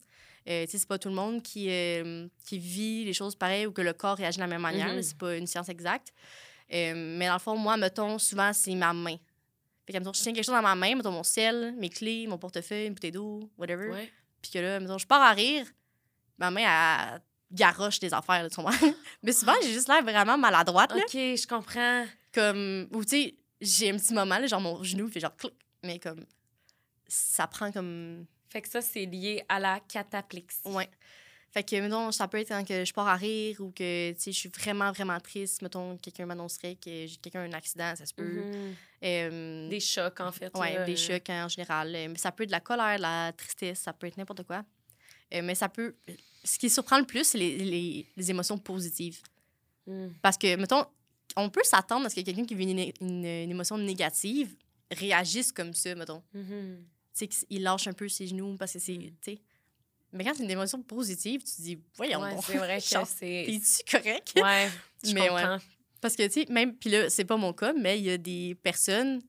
Euh, 0.49 0.65
tu 0.65 0.71
sais, 0.71 0.77
c'est 0.79 0.87
pas 0.87 0.97
tout 0.97 1.09
le 1.09 1.15
monde 1.15 1.41
qui, 1.43 1.67
euh, 1.69 2.27
qui 2.45 2.57
vit 2.57 3.05
les 3.05 3.13
choses 3.13 3.35
pareilles 3.35 3.67
ou 3.67 3.71
que 3.71 3.81
le 3.81 3.93
corps 3.93 4.17
réagit 4.17 4.37
de 4.37 4.41
la 4.41 4.47
même 4.47 4.61
manière. 4.61 4.87
Mhm. 4.87 4.95
là, 4.95 5.03
C'est 5.03 5.17
pas 5.17 5.35
une 5.35 5.47
science 5.47 5.69
exacte. 5.69 6.13
Euh, 6.73 6.93
mais 6.95 7.27
dans 7.27 7.33
le 7.33 7.39
fond, 7.39 7.55
moi, 7.57 7.77
mettons, 7.77 8.17
souvent, 8.17 8.51
c'est 8.53 8.73
ma 8.75 8.93
main. 8.93 9.17
Fait 9.85 9.93
que, 9.93 9.97
mettons, 9.97 10.13
je 10.13 10.21
tiens 10.21 10.33
quelque 10.33 10.45
chose 10.45 10.55
dans 10.55 10.61
ma 10.61 10.75
main, 10.75 10.95
mettons, 10.95 11.11
mon 11.11 11.23
sel, 11.23 11.75
mes 11.77 11.89
clés, 11.89 12.25
mon 12.27 12.37
portefeuille, 12.37 12.87
une 12.87 12.93
bouteille 12.93 13.11
d'eau, 13.11 13.49
whatever. 13.57 13.89
Ouais. 13.89 14.11
Puis 14.41 14.51
que 14.51 14.59
là, 14.59 14.79
mettons, 14.79 14.97
je 14.97 15.05
pars 15.05 15.21
à 15.21 15.31
rire, 15.33 15.65
ma 16.37 16.49
main, 16.49 16.61
elle 16.61 17.21
garoche 17.51 17.99
des 17.99 18.13
affaires, 18.13 18.43
là, 18.43 18.49
tu 18.49 18.55
comprends? 18.55 18.71
Mais 19.23 19.33
souvent, 19.33 19.53
j'ai 19.61 19.73
juste 19.73 19.89
l'air 19.89 20.01
vraiment 20.01 20.37
maladroite, 20.37 20.91
là. 20.91 21.01
OK, 21.03 21.11
je 21.13 21.47
comprends. 21.47 22.05
Comme, 22.33 22.87
ou 22.93 23.03
tu 23.03 23.09
sais, 23.09 23.35
j'ai 23.59 23.91
un 23.91 23.97
petit 23.97 24.13
moment, 24.13 24.39
là, 24.39 24.47
genre 24.47 24.61
mon 24.61 24.81
genou 24.83 25.07
fait 25.09 25.19
genre 25.19 25.35
clic, 25.35 25.53
mais 25.83 25.99
comme, 25.99 26.25
ça 27.07 27.45
prend 27.47 27.71
comme, 27.71 28.25
Fait 28.51 28.61
que 28.61 28.67
ça, 28.69 28.81
c'est 28.81 29.05
lié 29.05 29.43
à 29.47 29.59
la 29.59 29.79
cataplexie. 29.79 30.59
ouais. 30.67 30.89
Fait 31.53 31.63
que, 31.63 31.75
mettons, 31.81 32.13
ça 32.13 32.29
peut 32.29 32.37
être 32.39 32.47
quand 32.47 32.63
que 32.65 32.85
je 32.85 32.93
pars 32.93 33.09
à 33.09 33.15
rire 33.17 33.57
ou 33.59 33.71
que, 33.71 34.11
tu 34.13 34.21
sais, 34.21 34.31
je 34.31 34.37
suis 34.39 34.47
vraiment, 34.49 34.89
vraiment 34.93 35.19
triste. 35.19 35.61
Mettons, 35.61 35.97
quelqu'un 35.97 36.25
m'annoncerait 36.25 36.75
que 36.75 37.05
j'ai 37.07 37.17
quelqu'un 37.21 37.41
a 37.41 37.43
un 37.43 37.51
accident, 37.51 37.93
ça 37.93 38.05
se 38.05 38.13
peut. 38.13 38.23
Mhm. 38.45 38.75
Euh, 39.03 39.67
Des 39.69 39.81
chocs, 39.81 40.17
en 40.21 40.31
fait. 40.31 40.49
Là. 40.57 40.85
des 40.85 40.95
chocs 40.95 41.29
en 41.29 41.49
général. 41.49 41.93
Euh, 41.93 42.07
Mais 42.09 42.17
ça 42.17 42.31
peut 42.31 42.43
être 42.43 42.49
de 42.49 42.53
la 42.53 42.61
colère, 42.61 42.95
de 42.95 43.01
la 43.01 43.33
tristesse, 43.35 43.79
ça 43.79 43.91
peut 43.91 44.07
être 44.07 44.15
n'importe 44.15 44.43
quoi. 44.43 44.63
Euh, 45.33 45.41
mais 45.43 45.53
ça 45.55 45.67
peut. 45.67 45.93
Ce 46.43 46.57
qui 46.57 46.69
surprend 46.69 46.99
le 46.99 47.05
plus, 47.05 47.25
c'est 47.25 47.37
les, 47.37 47.57
les, 47.57 48.05
les 48.15 48.29
émotions 48.31 48.57
positives. 48.57 49.19
Mhm. 49.87 50.13
Parce 50.21 50.37
que, 50.37 50.55
mettons, 50.55 50.85
on 51.35 51.49
peut 51.49 51.63
s'attendre 51.65 52.05
à 52.05 52.09
ce 52.09 52.15
que 52.15 52.21
quelqu'un 52.21 52.45
qui 52.45 52.55
vit 52.55 52.71
une, 52.71 52.79
une- 53.01 53.25
une 53.25 53.51
émotion 53.51 53.77
négative 53.77 54.55
réagisse 54.89 55.51
comme 55.51 55.73
ça, 55.73 55.93
mettons. 55.95 56.23
Mhm. 56.33 56.85
Tu 57.28 57.36
sais, 57.36 57.45
qu'il 57.47 57.63
lâche 57.63 57.88
un 57.88 57.93
peu 57.93 58.07
ses 58.09 58.28
genoux 58.28 58.55
parce 58.57 58.74
que 58.74 58.80
c'est. 58.80 58.93
Mm. 58.97 59.01
tu 59.22 59.32
sais. 59.34 59.41
Mais 60.13 60.26
quand 60.26 60.34
c'est 60.36 60.43
une 60.43 60.51
émotion 60.51 60.82
positive, 60.82 61.41
tu 61.41 61.55
te 61.55 61.61
dis, 61.61 61.80
voyons, 61.95 62.22
Ouais, 62.22 62.36
c'est 62.45 62.57
vrai 62.57 62.78
que 62.82 63.05
c'est... 63.05 63.45
T'es-tu 63.47 63.97
correct? 63.97 64.34
Ouais, 64.36 64.69
je 65.05 65.13
Mais 65.13 65.28
comprends. 65.30 65.57
Parce 66.01 66.15
que, 66.17 66.24
tu 66.28 66.41
sais, 66.41 66.45
même, 66.49 66.76
puis 66.76 66.89
là, 66.89 67.09
c'est 67.09 67.24
pas 67.24 67.38
mon 67.38 67.53
cas, 67.53 67.72
mais 67.74 67.97
il 67.97 68.05
y 68.05 68.09
a 68.11 68.17
des 68.17 68.55
personnes, 68.55 69.22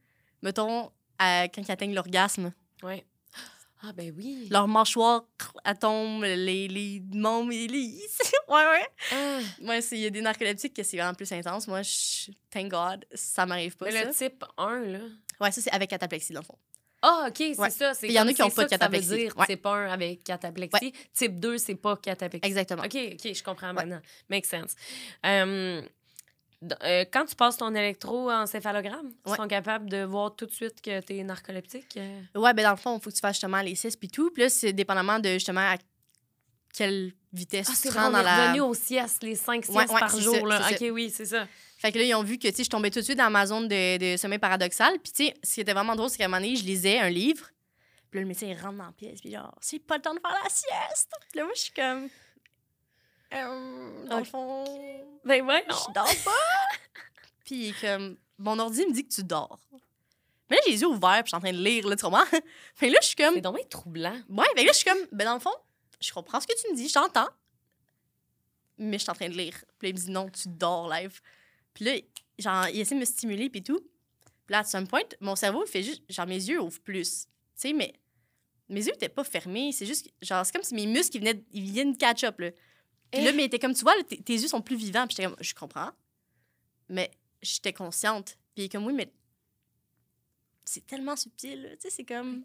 mettons, 0.43 0.91
à- 1.19 1.47
quand 1.49 1.63
ils 1.63 1.71
atteignent 1.71 1.95
l'orgasme, 1.95 2.53
Ouais. 2.83 3.07
Ah, 3.85 3.93
ben 3.93 4.13
oui. 4.17 4.49
leur 4.51 4.67
mâchoire, 4.69 5.25
elle 5.65 5.79
tombe, 5.79 6.23
les, 6.23 6.67
les 6.69 7.01
membres, 7.13 7.51
les... 7.51 7.67
les- 7.69 8.01
ouais, 8.49 8.65
ouais. 8.67 8.89
Ah, 9.13 9.81
c'est- 9.81 9.97
il 9.99 10.03
y 10.03 10.07
a 10.07 10.11
des 10.11 10.21
narcoleptiques 10.21 10.75
que 10.75 10.83
c'est 10.83 10.97
vraiment 10.97 11.15
plus 11.15 11.31
intense. 11.33 11.69
Moi, 11.69 11.83
je... 11.83 12.31
thank 12.51 12.69
God, 12.71 13.05
ça 13.15 13.45
m'arrive 13.47 13.77
pas, 13.77 13.87
mais 13.87 13.93
ça. 13.93 14.05
le 14.05 14.15
type 14.15 14.45
1, 14.57 14.81
là... 14.81 14.99
Ouais, 15.41 15.51
ça, 15.53 15.61
c'est 15.61 15.71
avec 15.71 15.91
cataplexie, 15.91 16.33
dans 16.33 16.41
le 16.41 16.47
fond. 16.47 16.59
Ah, 17.03 17.27
OK, 17.29 17.35
c'est 17.37 17.59
Ouais. 17.59 17.71
ça. 17.71 17.95
C'est 17.95 18.07
Il 18.07 18.13
y 18.13 18.21
en 18.21 18.27
a 18.29 18.33
qui 18.33 18.43
ont 18.43 18.49
c'est 18.49 18.55
pas 18.55 18.63
de 18.65 18.69
que 18.69 18.71
ça 18.71 18.77
veut 18.87 18.93
cataplexie. 18.93 19.09
dire, 19.25 19.37
Ouais. 19.37 19.47
type 19.47 19.67
1 19.67 19.87
avec 19.89 20.23
cataplexie. 20.25 20.93
Type 21.13 21.41
2, 21.41 21.59
c'est 21.59 21.75
pas 21.75 21.97
cataplexie. 21.97 22.47
Exactement. 22.49 22.83
OK, 22.85 22.97
OK, 23.15 23.35
je 23.35 23.43
comprends 23.43 23.73
maintenant. 23.73 24.01
Make 24.29 24.47
sense. 24.47 24.75
D- 26.65 26.75
euh, 26.85 27.05
quand 27.13 27.25
tu 27.27 27.35
passes 27.35 27.57
ton 27.57 27.75
électroencéphalogramme, 27.75 29.11
ils 29.27 29.31
Ouais. 29.33 29.37
sont 29.37 29.49
capables 29.49 29.91
de 29.91 30.05
voir 30.05 30.37
tout 30.37 30.47
de 30.47 30.53
suite 30.53 30.81
que 30.81 31.01
tu 31.01 31.17
es 31.17 31.25
narcoleptique? 31.25 31.97
euh? 31.97 32.21
Ouais, 32.37 32.55
ben 32.55 32.63
dans 32.63 32.71
le 32.71 32.77
fond, 32.77 32.97
il 32.99 33.03
faut 33.03 33.11
que 33.11 33.15
tu 33.17 33.21
fasses 33.21 33.35
justement 33.35 33.61
les 33.63 33.75
6 33.75 33.97
puis 33.97 34.09
tout. 34.09 34.31
Puis 34.31 34.45
là, 34.45 34.49
c'est 34.49 34.73
dépendamment 34.73 35.19
de 35.19 35.31
justement 35.31 35.61
à 35.73 35.77
quelle 36.73 37.13
vitesse 37.33 37.67
Ah, 37.69 37.73
tu 37.73 37.79
c'est 37.89 37.99
rends 37.99 38.11
dans 38.11 38.23
la... 38.23 38.47
revenu 38.47 38.61
aux 38.61 38.75
siestes, 38.75 39.25
les 39.25 39.35
5 39.35 39.65
siestes 39.65 39.77
Ouais, 39.77 39.93
ouais, 39.93 40.01
par 40.01 40.11
c'est 40.13 40.21
jour. 40.21 40.37
ça, 40.37 40.47
là. 40.47 40.61
c'est 40.69 40.89
OK, 40.89 40.95
oui, 40.95 41.11
c'est 41.11 41.27
ça. 41.27 41.49
Fait 41.83 41.91
que 41.91 41.99
là, 41.99 42.05
ils 42.05 42.15
ont 42.15 42.23
vu 42.23 42.39
que, 42.39 42.47
tu 42.47 42.55
sais, 42.55 42.63
je 42.63 42.71
tombais 42.71 42.93
tout 42.93 43.01
de 43.01 43.05
suite 43.05 43.19
dans 43.19 43.29
ma 43.29 43.45
zone 43.45 43.67
de, 43.67 43.97
de 43.99 44.17
sommeil 44.17 44.39
paradoxal. 44.39 45.01
Puis, 45.01 45.13
tu 45.13 45.27
sais, 45.27 45.35
ce 45.43 45.55
qui 45.55 45.61
était 45.63 45.73
vraiment 45.73 45.97
drôle, 45.97 46.09
c'est 46.11 46.17
qu'à 46.17 46.27
un 46.27 46.29
moment 46.29 46.41
donné, 46.41 46.55
je 46.55 46.63
lisais 46.63 47.01
un 47.01 47.11
livre. 47.11 47.49
Puis 48.09 48.21
là, 48.21 48.23
le 48.23 48.29
médecin, 48.29 48.47
il 48.47 48.55
rentre 48.55 48.79
dans 48.79 48.87
la 48.87 48.93
pièce. 48.93 49.21
Puis 49.21 49.33
genre, 49.33 49.53
c'est 49.61 49.81
pas 49.81 49.97
le 49.97 50.03
temps 50.03 50.15
de 50.15 50.21
faire 50.21 50.31
la 50.45 50.49
sieste. 50.49 51.11
Puis 51.29 51.41
là, 51.41 51.45
moi, 51.45 51.53
je 51.57 51.61
suis 51.61 51.73
comme... 51.73 52.09
Euh, 53.35 54.07
dans 54.07 54.19
le 54.19 54.25
fond, 54.25 54.65
Ben 55.25 55.45
ouais, 55.45 55.65
je 55.67 55.93
dors 55.93 56.15
pas. 56.25 56.79
puis 57.45 57.75
comme, 57.81 58.17
mon 58.39 58.61
ordi 58.61 58.87
me 58.87 58.93
dit 58.93 59.05
que 59.09 59.13
tu 59.13 59.25
dors. 59.25 59.59
Mais 60.49 60.57
là, 60.59 60.63
j'ai 60.67 60.73
les 60.75 60.81
yeux 60.83 60.87
ouverts, 60.87 61.25
puis 61.25 61.25
je 61.25 61.29
suis 61.31 61.37
en 61.37 61.41
train 61.41 61.53
de 61.53 61.65
lire, 61.65 61.89
là, 61.89 61.97
tu 61.97 62.05
comprends? 62.05 62.23
Que 62.79 62.87
là, 62.87 62.99
je 63.03 63.07
suis 63.09 63.17
comme, 63.17 63.35
C'est 63.35 63.41
bien 63.41 63.53
troublant. 63.69 64.21
ouais, 64.29 64.47
que 64.55 64.61
là, 64.61 64.69
je 64.69 64.77
suis 64.77 64.89
comme, 64.89 65.05
ben 65.11 65.25
dans 65.25 65.35
le 65.35 65.41
fond, 65.41 65.55
je 66.01 66.13
comprends 66.13 66.41
ce 66.41 66.47
que 66.47 66.53
tu 66.61 66.71
me 66.71 66.77
dis, 66.77 66.89
je 66.89 66.95
t'entends. 66.95 67.29
mais 68.79 68.99
je 68.99 69.03
suis 69.03 69.11
en 69.11 69.15
train 69.15 69.29
de 69.31 69.37
lire. 69.37 69.55
Puis 69.81 69.89
là, 69.89 69.89
il 69.89 69.95
me 69.95 69.99
dit, 69.99 70.11
non, 70.13 70.29
tu 70.29 70.49
dors 70.49 70.89
live. 70.89 71.21
Puis 71.75 71.85
là, 71.85 71.97
genre, 72.39 72.69
il 72.69 72.81
essaie 72.81 72.95
de 72.95 73.01
me 73.01 73.05
stimuler, 73.05 73.49
puis 73.51 73.63
tout. 73.63 73.81
Puis 74.47 74.53
là, 74.53 74.61
à 74.61 74.65
some 74.65 74.87
point, 74.87 75.03
mon 75.21 75.37
cerveau, 75.37 75.65
il 75.67 75.71
fait 75.71 75.83
juste, 75.83 76.03
genre, 76.09 76.27
mes 76.27 76.37
yeux 76.43 76.61
ouvrent 76.61 76.81
plus. 76.81 77.25
Tu 77.25 77.29
sais, 77.55 77.73
mais 77.73 77.93
mes 78.69 78.85
yeux 78.85 78.93
étaient 78.95 79.09
pas 79.09 79.25
fermés. 79.25 79.73
C'est 79.73 79.87
juste, 79.87 80.11
genre, 80.21 80.45
c'est 80.45 80.53
comme 80.53 80.63
si 80.63 80.75
mes 80.75 80.87
muscles, 80.87 81.17
ils 81.17 81.21
venaient, 81.21 81.45
ils 81.53 81.71
viennent 81.71 81.97
catch-up, 81.97 82.41
là. 82.41 82.51
Puis 83.11 83.23
là, 83.23 83.31
Eh. 83.31 83.33
mais 83.37 83.49
t'es 83.49 83.59
comme, 83.59 83.75
tu 83.75 83.83
vois, 83.83 83.97
là, 83.97 84.03
tes, 84.05 84.33
yeux 84.35 84.49
sont 84.49 84.63
plus 84.63 84.77
vivants. 84.77 85.07
Puis 85.07 85.17
j'étais 85.17 85.29
comme, 85.29 85.37
je 85.41 85.55
comprends. 85.55 85.91
Mais 86.89 87.11
j'étais 87.43 87.73
consciente. 87.73 88.37
Puis 88.55 88.69
comme, 88.69 88.87
oui, 88.87 88.93
mais 88.95 89.13
c'est 90.65 90.87
tellement 90.87 91.17
subtil, 91.17 91.63
là. 91.63 91.71
Tu 91.77 91.83
sais, 91.83 91.91
c'est 91.91 92.05
comme... 92.05 92.43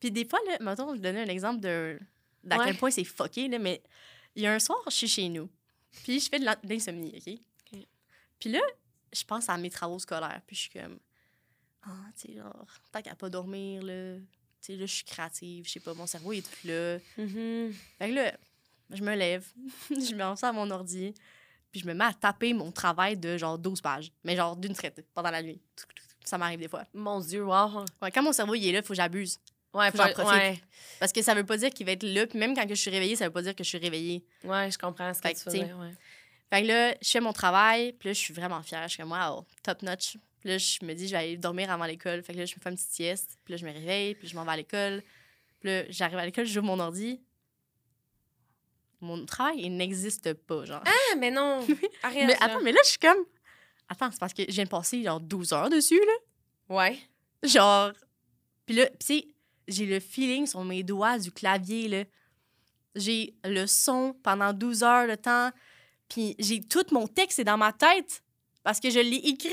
Puis 0.00 0.10
des 0.10 0.24
fois, 0.24 0.38
là, 0.46 0.58
mettons, 0.60 0.88
je 0.90 1.00
vais 1.00 1.12
donner 1.12 1.20
un 1.22 1.28
exemple 1.32 1.60
de 1.60 1.98
d'à 2.44 2.58
Ouais. 2.58 2.66
quel 2.66 2.76
point 2.76 2.90
c'est 2.92 3.02
fucké, 3.04 3.48
là, 3.48 3.58
mais 3.58 3.82
il 4.36 4.42
y 4.42 4.46
a 4.46 4.52
un 4.52 4.58
soir, 4.60 4.78
je 4.86 4.92
suis 4.92 5.08
chez 5.08 5.28
nous. 5.28 5.48
Puis 6.04 6.20
je 6.20 6.28
fais 6.28 6.38
de 6.38 6.46
l'insomnie, 6.68 7.12
OK? 7.16 7.40
Puis 8.38 8.50
là, 8.50 8.60
je 9.12 9.24
pense 9.24 9.48
à 9.48 9.56
mes 9.56 9.70
travaux 9.70 9.98
scolaires. 9.98 10.40
Puis 10.46 10.56
je 10.56 10.60
suis 10.62 10.70
comme, 10.70 10.98
ah, 11.82 11.90
tu 12.20 12.28
sais, 12.28 12.34
genre, 12.38 12.66
tant 12.92 13.02
qu'à 13.02 13.14
pas 13.14 13.28
dormir, 13.30 13.82
là, 13.82 14.16
tu 14.18 14.26
sais, 14.60 14.76
là, 14.76 14.86
je 14.86 14.94
suis 14.94 15.04
créative, 15.04 15.66
je 15.66 15.72
sais 15.72 15.80
pas, 15.80 15.94
mon 15.94 16.06
cerveau 16.06 16.32
est 16.32 16.42
tout 16.42 16.66
là. 16.66 16.98
Mhm. 17.18 17.72
Fait 17.98 18.08
que 18.10 18.14
là, 18.14 18.32
je 18.90 19.02
me 19.02 19.14
lève, 19.14 19.46
je 19.90 20.12
me 20.14 20.18
lance 20.18 20.42
à 20.44 20.52
mon 20.52 20.70
ordi, 20.70 21.14
puis 21.70 21.80
je 21.80 21.86
me 21.86 21.94
mets 21.94 22.04
à 22.04 22.12
taper 22.12 22.52
mon 22.52 22.70
travail 22.72 23.16
de 23.16 23.36
genre 23.36 23.58
12 23.58 23.80
pages, 23.80 24.12
mais 24.24 24.36
genre 24.36 24.56
d'une 24.56 24.74
traite, 24.74 25.04
pendant 25.14 25.30
la 25.30 25.42
nuit. 25.42 25.60
Ça 26.24 26.38
m'arrive 26.38 26.58
des 26.58 26.68
fois. 26.68 26.84
Mon 26.92 27.20
Dieu, 27.20 27.44
wow. 27.44 27.84
Ouais, 28.02 28.10
quand 28.10 28.22
mon 28.22 28.32
cerveau 28.32 28.54
il 28.56 28.66
est 28.66 28.72
là, 28.72 28.78
il 28.80 28.84
faut 28.84 28.94
que 28.94 28.96
j'abuse. 28.96 29.38
Ouais, 29.72 29.90
Faut 29.90 29.98
que 29.98 30.12
profite. 30.12 30.32
ouais. 30.32 30.60
Parce 30.98 31.12
que 31.12 31.20
ça 31.22 31.34
veut 31.34 31.44
pas 31.44 31.56
dire 31.58 31.70
qu'il 31.70 31.84
va 31.84 31.92
être 31.92 32.02
là. 32.02 32.26
Puis 32.26 32.38
même 32.38 32.54
quand 32.56 32.66
je 32.68 32.74
suis 32.74 32.90
réveillée, 32.90 33.14
ça 33.14 33.26
veut 33.26 33.32
pas 33.32 33.42
dire 33.42 33.54
que 33.54 33.62
je 33.62 33.68
suis 33.68 33.78
réveillée. 33.78 34.24
Ouais, 34.42 34.70
je 34.70 34.78
comprends 34.78 35.12
ce 35.12 35.20
que 35.20 35.28
Fait 35.28 35.34
tu 35.34 35.44
t'sais, 35.44 35.72
Ouais. 35.74 35.92
Fait 36.50 36.62
que 36.62 36.68
là, 36.68 36.94
je 37.02 37.10
fais 37.10 37.20
mon 37.20 37.32
travail. 37.32 37.92
Puis 37.92 38.08
là, 38.08 38.12
je 38.12 38.18
suis 38.18 38.34
vraiment 38.34 38.62
fière. 38.62 38.82
Je 38.84 38.94
suis 38.94 39.02
comme, 39.02 39.12
wow, 39.12 39.44
top 39.62 39.82
notch. 39.82 40.16
Puis 40.40 40.50
là, 40.50 40.58
je 40.58 40.84
me 40.84 40.94
dis, 40.94 41.08
je 41.08 41.12
vais 41.12 41.18
aller 41.18 41.36
dormir 41.36 41.70
avant 41.70 41.86
l'école. 41.86 42.22
Fait 42.22 42.32
que 42.32 42.38
là, 42.38 42.44
je 42.44 42.54
me 42.54 42.60
fais 42.60 42.70
une 42.70 42.76
petite 42.76 42.92
sieste. 42.92 43.38
Puis 43.44 43.52
là, 43.52 43.58
je 43.58 43.66
me 43.66 43.72
réveille. 43.72 44.14
Puis 44.14 44.28
je 44.28 44.36
m'en 44.36 44.44
vais 44.44 44.52
à 44.52 44.56
l'école. 44.56 45.02
Puis 45.60 45.68
là, 45.68 45.82
j'arrive 45.88 46.18
à 46.18 46.24
l'école, 46.24 46.46
j'ouvre 46.46 46.66
mon 46.66 46.78
ordi. 46.78 47.20
Mon 49.00 49.24
travail, 49.26 49.60
il 49.60 49.76
n'existe 49.76 50.32
pas, 50.34 50.64
genre. 50.64 50.82
Ah, 50.86 51.16
mais 51.18 51.30
non. 51.30 51.66
Arrête. 52.02 52.26
mais 52.26 52.32
là. 52.32 52.36
attends, 52.40 52.60
mais 52.62 52.72
là, 52.72 52.80
je 52.84 52.90
suis 52.90 52.98
comme. 52.98 53.24
Attends, 53.88 54.10
c'est 54.10 54.18
parce 54.18 54.32
que 54.32 54.42
je 54.42 54.52
viens 54.52 54.64
de 54.64 54.68
passer 54.68 55.02
genre 55.02 55.20
12 55.20 55.52
heures 55.52 55.70
dessus, 55.70 56.00
là. 56.00 56.74
Ouais. 56.74 56.98
Genre. 57.42 57.92
Puis 58.64 58.74
là, 58.74 58.86
tu 58.86 58.96
sais, 59.00 59.28
j'ai 59.68 59.86
le 59.86 60.00
feeling 60.00 60.46
sur 60.46 60.64
mes 60.64 60.82
doigts 60.82 61.18
du 61.18 61.30
clavier, 61.30 61.88
là. 61.88 62.04
J'ai 62.94 63.34
le 63.44 63.66
son 63.66 64.14
pendant 64.22 64.52
12 64.52 64.82
heures 64.82 65.08
de 65.08 65.14
temps. 65.14 65.50
Puis 66.08 66.34
j'ai 66.38 66.60
tout 66.62 66.84
mon 66.92 67.06
texte, 67.06 67.36
c'est 67.36 67.44
dans 67.44 67.56
ma 67.58 67.72
tête. 67.72 68.22
Parce 68.62 68.80
que 68.80 68.90
je 68.90 68.98
l'ai 69.00 69.16
écrit. 69.16 69.50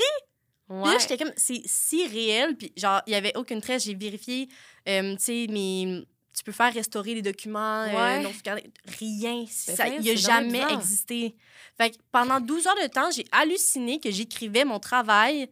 Puis 0.68 0.78
Ouais. 0.78 0.92
là, 0.92 0.98
j'étais 0.98 1.18
comme, 1.18 1.32
c'est 1.36 1.62
si 1.66 2.06
réel. 2.06 2.56
Puis 2.56 2.72
genre, 2.76 3.02
il 3.06 3.12
y 3.12 3.16
avait 3.16 3.36
aucune 3.36 3.60
trace. 3.60 3.84
J'ai 3.84 3.94
vérifié, 3.94 4.48
euh, 4.88 5.14
tu 5.16 5.22
sais, 5.22 5.46
mes. 5.50 6.04
Tu 6.36 6.42
peux 6.42 6.50
faire 6.52 6.72
restaurer 6.74 7.14
les 7.14 7.22
documents, 7.22 7.82
euh, 7.82 7.92
Ouais. 7.92 8.20
non 8.22 8.32
sauvegardés. 8.32 8.64
Rien. 8.98 9.44
Ça, 9.48 9.74
voyons, 9.76 9.98
il 10.02 10.10
a 10.10 10.16
c'est 10.16 10.22
vraiment 10.22 10.50
jamais 10.50 10.74
existé. 10.74 11.36
Fait 11.78 11.90
que 11.90 11.96
pendant 12.10 12.40
12 12.40 12.66
heures 12.66 12.82
de 12.82 12.88
temps, 12.88 13.08
j'ai 13.12 13.24
halluciné 13.30 14.00
que 14.00 14.10
j'écrivais 14.10 14.64
mon 14.64 14.80
travail. 14.80 15.48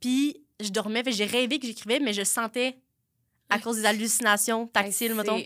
Puis 0.00 0.36
je 0.58 0.70
dormais. 0.70 1.02
J'ai 1.06 1.26
rêvé 1.26 1.58
que 1.60 1.66
j'écrivais, 1.66 2.00
mais 2.00 2.12
je 2.12 2.24
sentais 2.24 2.76
à 3.50 3.58
cause 3.60 3.76
des 3.76 3.84
hallucinations 3.84 4.66
tactiles, 4.68 5.10
Hey, 5.12 5.16
mettons. 5.16 5.42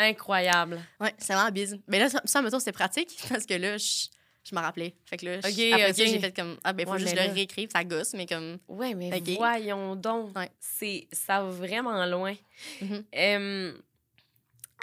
C'est 0.00 0.08
incroyable. 0.08 0.80
Ouais, 1.00 1.14
c'est 1.18 1.34
vraiment 1.34 1.50
bise. 1.50 1.78
Mais 1.86 1.98
là, 1.98 2.08
ça, 2.08 2.20
ça, 2.24 2.42
mettons, 2.42 2.58
c'était 2.58 2.72
pratique 2.72 3.16
parce 3.28 3.46
que 3.46 3.54
là, 3.54 3.76
je, 3.78 4.06
je 4.44 4.54
me 4.54 4.60
rappelais. 4.60 4.94
Fait 5.06 5.16
que 5.16 5.26
là, 5.26 5.40
je- 5.40 5.46
Ok, 5.48 5.72
après 5.74 5.90
ok. 5.90 5.96
ça, 5.96 6.04
j'ai 6.06 6.18
fait 6.20 6.32
comme, 6.34 6.56
ah, 6.64 6.72
ben, 6.72 6.86
faut 6.86 6.92
Ouais, 6.92 6.98
juste 6.98 7.14
mais 7.14 7.22
le 7.22 7.28
là- 7.28 7.32
réécrire, 7.34 7.68
ça 7.72 7.84
gosse, 7.84 8.14
mais 8.14 8.26
comme, 8.26 8.58
Ouais, 8.68 8.94
mais 8.94 9.10
voyons 9.36 9.96
donc. 9.96 10.36
Ouais. 10.36 10.50
C'est, 10.58 11.06
ça 11.12 11.42
va 11.42 11.50
vraiment 11.50 12.04
loin. 12.06 12.34
Mhm. 12.80 13.04
Euh, 13.14 13.72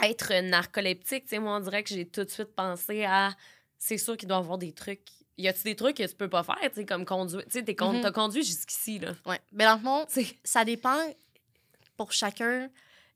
être 0.04 0.34
narcoleptique, 0.42 1.24
tu 1.24 1.30
sais, 1.30 1.40
moi, 1.40 1.58
on 1.58 1.60
dirait 1.60 1.84
que 1.84 1.90
j'ai 1.90 2.06
tout 2.08 2.24
de 2.24 2.30
suite 2.30 2.56
pensé 2.56 3.04
à. 3.06 3.32
C'est 3.80 3.98
sûr 3.98 4.16
qu'il 4.18 4.28
doit 4.28 4.38
y 4.38 4.40
avoir 4.42 4.58
des 4.58 4.72
trucs. 4.74 5.02
Y 5.40 5.48
a-tu 5.48 5.64
des 5.64 5.76
trucs 5.76 5.98
que 5.98 6.04
tu 6.08 6.16
peux 6.16 6.30
pas 6.30 6.44
faire, 6.44 6.56
tu 6.62 6.70
sais, 6.76 6.86
comme 6.86 7.06
conduire? 7.06 7.44
Tu 7.46 7.60
sais, 7.60 7.62
Mhm. 7.80 8.02
t'as 8.02 8.12
conduit 8.12 8.44
jusqu'ici, 8.44 8.98
là. 9.00 9.12
ouais. 9.26 9.40
Mais 9.52 9.66
dans 9.66 9.76
le 9.76 9.82
fond, 9.82 10.06
ça 10.44 10.66
dépend 10.66 10.98
pour 11.96 12.12
chacun. 12.12 12.70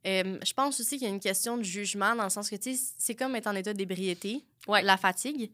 Euh, 0.08 0.40
je 0.46 0.54
pense 0.54 0.80
aussi 0.80 0.98
qu'il 0.98 1.08
y 1.08 1.12
a 1.12 1.14
une 1.14 1.20
question 1.20 1.58
de 1.58 1.64
jugement 1.64 2.16
dans 2.16 2.24
le 2.24 2.30
sens 2.30 2.50
que, 2.50 2.56
tu 2.56 2.76
sais, 2.76 2.94
c'est 2.98 3.16
comme 3.16 3.36
être 3.36 3.48
en 3.48 3.56
état 3.56 3.74
d'ébriété, 3.74 4.44
Ouais. 4.68 4.82
la 4.82 4.98
fatigue. 4.98 5.52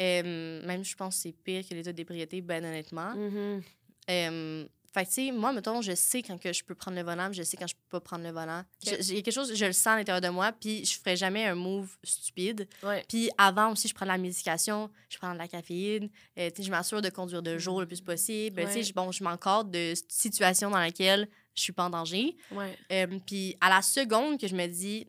Euh, 0.00 0.64
même, 0.66 0.84
je 0.84 0.94
pense 0.94 1.16
que 1.16 1.22
c'est 1.22 1.32
pire 1.32 1.66
que 1.68 1.74
l'état 1.74 1.92
d'ébriété, 1.92 2.40
ben 2.40 2.64
honnêtement. 2.64 3.14
mhm. 3.14 3.62
Euh, 4.10 4.64
fait 4.94 5.04
que, 5.04 5.08
tu 5.08 5.14
sais, 5.26 5.32
moi, 5.32 5.52
mettons, 5.52 5.82
je 5.82 5.92
sais 5.94 6.22
quand 6.22 6.38
que 6.38 6.50
je 6.52 6.64
peux 6.64 6.74
prendre 6.74 6.96
le 6.96 7.02
volant, 7.02 7.30
je 7.30 7.42
sais 7.42 7.56
quand 7.58 7.66
je 7.66 7.74
peux 7.74 7.98
pas 7.98 8.00
prendre 8.00 8.24
le 8.24 8.30
volant. 8.30 8.60
Ok. 8.86 8.96
Je- 8.98 9.02
J'ai 9.02 9.22
quelque 9.22 9.34
chose, 9.34 9.54
je 9.54 9.64
le 9.66 9.72
sens 9.74 9.88
à 9.88 9.96
l'intérieur 9.96 10.22
de 10.22 10.28
moi, 10.28 10.50
puis 10.52 10.84
je 10.84 10.98
ferai 10.98 11.14
jamais 11.16 11.44
un 11.44 11.54
move 11.54 11.90
stupide. 12.02 12.66
Ouais. 12.82 13.04
Puis 13.06 13.28
avant 13.36 13.72
aussi, 13.72 13.86
je 13.88 13.94
prends 13.94 14.06
de 14.06 14.10
la 14.10 14.16
médication, 14.18 14.90
je 15.10 15.18
prends 15.18 15.32
de 15.34 15.38
la 15.38 15.46
caféine. 15.46 16.08
Euh, 16.38 16.48
tu 16.50 16.56
sais, 16.56 16.62
je 16.62 16.70
m'assure 16.70 17.02
de 17.02 17.10
conduire 17.10 17.42
de 17.42 17.58
jour 17.58 17.80
le 17.80 17.86
plus 17.86 18.00
possible. 18.00 18.64
Tu 18.72 18.82
sais, 18.84 18.92
bon, 18.94 19.12
je 19.12 19.22
m'encadre 19.22 19.70
de 19.70 19.92
situations 20.08 20.70
dans 20.70 20.80
lesquelles 20.80 21.28
je 21.58 21.62
suis 21.64 21.72
pas 21.72 21.84
en 21.84 21.90
danger. 21.90 22.36
Ouais. 22.50 22.76
Euh, 22.92 23.06
puis 23.26 23.56
à 23.60 23.68
la 23.68 23.82
seconde 23.82 24.40
que 24.40 24.46
je 24.46 24.54
me 24.54 24.66
dis, 24.66 25.06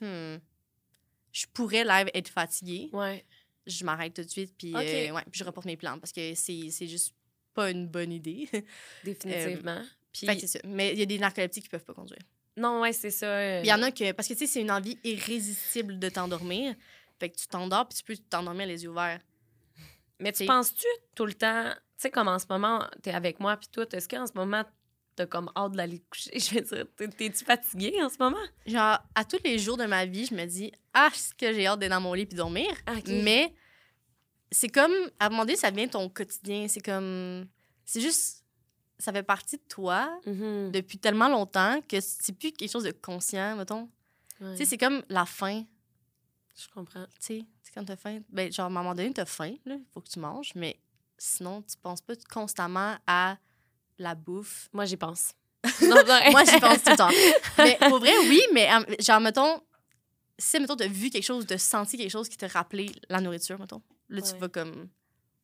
hmm, 0.00 0.36
je 1.32 1.46
pourrais 1.52 1.84
live 1.84 2.10
être 2.14 2.28
fatiguée, 2.28 2.90
Ouais. 2.92 3.24
je 3.66 3.84
m'arrête 3.84 4.14
tout 4.14 4.22
de 4.22 4.28
suite, 4.28 4.54
puis 4.58 4.74
euh, 4.74 5.12
ouais, 5.12 5.22
je 5.32 5.44
reporte 5.44 5.66
mes 5.66 5.76
plans 5.76 5.98
parce 5.98 6.12
que 6.12 6.34
c'est 6.34 6.70
juste 6.88 7.14
pas 7.54 7.70
une 7.70 7.86
bonne 7.86 8.12
idée. 8.12 8.48
Définitivement. 9.04 9.82
Puis, 10.12 10.26
Fait 10.26 10.34
que 10.34 10.40
c'est 10.40 10.46
ça. 10.46 10.60
Mais 10.64 10.92
il 10.92 10.98
y 10.98 11.02
a 11.02 11.06
des 11.06 11.18
narcoleptiques 11.18 11.64
qui 11.64 11.68
peuvent 11.70 11.84
pas 11.84 11.94
conduire. 11.94 12.18
non, 12.56 12.80
ouais, 12.80 12.92
c'est 12.92 13.10
ça. 13.12 13.26
euh, 13.26 13.60
Il 13.64 13.68
y 13.68 13.72
en 13.72 13.82
a 13.82 13.90
que. 13.92 14.10
Parce 14.12 14.26
que, 14.28 14.32
tu 14.34 14.40
sais, 14.40 14.46
c'est 14.46 14.60
une 14.60 14.70
envie 14.72 14.98
irrésistible 15.04 15.98
de 15.98 16.08
t'endormir. 16.08 16.74
Fait 17.20 17.28
que 17.30 17.36
tu 17.36 17.46
t'endors, 17.46 17.86
puis 17.88 17.98
tu 17.98 18.04
peux 18.04 18.16
t'endormir 18.16 18.66
les 18.66 18.82
yeux 18.84 18.90
ouverts. 18.90 19.20
Mais 20.18 20.32
tu 20.32 20.44
penses-tu 20.46 20.86
tout 21.14 21.26
le 21.26 21.32
temps, 21.34 21.70
tu 21.72 21.78
sais, 21.96 22.10
comme 22.10 22.28
en 22.28 22.38
ce 22.38 22.46
moment, 22.50 22.86
t'es 23.02 23.10
avec 23.12 23.40
moi, 23.40 23.56
puis 23.56 23.68
toi, 23.72 23.86
est-ce 23.92 24.08
qu'en 24.08 24.26
ce 24.26 24.32
moment, 24.34 24.64
t'as 25.20 25.26
comme 25.26 25.50
hâte 25.56 25.72
d'aller 25.72 25.98
te 25.98 26.08
coucher? 26.10 26.30
Je 26.38 26.54
veux 26.54 26.60
dire, 26.62 26.86
t'es- 26.96 27.08
t'es-tu 27.08 27.44
fatiguée 27.44 28.02
en 28.02 28.08
ce 28.08 28.16
moment? 28.18 28.38
Genre, 28.66 28.98
à 29.14 29.24
tous 29.24 29.38
les 29.44 29.58
jours 29.58 29.76
de 29.76 29.84
ma 29.84 30.06
vie, 30.06 30.26
je 30.26 30.34
me 30.34 30.44
dis, 30.46 30.72
ah, 30.94 31.10
est-ce 31.14 31.34
que 31.34 31.52
j'ai 31.52 31.66
hâte 31.66 31.78
d'être 31.80 31.90
dans 31.90 32.00
mon 32.00 32.14
lit 32.14 32.26
puis 32.26 32.36
dormir? 32.36 32.70
Ah. 32.86 32.94
Mais 33.06 33.54
c'est 34.50 34.68
comme, 34.68 34.92
à 35.18 35.26
un 35.26 35.28
moment 35.30 35.44
donné, 35.44 35.56
ça 35.56 35.70
devient 35.70 35.88
ton 35.88 36.08
quotidien. 36.08 36.66
C'est 36.68 36.80
comme. 36.80 37.46
C'est 37.84 38.00
juste. 38.00 38.44
Ça 38.98 39.12
fait 39.12 39.22
partie 39.22 39.56
de 39.56 39.62
toi 39.68 40.10
Mhm. 40.26 40.72
depuis 40.72 40.98
tellement 40.98 41.28
longtemps 41.28 41.80
que 41.88 42.00
c'est 42.00 42.32
plus 42.34 42.52
quelque 42.52 42.70
chose 42.70 42.84
de 42.84 42.90
conscient, 42.92 43.56
mettons. 43.56 43.88
Ouais, 44.40 44.52
Tu 44.52 44.58
sais, 44.58 44.64
c'est 44.66 44.78
comme 44.78 45.02
la 45.08 45.24
faim. 45.24 45.64
je 46.56 46.68
comprends. 46.74 47.06
Tu 47.18 47.38
sais, 47.38 47.44
quand 47.74 47.84
t'as 47.84 47.96
faim, 47.96 48.20
ben, 48.28 48.52
genre, 48.52 48.64
à 48.64 48.68
un 48.68 48.72
moment 48.72 48.94
donné, 48.94 49.12
t'as 49.14 49.24
faim, 49.24 49.54
là, 49.64 49.76
faut 49.94 50.00
que 50.02 50.08
tu 50.10 50.18
manges, 50.18 50.52
mais 50.54 50.78
sinon, 51.16 51.62
tu 51.62 51.76
penses 51.78 52.02
pas 52.02 52.12
constamment 52.30 52.96
à 53.06 53.38
la 54.00 54.14
bouffe. 54.14 54.68
Moi, 54.72 54.84
j'y 54.86 54.96
pense. 54.96 55.32
Non, 55.82 55.96
non, 56.06 56.30
Moi, 56.32 56.44
j'y 56.44 56.58
pense 56.58 56.82
tout 56.82 56.90
le 56.90 56.96
temps. 56.96 57.10
Mais 57.58 57.78
pour 57.88 57.98
vrai, 57.98 58.12
oui, 58.28 58.40
mais 58.52 58.68
euh, 58.72 58.94
genre, 58.98 59.20
mettons, 59.20 59.60
si, 60.38 60.58
mettons, 60.58 60.74
t'as 60.76 60.86
vu 60.88 61.10
quelque 61.10 61.22
chose, 61.24 61.44
t'as 61.46 61.58
senti 61.58 61.98
quelque 61.98 62.10
chose 62.10 62.28
qui 62.30 62.36
te 62.38 62.46
rappelait 62.46 62.86
la 63.10 63.20
nourriture, 63.20 63.58
mettons, 63.60 63.82
là, 64.08 64.22
tu 64.22 64.34
vas 64.38 64.48
comme. 64.48 64.88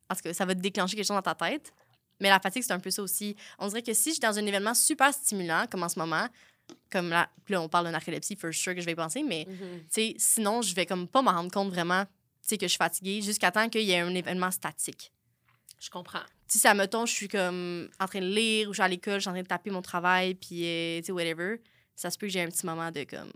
Parce 0.07 0.21
que 0.21 0.33
ça 0.33 0.45
va 0.45 0.55
te 0.55 0.59
déclencher 0.59 0.95
quelque 0.95 1.05
chose 1.05 1.15
dans 1.15 1.21
ta 1.21 1.35
tête. 1.35 1.71
Mais 2.19 2.29
la 2.29 2.39
fatigue, 2.39 2.63
c'est 2.63 2.73
un 2.73 2.79
peu 2.79 2.89
ça 2.89 3.03
aussi. 3.03 3.35
On 3.59 3.67
dirait 3.67 3.83
que 3.83 3.93
si 3.93 4.09
je 4.09 4.13
suis 4.13 4.19
dans 4.21 4.37
un 4.39 4.45
événement 4.45 4.73
super 4.73 5.13
stimulant, 5.13 5.65
comme 5.69 5.83
en 5.83 5.89
ce 5.89 5.99
moment, 5.99 6.27
comme 6.91 7.09
là, 7.09 7.29
là 7.49 7.61
on 7.61 7.69
parle 7.69 7.85
de 7.85 7.91
narcolepsie, 7.91 8.35
for 8.35 8.51
sure 8.51 8.73
que 8.73 8.81
je 8.81 8.85
vais 8.87 8.93
y 8.93 8.95
penser, 8.95 9.21
mais 9.21 9.45
Mhm. 9.47 9.57
tu 9.81 9.85
sais, 9.89 10.15
sinon, 10.17 10.63
je 10.63 10.73
vais 10.73 10.85
comme 10.87 11.07
pas 11.07 11.21
m'en 11.21 11.31
rendre 11.33 11.51
compte 11.51 11.69
vraiment, 11.69 12.05
tu 12.05 12.09
sais, 12.41 12.57
que 12.57 12.65
je 12.65 12.69
suis 12.71 12.77
fatiguée 12.77 13.21
jusqu'à 13.21 13.51
temps 13.51 13.69
qu'il 13.69 13.81
y 13.83 13.91
ait 13.91 13.99
un 13.99 14.15
événement 14.15 14.49
statique. 14.49 15.11
Je 15.79 15.89
comprends. 15.89 16.23
Si 16.47 16.59
ça 16.59 16.73
mettons, 16.73 17.05
je 17.05 17.13
suis 17.13 17.27
comme 17.27 17.89
en 17.99 18.05
train 18.07 18.21
de 18.21 18.25
lire 18.27 18.69
ou 18.69 18.73
je 18.73 18.77
suis 18.77 18.83
à 18.83 18.87
l'école, 18.87 19.15
je 19.15 19.19
suis 19.21 19.29
en 19.29 19.33
train 19.33 19.43
de 19.43 19.47
taper 19.47 19.69
mon 19.69 19.81
travail, 19.81 20.33
puis 20.35 20.65
euh, 20.65 20.99
tu 20.99 21.07
sais, 21.07 21.11
whatever, 21.11 21.61
ça 21.95 22.09
se 22.09 22.17
peut 22.17 22.27
que 22.27 22.33
j'ai 22.33 22.41
un 22.41 22.47
petit 22.47 22.65
moment 22.65 22.91
de 22.91 23.03
comme, 23.03 23.31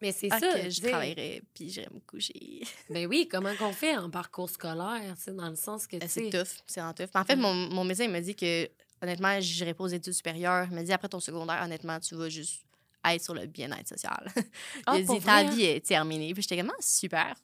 Mais 0.00 0.12
c'est 0.12 0.28
ah, 0.30 0.38
ça. 0.40 0.52
que 0.52 0.64
je 0.64 0.70
je 0.70 0.80
veux 0.80 0.88
dire, 0.88 0.90
travaillerai, 0.90 1.42
puis 1.54 1.70
j'irai 1.70 1.88
me 1.92 2.00
coucher. 2.00 2.62
Ben 2.90 3.06
oui, 3.06 3.28
comment 3.30 3.54
qu'on 3.56 3.72
fait 3.72 3.96
en 3.96 4.10
parcours 4.10 4.50
scolaire, 4.50 5.14
tu 5.16 5.22
sais, 5.22 5.32
dans 5.32 5.48
le 5.48 5.56
sens 5.56 5.86
que, 5.86 5.96
tu 5.96 6.04
Euh, 6.04 6.08
c'est 6.08 6.30
tough, 6.30 6.62
c'est 6.66 6.80
vraiment 6.80 6.94
tough. 6.94 7.08
Mais 7.14 7.20
en 7.20 7.24
fait, 7.24 7.36
mon, 7.36 7.54
mon 7.54 7.84
médecin 7.84 8.04
il 8.04 8.10
m'a 8.10 8.20
dit 8.20 8.34
que, 8.34 8.68
honnêtement, 9.00 9.40
j'irai 9.40 9.74
pas 9.74 9.84
aux 9.84 9.88
études 9.88 10.12
supérieures. 10.12 10.66
Il 10.70 10.74
m'a 10.74 10.82
dit, 10.82 10.92
après 10.92 11.08
ton 11.08 11.20
secondaire, 11.20 11.62
honnêtement, 11.62 11.98
tu 12.00 12.14
vas 12.14 12.28
juste 12.28 12.64
être 13.04 13.22
sur 13.22 13.34
le 13.34 13.46
bien-être 13.46 13.88
social. 13.88 14.32
Ah, 14.86 14.96
il 14.96 15.02
a 15.02 15.06
pour 15.06 15.18
dit, 15.18 15.24
ta 15.24 15.44
vie 15.44 15.62
est 15.62 15.86
terminée. 15.86 16.32
Puis 16.34 16.42
j'étais 16.42 16.56
comme, 16.58 16.70
Ah, 16.70 16.82
super. 16.82 17.34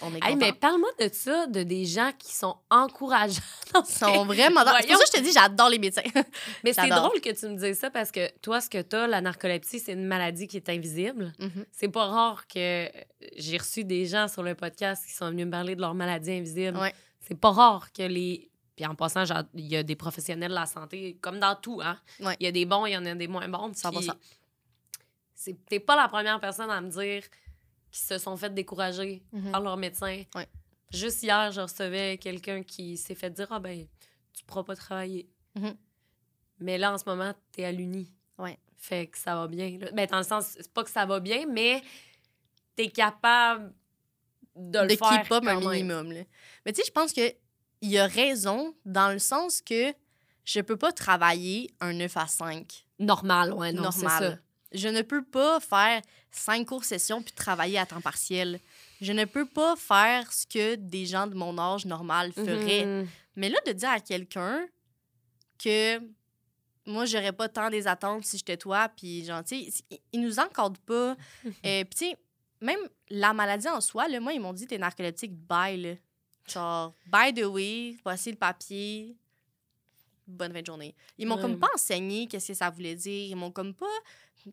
On 0.00 0.14
est 0.14 0.24
Hey, 0.24 0.36
mais 0.36 0.52
parle-moi 0.52 0.88
de 0.98 1.08
ça, 1.12 1.46
de 1.46 1.62
des 1.62 1.84
gens 1.84 2.10
qui 2.18 2.32
sont 2.32 2.56
encourageants. 2.70 3.40
Ils 3.74 3.84
sont 3.86 4.24
vraiment... 4.24 4.60
C'est 4.80 4.86
pour 4.86 4.96
ça 4.98 5.04
que 5.04 5.10
je 5.12 5.18
te 5.18 5.20
dis, 5.22 5.32
j'adore 5.32 5.68
les 5.68 5.78
médecins. 5.78 6.02
Mais 6.64 6.72
c'est 6.72 6.88
drôle 6.88 7.20
que 7.20 7.30
tu 7.30 7.46
me 7.48 7.56
dises 7.56 7.78
ça 7.78 7.90
parce 7.90 8.10
que 8.10 8.30
toi, 8.40 8.60
ce 8.60 8.68
que 8.70 8.80
tu 8.82 8.96
as, 8.96 9.06
la 9.06 9.20
narcolepsie, 9.20 9.80
c'est 9.80 9.92
une 9.92 10.06
maladie 10.06 10.46
qui 10.48 10.56
est 10.56 10.68
invisible. 10.68 11.32
Mhm. 11.38 11.64
C'est 11.70 11.88
pas 11.88 12.06
rare 12.06 12.46
que 12.48 12.88
j'ai 13.36 13.58
reçu 13.58 13.84
des 13.84 14.06
gens 14.06 14.28
sur 14.28 14.42
le 14.42 14.54
podcast 14.54 15.04
qui 15.06 15.12
sont 15.12 15.28
venus 15.30 15.46
me 15.46 15.50
parler 15.50 15.74
de 15.76 15.80
leur 15.80 15.94
maladie 15.94 16.32
invisible. 16.32 16.78
Ouais. 16.78 16.94
C'est 17.20 17.38
pas 17.38 17.50
rare 17.50 17.92
que 17.92 18.02
les. 18.02 18.48
Puis 18.74 18.86
en 18.86 18.94
passant, 18.94 19.24
il 19.54 19.66
y 19.66 19.76
a 19.76 19.82
des 19.82 19.96
professionnels 19.96 20.50
de 20.50 20.54
la 20.54 20.66
santé, 20.66 21.16
comme 21.20 21.38
dans 21.38 21.54
tout, 21.54 21.80
hein. 21.84 21.98
Ouais. 22.20 22.34
Il 22.40 22.44
y 22.44 22.46
a 22.46 22.52
des 22.52 22.64
bons, 22.64 22.86
il 22.86 22.92
y 22.92 22.96
en 22.96 23.04
a 23.04 23.14
des 23.14 23.28
moins 23.28 23.46
bons. 23.48 23.70
puis 23.70 23.78
100%. 23.80 24.12
c'est- 25.34 25.56
T'es 25.68 25.80
pas 25.80 25.94
la 25.96 26.08
première 26.08 26.40
personne 26.40 26.70
à 26.70 26.80
me 26.80 26.88
dire 26.90 27.22
qu'ils 27.92 28.04
se 28.06 28.18
sont 28.18 28.36
fait 28.36 28.52
décourager 28.52 29.22
Mhm. 29.32 29.52
par 29.52 29.60
leur 29.60 29.76
médecin. 29.76 30.22
Ouais. 30.34 30.48
Juste 30.92 31.22
hier, 31.22 31.52
je 31.52 31.60
recevais 31.60 32.18
quelqu'un 32.18 32.62
qui 32.62 32.96
s'est 32.96 33.14
fait 33.14 33.30
dire 33.30 33.46
Ah 33.50 33.60
ben, 33.60 33.86
tu 34.34 34.42
pourras 34.44 34.64
pas 34.64 34.74
travailler. 34.76 35.28
Mhm. 35.54 35.76
Mais 36.58 36.78
là, 36.78 36.92
en 36.92 36.98
ce 36.98 37.04
moment, 37.06 37.32
t'es 37.52 37.64
à 37.64 37.72
l'uni. 37.72 38.12
Ouais. 38.38 38.58
Fait 38.76 39.06
que 39.06 39.16
ça 39.18 39.34
va 39.36 39.46
bien. 39.46 39.78
là. 39.78 39.90
Ben, 39.92 40.06
dans 40.06 40.18
le 40.18 40.24
sens, 40.24 40.46
c'est 40.58 40.72
pas 40.72 40.82
que 40.84 40.90
ça 40.90 41.06
va 41.06 41.20
bien, 41.20 41.46
mais 41.46 41.82
t'es 42.74 42.88
capable 42.88 43.72
de 44.56 44.78
le 44.80 44.88
de 44.88 44.96
faire. 44.96 45.22
keep 45.22 45.32
up 45.32 45.44
un 45.46 45.60
minimum. 45.60 46.12
Là. 46.12 46.22
Mais 46.66 46.72
tu 46.72 46.80
sais, 46.80 46.86
je 46.86 46.92
pense 46.92 47.12
que 47.12 47.32
il 47.80 47.98
a 47.98 48.06
raison 48.06 48.74
dans 48.84 49.12
le 49.12 49.18
sens 49.18 49.60
que 49.60 49.92
je 50.44 50.60
peux 50.60 50.76
pas 50.76 50.92
travailler 50.92 51.70
un 51.80 51.92
9 51.94 52.16
à 52.16 52.26
5 52.26 52.86
Normal, 52.98 53.52
ouais, 53.54 53.72
non, 53.72 53.82
normal. 53.82 54.42
Je 54.74 54.88
ne 54.88 55.02
peux 55.02 55.22
pas 55.24 55.60
faire 55.60 56.00
cinq 56.30 56.66
cours 56.68 56.84
sessions 56.84 57.22
puis 57.22 57.32
travailler 57.32 57.78
à 57.78 57.86
temps 57.86 58.00
partiel. 58.00 58.58
Je 59.00 59.12
ne 59.12 59.24
peux 59.24 59.46
pas 59.46 59.76
faire 59.76 60.32
ce 60.32 60.46
que 60.46 60.74
des 60.76 61.06
gens 61.06 61.26
de 61.26 61.34
mon 61.34 61.58
âge 61.58 61.84
normal 61.86 62.32
feraient. 62.32 62.84
Mhm. 62.86 63.08
Mais 63.36 63.48
là, 63.48 63.58
de 63.66 63.72
dire 63.72 63.90
à 63.90 64.00
quelqu'un 64.00 64.66
que 65.58 65.98
moi, 66.86 67.04
j'aurais 67.06 67.32
pas 67.32 67.48
tant 67.48 67.70
des 67.70 67.86
attentes 67.86 68.24
si 68.24 68.38
j'étais 68.38 68.56
toi, 68.56 68.88
puis 68.88 69.24
genre, 69.24 69.44
tu 69.44 69.70
sais, 69.70 69.84
ils- 70.12 70.20
nous 70.20 70.38
encadrent 70.38 70.80
pas. 70.86 71.16
Euh, 71.64 71.84
puis 71.84 71.94
tu 71.96 72.04
sais, 72.06 72.16
même 72.60 72.80
la 73.10 73.32
maladie 73.32 73.68
en 73.68 73.80
soi, 73.80 74.08
là, 74.08 74.20
moi, 74.20 74.32
ils 74.32 74.40
m'ont 74.40 74.52
dit, 74.52 74.66
t'es 74.66 74.78
narcoleptique, 74.78 75.32
bye, 75.34 75.80
là. 75.80 75.94
Genre, 76.48 76.94
by 77.06 77.32
the 77.34 77.44
way, 77.44 77.96
voici 78.04 78.30
le 78.30 78.36
papier. 78.36 79.16
Bonne 80.26 80.52
fin 80.52 80.60
de 80.60 80.66
journée. 80.66 80.94
Ils 81.18 81.26
m'ont 81.26 81.36
comme 81.38 81.58
pas 81.58 81.68
enseigné 81.74 82.26
qu'est-ce 82.26 82.48
que 82.48 82.54
ça 82.54 82.70
voulait 82.70 82.94
dire. 82.94 83.30
Ils 83.30 83.36
m'ont 83.36 83.50
comme 83.50 83.74
pas 83.74 83.86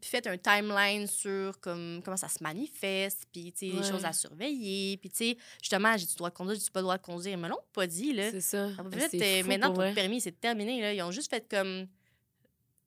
fait 0.01 0.25
un 0.27 0.37
timeline 0.37 1.07
sur 1.07 1.59
comme, 1.59 2.01
comment 2.03 2.17
ça 2.17 2.27
se 2.29 2.41
manifeste, 2.43 3.25
puis 3.31 3.51
tu 3.51 3.69
sais, 3.71 3.75
les 3.77 3.83
choses 3.89 4.05
à 4.05 4.13
surveiller. 4.13 4.97
Puis 4.97 5.09
tu 5.09 5.15
sais, 5.17 5.37
justement, 5.61 5.95
j'ai 5.97 6.05
du 6.05 6.15
droit 6.15 6.29
de 6.29 6.35
conduire, 6.35 6.59
j'ai 6.59 6.69
pas 6.71 6.79
le 6.79 6.83
droit 6.83 6.97
de 6.97 7.03
conduire. 7.03 7.33
Ils 7.33 7.41
me 7.41 7.47
l'ont 7.47 7.57
pas 7.73 7.87
dit, 7.87 8.13
là. 8.13 8.29
C'est 8.31 8.41
ça. 8.41 8.69
En 8.77 8.89
fait, 8.89 9.13
euh, 9.21 9.41
fou, 9.43 9.47
maintenant, 9.49 9.67
ton 9.69 9.73
vrai. 9.75 9.93
permis, 9.93 10.21
c'est 10.21 10.39
terminé. 10.39 10.81
Là. 10.81 10.93
Ils 10.93 11.01
ont 11.01 11.11
juste 11.11 11.29
fait 11.29 11.47
comme 11.49 11.87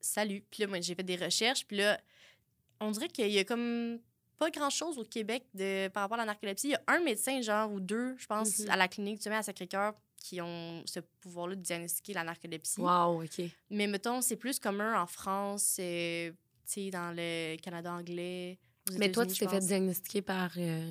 salut. 0.00 0.44
Puis 0.50 0.62
là, 0.62 0.66
moi, 0.68 0.80
j'ai 0.80 0.94
fait 0.94 1.02
des 1.02 1.16
recherches. 1.16 1.64
Puis 1.66 1.76
là, 1.76 2.00
on 2.80 2.90
dirait 2.90 3.08
qu'il 3.08 3.30
y 3.30 3.38
a 3.38 3.44
comme 3.44 3.98
pas 4.38 4.50
grand-chose 4.50 4.98
au 4.98 5.04
Québec 5.04 5.44
de, 5.54 5.88
par 5.88 6.02
rapport 6.04 6.16
à 6.18 6.22
la 6.22 6.26
narcolepsie. 6.26 6.68
Il 6.68 6.70
y 6.72 6.74
a 6.74 6.82
un 6.88 7.00
médecin, 7.00 7.40
genre, 7.42 7.70
ou 7.70 7.78
deux, 7.80 8.16
je 8.18 8.26
pense, 8.26 8.58
Mhm. 8.60 8.70
à 8.70 8.76
la 8.76 8.88
clinique, 8.88 9.20
tu 9.20 9.28
mets 9.28 9.36
à 9.36 9.42
Sacré-Cœur, 9.42 9.94
qui 10.16 10.40
ont 10.40 10.82
ce 10.86 11.00
pouvoir-là 11.20 11.54
de 11.56 11.60
diagnostiquer 11.60 12.12
la 12.12 12.24
narcolepsie. 12.24 12.80
Wow, 12.80 13.22
OK. 13.22 13.42
Mais 13.70 13.86
mettons, 13.86 14.20
c'est 14.20 14.36
plus 14.36 14.58
commun 14.58 15.00
en 15.00 15.06
France, 15.06 15.76
euh, 15.80 16.32
sais, 16.66 16.90
dans 16.90 17.14
le 17.16 17.56
Canada 17.56 17.92
anglais. 17.92 18.58
Mais 18.92 19.10
toi, 19.12 19.26
tu 19.26 19.34
t'es 19.36 19.48
fait 19.48 19.60
diagnostiquer 19.60 20.22
par. 20.22 20.50
euh, 20.56 20.90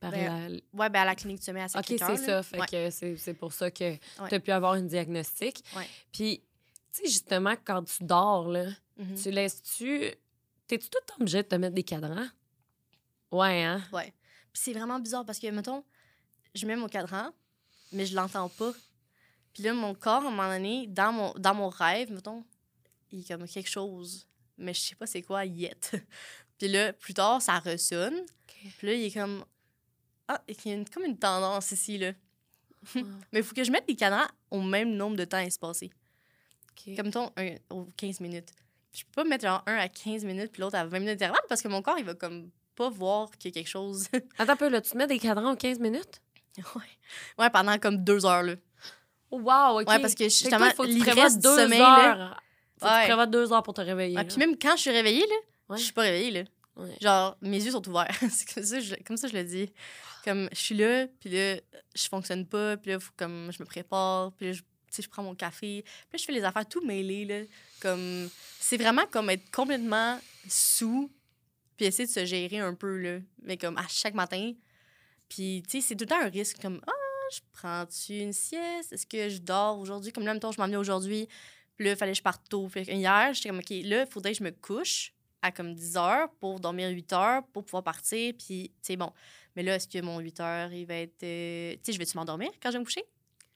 par 0.00 0.10
Ben, 0.10 0.48
la... 0.48 0.78
Ouais, 0.78 0.90
ben 0.90 1.00
à 1.00 1.04
la 1.06 1.14
clinique, 1.14 1.40
tu 1.40 1.50
mets 1.52 1.62
à 1.62 1.64
OK, 1.66 1.70
Sacré-Cœur. 1.70 2.18
c'est 2.18 2.24
ça. 2.26 2.42
Fait 2.42 2.60
Ouais. 2.60 2.66
que 2.66 3.16
c'est 3.16 3.34
pour 3.34 3.52
ça 3.52 3.70
que 3.70 3.84
Ouais. 3.84 4.00
tu 4.28 4.34
as 4.34 4.40
pu 4.40 4.50
avoir 4.50 4.74
une 4.74 4.86
diagnostic. 4.86 5.62
Ouais. 5.76 5.88
Puis, 6.12 6.42
tu 6.92 7.02
sais, 7.02 7.06
justement, 7.08 7.54
quand 7.64 7.82
tu 7.84 8.04
dors, 8.04 8.48
là, 8.48 8.66
Mhm. 8.98 9.14
tu 9.16 9.30
laisses-tu. 9.30 10.10
T'es-tu 10.66 10.88
tout 10.90 10.98
le 11.00 11.06
temps 11.06 11.14
obligé 11.20 11.42
de 11.42 11.48
te 11.48 11.54
mettre 11.56 11.74
des 11.74 11.82
cadrans? 11.82 12.28
Ouais, 13.32 13.62
hein? 13.64 13.82
Ouais. 13.92 14.12
Puis 14.52 14.62
c'est 14.62 14.72
vraiment 14.72 14.98
bizarre 15.00 15.24
parce 15.24 15.38
que, 15.38 15.46
mettons, 15.48 15.84
je 16.54 16.66
mets 16.66 16.76
mon 16.76 16.88
cadran, 16.88 17.30
mais 17.92 18.06
je 18.06 18.14
l'entends 18.14 18.48
pas. 18.48 18.72
Puis 19.52 19.62
là, 19.62 19.72
mon 19.74 19.94
corps, 19.94 20.22
à 20.24 20.28
un 20.28 20.30
moment 20.30 20.48
donné, 20.48 20.86
dans 20.86 21.12
mon, 21.12 21.32
dans 21.34 21.54
mon 21.54 21.68
rêve, 21.68 22.12
mettons, 22.12 22.44
il 23.10 23.20
y 23.20 23.32
a 23.32 23.36
comme 23.36 23.46
quelque 23.48 23.68
chose, 23.70 24.26
mais 24.58 24.74
je 24.74 24.80
sais 24.80 24.94
pas 24.94 25.06
c'est 25.06 25.22
quoi, 25.22 25.44
yet. 25.44 25.92
Puis 26.58 26.68
là, 26.68 26.92
plus 26.92 27.14
tard, 27.14 27.42
ça 27.42 27.58
ressonne. 27.58 28.22
Puis 28.78 28.86
là, 28.86 28.94
il 28.94 29.04
est 29.04 29.10
comme... 29.12 29.44
Ah, 30.28 30.40
il 30.48 30.56
y 30.64 30.70
a 30.70 30.74
une- 30.74 30.88
comme 30.88 31.04
une 31.04 31.18
tendance 31.18 31.70
ici, 31.72 31.98
là. 31.98 32.12
mais 32.94 33.40
il 33.40 33.42
faut 33.42 33.54
que 33.54 33.64
je 33.64 33.70
mette 33.70 33.86
des 33.86 33.96
cadrans 33.96 34.26
au 34.50 34.60
même 34.62 34.94
nombre 34.94 35.16
de 35.16 35.24
temps 35.24 35.38
espacé. 35.38 35.90
OK. 36.70 36.96
Comme, 36.96 37.06
mettons, 37.06 37.30
un, 37.36 37.54
aux 37.70 37.88
15 37.96 38.20
minutes. 38.20 38.50
Je 38.92 39.02
peux 39.04 39.22
pas 39.22 39.24
mettre 39.24 39.44
genre 39.44 39.62
un 39.66 39.76
à 39.76 39.88
15 39.88 40.24
minutes, 40.24 40.52
puis 40.52 40.60
l'autre 40.62 40.76
à 40.76 40.86
20 40.86 40.98
minutes 41.00 41.18
d'intervalle, 41.18 41.42
parce 41.48 41.60
que 41.62 41.68
mon 41.68 41.82
corps, 41.82 41.98
il 41.98 42.04
va 42.04 42.14
comme 42.14 42.50
pas 42.76 42.88
voir 42.88 43.30
qu'il 43.32 43.50
y 43.50 43.52
a 43.52 43.60
quelque 43.60 43.68
chose... 43.70 44.06
Attends 44.38 44.52
un 44.52 44.56
peu, 44.56 44.68
là, 44.68 44.80
tu 44.80 44.92
te 44.92 44.96
mets 44.96 45.06
des 45.06 45.18
cadrans 45.18 45.52
aux 45.52 45.56
15 45.56 45.78
minutes? 45.80 46.20
Ouais. 46.56 46.82
ouais, 47.38 47.50
pendant 47.50 47.76
comme 47.78 48.02
deux 48.04 48.24
heures, 48.24 48.42
là. 48.44 48.54
Wow, 49.30 49.80
OK. 49.80 49.88
Ouais, 49.88 49.98
parce 49.98 50.14
que 50.14 50.24
justement, 50.24 50.70
l'ivresse 50.84 51.34
du 51.34 51.42
deux 51.42 51.56
sommeil, 51.56 51.80
heures. 51.80 52.16
là. 52.16 52.36
Ouais. 52.84 53.00
tu 53.02 53.06
prévois 53.06 53.26
deux 53.26 53.52
heures 53.52 53.62
pour 53.62 53.74
te 53.74 53.80
réveiller. 53.80 54.14
Là. 54.14 54.24
puis 54.24 54.36
même 54.38 54.56
quand 54.56 54.76
je 54.76 54.82
suis 54.82 54.90
réveillée, 54.90 55.26
là, 55.26 55.76
je 55.76 55.82
suis 55.82 55.92
pas 55.92 56.02
réveillée, 56.02 56.30
là. 56.30 56.44
Genre, 57.00 57.36
mes 57.40 57.62
yeux 57.62 57.70
sont 57.70 57.88
ouverts. 57.88 58.14
C'est 58.30 58.52
comme 58.52 58.64
ça, 58.64 58.80
je, 58.80 58.94
comme 59.06 59.16
ça, 59.16 59.28
je 59.28 59.34
le 59.34 59.44
dis. 59.44 59.72
Comme, 60.24 60.48
je 60.52 60.58
suis 60.58 60.74
là, 60.74 61.06
puis 61.20 61.30
là, 61.30 61.56
je 61.94 62.08
fonctionne 62.08 62.46
pas, 62.46 62.76
puis 62.76 62.92
là, 62.92 62.98
faut 62.98 63.12
comme, 63.16 63.50
je 63.52 63.62
me 63.62 63.66
prépare, 63.66 64.32
puis 64.32 64.46
là, 64.46 64.52
je, 64.52 64.62
je 65.02 65.08
prends 65.08 65.22
mon 65.22 65.34
café, 65.34 65.82
puis 65.82 66.08
là, 66.12 66.18
je 66.18 66.24
fais 66.24 66.32
les 66.32 66.44
affaires 66.44 66.66
tout 66.66 66.84
mêlées, 66.84 67.24
là. 67.24 67.40
Comme, 67.80 68.28
c'est 68.58 68.76
vraiment 68.76 69.06
comme 69.10 69.30
être 69.30 69.50
complètement 69.50 70.18
sous, 70.48 71.10
puis 71.76 71.86
essayer 71.86 72.06
de 72.06 72.12
se 72.12 72.24
gérer 72.24 72.58
un 72.58 72.74
peu, 72.74 72.98
là. 72.98 73.18
Mais 73.42 73.56
comme, 73.56 73.76
à 73.76 73.86
chaque 73.88 74.14
matin. 74.14 74.52
Puis, 75.28 75.62
tu 75.68 75.80
sais, 75.80 75.88
c'est 75.88 75.96
tout 75.96 76.04
le 76.04 76.08
temps 76.08 76.20
un 76.20 76.28
risque, 76.28 76.60
comme, 76.60 76.80
ah, 76.86 76.92
je 77.32 77.40
prends-tu 77.52 78.18
une 78.18 78.32
sieste? 78.32 78.92
Est-ce 78.92 79.06
que 79.06 79.28
je 79.28 79.38
dors 79.38 79.78
aujourd'hui? 79.78 80.12
Comme 80.12 80.24
là, 80.24 80.34
mettons, 80.34 80.52
je 80.52 80.58
m'en 80.58 80.66
venais 80.66 80.76
aujourd'hui, 80.76 81.28
puis 81.76 81.86
là, 81.86 81.92
il 81.92 81.96
fallait 81.96 82.12
que 82.12 82.18
je 82.18 82.22
parte 82.22 82.42
tôt. 82.48 82.68
Que 82.72 82.80
hier, 82.80 83.30
j'étais 83.32 83.48
comme, 83.48 83.58
OK, 83.58 83.70
là, 83.70 84.02
il 84.02 84.06
faudrait 84.10 84.32
que 84.32 84.38
je 84.38 84.44
me 84.44 84.50
couche 84.50 85.12
à 85.42 85.52
comme 85.52 85.74
10 85.74 85.96
heures 85.96 86.28
pour 86.40 86.58
dormir 86.60 86.88
8 86.88 87.12
heures 87.12 87.42
pour 87.52 87.64
pouvoir 87.64 87.82
partir. 87.82 88.32
Puis, 88.38 88.70
tu 88.70 88.74
sais, 88.82 88.96
bon. 88.96 89.12
Mais 89.56 89.62
là, 89.62 89.74
est-ce 89.76 89.86
que 89.88 90.00
mon 90.00 90.18
8 90.18 90.40
heures, 90.40 90.72
il 90.72 90.86
va 90.86 90.94
être. 90.94 91.22
euh, 91.22 91.72
Tu 91.74 91.78
sais, 91.82 91.92
je 91.92 91.98
vais-tu 91.98 92.16
m'endormir 92.16 92.50
quand 92.62 92.70
je 92.70 92.74
vais 92.74 92.80
me 92.80 92.84
coucher? 92.84 93.04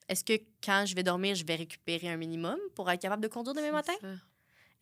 Est-ce 0.08 0.24
que 0.24 0.34
quand 0.64 0.84
je 0.86 0.94
vais 0.94 1.02
dormir, 1.02 1.34
je 1.34 1.44
vais 1.44 1.56
récupérer 1.56 2.08
un 2.08 2.16
minimum 2.16 2.58
pour 2.74 2.90
être 2.90 3.00
capable 3.02 3.22
de 3.22 3.28
conduire 3.28 3.54
demain 3.54 3.72
matin? 3.72 3.92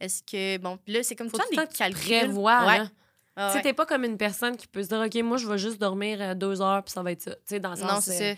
Est-ce 0.00 0.22
que. 0.22 0.58
Bon, 0.58 0.76
puis 0.78 0.92
là, 0.94 1.02
c'est 1.02 1.16
comme 1.16 1.28
Faut 1.30 1.38
tout 1.38 1.44
le 1.50 1.56
des 1.56 1.62
temps 1.62 1.66
tu 1.70 1.78
calculs. 1.78 2.00
prévois, 2.00 2.66
Ouais. 2.66 2.80
Ah 3.38 3.52
Tu 3.54 3.60
t'es 3.62 3.72
pas 3.74 3.84
comme 3.86 4.04
une 4.04 4.16
personne 4.16 4.56
qui 4.56 4.66
peut 4.66 4.82
se 4.82 4.88
dire, 4.88 4.98
OK, 5.00 5.14
moi, 5.22 5.36
je 5.36 5.46
vais 5.46 5.58
juste 5.58 5.78
dormir 5.78 6.20
euh, 6.22 6.34
deux 6.34 6.62
heures, 6.62 6.82
puis 6.82 6.92
ça 6.92 7.02
va 7.02 7.12
être 7.12 7.20
ça. 7.22 7.34
Tu 7.34 7.40
sais, 7.44 7.60
dans 7.60 7.70
le 7.70 7.76
sens. 7.76 7.90
Non, 7.92 8.00
c'est 8.00 8.32
euh, 8.32 8.34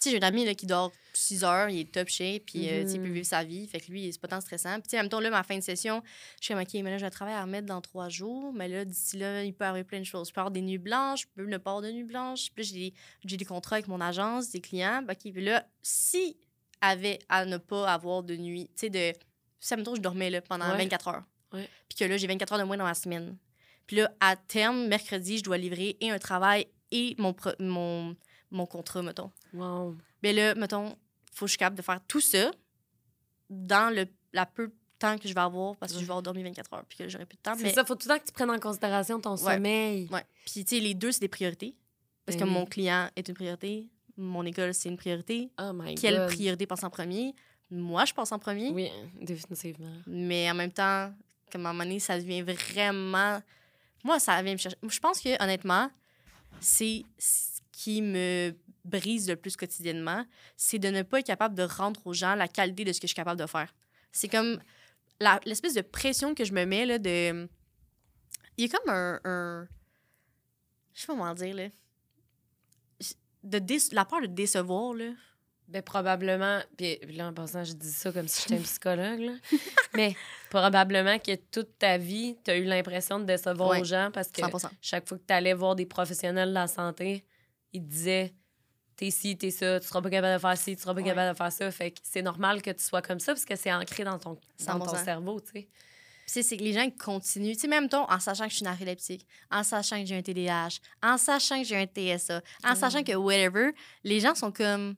sais, 0.00 0.10
j'ai 0.10 0.18
un 0.18 0.26
ami 0.26 0.44
là, 0.44 0.54
qui 0.54 0.66
dort 0.66 0.92
6 1.12 1.44
heures, 1.44 1.68
il 1.68 1.80
est 1.80 1.92
top 1.92 2.08
shape, 2.08 2.42
puis 2.46 2.68
euh, 2.68 2.82
tu 2.82 2.88
sais, 2.90 2.94
il 2.94 3.00
peut 3.00 3.08
Mhm. 3.08 3.12
vivre 3.14 3.26
sa 3.26 3.44
vie. 3.44 3.66
Fait 3.66 3.80
que 3.80 3.90
lui, 3.90 4.10
c'est 4.12 4.20
pas 4.20 4.28
tant 4.28 4.40
stressant. 4.40 4.74
Puis, 4.74 4.84
tu 4.84 4.88
sais, 4.90 4.98
en 4.98 5.02
même 5.02 5.08
temps, 5.10 5.20
là, 5.20 5.28
ma 5.30 5.42
fin 5.42 5.56
de 5.58 5.62
session, 5.62 6.02
je 6.40 6.44
suis 6.46 6.54
comme, 6.54 6.62
OK, 6.62 6.72
mais 6.74 6.90
là, 6.90 6.98
je 6.98 7.04
vais 7.04 7.10
travailler 7.10 7.36
à 7.36 7.42
remettre 7.42 7.66
dans 7.66 7.80
trois 7.80 8.08
jours. 8.08 8.52
Mais 8.52 8.68
là, 8.68 8.84
d'ici 8.84 9.18
là, 9.18 9.42
il 9.44 9.52
peut 9.52 9.64
arriver 9.64 9.84
plein 9.84 9.98
de 10.00 10.04
choses. 10.04 10.28
Je 10.28 10.32
peux 10.32 10.40
avoir 10.40 10.50
des 10.52 10.62
nuits 10.62 10.78
blanches, 10.78 11.22
je 11.22 11.26
peux 11.34 11.44
ne 11.48 11.58
pas 11.58 11.70
avoir 11.70 11.82
de 11.82 11.90
nuits 11.90 12.04
blanches. 12.04 12.50
Puis 12.54 12.64
là, 12.64 12.90
j'ai 13.24 13.36
des 13.36 13.44
contrats 13.44 13.76
avec 13.76 13.88
mon 13.88 14.00
agence, 14.00 14.50
des 14.50 14.60
clients. 14.60 15.04
OK, 15.10 15.18
puis 15.32 15.44
là, 15.44 15.66
si 15.82 16.36
avait 16.80 17.18
à 17.28 17.44
ne 17.44 17.58
pas 17.58 17.92
avoir 17.92 18.22
de 18.22 18.36
nuit, 18.36 18.66
tu 18.68 18.72
sais, 18.86 18.90
de. 18.90 19.12
Ça 19.58 19.76
me 19.76 19.84
je 19.84 20.00
dormais 20.00 20.30
là, 20.30 20.40
pendant 20.40 20.70
Ouais. 20.70 20.78
24 20.78 21.08
heures. 21.08 21.24
Ouais. 21.52 21.68
Puis 21.88 21.98
que 21.98 22.04
là, 22.04 22.16
j'ai 22.16 22.26
24 22.26 22.52
heures 22.54 22.58
de 22.60 22.64
moins 22.64 22.78
dans 22.78 22.86
la 22.86 22.94
semaine. 22.94 23.36
Puis 23.86 23.96
là, 23.96 24.10
à 24.20 24.36
terme, 24.36 24.86
mercredi, 24.86 25.36
je 25.38 25.42
dois 25.42 25.58
livrer 25.58 25.96
et 26.00 26.10
un 26.10 26.18
travail 26.18 26.66
et 26.92 27.14
mon, 27.18 27.34
pro- 27.34 27.50
mon, 27.58 28.16
mon 28.50 28.66
contrat, 28.66 29.02
mettons. 29.02 29.30
Wow. 29.54 29.96
Mais 30.22 30.32
là, 30.32 30.54
mettons, 30.54 30.96
faut 31.32 31.46
que 31.46 31.52
je 31.52 31.56
capable 31.58 31.76
de 31.76 31.82
faire 31.82 32.00
tout 32.06 32.20
ça 32.20 32.50
dans 33.48 33.94
le 33.94 34.06
la 34.32 34.46
peu 34.46 34.68
de 34.68 34.72
temps 34.98 35.18
que 35.18 35.26
je 35.28 35.34
vais 35.34 35.40
avoir 35.40 35.74
parce 35.76 35.92
que 35.92 35.98
je 35.98 36.04
vais 36.04 36.10
avoir 36.10 36.22
dormi 36.22 36.42
24 36.44 36.72
heures 36.74 36.84
puis 36.88 36.98
que 36.98 37.08
j'aurai 37.08 37.26
plus 37.26 37.36
de 37.36 37.42
temps. 37.42 37.54
C'est 37.56 37.64
Mais, 37.64 37.72
ça, 37.72 37.84
faut 37.84 37.94
tout 37.96 38.08
le 38.08 38.14
temps 38.14 38.20
que 38.20 38.26
tu 38.26 38.32
prennes 38.32 38.50
en 38.50 38.60
considération 38.60 39.20
ton 39.20 39.32
Ouais. 39.32 39.54
sommeil. 39.54 40.08
ouais. 40.12 40.24
Puis, 40.44 40.64
tu 40.64 40.76
sais, 40.76 40.80
les 40.80 40.94
deux, 40.94 41.10
c'est 41.10 41.20
des 41.20 41.28
priorités. 41.28 41.74
Parce 42.26 42.36
Ben 42.38 42.44
que 42.46 42.50
mon 42.50 42.64
client 42.66 43.08
est 43.16 43.26
une 43.28 43.34
priorité, 43.34 43.88
mon 44.16 44.44
école, 44.44 44.72
c'est 44.74 44.88
une 44.88 44.96
priorité. 44.98 45.50
Oh 45.60 45.72
my 45.74 45.94
Quelle 45.96 46.16
God. 46.18 46.26
priorité 46.28 46.66
passe 46.66 46.84
en 46.84 46.90
premier? 46.90 47.34
Moi, 47.70 48.04
je 48.04 48.12
pense 48.12 48.30
en 48.30 48.38
premier. 48.38 48.70
Oui, 48.70 48.88
définitivement. 49.20 49.90
Mais 50.06 50.48
en 50.50 50.54
même 50.54 50.70
temps, 50.70 51.12
comme 51.50 51.66
à 51.66 51.70
un 51.70 51.72
moment 51.72 51.84
donné, 51.84 51.98
ça 51.98 52.16
devient 52.18 52.42
vraiment. 52.42 53.42
Moi, 54.04 54.20
ça 54.20 54.40
vient 54.42 54.52
me 54.52 54.58
chercher. 54.58 54.76
Je 54.86 55.00
pense 55.00 55.20
que, 55.20 55.42
honnêtement, 55.42 55.90
c'est 56.60 57.02
ce 57.18 57.49
qui 57.82 58.02
me 58.02 58.54
brise 58.84 59.26
le 59.28 59.36
plus 59.36 59.56
quotidiennement, 59.56 60.24
c'est 60.56 60.78
de 60.78 60.88
ne 60.88 61.02
pas 61.02 61.20
être 61.20 61.26
capable 61.26 61.54
de 61.54 61.62
rendre 61.62 62.00
aux 62.06 62.12
gens 62.12 62.34
la 62.34 62.46
qualité 62.48 62.84
de 62.84 62.92
ce 62.92 63.00
que 63.00 63.06
je 63.06 63.12
suis 63.12 63.14
capable 63.16 63.40
de 63.40 63.46
faire. 63.46 63.74
C'est 64.12 64.28
comme 64.28 64.60
l'espèce 65.46 65.74
de 65.74 65.80
pression 65.80 66.34
que 66.34 66.44
je 66.44 66.52
me 66.52 66.64
mets, 66.66 66.84
là, 66.84 66.98
de. 66.98 67.48
Il 68.58 68.64
y 68.66 68.68
a 68.74 68.78
comme 68.78 68.90
un. 68.92 69.18
un- 69.24 69.66
Je 70.92 71.00
sais 71.00 71.06
pas 71.06 71.14
comment 71.14 71.32
dire, 71.34 71.54
là. 71.54 71.68
de 73.42 73.58
dé- 73.58 73.78
la 73.92 74.04
peur 74.04 74.20
de 74.20 74.26
décevoir, 74.26 74.92
là. 74.94 75.10
Ben, 75.68 75.82
probablement, 75.82 76.60
puis 76.76 76.98
là, 77.12 77.28
en 77.28 77.32
passant, 77.32 77.62
je 77.64 77.72
dis 77.74 77.92
ça 77.92 78.10
comme 78.12 78.26
si 78.28 78.42
j'étais 78.42 78.60
un 78.60 78.64
psychologue, 78.64 79.20
là. 79.20 79.32
mais 79.94 80.16
probablement 80.50 81.18
que 81.20 81.36
toute 81.36 81.78
ta 81.78 81.96
vie, 81.96 82.36
tu 82.44 82.50
as 82.50 82.56
eu 82.58 82.64
l'impression 82.64 83.20
de 83.20 83.24
décevoir 83.24 83.70
Ouais, 83.70 83.80
aux 83.80 83.84
gens 83.84 84.10
parce 84.12 84.28
que 84.32 84.42
100 84.42 84.68
chaque 84.82 85.08
fois 85.08 85.16
que 85.16 85.22
tu 85.26 85.32
allais 85.32 85.54
voir 85.54 85.76
des 85.76 85.86
professionnels 85.86 86.48
de 86.50 86.54
la 86.54 86.66
santé, 86.66 87.24
ils 87.72 87.82
te 87.82 87.88
disaient 87.88 88.34
T'es 88.96 89.10
ci, 89.10 89.34
t'es 89.38 89.50
ça, 89.50 89.80
tu 89.80 89.86
seras 89.86 90.02
pas 90.02 90.10
capable 90.10 90.34
de 90.34 90.38
faire 90.40 90.58
ci, 90.58 90.76
tu 90.76 90.82
seras 90.82 90.92
pas 90.92 91.00
Ouais. 91.00 91.06
capable 91.06 91.32
de 91.32 91.36
faire 91.38 91.50
ça. 91.50 91.70
Fait 91.70 91.90
que 91.90 92.00
c'est 92.02 92.20
normal 92.20 92.60
que 92.60 92.70
tu 92.70 92.84
sois 92.84 93.00
comme 93.00 93.18
ça 93.18 93.32
parce 93.32 93.46
que 93.46 93.56
c'est 93.56 93.72
ancré 93.72 94.04
dans 94.04 94.18
ton, 94.18 94.38
dans 94.66 94.78
ton 94.78 94.84
100%. 94.84 95.04
cerveau, 95.04 95.40
tu 95.40 95.46
sais. 95.52 95.68
Puis 96.26 96.42
c'est- 96.44 96.56
que 96.58 96.62
les 96.62 96.74
gens 96.74 96.86
continuent. 96.90 97.54
Tu 97.54 97.60
sais, 97.60 97.66
même 97.68 97.88
ton, 97.88 98.02
en 98.10 98.20
sachant 98.20 98.44
que 98.44 98.50
je 98.50 98.56
suis 98.56 98.64
narcoleptique, 98.64 99.26
en 99.50 99.62
sachant 99.62 99.98
que 100.00 100.06
j'ai 100.06 100.16
un 100.16 100.22
TDAH, 100.22 100.80
en 101.02 101.16
sachant 101.16 101.62
que 101.62 101.66
j'ai 101.66 101.76
un 101.78 101.86
TSA, 101.86 102.42
en 102.62 102.72
Mm. 102.72 102.76
sachant 102.76 103.02
que 103.02 103.14
whatever, 103.14 103.70
les 104.04 104.20
gens 104.20 104.34
sont 104.34 104.52
comme. 104.52 104.96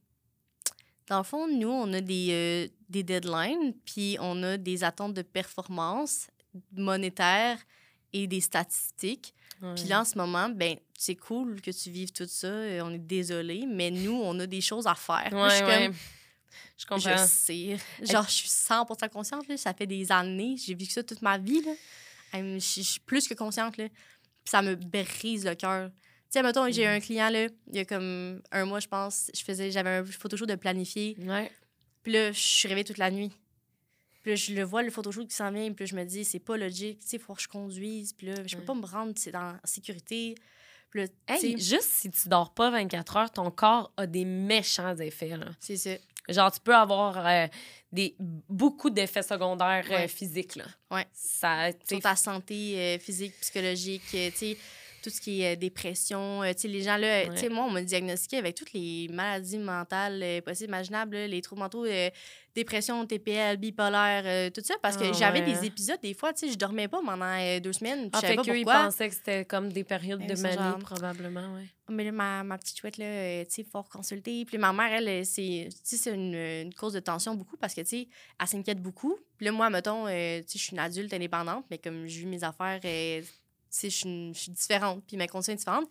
Dans 1.06 1.18
le 1.18 1.24
fond, 1.24 1.46
nous, 1.46 1.70
on 1.70 1.92
a 1.92 2.00
des, 2.00 2.28
euh, 2.32 2.68
des 2.88 3.04
deadlines, 3.04 3.72
puis 3.84 4.16
on 4.20 4.42
a 4.42 4.56
des 4.56 4.82
attentes 4.82 5.14
de 5.14 5.22
performance 5.22 6.26
monétaire 6.72 7.58
et 8.12 8.26
des 8.26 8.40
statistiques. 8.40 9.32
Puis 9.76 9.84
là, 9.84 10.00
en 10.00 10.04
ce 10.04 10.16
moment, 10.18 10.48
ben, 10.48 10.76
c'est 10.98 11.14
cool 11.14 11.60
que 11.60 11.70
tu 11.70 11.90
vives 11.90 12.10
tout 12.12 12.26
ça. 12.26 12.46
euh, 12.48 12.80
On 12.84 12.92
est 12.92 12.98
désolé, 12.98 13.64
mais 13.66 13.90
nous, 13.90 14.12
on 14.22 14.38
a 14.40 14.46
des 14.46 14.60
choses 14.60 14.86
à 14.86 14.94
faire. 14.94 15.28
Là, 15.32 15.48
je 15.48 15.54
suis 15.54 15.64
Ouais, 15.64 15.70
ouais. 15.78 15.86
comme, 15.86 15.96
Je 16.78 16.86
comprends. 16.86 17.16
je 17.16 17.26
sais. 17.26 17.76
Genre, 18.02 18.24
je 18.26 18.32
suis 18.32 18.48
100 18.48 18.84
consciente. 19.12 19.46
Là. 19.48 19.56
Ça 19.56 19.72
fait 19.72 19.86
des 19.86 20.10
années. 20.10 20.56
J'ai 20.56 20.74
vécu 20.74 20.90
ça 20.92 21.02
toute 21.04 21.22
ma 21.22 21.38
vie. 21.38 21.62
Là. 21.62 21.72
Je 22.34 22.58
suis 22.58 23.00
plus 23.00 23.28
que 23.28 23.34
consciente. 23.34 23.76
Là. 23.76 23.88
Puis 23.88 24.50
ça 24.50 24.62
me 24.62 24.74
brise 24.74 25.44
le 25.44 25.54
cœur. 25.54 25.90
Tu 25.90 26.38
sais, 26.38 26.42
mettons, 26.42 26.68
j'ai 26.72 26.86
Mhm. 26.86 26.92
un 26.94 27.00
client, 27.00 27.28
là, 27.28 27.46
il 27.68 27.76
y 27.76 27.78
a 27.78 27.84
comme 27.84 28.40
un 28.50 28.64
mois, 28.64 28.80
je 28.80 28.88
pense, 28.88 29.30
je 29.34 29.44
faisais, 29.44 29.70
j'avais 29.70 29.90
un 29.98 30.04
photoshoot 30.04 30.48
de 30.48 30.54
planifier. 30.56 31.14
Ouais. 31.20 31.52
Puis 32.02 32.12
là, 32.14 32.32
je 32.32 32.40
suis 32.40 32.68
réveillée 32.68 32.84
toute 32.86 32.98
la 32.98 33.10
nuit. 33.10 33.30
Puis 34.22 34.30
là, 34.32 34.36
je 34.36 34.52
le 34.54 34.62
vois, 34.62 34.82
le 34.82 34.90
photoshoot 34.90 35.26
qui 35.28 35.34
s'en 35.34 35.50
vient. 35.50 35.72
Puis 35.72 35.84
là, 35.84 35.90
je 35.90 35.96
me 35.96 36.04
dis, 36.04 36.24
c'est 36.24 36.38
pas 36.38 36.56
logique. 36.56 37.00
Tu 37.00 37.08
sais, 37.08 37.16
il 37.16 37.20
faut 37.22 37.34
que 37.34 37.42
je 37.42 37.48
conduise. 37.48 38.12
Puis 38.12 38.28
là, 38.28 38.34
je 38.46 38.54
peux 38.56 38.60
Ouais. 38.60 38.66
pas 38.66 38.74
me 38.74 38.86
rendre 38.86 39.12
c'est 39.16 39.32
dans 39.32 39.56
sécurité. 39.64 40.34
Puis 40.90 41.00
là, 41.02 41.06
Hey, 41.26 41.58
juste 41.58 41.90
si 41.90 42.10
tu 42.10 42.28
dors 42.28 42.52
pas 42.54 42.70
24 42.70 43.16
heures, 43.16 43.30
ton 43.32 43.50
corps 43.50 43.92
a 43.96 44.06
des 44.06 44.24
méchants 44.24 44.96
effets, 44.98 45.36
là. 45.36 45.46
c'est 45.58 45.76
ça. 45.76 45.90
Genre, 46.28 46.52
tu 46.52 46.60
peux 46.60 46.74
avoir 46.74 47.26
euh, 47.26 47.46
des, 47.90 48.14
beaucoup 48.48 48.90
d'effets 48.90 49.22
secondaires 49.24 49.86
euh, 49.90 50.06
physiques, 50.06 50.54
là. 50.54 50.66
Ouais. 50.92 51.04
Ça, 51.12 51.70
sur 51.88 51.98
ta 52.00 52.14
santé 52.14 52.78
euh, 52.78 52.98
physique, 53.00 53.32
psychologique, 53.40 54.02
tu 54.10 54.30
sais, 54.30 54.56
tout 55.02 55.10
ce 55.10 55.20
qui 55.20 55.42
est 55.42 55.52
euh, 55.52 55.56
dépression. 55.56 56.42
euh, 56.42 56.52
tu 56.52 56.60
sais, 56.60 56.68
les 56.68 56.82
gens, 56.82 56.96
là, 56.96 57.26
tu 57.28 57.36
sais, 57.36 57.48
moi, 57.48 57.64
on 57.64 57.70
m'a 57.70 57.82
diagnostiqué 57.82 58.38
avec 58.38 58.54
toutes 58.54 58.72
les 58.72 59.08
maladies 59.10 59.58
mentales 59.58 60.22
euh, 60.22 60.40
possibles, 60.40 60.68
imaginables, 60.70 61.16
là, 61.16 61.26
les 61.26 61.42
troubles 61.42 61.60
mentaux, 61.60 61.84
euh, 61.84 62.08
dépression, 62.54 63.04
TPL, 63.06 63.56
bipolaire, 63.56 64.22
euh, 64.26 64.50
tout 64.50 64.60
ça, 64.64 64.74
parce 64.82 64.96
que 64.96 65.04
Ah, 65.04 65.12
j'avais 65.12 65.40
ouais, 65.40 65.52
des 65.60 65.66
épisodes, 65.66 65.98
des 66.02 66.14
fois, 66.14 66.32
tu 66.32 66.46
sais, 66.46 66.52
je 66.52 66.58
dormais 66.58 66.86
pas 66.88 67.00
pendant 67.04 67.24
euh, 67.38 67.60
deux 67.60 67.72
semaines, 67.72 68.08
Ah, 68.12 68.20
fait 68.20 68.36
qu'eux, 68.36 68.58
ils 68.58 68.64
pensaient 68.64 69.08
que 69.08 69.14
c'était 69.14 69.44
comme 69.44 69.72
des 69.72 69.84
périodes 69.84 70.26
de 70.26 70.34
manie, 70.40 70.54
genre- 70.56 70.78
probablement, 70.78 71.54
ouais. 71.54 71.64
Mais 71.88 72.04
là, 72.04 72.12
ma, 72.12 72.44
ma 72.44 72.56
petite 72.58 72.78
chouette, 72.78 72.96
là, 72.96 73.04
euh, 73.04 73.44
tu 73.44 73.50
sais, 73.50 73.64
faut 73.70 73.82
consulter. 73.82 74.44
Puis 74.46 74.56
ma 74.56 74.72
mère, 74.72 74.92
elle, 74.92 75.08
euh, 75.08 75.22
c'est, 75.24 75.68
une, 76.14 76.34
une 76.34 76.72
cause 76.74 76.92
de 76.94 77.00
tension 77.00 77.34
beaucoup 77.34 77.56
parce 77.56 77.74
que, 77.74 77.80
tu 77.82 77.86
sais, 77.88 78.08
elle 78.40 78.46
s'inquiète 78.46 78.80
beaucoup. 78.80 79.18
Puis 79.36 79.46
là, 79.46 79.52
moi, 79.52 79.68
mettons, 79.68 80.06
euh, 80.06 80.40
tu 80.40 80.52
sais, 80.52 80.58
je 80.58 80.64
suis 80.64 80.72
une 80.72 80.78
adulte 80.78 81.12
indépendante, 81.12 81.64
mais 81.70 81.78
comme 81.78 82.06
je 82.06 82.20
vis 82.20 82.26
mes 82.26 82.44
affaires, 82.44 82.80
euh, 82.84 83.20
je 83.72 83.88
suis 83.88 84.08
une- 84.08 84.34
je 84.34 84.40
suis 84.40 84.52
différente, 84.52 85.02
puis 85.06 85.16
ma 85.16 85.26
condition 85.26 85.52
est 85.54 85.56
différente. 85.56 85.88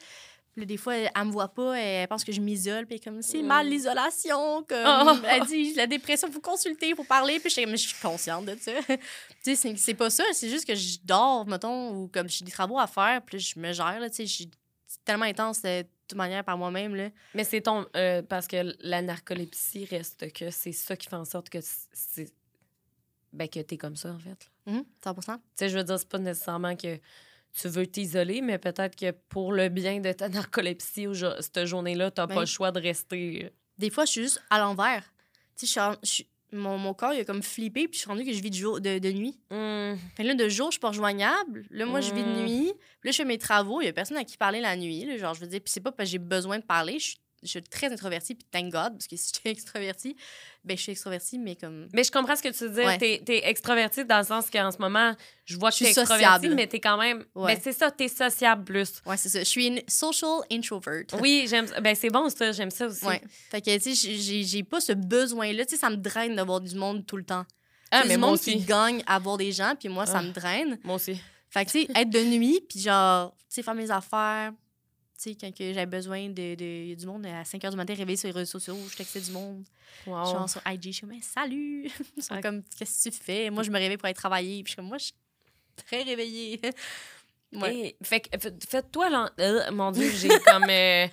Puis 0.53 0.65
des 0.65 0.75
fois, 0.75 0.95
elle 0.95 1.09
me 1.25 1.31
voit 1.31 1.47
pas, 1.47 1.79
elle 1.79 2.07
pense 2.09 2.25
que 2.25 2.31
je 2.33 2.41
m'isole, 2.41 2.85
puis 2.85 2.99
comme, 2.99 3.21
c'est 3.21 3.41
mal 3.41 3.65
Mm. 3.65 3.69
l'isolation, 3.69 4.63
comme, 4.63 4.85
Oh. 4.85 5.25
elle 5.29 5.45
dit, 5.45 5.73
la 5.75 5.87
dépression, 5.87 6.29
faut 6.29 6.41
consulter, 6.41 6.93
faut 6.93 7.05
parler, 7.05 7.39
puis 7.39 7.49
je 7.49 7.53
suis 7.53 7.63
comme, 7.63 7.71
je 7.71 7.87
suis 7.87 8.01
consciente 8.01 8.45
de 8.45 8.57
ça. 8.59 8.71
tu 8.87 8.97
sais, 9.43 9.55
c'est, 9.55 9.77
c'est 9.77 9.93
pas 9.93 10.09
ça, 10.09 10.25
c'est 10.33 10.49
juste 10.49 10.65
que 10.67 10.75
je 10.75 10.97
dors, 11.05 11.47
mettons, 11.47 11.95
ou 11.95 12.07
comme 12.09 12.27
j'ai 12.27 12.43
des 12.43 12.51
travaux 12.51 12.77
à 12.79 12.87
faire, 12.87 13.21
puis 13.25 13.39
je 13.39 13.57
me 13.57 13.71
gère, 13.71 13.97
là, 14.01 14.09
tu 14.09 14.17
sais, 14.17 14.25
je 14.25 14.33
suis 14.33 14.51
c'est 14.87 15.05
tellement 15.05 15.23
intense 15.23 15.61
de 15.61 15.83
toute 16.05 16.17
manière 16.17 16.43
par 16.43 16.57
moi-même, 16.57 16.95
là. 16.97 17.09
Mais 17.33 17.45
c'est 17.45 17.61
ton... 17.61 17.85
euh, 17.95 18.21
parce 18.21 18.45
que 18.45 18.75
la 18.81 19.01
narcolepsie 19.01 19.85
reste 19.85 20.33
que 20.33 20.51
c'est 20.51 20.73
ça 20.73 20.97
qui 20.97 21.07
fait 21.07 21.15
en 21.15 21.23
sorte 21.23 21.49
que 21.49 21.59
c'est... 21.93 22.29
Ben, 23.31 23.47
que 23.47 23.61
t'es 23.61 23.77
comme 23.77 23.95
ça, 23.95 24.11
en 24.11 24.19
fait. 24.19 24.51
Tu 24.67 24.73
Mhm, 24.73 24.83
100 25.01 25.39
sais, 25.55 25.69
je 25.69 25.77
veux 25.77 25.83
dire, 25.85 25.97
c'est 25.97 26.09
pas 26.09 26.19
nécessairement 26.19 26.75
que 26.75 26.99
tu 27.59 27.67
veux 27.67 27.85
t'isoler, 27.87 28.41
mais 28.41 28.57
peut-être 28.57 28.95
que 28.95 29.11
pour 29.29 29.51
le 29.53 29.69
bien 29.69 29.99
de 29.99 30.11
ta 30.11 30.29
narcolepsie, 30.51 31.07
jo- 31.13 31.39
cette 31.39 31.65
journée-là, 31.65 32.11
t'as 32.11 32.27
Ben. 32.27 32.35
pas 32.35 32.41
le 32.41 32.45
choix 32.47 32.71
de 32.71 32.79
rester... 32.79 33.45
euh, 33.45 33.49
Des 33.77 33.89
fois, 33.89 34.05
je 34.05 34.11
suis 34.11 34.21
juste 34.23 34.41
à 34.49 34.59
l'envers. 34.59 35.03
Tu 35.55 35.65
sais, 35.65 35.67
je 35.67 35.71
suis 35.71 35.79
en- 35.79 35.95
je 36.03 36.09
suis- 36.09 36.27
mon, 36.53 36.77
mon 36.77 36.93
corps, 36.93 37.13
il 37.13 37.21
a 37.21 37.23
comme 37.25 37.41
flippé, 37.43 37.87
puis 37.87 37.93
je 37.93 37.99
suis 37.99 38.09
rendue 38.09 38.25
que 38.25 38.33
je 38.33 38.41
vis 38.41 38.49
de, 38.49 38.55
jour, 38.55 38.81
de, 38.81 38.99
de 38.99 39.11
nuit. 39.11 39.39
Fait 39.49 40.23
que 40.23 40.27
là, 40.27 40.33
de 40.35 40.49
jour, 40.49 40.67
je 40.67 40.73
suis 40.73 40.79
pas 40.81 40.89
rejoignable. 40.89 41.65
Là, 41.69 41.85
moi, 41.85 42.01
je 42.01 42.13
vis 42.13 42.23
de 42.23 42.27
Mm. 42.27 42.43
nuit. 42.45 42.73
Puis 42.99 43.07
là, 43.07 43.11
je 43.11 43.15
fais 43.17 43.25
mes 43.25 43.37
travaux. 43.37 43.79
Il 43.81 43.85
y 43.85 43.87
a 43.87 43.93
personne 43.93 44.17
à 44.17 44.25
qui 44.25 44.35
parler 44.37 44.59
la 44.59 44.75
nuit. 44.75 45.05
là. 45.05 45.17
genre, 45.17 45.33
je 45.33 45.39
veux 45.41 45.47
dire, 45.47 45.61
puis 45.61 45.71
c'est 45.71 45.79
pas 45.79 45.91
parce 45.93 46.07
que 46.09 46.11
j'ai 46.11 46.17
besoin 46.19 46.59
de 46.59 46.63
parler. 46.65 46.99
Je 46.99 47.05
suis, 47.11 47.17
je 47.43 47.47
suis 47.47 47.63
très 47.63 47.91
introvertie, 47.91 48.35
puis 48.35 48.45
thank 48.51 48.65
God, 48.71 48.93
parce 48.93 49.07
que 49.07 49.15
si 49.15 49.31
j'étais 49.33 49.49
extrovertie, 49.51 50.15
ben, 50.63 50.77
je 50.77 50.81
suis 50.83 50.91
extrovertie, 50.91 51.39
mais 51.39 51.55
comme. 51.55 51.87
Mais 51.93 52.03
je 52.03 52.11
comprends 52.11 52.35
ce 52.35 52.43
que 52.43 52.49
tu 52.49 52.65
veux 52.65 52.69
dire. 52.69 52.85
Ouais. 52.85 52.97
T'es 52.97 53.23
es 53.27 53.49
extrovertie 53.49 54.05
dans 54.05 54.19
le 54.19 54.23
sens 54.25 54.49
qu'en 54.49 54.71
ce 54.71 54.77
moment, 54.77 55.15
je 55.45 55.57
vois 55.57 55.69
que 55.71 55.77
Je 55.77 55.85
suis 55.85 55.93
t'es 55.93 56.01
extrovertie, 56.01 56.33
sociable. 56.35 56.55
mais 56.55 56.67
t'es 56.67 56.79
quand 56.79 56.97
même. 56.97 57.25
Ouais. 57.35 57.55
Mais 57.55 57.61
c'est 57.63 57.73
ça, 57.73 57.89
t'es 57.91 58.07
sociable 58.07 58.63
plus. 58.63 59.01
Ouais, 59.05 59.17
c'est 59.17 59.29
ça. 59.29 59.39
Je 59.39 59.43
suis 59.45 59.67
une 59.67 59.81
social 59.87 60.41
introvert. 60.51 61.03
Oui, 61.19 61.45
j'aime. 61.47 61.67
Ben, 61.81 61.95
c'est 61.95 62.09
bon, 62.09 62.29
ça. 62.29 62.51
J'aime 62.51 62.71
ça 62.71 62.85
aussi. 62.87 63.05
Ouais. 63.05 63.21
Fait 63.49 63.61
que, 63.61 63.75
tu 63.77 63.95
sais, 63.95 64.43
j'ai- 64.43 64.63
pas 64.63 64.79
ce 64.79 64.91
besoin-là. 64.93 65.65
Tu 65.65 65.71
sais, 65.71 65.77
ça 65.81 65.89
me 65.89 65.97
draine 65.97 66.35
d'avoir 66.35 66.61
du 66.61 66.75
monde 66.75 67.05
tout 67.05 67.17
le 67.17 67.23
temps. 67.25 67.45
Ah, 67.89 68.03
mais 68.05 68.13
du 68.13 68.19
moi 68.19 68.29
monde 68.29 68.35
aussi. 68.39 68.53
qui 68.53 68.63
gagne 68.63 69.03
à 69.05 69.19
voir 69.19 69.37
des 69.37 69.51
gens, 69.51 69.73
puis 69.77 69.89
moi, 69.89 70.05
ça 70.05 70.19
Ah. 70.19 70.23
me 70.23 70.31
draine. 70.31 70.79
Moi 70.83 70.95
aussi. 70.95 71.19
Fait 71.49 71.65
que, 71.65 71.71
tu 71.71 71.81
sais, 71.81 71.87
être 71.93 72.09
de 72.09 72.23
nuit, 72.23 72.61
puis 72.69 72.79
genre, 72.79 73.35
tu 73.39 73.45
sais, 73.55 73.63
faire 73.63 73.75
mes 73.75 73.91
affaires. 73.91 74.53
Sais, 75.21 75.35
quand 75.39 75.51
j'avais 75.59 75.85
besoin 75.85 76.29
de, 76.29 76.95
du 76.95 77.05
monde 77.05 77.27
à 77.27 77.45
5 77.45 77.61
h 77.61 77.69
du 77.69 77.75
matin, 77.77 77.93
réveillé 77.93 78.17
sur 78.17 78.27
les 78.27 78.33
réseaux 78.33 78.59
sociaux, 78.59 78.75
je 78.89 78.95
textais 78.97 79.19
du 79.21 79.29
monde. 79.31 79.63
Wow. 80.07 80.25
Genre 80.25 80.49
sur 80.49 80.61
IG, 80.65 80.85
je 80.85 80.91
suis 80.91 81.01
comme, 81.07 81.21
salut! 81.21 81.89
Ils 82.17 82.23
sont 82.23 82.41
comme, 82.41 82.63
qu'est-ce 82.77 83.07
que 83.09 83.15
tu 83.15 83.21
fais? 83.23 83.49
Moi, 83.51 83.61
je 83.61 83.69
me 83.69 83.77
réveille 83.77 83.97
pour 83.97 84.05
aller 84.05 84.15
travailler, 84.15 84.63
puis 84.63 84.71
je 84.71 84.73
suis 84.73 84.75
comme, 84.77 84.87
moi, 84.87 84.97
je 84.97 85.03
suis 85.05 85.13
très 85.85 86.01
réveillée. 86.01 86.59
ouais. 87.53 87.75
Et- 87.77 87.97
fait 88.03 88.21
que, 88.21 88.29
fait- 88.39 88.65
faites-toi. 88.67 89.09
l'en- 89.11 89.29
Euh, 89.39 89.71
mon 89.71 89.91
Dieu, 89.91 90.09
j'ai 90.09 90.29
comme. 90.39 90.65
euh, 90.69 91.07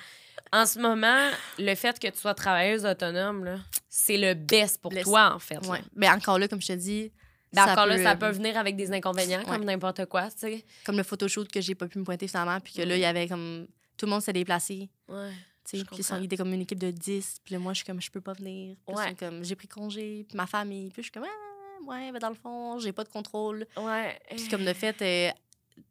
en 0.53 0.65
ce 0.65 0.79
moment, 0.79 1.29
le 1.59 1.75
fait 1.75 1.99
que 1.99 2.09
tu 2.09 2.19
sois 2.19 2.33
travailleuse 2.33 2.87
autonome, 2.87 3.45
là, 3.45 3.59
c'est 3.91 4.17
le 4.17 4.33
best 4.33 4.81
pour 4.81 4.93
Le- 4.93 5.03
toi, 5.03 5.35
en 5.35 5.39
fait. 5.39 5.57
là. 5.63 5.69
Ouais. 5.69 5.81
Mais 5.95 6.09
encore 6.09 6.39
là, 6.39 6.49
comme 6.49 6.63
je 6.63 6.69
te 6.69 6.73
dis, 6.73 7.13
Ben, 7.53 7.67
ça 7.67 7.73
encore 7.73 7.85
là, 7.87 7.97
peut, 7.97 8.03
ça 8.05 8.13
euh, 8.13 8.17
peut 8.17 8.31
venir 8.31 8.57
avec 8.57 8.75
des 8.77 8.91
inconvénients, 8.91 9.41
Ouais. 9.41 9.45
comme 9.45 9.65
n'importe 9.65 10.07
quoi, 10.07 10.31
tu 10.31 10.39
sais. 10.39 10.65
comme 10.87 10.97
le 10.97 11.03
photoshoot 11.03 11.51
que 11.53 11.61
j'ai 11.61 11.75
pas 11.75 11.89
pu 11.89 11.99
me 11.99 12.05
pointer 12.05 12.27
finalement, 12.27 12.59
puis 12.61 12.73
que 12.73 12.81
là, 12.83 12.95
il 12.97 13.01
y 13.01 13.05
avait 13.05 13.29
comme. 13.29 13.67
Tout 13.99 14.07
le 14.07 14.11
monde 14.12 14.22
s'est 14.22 14.32
déplacé. 14.32 14.88
Ouais. 15.09 15.30
tu 15.64 15.76
sais, 15.76 15.78
Je 15.78 15.84
Puis 15.84 16.03
ils 16.20 16.24
étaient 16.24 16.36
comme 16.38 16.53
une 16.55 16.62
équipe 16.62 16.78
de 16.78 16.90
10. 16.90 17.40
Puis 17.44 17.53
là, 17.53 17.59
moi, 17.59 17.74
je 17.74 17.78
suis 17.78 17.84
comme, 17.86 18.01
je 18.01 18.11
peux 18.11 18.22
pas 18.22 18.32
venir. 18.32 18.76
Puis 18.86 18.96
Ouais. 18.96 19.14
comme, 19.14 19.44
j'ai 19.44 19.55
pris 19.57 19.68
congé. 19.68 20.24
Puis 20.26 20.36
ma 20.36 20.46
famille. 20.46 20.88
Puis 20.90 21.03
je 21.03 21.07
suis 21.07 21.12
comme, 21.12 21.24
ah, 21.26 21.84
ouais, 21.90 22.11
mais 22.12 22.18
dans 22.18 22.30
le 22.30 22.34
fond, 22.34 22.78
j'ai 22.78 22.92
pas 22.92 23.05
de 23.05 23.11
contrôle. 23.11 23.66
Ouais. 23.76 24.18
Puis 24.30 24.49
comme 24.49 24.64
de 24.64 24.72
fait, 24.72 25.03
euh, 25.03 25.30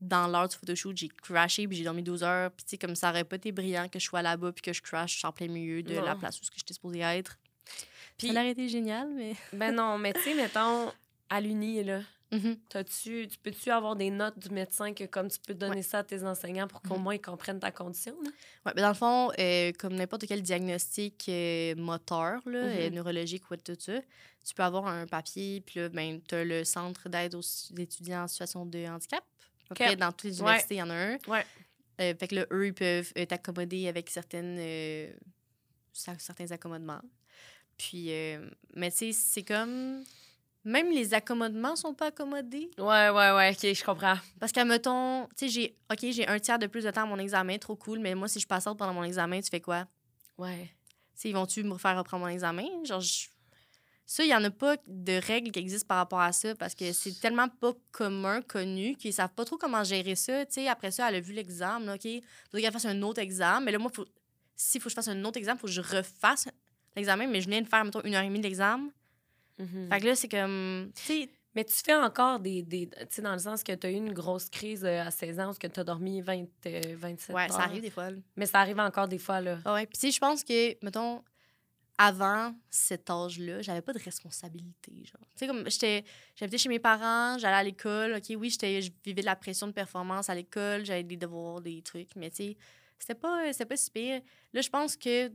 dans 0.01 0.27
l'heure 0.27 0.47
du 0.47 0.55
photoshoot, 0.55 0.95
j'ai 0.97 1.09
crashé. 1.09 1.67
Puis 1.67 1.77
j'ai 1.77 1.83
dormi 1.83 2.01
12 2.01 2.23
heures. 2.23 2.49
Puis 2.51 2.63
tu 2.65 2.69
sais, 2.71 2.77
comme 2.79 2.95
ça 2.95 3.09
aurait 3.11 3.23
pas 3.25 3.35
été 3.35 3.51
brillant 3.51 3.87
que 3.87 3.99
je 3.99 4.05
sois 4.05 4.21
là-bas. 4.23 4.51
Puis 4.53 4.61
que 4.63 4.73
je 4.73 4.81
crash 4.81 5.23
en 5.25 5.31
plein 5.31 5.47
milieu 5.47 5.83
de 5.83 5.93
la 5.95 6.15
place 6.15 6.39
où 6.39 6.43
j'étais 6.55 6.73
supposée 6.73 7.01
être. 7.01 7.37
Puis- 8.17 8.29
ça 8.29 8.33
aurait 8.33 8.49
été 8.51 8.67
génial, 8.69 9.09
mais. 9.13 9.35
Ben 9.53 9.75
non, 9.75 9.97
mais 9.99 10.13
tu 10.13 10.21
sais, 10.21 10.33
mettons, 10.33 10.91
à 11.29 11.39
l'uni, 11.39 11.83
là, 11.83 11.99
Mhm. 12.32 12.57
T'as-tu, 12.69 13.28
tu 13.30 13.38
peux-tu 13.38 13.69
avoir 13.71 13.95
des 13.95 14.09
notes 14.09 14.38
du 14.38 14.49
médecin 14.49 14.93
que 14.93 15.05
comme 15.05 15.30
tu 15.30 15.39
peux 15.39 15.53
donner 15.53 15.78
Ouais. 15.78 15.82
ça 15.82 15.99
à 15.99 16.03
tes 16.03 16.23
enseignants 16.23 16.67
pour 16.67 16.82
qu'au 16.82 16.95
Mhm. 16.95 17.01
moins 17.03 17.15
ils 17.15 17.21
comprennent 17.21 17.59
ta 17.59 17.71
condition? 17.71 18.15
Ouais, 18.65 18.73
mais 18.75 18.82
dans 18.82 18.89
le 18.89 18.93
fond, 18.95 19.32
euh, 19.39 19.71
comme 19.80 19.93
n'importe 19.93 20.25
quel 20.28 20.41
diagnostic 20.41 21.25
euh, 21.30 21.75
moteur, 21.75 22.41
là, 22.45 22.59
euh, 22.59 22.89
neurologique 22.89 23.49
ou 23.49 23.55
tout 23.55 23.75
ça, 23.80 24.01
tu 24.45 24.53
peux 24.53 24.63
avoir 24.63 24.88
un 24.88 25.07
papier, 25.07 25.61
puis 25.65 25.80
là, 25.80 25.89
ben, 25.89 26.21
tu 26.21 26.36
as 26.36 26.43
le 26.43 26.63
centre 26.65 27.07
d'aide 27.07 27.34
aux 27.36 27.41
étudiants 27.78 28.23
en 28.23 28.28
situation 28.28 28.65
de 28.65 28.86
handicap. 28.88 29.23
Dans 29.97 30.11
toutes 30.11 30.23
les 30.25 30.39
universités, 30.39 30.75
il 30.75 30.80
y 30.80 30.82
en 30.82 30.89
a 30.89 30.95
un. 30.95 31.17
Ouais. 31.28 31.45
Euh, 31.99 32.13
fait 32.17 32.28
que 32.28 32.36
là, 32.36 32.45
eux, 32.51 32.67
ils 32.67 32.73
peuvent 32.73 33.11
t'accommoder 33.13 33.88
avec 33.88 34.09
certaines, 34.09 34.57
cer- 35.93 36.19
certains 36.19 36.51
accommodements. 36.51 37.01
Puis, 37.78 38.11
mais 38.75 38.91
tu 38.91 38.97
sais, 38.97 39.11
c'est 39.13 39.43
comme. 39.43 40.03
Même 40.68 40.91
les 40.91 41.13
accommodements 41.13 41.78
sont 41.78 41.93
pas 41.93 42.07
accommodés. 42.07 42.70
Ouais, 42.78 43.09
ouais, 43.09 43.32
ouais, 43.32 43.51
ok, 43.51 43.74
je 43.74 43.84
comprends. 43.86 44.18
Parce 44.38 44.51
qu'à 44.51 44.65
mettons, 44.65 45.26
tu 45.28 45.45
sais, 45.45 45.47
j'ai, 45.47 45.78
OK, 45.89 45.99
j'ai 46.11 46.28
un 46.28 46.38
tiers 46.39 46.59
de 46.59 46.68
plus 46.68 46.84
de 46.84 46.91
temps 46.91 47.03
à 47.03 47.05
mon 47.05 47.18
examen, 47.20 47.57
trop 47.57 47.78
cool, 47.78 47.99
mais 47.99 48.13
moi, 48.15 48.28
si 48.28 48.41
je 48.41 48.45
passe 48.45 48.68
out 48.68 48.78
pendant 48.78 48.93
mon 48.93 49.03
examen, 49.05 49.39
tu 49.39 49.49
fais 49.49 49.61
quoi? 49.61 49.88
Ouais. 50.38 50.65
Tu 51.15 51.22
sais, 51.22 51.30
ils 51.30 51.34
vont-tu 51.34 51.63
me 51.63 51.78
faire 51.78 51.97
reprendre 51.97 52.26
mon 52.26 52.30
examen? 52.30 52.65
Genre, 52.84 52.99
je- 52.99 53.28
ça, 54.05 54.26
il 54.26 54.28
n'y 54.28 54.36
en 54.36 54.43
a 54.43 54.49
pas 54.49 54.76
de 54.88 55.13
règles 55.26 55.51
qui 55.51 55.59
existent 55.59 55.88
par 55.88 55.99
rapport 55.99 56.20
à 56.20 56.34
ça 56.34 56.53
parce 56.55 56.76
que 56.76 56.91
c'est 56.91 57.18
tellement 57.18 57.47
pas 57.47 57.72
commun, 57.93 58.41
connu, 58.41 58.95
qu'ils 58.97 59.13
savent 59.13 59.34
pas 59.34 59.45
trop 59.45 59.55
comment 59.57 59.86
gérer 59.86 60.15
ça. 60.15 60.45
Tu 60.47 60.55
sais, 60.55 60.68
après 60.68 60.91
ça, 60.91 61.07
elle 61.07 61.15
a 61.15 61.20
vu 61.22 61.32
l'examen, 61.32 61.95
OK, 61.95 62.07
faudrait 62.51 62.61
qu'elle 62.63 62.74
fasse 62.74 62.86
un 62.86 63.01
autre 63.03 63.22
examen, 63.22 63.61
mais 63.61 63.72
là, 63.72 63.80
moi, 63.80 63.89
faut... 63.93 64.05
s'il 64.57 64.82
faut 64.82 64.88
que 64.88 64.89
je 64.91 64.95
fasse 64.95 65.07
un 65.07 65.24
autre 65.24 65.38
examen, 65.38 65.55
il 65.55 65.61
faut 65.61 65.68
que 65.68 65.72
je 65.74 65.80
refasse 65.82 66.49
l'examen, 66.93 67.26
mais 67.28 67.39
je 67.39 67.45
venais 67.45 67.61
de 67.61 67.70
faire, 67.70 67.86
mettons, 67.86 68.01
une 68.03 68.15
heure 68.15 68.24
et 68.24 68.28
demie 68.28 68.41
d'examen. 68.41 68.89
Mhm. 69.57 69.89
Fait 69.91 69.99
que 69.99 70.05
là, 70.05 70.15
c'est 70.15 70.29
comme. 70.29 70.91
Mais 71.55 71.63
tu 71.65 71.73
fais 71.73 71.95
encore 71.95 72.39
des. 72.39 72.61
des 72.61 72.87
tu 72.87 72.95
sais, 73.09 73.21
dans 73.21 73.33
le 73.33 73.39
sens 73.39 73.63
que 73.63 73.73
tu 73.73 73.87
as 73.87 73.89
eu 73.89 73.95
une 73.95 74.13
grosse 74.13 74.49
crise 74.49 74.85
euh, 74.85 75.01
à 75.01 75.09
16 75.09 75.39
ans, 75.39 75.45
parce 75.45 75.57
que 75.57 75.65
tu 75.67 75.79
as 75.79 75.83
dormi 75.83 76.21
20, 76.21 76.45
euh, 76.67 76.81
27 76.95 77.35
ouais, 77.35 77.49
ça 77.49 77.61
arrive 77.61 77.81
des 77.81 77.89
fois. 77.89 78.11
là. 78.11 78.17
Mais 78.35 78.45
ça 78.45 78.59
arrive 78.59 78.79
encore 78.79 79.07
des 79.07 79.17
fois, 79.17 79.41
là. 79.41 79.57
Ah 79.65 79.73
ouais. 79.73 79.87
Puis, 79.87 79.97
tu 79.97 80.07
sais, 80.07 80.11
je 80.11 80.19
pense 80.19 80.43
que, 80.43 80.85
mettons, 80.85 81.23
avant 81.97 82.53
cet 82.69 83.09
âge-là, 83.09 83.63
j'avais 83.63 83.81
pas 83.81 83.93
de 83.93 83.97
responsabilité. 83.99 84.91
Genre. 85.03 85.19
Tu 85.35 85.37
sais, 85.37 85.47
comme 85.47 85.67
j'étais, 85.67 86.03
j'habitais 86.35 86.59
chez 86.59 86.69
mes 86.69 86.77
parents, 86.77 87.39
j'allais 87.39 87.55
à 87.55 87.63
l'école. 87.63 88.13
OK, 88.15 88.35
oui, 88.37 88.51
j'étais, 88.51 88.81
je 88.83 88.91
vivais 89.03 89.21
de 89.21 89.25
la 89.25 89.35
pression 89.35 89.65
de 89.65 89.71
performance 89.71 90.29
à 90.29 90.35
l'école, 90.35 90.85
j'avais 90.85 91.03
des 91.03 91.17
devoirs, 91.17 91.59
des 91.61 91.81
trucs, 91.81 92.15
mais 92.15 92.29
tu 92.29 92.35
sais, 92.35 92.57
c'était 92.99 93.15
pas, 93.15 93.51
c'était 93.51 93.65
pas 93.65 93.77
si 93.77 93.89
pire. 93.89 94.21
Là, 94.53 94.61
je 94.61 94.69
pense 94.69 94.95
que, 94.95 95.31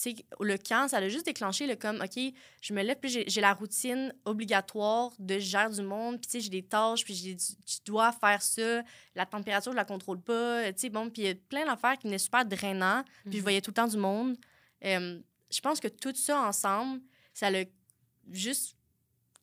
sais, 0.00 0.14
le 0.40 0.56
camp, 0.58 0.88
ça 0.88 0.98
a 0.98 1.08
juste 1.08 1.24
déclenché 1.26 1.66
le 1.66 1.74
comme, 1.76 2.00
OK, 2.02 2.20
je 2.60 2.72
me 2.74 2.82
lève, 2.82 2.98
puis 3.00 3.24
j'ai, 3.26 3.40
la 3.40 3.52
routine 3.54 4.12
obligatoire 4.24 5.12
de 5.18 5.38
gère 5.38 5.70
du 5.70 5.82
monde, 5.82 6.20
puis 6.20 6.26
tu 6.26 6.30
sais, 6.32 6.40
j'ai 6.40 6.50
des 6.50 6.62
tâches, 6.62 7.04
puis 7.04 7.14
j'ai, 7.14 7.36
tu 7.36 7.76
dois 7.84 8.12
faire 8.12 8.42
ça, 8.42 8.82
la 9.14 9.26
température, 9.26 9.72
je 9.72 9.76
la 9.76 9.84
contrôle 9.84 10.20
pas, 10.20 10.72
tu 10.72 10.80
sais, 10.80 10.90
bon, 10.90 11.08
puis 11.10 11.22
il 11.22 11.28
y 11.28 11.30
a 11.30 11.34
plein 11.34 11.64
d'affaires 11.66 11.96
qui 11.98 12.06
venaient 12.06 12.18
super 12.18 12.44
drainants, 12.44 13.02
puis 13.24 13.32
je 13.32 13.36
Mhm. 13.38 13.42
voyais 13.42 13.60
tout 13.60 13.70
le 13.70 13.74
temps 13.74 13.88
du 13.88 13.96
monde. 13.96 14.36
Euh, 14.84 15.20
je 15.50 15.60
pense 15.60 15.80
que 15.80 15.88
tout 15.88 16.14
ça 16.14 16.42
ensemble, 16.42 17.00
ça 17.32 17.48
a 17.48 17.64
juste 18.30 18.76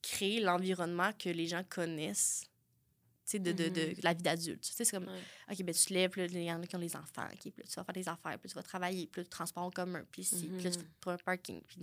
créé 0.02 0.40
l'environnement 0.42 1.12
que 1.18 1.30
les 1.30 1.48
gens 1.48 1.64
connaissent. 1.70 2.44
De, 3.40 3.52
de, 3.52 3.70
de 3.70 3.82
Mhm. 3.88 3.96
la 4.04 4.14
vie 4.14 4.24
d'adulte. 4.24 4.62
Tu 4.62 4.72
sais, 4.74 4.86
c'est 4.86 4.92
comme, 4.98 5.08
Ouais. 5.08 5.20
OK, 5.52 5.64
ben 5.64 5.74
tu 5.74 5.86
te 5.86 5.94
lèves, 5.94 6.12
il 6.18 6.44
y 6.44 6.52
en 6.52 6.62
a 6.62 6.66
qui 6.68 6.76
ont 6.76 6.80
les 6.80 6.96
enfants, 6.96 7.26
OK, 7.32 7.40
puis 7.40 7.54
là, 7.58 7.64
tu 7.68 7.76
vas 7.76 7.84
faire 7.84 7.94
des 7.94 8.08
affaires, 8.10 8.38
puis 8.40 8.50
tu 8.50 8.56
vas 8.56 8.64
travailler, 8.64 9.08
puis 9.08 9.22
là, 9.22 9.28
transport 9.30 9.64
en 9.64 9.72
commun, 9.72 10.04
puis 10.12 10.22
ici, 10.24 10.50
puis 10.54 10.64
là, 10.64 10.72
tu 10.72 10.80
Mhm. 10.80 10.86
vas 11.06 11.12
un 11.14 11.18
parking, 11.18 11.62
puis 11.68 11.78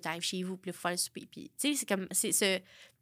tu 0.00 0.08
arrives 0.08 0.22
chez 0.22 0.42
vous, 0.42 0.58
faut 0.64 0.72
faire 0.72 0.90
le 0.92 0.96
souper. 0.96 1.26
Puis, 1.30 1.50
tu 1.58 1.68
sais, 1.72 1.74
c'est 1.74 1.86
comme, 1.86 2.08
c'est 2.10 2.32
ce 2.32 2.60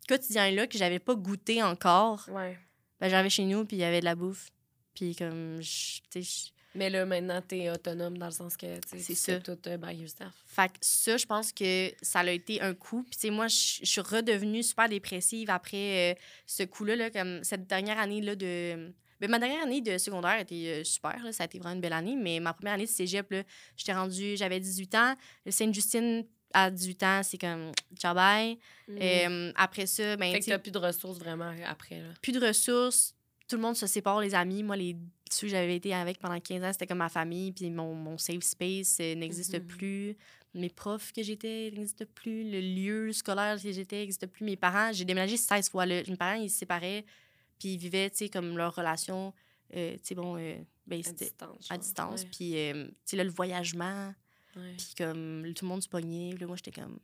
quotidien-là 0.08 0.66
que 0.66 0.76
j'avais 0.76 0.98
pas 0.98 1.14
goûté 1.14 1.62
encore. 1.62 2.28
Ouais. 2.28 2.58
Ben, 3.00 3.08
j'arrivais 3.08 3.30
chez 3.30 3.44
nous, 3.44 3.64
puis 3.64 3.76
il 3.76 3.80
y 3.80 3.84
avait 3.84 4.00
de 4.00 4.04
la 4.04 4.14
bouffe. 4.14 4.50
Puis, 4.94 5.16
comme, 5.16 5.60
tu 5.60 6.22
sais, 6.22 6.52
Mais 6.74 6.90
là, 6.90 7.06
maintenant, 7.06 7.40
tu 7.46 7.56
es 7.56 7.70
autonome 7.70 8.18
dans 8.18 8.26
le 8.26 8.32
sens 8.32 8.56
que 8.56 8.78
tu 8.80 9.14
C'est 9.14 9.42
tout 9.42 9.58
euh, 9.66 9.76
by 9.76 9.94
yourself. 9.94 10.32
Fait 10.46 10.68
que 10.68 10.74
ça, 10.80 11.16
je 11.16 11.26
pense 11.26 11.52
que 11.52 11.92
ça 12.02 12.20
a 12.20 12.30
été 12.30 12.60
un 12.60 12.74
coup. 12.74 13.02
Puis, 13.04 13.16
tu 13.16 13.28
sais, 13.28 13.30
moi, 13.30 13.46
je 13.46 13.84
suis 13.84 14.00
redevenue 14.00 14.62
super 14.62 14.88
dépressive 14.88 15.50
après 15.50 16.12
euh, 16.12 16.14
ce 16.46 16.64
coup-là. 16.64 16.96
Là, 16.96 17.10
comme 17.10 17.44
cette 17.44 17.66
dernière 17.66 17.98
année-là 17.98 18.34
de. 18.36 18.92
Ben, 19.20 19.30
ma 19.30 19.38
dernière 19.38 19.62
année 19.62 19.80
de 19.80 19.96
secondaire 19.98 20.40
était 20.40 20.80
euh, 20.80 20.84
super. 20.84 21.22
Là, 21.22 21.32
ça 21.32 21.44
a 21.44 21.46
été 21.46 21.58
vraiment 21.58 21.76
une 21.76 21.80
belle 21.80 21.92
année. 21.92 22.16
Mais 22.16 22.40
ma 22.40 22.52
première 22.52 22.74
année 22.74 22.86
de 22.86 22.90
cégep, 22.90 23.30
là, 23.30 23.42
j'étais 23.76 23.94
rendue. 23.94 24.36
J'avais 24.36 24.58
18 24.58 24.94
ans. 24.96 25.14
Le 25.46 25.52
Sainte-Justine, 25.52 26.24
à 26.54 26.70
18 26.70 27.02
ans, 27.02 27.20
c'est 27.22 27.38
comme 27.38 27.72
ciao 27.96 28.14
bye. 28.14 28.58
Euh, 28.88 29.52
après 29.56 29.86
ça, 29.86 30.16
ben, 30.16 30.32
fait 30.32 30.40
que 30.40 30.46
t'as 30.46 30.58
plus 30.58 30.70
de 30.70 30.78
ressources 30.78 31.18
vraiment 31.18 31.52
après, 31.66 32.00
là. 32.00 32.08
plus 32.22 32.32
de 32.32 32.44
ressources. 32.44 33.14
Tout 33.48 33.56
le 33.56 33.62
monde 33.62 33.76
se 33.76 33.86
sépare, 33.86 34.20
les 34.20 34.34
amis. 34.34 34.62
Moi, 34.62 34.76
les 34.76 34.96
ceux 35.30 35.46
que 35.46 35.50
j'avais 35.52 35.76
été 35.76 35.92
avec 35.94 36.18
pendant 36.18 36.38
15 36.38 36.62
ans, 36.64 36.72
c'était 36.72 36.86
comme 36.86 36.98
ma 36.98 37.08
famille. 37.08 37.52
Puis 37.52 37.70
mon, 37.70 37.94
mon 37.94 38.18
safe 38.18 38.42
space 38.44 38.98
euh, 39.00 39.14
n'existe 39.14 39.54
Mhm. 39.54 39.66
plus. 39.66 40.16
Mes 40.54 40.68
profs 40.68 41.12
que 41.12 41.22
j'étais 41.22 41.72
n'existent 41.74 42.04
plus. 42.14 42.48
Le 42.50 42.60
lieu 42.60 43.12
scolaire 43.12 43.60
que 43.60 43.72
j'étais 43.72 43.96
n'existe 44.00 44.26
plus. 44.26 44.44
Mes 44.44 44.56
parents, 44.56 44.92
j'ai 44.92 45.04
déménagé 45.04 45.36
16 45.36 45.68
fois. 45.70 45.84
Là. 45.86 46.02
Mes 46.08 46.16
parents, 46.16 46.40
ils 46.40 46.50
se 46.50 46.58
séparaient. 46.58 47.04
Puis 47.58 47.70
ils 47.74 47.78
vivaient, 47.78 48.10
tu 48.10 48.18
sais, 48.18 48.28
comme 48.28 48.56
leur 48.56 48.74
relation. 48.74 49.32
euh, 49.74 49.94
tu 49.94 50.00
sais, 50.04 50.14
bon, 50.14 50.36
euh, 50.36 50.56
ben, 50.86 51.00
À 51.04 51.12
distance. 51.12 51.66
à 51.70 51.78
distance. 51.78 52.24
Puis, 52.26 52.56
euh, 52.56 52.84
tu 52.86 52.92
sais, 53.06 53.16
là, 53.16 53.24
le 53.24 53.30
voyagement. 53.30 54.14
Puis 54.52 54.94
comme 54.96 55.52
tout 55.56 55.64
le 55.64 55.68
monde 55.68 55.82
se 55.82 55.88
pognait. 55.88 56.32
Là, 56.38 56.46
moi, 56.46 56.54
j'étais 56.56 56.70
comme. 56.80 56.98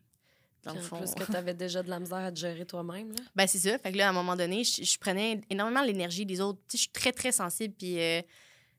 Dans 0.62 0.74
le 0.74 0.80
fond. 0.80 0.98
plus 0.98 1.14
que 1.14 1.30
t'avais 1.30 1.54
déjà 1.54 1.82
de 1.82 1.88
la 1.88 1.98
misère 1.98 2.18
à 2.18 2.30
te 2.30 2.38
gérer 2.38 2.66
toi-même. 2.66 3.12
Ben, 3.34 3.46
c'est 3.46 3.58
ça. 3.58 3.78
Fait 3.78 3.92
que 3.92 3.96
là, 3.96 4.08
à 4.08 4.10
un 4.10 4.12
moment 4.12 4.36
donné, 4.36 4.62
je, 4.64 4.82
je 4.84 4.98
prenais 4.98 5.40
énormément 5.48 5.82
l'énergie 5.82 6.26
des 6.26 6.40
autres. 6.40 6.58
Tu 6.68 6.72
sais, 6.72 6.76
je 6.76 6.82
suis 6.82 6.90
très, 6.92 7.12
très 7.12 7.32
sensible, 7.32 7.74
puis 7.78 7.98
euh, 7.98 8.20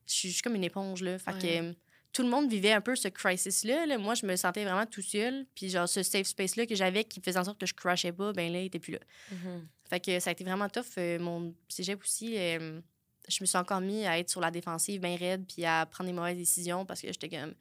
je, 0.06 0.14
suis, 0.14 0.30
je 0.30 0.34
suis 0.36 0.42
comme 0.44 0.56
une 0.56 0.64
éponge, 0.64 1.02
là. 1.02 1.18
Fait 1.18 1.32
Ouais. 1.34 1.40
que 1.40 1.48
euh, 1.70 1.74
tout 2.14 2.22
le 2.24 2.30
monde 2.30 2.50
vivait 2.52 2.74
un 2.74 2.82
peu 2.82 2.96
ce 2.96 3.08
crisis-là. 3.08 3.86
là. 3.88 3.98
Moi, 3.98 4.14
je 4.16 4.26
me 4.28 4.36
sentais 4.36 4.64
vraiment 4.64 4.86
tout 4.86 5.02
seul. 5.02 5.46
Puis 5.56 5.70
genre, 5.70 5.90
ce 5.90 6.04
safe 6.04 6.28
space-là 6.28 6.66
que 6.68 6.76
j'avais 6.76 7.04
qui 7.04 7.20
faisait 7.22 7.40
en 7.40 7.46
sorte 7.46 7.60
que 7.60 7.66
je 7.66 7.74
crashais 7.74 8.12
pas, 8.12 8.32
ben 8.34 8.52
là, 8.54 8.62
il 8.62 8.66
était 8.66 8.80
plus 8.80 8.94
là. 8.94 9.00
Mhm. 9.32 9.68
Fait 9.90 10.00
que 10.00 10.20
ça 10.20 10.30
a 10.30 10.34
été 10.34 10.44
vraiment 10.44 10.70
tough. 10.70 10.84
Euh, 10.98 11.18
mon 11.20 11.54
cégep 11.68 12.02
aussi, 12.04 12.36
je 12.36 13.38
me 13.42 13.46
suis 13.46 13.58
encore 13.58 13.82
mis 13.82 14.06
à 14.06 14.20
être 14.20 14.30
sur 14.30 14.42
la 14.42 14.52
défensive 14.52 15.02
bien 15.02 15.16
raide, 15.16 15.46
puis 15.48 15.66
à 15.66 15.86
prendre 15.86 16.10
des 16.10 16.16
mauvaises 16.16 16.38
décisions 16.38 16.86
parce 16.86 17.02
que 17.02 17.08
j'étais 17.08 17.30
comme... 17.30 17.54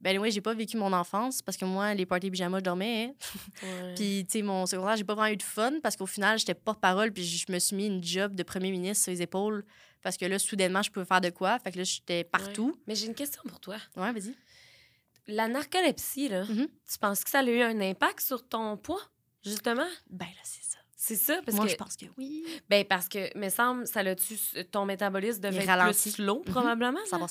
Ben 0.00 0.18
oui, 0.18 0.30
j'ai 0.30 0.40
pas 0.40 0.52
vécu 0.54 0.76
mon 0.76 0.92
enfance 0.92 1.40
parce 1.42 1.56
que 1.56 1.64
moi, 1.64 1.94
les 1.94 2.04
parties 2.06 2.30
pyjama, 2.30 2.58
je 2.58 2.64
dormais. 2.64 3.14
hein. 3.62 3.66
Ouais. 3.66 3.94
Puis, 3.96 4.24
tu 4.26 4.38
sais, 4.38 4.42
mon 4.42 4.66
secondaire, 4.66 4.96
j'ai 4.96 5.04
pas 5.04 5.14
vraiment 5.14 5.32
eu 5.32 5.36
de 5.36 5.42
fun 5.42 5.72
parce 5.82 5.96
qu'au 5.96 6.06
final, 6.06 6.38
j'étais 6.38 6.54
porte-parole, 6.54 7.12
puis 7.12 7.24
je 7.24 7.50
me 7.50 7.58
suis 7.58 7.74
mis 7.74 7.86
une 7.86 8.02
job 8.04 8.34
de 8.34 8.42
premier 8.42 8.70
ministre 8.70 9.04
sur 9.04 9.12
les 9.12 9.22
épaules 9.22 9.64
parce 10.02 10.16
que 10.16 10.26
là, 10.26 10.38
soudainement, 10.38 10.82
je 10.82 10.90
pouvais 10.90 11.06
faire 11.06 11.20
de 11.20 11.30
quoi. 11.30 11.58
Fait 11.58 11.72
que 11.72 11.78
là, 11.78 11.84
j'étais 11.84 12.24
partout. 12.24 12.78
Mais 12.86 12.94
j'ai 12.94 13.06
une 13.06 13.14
question 13.14 13.42
pour 13.48 13.58
toi. 13.58 13.76
Ouais, 13.96 14.12
vas-y. 14.12 14.34
La 15.28 15.48
narcolepsie, 15.48 16.28
là, 16.28 16.44
Mhm. 16.44 16.68
tu 16.90 16.98
penses 17.00 17.24
que 17.24 17.30
ça 17.30 17.40
a 17.40 17.42
eu 17.44 17.60
un 17.62 17.80
impact 17.80 18.20
sur 18.20 18.46
ton 18.46 18.76
poids, 18.76 19.00
justement? 19.44 19.88
Ben 20.08 20.26
là, 20.26 20.40
c'est 20.44 20.62
ça. 20.62 20.78
C'est 20.98 21.16
ça? 21.16 21.40
Parce 21.44 21.56
Moi, 21.56 21.66
que, 21.66 21.72
je 21.72 21.76
pense 21.76 21.96
que 21.96 22.06
oui. 22.16 22.44
ben 22.68 22.84
parce 22.84 23.08
que, 23.08 23.36
me 23.36 23.48
semble, 23.48 23.86
ça 23.86 24.02
l'a-tu, 24.02 24.36
ton 24.70 24.84
métabolisme 24.84 25.40
devait 25.40 25.64
être 25.64 25.84
plus 25.84 26.12
slow, 26.12 26.42
Mhm. 26.46 26.52
probablement? 26.52 27.04
Ça 27.06 27.18
va. 27.18 27.26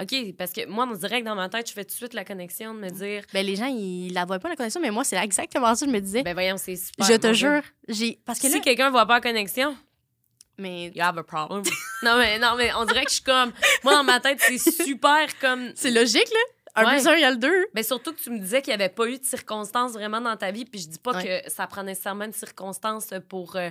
OK, 0.00 0.14
parce 0.36 0.52
que 0.52 0.66
moi, 0.66 0.86
on 0.88 0.94
dirait 0.94 1.20
que 1.20 1.26
dans 1.26 1.34
ma 1.34 1.48
tête, 1.48 1.68
je 1.68 1.72
fais 1.72 1.84
tout 1.84 1.90
de 1.90 1.96
suite 1.96 2.14
la 2.14 2.24
connexion 2.24 2.72
de 2.72 2.78
me 2.78 2.88
dire, 2.88 3.24
Ben 3.32 3.44
les 3.44 3.56
gens, 3.56 3.66
ils 3.66 4.12
la 4.12 4.24
voient 4.24 4.38
pas 4.38 4.48
la 4.48 4.54
connexion, 4.56 4.80
mais 4.80 4.90
moi, 4.92 5.02
c'est 5.02 5.16
exactement 5.16 5.74
ça. 5.74 5.86
Je 5.86 5.90
me 5.90 6.00
disais, 6.00 6.22
ben 6.22 6.34
voyons, 6.34 6.56
c'est 6.56 6.76
super. 6.76 7.04
je 7.06 7.14
te 7.14 7.32
jure, 7.32 7.62
j'ai. 7.88 8.20
Parce 8.24 8.38
que 8.38 8.46
Si 8.46 8.54
là. 8.54 8.60
quelqu'un 8.60 8.90
voit 8.90 9.06
pas 9.06 9.14
la 9.14 9.20
connexion, 9.20 9.76
Mais 10.56 10.92
you 10.94 11.02
have 11.02 11.18
a 11.18 11.22
problem. 11.24 11.62
non, 12.02 12.16
mais, 12.18 12.38
non, 12.38 12.54
mais 12.56 12.72
on 12.74 12.84
dirait 12.84 13.04
que 13.04 13.10
je 13.10 13.14
suis 13.16 13.24
comme, 13.24 13.52
moi, 13.84 13.92
dans 13.94 14.04
ma 14.04 14.18
tête, 14.20 14.40
c'est 14.40 14.58
super 14.58 15.26
comme, 15.40 15.70
c'est 15.74 15.90
logique, 15.90 16.28
là. 16.32 16.40
Un 16.78 16.84
Ouais. 16.86 16.96
plus 16.96 17.06
un, 17.06 17.14
il 17.14 17.20
y 17.20 17.24
a 17.24 17.30
le 17.30 17.36
deux. 17.36 17.66
Mais 17.74 17.82
surtout 17.82 18.12
que 18.12 18.20
tu 18.20 18.30
me 18.30 18.38
disais 18.38 18.62
qu'il 18.62 18.70
n'y 18.74 18.82
avait 18.82 18.92
pas 18.92 19.06
eu 19.08 19.18
de 19.18 19.24
circonstances 19.24 19.92
vraiment 19.92 20.20
dans 20.20 20.36
ta 20.36 20.50
vie, 20.50 20.64
puis 20.64 20.80
je 20.80 20.88
dis 20.88 20.98
pas 20.98 21.12
Ouais. 21.16 21.42
que 21.44 21.50
ça 21.50 21.66
prend 21.66 21.82
nécessairement 21.82 22.24
une 22.24 22.32
circonstance 22.32 23.10
pour 23.28 23.56
euh, 23.56 23.70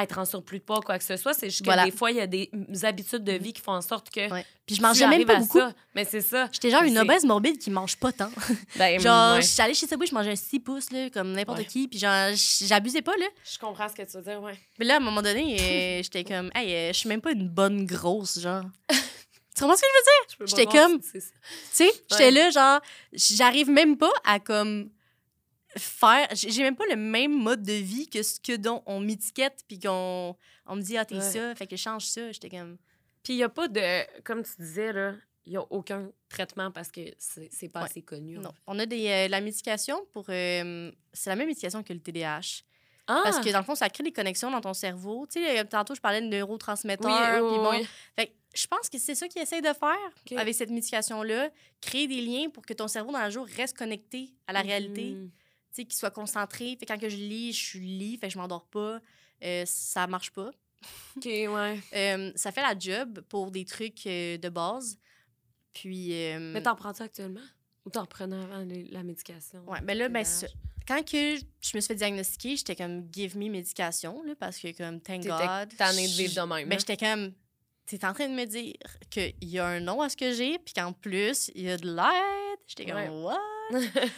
être 0.00 0.18
en 0.18 0.24
surplus 0.24 0.58
de 0.58 0.64
poids 0.64 0.78
ou 0.78 0.82
quoi 0.82 0.96
que 0.98 1.04
ce 1.04 1.16
soit. 1.16 1.34
C'est 1.34 1.50
juste 1.50 1.64
que 1.64 1.84
des 1.84 1.90
fois, 1.90 2.10
il 2.10 2.16
y 2.16 2.20
a 2.20 2.26
des 2.26 2.48
mm, 2.52 2.84
habitudes 2.84 3.24
de 3.24 3.32
vie 3.32 3.52
qui 3.52 3.60
font 3.60 3.72
en 3.72 3.82
sorte 3.82 4.10
que. 4.10 4.30
Ouais. 4.30 4.44
Puis 4.64 4.76
je 4.76 4.82
mangeais 4.82 5.06
même 5.06 5.24
pas 5.26 5.36
beaucoup. 5.36 5.58
ça. 5.58 5.72
Mais 5.94 6.04
c'est 6.04 6.20
ça. 6.22 6.48
J'étais 6.52 6.70
genre 6.70 6.82
une 6.84 6.96
obèse 6.98 7.24
morbide 7.24 7.58
qui 7.58 7.70
mange 7.70 7.96
pas 7.96 8.12
tant. 8.12 8.30
Ben, 8.76 8.98
genre, 9.00 9.36
je 9.40 9.46
suis 9.46 9.60
allée 9.60 9.74
chez 9.74 9.86
Subway, 9.86 10.06
je 10.06 10.14
mangeais 10.14 10.30
un 10.32 10.36
6 10.36 10.60
pouces, 10.60 10.90
là, 10.92 11.10
comme 11.10 11.32
n'importe 11.32 11.64
qui. 11.66 11.88
Puis 11.88 11.98
genre, 11.98 12.30
j'abusais 12.66 13.02
pas, 13.02 13.16
là. 13.18 13.26
Je 13.44 13.58
comprends 13.58 13.88
ce 13.88 13.94
que 13.94 14.02
tu 14.02 14.16
veux 14.16 14.22
dire, 14.22 14.40
ouais. 14.42 14.58
Mais 14.78 14.84
là, 14.86 14.94
à 14.94 14.96
un 14.98 15.00
moment 15.00 15.20
donné, 15.20 15.56
euh, 15.60 16.00
j'étais 16.02 16.24
comme, 16.24 16.50
hey, 16.54 16.72
euh, 16.72 16.88
je 16.92 16.98
suis 16.98 17.08
même 17.08 17.20
pas 17.20 17.32
une 17.32 17.48
bonne 17.48 17.84
grosse, 17.84 18.38
genre. 18.40 18.62
tu 19.54 19.60
comprends 19.60 19.76
ce 19.76 19.82
que 19.82 19.86
je 19.88 19.98
veux 19.98 20.46
dire? 20.46 20.56
J'étais 20.56 20.66
comme-. 20.66 21.00
Tu 21.00 21.20
sais, 21.72 21.90
j'étais 22.10 22.30
là, 22.30 22.50
genre, 22.50 22.80
j'arrive 23.12 23.70
même 23.70 23.96
pas 23.96 24.12
à 24.24 24.38
comme 24.40 24.90
faire. 25.76 26.28
J'ai 26.32 26.62
même 26.62 26.76
pas 26.76 26.84
le 26.90 26.96
même 26.96 27.36
mode 27.38 27.62
de 27.62 27.72
vie 27.72 28.08
que 28.08 28.22
ce 28.22 28.38
que 28.40 28.56
dont 28.56 28.82
on 28.86 29.00
m'étiquette, 29.00 29.60
puis 29.68 29.78
qu'on 29.78 30.36
on 30.66 30.76
me 30.76 30.82
dit, 30.82 30.96
ah, 30.98 31.04
t'es 31.04 31.16
Ouais. 31.16 31.20
ça, 31.20 31.54
fait 31.54 31.66
que 31.66 31.76
je 31.76 31.82
change 31.82 32.06
ça. 32.06 32.30
J'étais 32.32 32.50
comme, 32.50 32.76
Puis 33.22 33.34
il 33.34 33.36
n'y 33.36 33.42
a 33.44 33.48
pas 33.48 33.68
de. 33.68 34.22
Comme 34.22 34.42
tu 34.42 34.50
disais, 34.58 34.92
là, 34.92 35.14
il 35.44 35.50
n'y 35.52 35.56
a 35.56 35.62
aucun 35.70 36.10
traitement 36.28 36.70
parce 36.70 36.90
que 36.90 37.00
c'est 37.18 37.68
pas 37.68 37.80
Ouais. 37.80 37.86
assez 37.86 38.02
connu. 38.02 38.38
non. 38.38 38.52
On 38.66 38.78
a 38.78 38.86
des, 38.86 39.08
euh, 39.08 39.28
la 39.28 39.40
médication 39.40 40.04
pour. 40.12 40.26
euh, 40.28 40.90
c'est 41.12 41.30
la 41.30 41.36
même 41.36 41.48
médication 41.48 41.82
que 41.82 41.92
le 41.92 42.00
TDAH. 42.00 42.62
Ah! 43.08 43.20
Parce 43.24 43.40
que 43.40 43.50
dans 43.50 43.58
le 43.58 43.64
fond, 43.64 43.74
ça 43.74 43.88
crée 43.90 44.04
des 44.04 44.12
connexions 44.12 44.50
dans 44.50 44.60
ton 44.60 44.74
cerveau. 44.74 45.26
Tu 45.32 45.42
sais, 45.42 45.64
tantôt, 45.64 45.94
je 45.94 46.00
parlais 46.00 46.20
de 46.20 46.26
neurotransmetteurs. 46.26 47.42
oui, 47.42 47.48
puis 47.50 47.58
oui, 47.58 47.64
bon, 47.64 47.70
oui. 47.80 47.88
Fait 48.16 48.32
je 48.54 48.66
pense 48.66 48.88
que 48.88 48.98
c'est 48.98 49.14
ça 49.14 49.28
qu'ils 49.28 49.42
essayent 49.42 49.62
de 49.62 49.72
faire 49.72 50.38
avec 50.40 50.54
cette 50.54 50.70
médication-là. 50.70 51.50
Créer 51.80 52.06
des 52.06 52.20
liens 52.20 52.48
pour 52.50 52.64
que 52.66 52.72
ton 52.74 52.88
cerveau, 52.88 53.12
dans 53.12 53.24
le 53.24 53.30
jour, 53.30 53.46
reste 53.56 53.76
connecté 53.76 54.30
à 54.46 54.52
la 54.52 54.60
réalité. 54.62 55.12
Mhm. 55.12 55.30
Tu 55.30 55.76
sais, 55.76 55.84
qu'il 55.84 55.94
soit 55.94 56.10
concentré. 56.10 56.76
Fait 56.78 56.84
quand 56.86 56.98
que 56.98 57.08
je 57.08 57.16
lis, 57.16 57.52
je 57.52 57.78
lis, 57.78 58.18
fait 58.18 58.28
que 58.28 58.32
je 58.34 58.38
m'endors 58.38 58.66
pas. 58.66 59.00
Euh, 59.42 59.64
ça 59.66 60.06
marche 60.06 60.30
pas. 60.32 60.50
OK, 61.16 61.24
ouais. 61.24 61.80
Euh, 61.94 62.32
ça 62.36 62.52
fait 62.52 62.60
la 62.62 62.78
job 62.78 63.20
pour 63.28 63.50
des 63.50 63.64
trucs 63.64 64.06
euh, 64.06 64.36
de 64.36 64.48
base. 64.48 64.98
Puis. 65.72 66.12
euh, 66.12 66.52
Mais 66.52 66.62
t'en 66.62 66.74
prends-tu 66.76 67.02
actuellement? 67.02 67.40
Ou 67.86 67.90
t'en 67.90 68.06
prenais 68.06 68.36
avant 68.36 68.58
les- 68.60 68.84
la 68.88 69.02
médication? 69.02 69.64
Ouais, 69.66 69.80
ben 69.80 69.96
là, 69.98 70.08
ben, 70.08 70.24
quand 70.86 71.02
que 71.04 71.36
je 71.36 71.76
me 71.76 71.80
suis 71.80 71.88
fait 71.88 71.94
diagnostiquer, 71.94 72.56
j'étais 72.56 72.76
comme 72.76 73.08
give 73.12 73.36
me 73.36 73.48
médication, 73.48 74.22
là, 74.22 74.34
parce 74.38 74.58
que 74.58 74.76
comme 74.76 75.00
thank 75.00 75.22
God. 75.24 75.76
tannée 75.76 76.06
de 76.06 76.12
je- 76.12 76.16
vivre 76.18 76.34
de 76.34 76.48
même. 76.54 76.68
Ben, 76.68 76.74
hein? 76.74 76.78
j'étais 76.78 76.96
comme, 76.96 77.32
t'es 77.86 78.04
en 78.04 78.12
train 78.14 78.28
de 78.28 78.34
me 78.34 78.44
dire 78.44 78.74
qu'il 79.10 79.34
y 79.42 79.58
a 79.58 79.66
un 79.66 79.80
nom 79.80 80.00
à 80.00 80.08
ce 80.08 80.16
que 80.16 80.32
j'ai, 80.32 80.58
puis 80.58 80.74
qu'en 80.74 80.92
plus, 80.92 81.50
il 81.54 81.62
y 81.62 81.70
a 81.70 81.76
de 81.76 81.86
l'aide. 81.94 82.58
J'étais 82.66 82.86
comme, 82.86 82.96
Ouais. 82.96 83.08
what? 83.08 83.38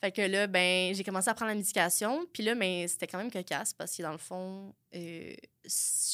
Fait 0.00 0.12
que 0.12 0.20
là, 0.22 0.46
ben, 0.46 0.94
j'ai 0.94 1.02
commencé 1.04 1.28
à 1.30 1.34
prendre 1.34 1.50
la 1.50 1.54
médication. 1.56 2.26
Puis 2.32 2.42
là, 2.42 2.54
ben, 2.54 2.86
c'était 2.86 3.06
quand 3.06 3.18
même 3.18 3.30
cocasse 3.30 3.72
parce 3.72 3.96
que 3.96 4.02
dans 4.02 4.12
le 4.12 4.18
fond, 4.18 4.74
euh, 4.94 5.32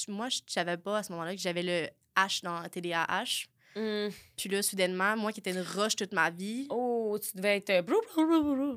moi, 0.09 0.29
je 0.29 0.39
savais 0.47 0.77
pas 0.77 0.99
à 0.99 1.03
ce 1.03 1.11
moment-là 1.13 1.35
que 1.35 1.41
j'avais 1.41 1.63
le 1.63 1.89
H 2.17 2.43
dans 2.45 2.63
TDAH. 2.69 3.47
Mm. 3.75 4.09
Puis 4.37 4.49
là, 4.51 4.63
soudainement, 4.63 5.17
moi 5.17 5.33
qui 5.33 5.41
étais 5.41 5.51
une 5.51 5.63
roche 5.63 5.97
toute 5.97 6.13
ma 6.13 6.31
vie, 6.31 6.67
Oh, 6.71 7.19
tu 7.21 7.37
devais 7.37 7.57
être. 7.57 7.71
euh. 7.71 8.77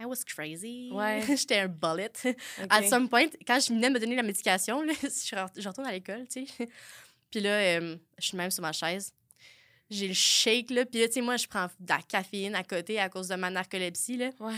I 0.00 0.04
was 0.04 0.22
crazy. 0.24 0.90
Ouais. 0.92 1.20
J'étais 1.36 1.58
un 1.58 1.68
bullet. 1.68 2.12
Ok. 2.24 2.66
À 2.70 2.82
some 2.84 3.08
point, 3.08 3.26
quand 3.46 3.58
je 3.58 3.72
venais 3.72 3.88
de 3.88 3.94
me 3.94 3.98
donner 3.98 4.14
la 4.14 4.22
médication, 4.22 4.82
là, 4.82 4.92
je 5.02 5.68
retourne 5.68 5.86
à 5.86 5.92
l'école, 5.92 6.26
tu 6.28 6.46
sais. 6.46 6.68
Puis 7.30 7.40
là, 7.40 7.50
euh, 7.50 7.96
je 8.18 8.26
suis 8.26 8.36
même 8.36 8.50
sur 8.50 8.62
ma 8.62 8.72
chaise. 8.72 9.12
J'ai 9.90 10.08
le 10.08 10.14
shake, 10.14 10.70
là. 10.70 10.84
Puis 10.84 11.00
là, 11.00 11.06
tu 11.08 11.14
sais, 11.14 11.20
moi, 11.20 11.36
je 11.36 11.46
prends 11.46 11.66
de 11.80 11.88
la 11.88 12.00
caféine 12.02 12.54
à 12.54 12.62
côté 12.62 12.98
à 12.98 13.08
cause 13.08 13.28
de 13.28 13.36
ma 13.36 13.50
narcolepsie, 13.50 14.16
là. 14.16 14.30
Ouais. 14.40 14.54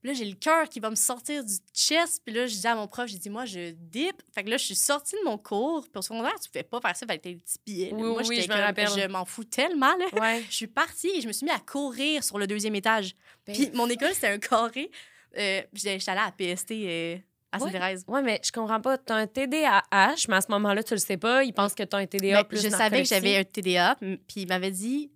Puis 0.00 0.10
là, 0.10 0.14
j'ai 0.14 0.24
le 0.24 0.34
cœur 0.34 0.68
qui 0.68 0.78
va 0.78 0.90
me 0.90 0.94
sortir 0.94 1.42
du 1.44 1.54
chest. 1.74 2.22
Puis 2.24 2.34
là, 2.34 2.46
je 2.46 2.54
dis 2.54 2.66
à 2.66 2.74
mon 2.74 2.86
prof, 2.86 3.08
j'ai 3.08 3.18
dit, 3.18 3.30
moi, 3.30 3.44
je 3.44 3.70
dip. 3.70 4.22
Fait 4.34 4.44
que 4.44 4.50
là, 4.50 4.56
je 4.56 4.64
suis 4.64 4.74
sortie 4.76 5.16
de 5.16 5.28
mon 5.28 5.38
cours. 5.38 5.82
Puis 5.82 5.98
au 5.98 6.02
secondaire, 6.02 6.38
tu 6.40 6.48
pouvais 6.48 6.62
pas 6.62 6.80
faire 6.80 6.96
ça 6.96 7.06
avec 7.08 7.22
tes 7.22 7.34
petits 7.34 7.58
pieds. 7.64 7.90
Oui, 7.92 8.02
moi, 8.02 8.22
oui, 8.24 8.40
je 8.40 8.48
me 8.48 8.54
rappelle. 8.54 8.88
Je 8.88 9.06
m'en 9.08 9.24
fous 9.24 9.44
tellement, 9.44 9.96
là. 9.96 10.06
Ouais. 10.20 10.44
Je 10.50 10.54
suis 10.54 10.66
partie 10.66 11.08
et 11.08 11.20
je 11.20 11.26
me 11.26 11.32
suis 11.32 11.44
mis 11.44 11.50
à 11.50 11.58
courir 11.58 12.22
sur 12.22 12.38
le 12.38 12.46
deuxième 12.46 12.74
étage. 12.74 13.16
Ben, 13.46 13.54
Puis 13.54 13.70
mon 13.74 13.88
école, 13.90 14.14
c'était 14.14 14.28
un 14.28 14.38
carré. 14.38 14.90
Euh, 15.38 15.62
puis 15.72 15.82
j'étais 15.82 15.98
j'étais 15.98 16.12
allée 16.12 16.20
à 16.20 16.32
PST 16.32 16.70
euh, 16.72 17.18
à 17.52 17.58
Ouais. 17.58 17.64
Sainte-Thérèse. 17.64 18.04
Ouais, 18.08 18.22
mais 18.22 18.40
je 18.44 18.50
comprends 18.52 18.80
pas. 18.80 18.98
T'as 18.98 19.16
un 19.16 19.26
TDAH, 19.26 20.26
mais 20.28 20.36
à 20.36 20.40
ce 20.40 20.50
moment-là, 20.50 20.82
tu 20.82 20.94
le 20.94 20.98
sais 21.00 21.16
pas. 21.16 21.44
Ils 21.44 21.52
pensent 21.52 21.74
que 21.74 21.82
t'as 21.82 21.98
un 21.98 22.06
TDA 22.06 22.42
Ben, 22.42 22.44
plus 22.44 22.62
je 22.62 22.68
savais 22.68 23.02
que 23.02 23.08
j'avais 23.08 23.36
un 23.38 23.44
TDA, 23.44 23.96
puis 24.00 24.42
il 24.42 24.48
m'avait 24.48 24.70
dit 24.70 25.10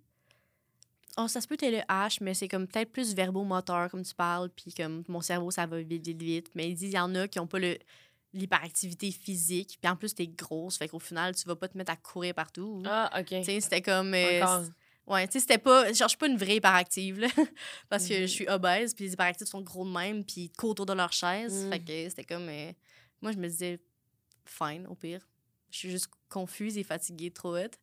Oh, 1.17 1.27
ça 1.27 1.41
se 1.41 1.47
peut 1.47 1.57
TDAH, 1.57 2.19
mais 2.21 2.33
c'est 2.33 2.47
comme 2.47 2.67
peut-être 2.67 2.91
plus 2.91 3.13
verbomoteur, 3.13 3.89
comme 3.91 4.03
tu 4.03 4.15
parles, 4.15 4.49
puis 4.49 4.73
comme 4.73 5.03
mon 5.09 5.19
cerveau, 5.21 5.51
ça 5.51 5.65
va 5.65 5.81
vite, 5.81 6.07
vite, 6.07 6.21
vite. 6.21 6.47
Mais 6.55 6.69
il 6.69 6.75
dit 6.75 6.85
il 6.87 6.93
y 6.93 6.99
en 6.99 7.13
a 7.15 7.27
qui 7.27 7.37
n'ont 7.39 7.47
pas 7.47 7.59
le 7.59 7.77
l'hyperactivité 8.33 9.11
physique, 9.11 9.77
puis 9.81 9.91
en 9.91 9.97
plus, 9.97 10.15
t'es 10.15 10.25
grosse, 10.27 10.77
fait 10.77 10.87
qu'au 10.87 10.99
final, 10.99 11.35
tu 11.35 11.45
vas 11.49 11.57
pas 11.57 11.67
te 11.67 11.77
mettre 11.77 11.91
à 11.91 11.97
courir 11.97 12.33
partout. 12.33 12.81
Ah, 12.85 13.11
OK. 13.19 13.25
Tu 13.25 13.43
sais, 13.43 13.59
c'était 13.59 13.81
comme. 13.81 14.13
euh, 14.13 14.63
ouais, 15.07 15.27
tu 15.27 15.33
sais, 15.33 15.39
c'était 15.41 15.57
pas. 15.57 15.85
Genre, 15.93 16.07
je 16.07 16.09
suis 16.09 16.17
pas 16.17 16.27
une 16.27 16.37
vraie 16.37 16.55
hyperactive, 16.57 17.19
là. 17.19 17.27
parce 17.89 18.07
que 18.07 18.13
Mhm. 18.13 18.21
je 18.21 18.25
suis 18.27 18.47
obèse, 18.47 18.93
puis 18.93 19.05
les 19.05 19.13
hyperactifs 19.13 19.47
sont 19.47 19.61
gros 19.61 19.85
de 19.85 19.91
même, 19.91 20.23
puis 20.25 20.41
ils 20.41 20.49
courent 20.51 20.71
autour 20.71 20.85
de 20.85 20.93
leur 20.93 21.11
chaise. 21.13 21.67
Fait 21.69 21.79
que 21.79 22.09
c'était 22.09 22.23
comme. 22.23 22.47
euh, 22.49 22.71
moi, 23.21 23.31
je 23.31 23.37
me 23.37 23.47
disais, 23.47 23.79
fine, 24.45 24.87
au 24.87 24.95
pire. 24.95 25.27
Je 25.69 25.77
suis 25.77 25.89
juste 25.91 26.07
confuse 26.29 26.77
et 26.77 26.83
fatiguée 26.83 27.31
trop 27.31 27.55
vite. 27.55 27.79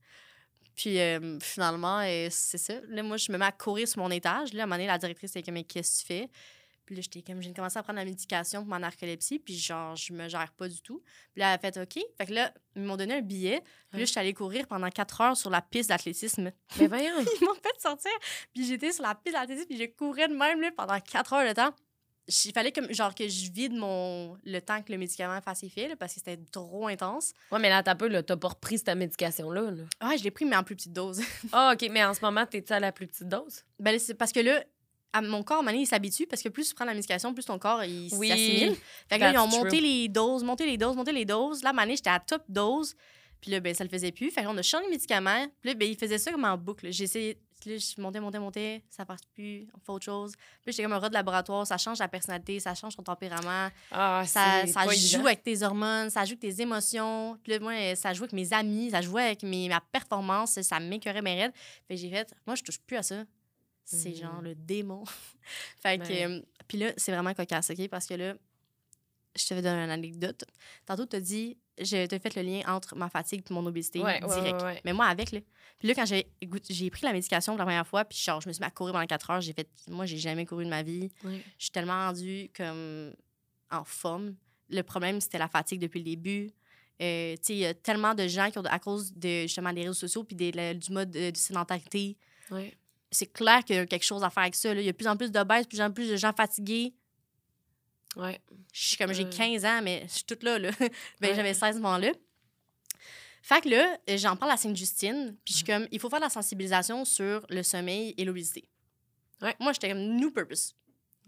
Puis 0.74 0.98
euh, 1.00 1.38
finalement, 1.40 2.00
euh, 2.00 2.28
c'est 2.30 2.58
ça. 2.58 2.74
Là, 2.88 3.02
moi, 3.02 3.16
je 3.16 3.32
me 3.32 3.38
mets 3.38 3.44
à 3.46 3.52
courir 3.52 3.88
sur 3.88 4.00
mon 4.02 4.10
étage. 4.10 4.52
Là, 4.52 4.62
à 4.62 4.64
un 4.64 4.66
moment 4.66 4.76
donné, 4.76 4.86
la 4.86 4.98
directrice 4.98 5.30
était 5.32 5.42
comme, 5.42 5.54
mais 5.54 5.64
qu'est-ce 5.64 5.96
que 5.96 6.00
tu 6.02 6.06
fais? 6.06 6.28
Puis 6.89 6.97
là, 6.97 7.03
j'étais 7.03 7.20
comme, 7.20 7.43
j'ai 7.43 7.53
commencé 7.53 7.78
à 7.78 7.82
prendre 7.82 7.99
la 7.99 8.07
médication 8.07 8.61
pour 8.62 8.68
ma 8.70 8.78
narcolepsie, 8.78 9.39
puis 9.39 9.55
genre, 9.59 9.95
je 9.95 10.11
me 10.14 10.26
gère 10.26 10.51
pas 10.57 10.68
du 10.68 10.80
tout. 10.80 11.03
Puis 11.34 11.41
là, 11.43 11.49
elle 11.51 11.55
a 11.57 11.59
fait 11.59 11.76
OK. 11.78 12.03
Fait 12.16 12.24
que 12.26 12.32
là, 12.32 12.51
ils 12.76 12.80
m'ont 12.82 12.97
donné 12.97 13.16
un 13.16 13.20
billet. 13.20 13.61
Puis 13.61 13.68
Ouais. 13.93 13.99
là, 14.01 14.05
je 14.07 14.11
suis 14.11 14.18
allée 14.18 14.32
courir 14.32 14.66
pendant 14.66 14.89
quatre 14.89 15.20
heures 15.20 15.36
sur 15.36 15.51
la 15.51 15.61
piste 15.61 15.91
d'athlétisme. 15.91 16.51
Mais 16.78 16.86
voyons. 16.86 17.12
Ils 17.41 17.45
m'ont 17.45 17.53
fait 17.55 17.78
sortir. 17.78 18.11
Puis 18.55 18.64
j'étais 18.66 18.91
sur 18.93 19.03
la 19.03 19.14
piste 19.14 19.36
d'athlétisme, 19.36 19.68
puis 19.68 19.76
je 19.76 19.84
courais 19.84 20.28
de 20.28 20.34
même 20.34 20.62
là, 20.62 20.70
pendant 20.74 20.99
quatre 20.99 21.34
heures 21.34 21.47
de 21.47 21.53
temps. 21.53 21.74
Il 22.47 22.53
fallait 22.53 22.72
comme, 22.72 22.91
genre, 22.93 23.14
que 23.14 23.26
je 23.28 23.51
vide 23.51 23.72
mon... 23.74 24.36
le 24.45 24.61
temps 24.61 24.82
que 24.82 24.93
le 24.93 24.99
médicament 24.99 25.41
fasse 25.43 25.62
effet, 25.62 25.89
là, 25.89 25.97
parce 25.97 26.12
que 26.14 26.20
c'était 26.20 26.36
trop 26.53 26.86
intense. 26.89 27.32
Ouais, 27.51 27.59
mais 27.59 27.68
là, 27.70 27.82
t'as 27.82 27.95
peu, 27.95 28.09
là. 28.09 28.22
T'as 28.22 28.36
pas 28.36 28.49
repris 28.49 28.78
cette 28.78 28.89
médication-là. 28.97 29.70
Là. 29.70 29.82
Ah, 30.01 30.14
je 30.16 30.24
l'ai 30.24 30.30
pris, 30.30 30.45
mais 30.47 30.57
en 30.57 30.62
plus 30.64 30.76
petite 30.76 30.93
dose. 30.95 31.20
Ah, 31.53 31.72
OK. 31.74 31.86
Mais 31.91 32.05
en 32.05 32.12
ce 32.14 32.20
moment, 32.22 32.45
t'es-tu 32.47 32.72
à 32.72 32.80
la 32.80 32.93
plus 32.93 33.07
petite 33.07 33.28
dose? 33.28 33.62
Ben, 33.78 33.99
c'est 33.99 34.14
parce 34.14 34.32
que 34.32 34.41
là, 34.41 34.62
à 35.12 35.22
mon 35.22 35.42
corps, 35.42 35.66
à 35.66 35.72
il 35.72 35.86
s'habitue 35.86 36.26
parce 36.26 36.42
que 36.42 36.48
plus 36.48 36.68
tu 36.68 36.74
prends 36.74 36.84
la 36.84 36.94
médication, 36.94 37.32
plus 37.32 37.44
ton 37.44 37.59
corps 37.59 37.82
il 37.84 38.09
Oui, 38.14 38.28
s'assimile. 38.28 38.76
Fait 39.09 39.16
que 39.16 39.20
là, 39.24 39.32
ils 39.32 39.38
ont 39.38 39.46
monté 39.48 39.80
les 39.80 40.09
doses, 40.09 40.44
monté 40.44 40.66
les 40.66 40.76
doses, 40.76 40.96
monté 40.96 41.12
les 41.12 41.24
doses. 41.24 41.62
Là, 41.62 41.72
à 41.76 41.86
j'étais 41.88 42.11
à 42.11 42.20
top 42.20 42.42
dose. 42.48 42.94
Puis 43.40 43.50
là, 43.50 43.61
ben, 43.61 43.74
ça 43.74 43.84
le 43.84 43.90
faisait 43.90 44.12
plus. 44.12 44.30
Fait 44.30 44.40
que 44.40 44.46
là, 44.46 44.52
on 44.52 44.59
a 44.59 44.62
changé 44.62 44.84
de 44.86 44.90
médicament. 44.90 45.46
Puis 45.61 45.70
là, 45.70 45.74
ben, 45.74 45.88
il 45.88 45.96
faisait 45.96 46.18
ça 46.18 46.30
comme 46.32 46.44
en 46.44 46.56
boucle. 46.59 46.90
J'ai 46.90 47.04
essayé. 47.04 47.38
Là, 47.66 47.76
je 47.76 48.00
montais, 48.00 48.20
montais, 48.20 48.38
montais. 48.38 48.82
Ça 48.88 49.04
passe 49.04 49.20
plus. 49.34 49.66
On 49.74 49.78
fait 49.80 49.92
autre 49.92 50.04
chose. 50.04 50.32
Puis 50.64 50.72
j'étais 50.72 50.82
comme 50.84 50.92
un 50.92 50.98
rat 50.98 51.09
de 51.09 51.14
laboratoire. 51.14 51.66
Ça 51.66 51.76
change 51.78 51.98
ta 51.98 52.09
personnalité, 52.09 52.61
ça 52.61 52.74
change 52.74 52.96
ton 52.96 53.02
tempérament. 53.02 53.68
Ah, 53.90 54.22
Ça, 54.26 54.66
ça 54.66 54.84
joue 54.84 54.90
évident. 54.92 55.24
avec 55.26 55.42
tes 55.42 55.62
hormones, 55.62 56.11
ça 56.11 56.24
joue 56.24 56.32
avec 56.32 56.40
tes 56.40 56.62
émotions. 56.62 57.36
Puis 57.42 57.52
là, 57.52 57.61
moi, 57.61 57.96
ça 57.96 58.12
joue 58.12 58.24
avec 58.24 58.32
mes 58.32 58.52
amis, 58.52 58.90
ça 58.90 59.00
jouait 59.00 59.22
avec 59.24 59.42
mes, 59.42 59.68
ma 59.68 59.80
performance. 59.80 60.61
Ça 60.61 60.78
m'écœurait 60.80 61.22
mes 61.22 61.42
raides. 61.42 61.52
Fait 61.88 61.96
j'ai 61.96 62.11
fait, 62.11 62.32
moi, 62.46 62.54
je 62.54 62.62
touche 62.62 62.78
plus 62.80 62.96
à 62.96 63.02
ça. 63.02 63.24
C'est 63.97 64.14
genre 64.14 64.43
le 64.43 64.55
démon. 64.55 65.05
fait 65.82 65.99
que, 65.99 66.12
euh, 66.39 66.43
puis 66.66 66.78
là, 66.78 66.93
c'est 66.97 67.12
vraiment 67.12 67.32
cocasse, 67.34 67.70
OK? 67.70 67.89
Parce 67.89 68.07
que 68.07 68.14
là, 68.14 68.34
je 69.36 69.47
te 69.47 69.55
vais 69.55 69.62
donner 69.62 69.84
une 69.84 69.91
anecdote. 69.91 70.45
Tantôt, 70.84 71.07
tu 71.07 71.16
as 71.16 71.20
dit, 71.20 71.57
je 71.80 72.07
t'ai 72.07 72.18
fait 72.18 72.34
le 72.34 72.43
lien 72.43 72.62
entre 72.66 72.97
ma 72.97 73.09
fatigue 73.09 73.45
et 73.49 73.53
mon 73.55 73.64
obésité 73.66 74.01
Ouais, 74.01 74.20
direct. 74.20 74.61
ouais, 74.61 74.66
ouais. 74.68 74.80
Mais 74.84 74.93
moi, 74.93 75.07
avec, 75.07 75.30
là. 75.32 75.41
Puis 75.78 75.86
là, 75.89 75.95
quand 75.95 76.07
j'ai 76.07 76.26
j'ai 76.70 76.91
pris 76.91 77.03
la 77.07 77.12
médication 77.12 77.53
pour 77.53 77.59
la 77.59 77.64
première 77.64 77.86
fois, 77.86 78.05
puis 78.05 78.18
genre, 78.18 78.41
je 78.41 78.49
me 78.49 78.53
suis 78.53 78.61
mis 78.61 78.66
à 78.66 78.70
courir 78.70 78.93
pendant 78.95 79.07
4 79.07 79.30
heures, 79.30 79.41
j'ai 79.41 79.53
fait, 79.53 79.68
moi, 79.89 80.07
j'ai 80.07 80.18
jamais 80.18 80.45
couru 80.45 80.64
de 80.64 80.70
ma 80.70 80.82
vie. 80.82 81.09
Je 81.57 81.64
suis 81.64 81.70
tellement 81.70 82.07
rendue 82.07 82.51
comme 82.57 83.14
en 83.70 83.84
forme. 83.84 84.34
Le 84.70 84.82
problème, 84.82 85.20
c'était 85.20 85.39
la 85.39 85.49
fatigue 85.49 85.80
depuis 85.80 86.01
le 86.01 86.05
début. 86.05 86.51
Euh, 87.01 87.34
tu 87.36 87.43
sais, 87.43 87.53
il 87.55 87.59
y 87.61 87.66
a 87.66 87.74
tellement 87.74 88.12
de 88.14 88.26
gens 88.26 88.51
qui 88.51 88.59
ont, 88.59 88.62
à 88.64 88.78
cause 88.80 89.12
de 89.14 89.43
justement 89.43 89.72
des 89.72 89.82
réseaux 89.82 89.95
sociaux 89.95 90.24
puis 90.24 90.34
des- 90.34 90.51
le- 90.51 90.74
du 90.74 90.91
mode 90.91 91.14
euh, 91.16 91.30
de 91.30 91.36
sédentarité. 91.36 92.16
C'est 93.11 93.32
clair 93.32 93.64
qu'il 93.64 93.76
y 93.76 93.78
a 93.78 93.86
quelque 93.86 94.04
chose 94.04 94.22
à 94.22 94.30
faire 94.30 94.42
avec 94.42 94.54
ça. 94.54 94.72
là. 94.74 94.80
Il 94.80 94.84
y 94.84 94.88
a 94.88 94.92
de 94.92 94.96
plus 94.96 95.06
en 95.09 95.16
plus 95.16 95.30
de 95.32 95.42
baisses, 95.42 95.64
de 95.64 95.68
plus 95.68 95.80
en 95.80 95.90
plus 95.90 96.09
de 96.11 96.16
gens 96.16 96.32
fatigués. 96.32 96.94
Ouais. 98.16 98.40
Je 98.72 98.88
suis 98.88 98.96
comme, 98.96 99.12
j'ai 99.12 99.24
Euh. 99.24 99.30
15 99.30 99.64
ans, 99.64 99.80
mais 99.82 100.02
je 100.09 100.12
suis 100.14 100.24
toute 100.24 100.42
là. 100.42 100.59
là. 100.59 100.70
ben, 100.78 100.90
Ouais. 101.30 101.34
J'avais 101.34 101.54
16 101.54 101.62
à 101.62 101.72
ce 101.72 101.78
moment-là. 101.78 102.12
Fait 103.42 103.61
que 103.62 103.68
là, 103.68 103.98
j'en 104.16 104.36
parle 104.36 104.52
à 104.52 104.56
Sainte-Justine, 104.56 105.36
puis 105.44 105.52
je 105.54 105.59
suis 105.59 105.64
comme, 105.66 105.86
il 105.90 105.98
faut 106.00 106.11
faire 106.11 106.18
de 106.18 106.24
la 106.24 106.30
sensibilisation 106.30 107.04
sur 107.04 107.46
le 107.48 107.62
sommeil 107.62 108.14
et 108.18 108.24
l'obésité. 108.24 108.68
Ouais. 109.40 109.54
Moi, 109.61 109.72
j'étais 109.72 109.90
comme, 109.90 110.16
new 110.16 110.30
purpose. 110.30 110.74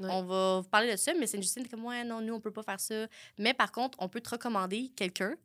On 0.03 0.22
va 0.22 0.61
vous 0.62 0.68
parler 0.68 0.91
de 0.91 0.97
ça, 0.97 1.12
mais 1.14 1.26
Sainte-Justine 1.26 1.62
était 1.62 1.70
comme, 1.70 1.85
ouais, 1.85 2.03
non, 2.05 2.20
nous, 2.22 2.33
on 2.35 2.41
peut 2.41 2.51
pas 2.53 2.62
faire 2.62 2.81
ça. 2.81 3.07
Mais 3.39 3.53
par 3.55 3.70
contre, 3.70 3.99
on 4.01 4.09
peut 4.09 4.20
te 4.20 4.31
recommander 4.31 4.91
quelqu'un 4.97 5.37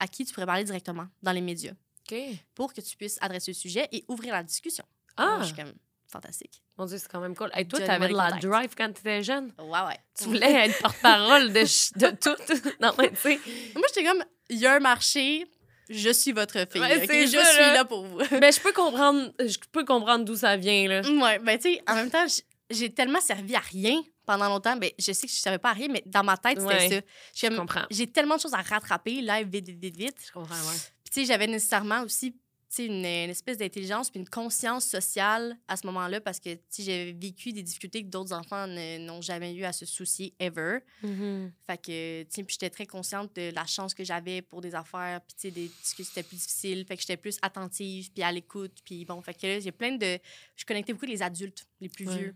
à 0.00 0.08
qui 0.08 0.24
tu 0.24 0.34
pourrais 0.34 0.46
parler 0.46 0.64
directement 0.64 1.06
dans 1.22 1.30
les 1.32 1.40
médias 1.40 1.72
OK. 2.10 2.16
pour 2.54 2.72
que 2.74 2.80
tu 2.80 2.96
puisses 2.96 3.16
adresser 3.20 3.52
le 3.52 3.56
sujet 3.56 3.88
et 3.92 4.04
ouvrir 4.08 4.32
la 4.34 4.42
discussion. 4.42 4.84
Ah! 5.16 5.38
Je 5.40 5.46
suis 5.46 5.54
comme, 5.54 5.72
fantastique. 6.10 6.62
Mon 6.78 6.86
Dieu, 6.86 6.98
c'est 6.98 7.10
quand 7.10 7.20
même 7.20 7.34
cool. 7.36 7.50
Hey, 7.54 7.66
toi, 7.66 7.78
Donne-moi 7.78 7.98
t'avais 7.98 8.12
de 8.12 8.16
la 8.16 8.30
drive 8.32 8.74
quand 8.76 8.92
t'étais 8.92 9.22
jeune. 9.22 9.52
Ouais, 9.58 9.80
ouais. 9.86 9.98
Tu 10.18 10.24
voulais 10.24 10.66
être 10.66 10.78
porte-parole 10.80 11.52
de, 11.52 11.60
de 11.60 12.16
tout. 12.20 12.74
non, 12.80 12.92
mais 12.98 13.10
tu 13.10 13.16
sais. 13.16 13.40
Moi, 13.74 13.84
j'étais 13.88 14.04
comme, 14.08 14.24
il 14.50 14.58
y 14.58 14.66
a 14.66 14.74
un 14.74 14.80
marché, 14.80 15.46
je 15.90 16.10
suis 16.10 16.32
votre 16.32 16.66
fille. 16.70 16.80
Ouais, 16.80 16.96
ok? 16.98 17.04
c'est 17.08 17.26
Je 17.26 17.32
ça, 17.38 17.44
suis 17.44 17.60
là. 17.60 17.74
là 17.74 17.84
pour 17.84 18.04
vous. 18.06 18.18
Ben, 18.18 18.52
je 18.52 18.60
peux 18.60 18.72
comprendre, 18.72 19.32
je 19.38 19.58
peux 19.70 19.84
comprendre 19.84 20.24
d'où 20.24 20.36
ça 20.36 20.56
vient, 20.56 20.88
là. 20.88 21.00
ouais, 21.02 21.38
ben, 21.38 21.58
tu 21.58 21.74
sais, 21.74 21.82
en 21.88 21.94
même 21.94 22.10
temps, 22.10 22.26
j'ai 22.70 22.92
tellement 22.92 23.20
servi 23.20 23.54
à 23.54 23.60
rien 23.60 24.00
pendant 24.26 24.48
longtemps. 24.48 24.76
Ben, 24.76 24.90
je 24.98 25.12
sais 25.12 25.26
que 25.26 25.32
je 25.32 25.38
savais 25.38 25.58
pas 25.58 25.70
à 25.70 25.74
rien, 25.74 25.88
mais 25.90 26.02
dans 26.06 26.24
ma 26.24 26.36
tête, 26.36 26.60
c'était 26.60 26.74
Ouais. 26.74 27.02
ça. 27.40 27.48
Je 27.50 27.56
comprends. 27.56 27.82
J'ai 27.90 28.06
tellement 28.06 28.36
de 28.36 28.40
choses 28.40 28.54
à 28.54 28.62
rattraper, 28.62 29.20
live, 29.20 29.48
vite, 29.48 29.66
vite, 29.68 29.80
vite, 29.80 29.96
vite. 29.96 30.16
Je 30.26 30.32
comprends, 30.32 30.54
ouais. 30.54 30.76
Puis, 31.04 31.12
tu 31.12 31.20
sais, 31.20 31.26
j'avais 31.26 31.46
nécessairement 31.46 32.02
aussi 32.02 32.32
tu 32.32 32.38
une, 32.78 33.04
une 33.04 33.30
espèce 33.30 33.58
d'intelligence 33.58 34.10
puis 34.10 34.20
une 34.20 34.28
conscience 34.28 34.86
sociale 34.86 35.56
à 35.68 35.76
ce 35.76 35.86
moment-là 35.86 36.20
parce 36.20 36.40
que 36.40 36.50
j'avais 36.78 37.12
vécu 37.12 37.52
des 37.52 37.62
difficultés 37.62 38.02
que 38.02 38.08
d'autres 38.08 38.32
enfants 38.32 38.66
n'ont 38.66 39.20
jamais 39.20 39.54
eu 39.54 39.64
à 39.64 39.72
se 39.72 39.84
soucier 39.84 40.34
ever. 40.38 40.78
Mhm. 41.02 41.52
Fait 41.66 41.76
que, 41.78 42.22
tu 42.22 42.28
sais, 42.30 42.42
puis 42.44 42.54
j'étais 42.54 42.70
très 42.70 42.86
consciente 42.86 43.34
de 43.36 43.54
la 43.54 43.66
chance 43.66 43.92
que 43.94 44.04
j'avais 44.04 44.40
pour 44.42 44.60
des 44.60 44.74
affaires, 44.74 45.20
puis 45.20 45.34
tu 45.34 45.40
sais, 45.48 45.50
des 45.50 45.68
que 45.68 46.02
c'était 46.02 46.22
plus 46.22 46.36
difficile. 46.36 46.84
Fait 46.86 46.96
que 46.96 47.02
j'étais 47.02 47.16
plus 47.16 47.36
attentive, 47.42 48.10
puis 48.12 48.22
à 48.22 48.32
l'écoute, 48.32 48.78
puis 48.84 49.04
bon, 49.04 49.20
fait 49.20 49.34
que 49.34 49.46
là, 49.46 49.60
j'ai 49.60 49.72
plein 49.72 49.96
de... 49.96 50.18
Je 50.56 50.64
connectais 50.64 50.92
beaucoup 50.92 51.04
avec 51.04 51.16
les 51.18 51.22
adultes, 51.22 51.66
les 51.80 51.88
plus 51.88 52.08
Ouais. 52.08 52.16
vieux, 52.16 52.34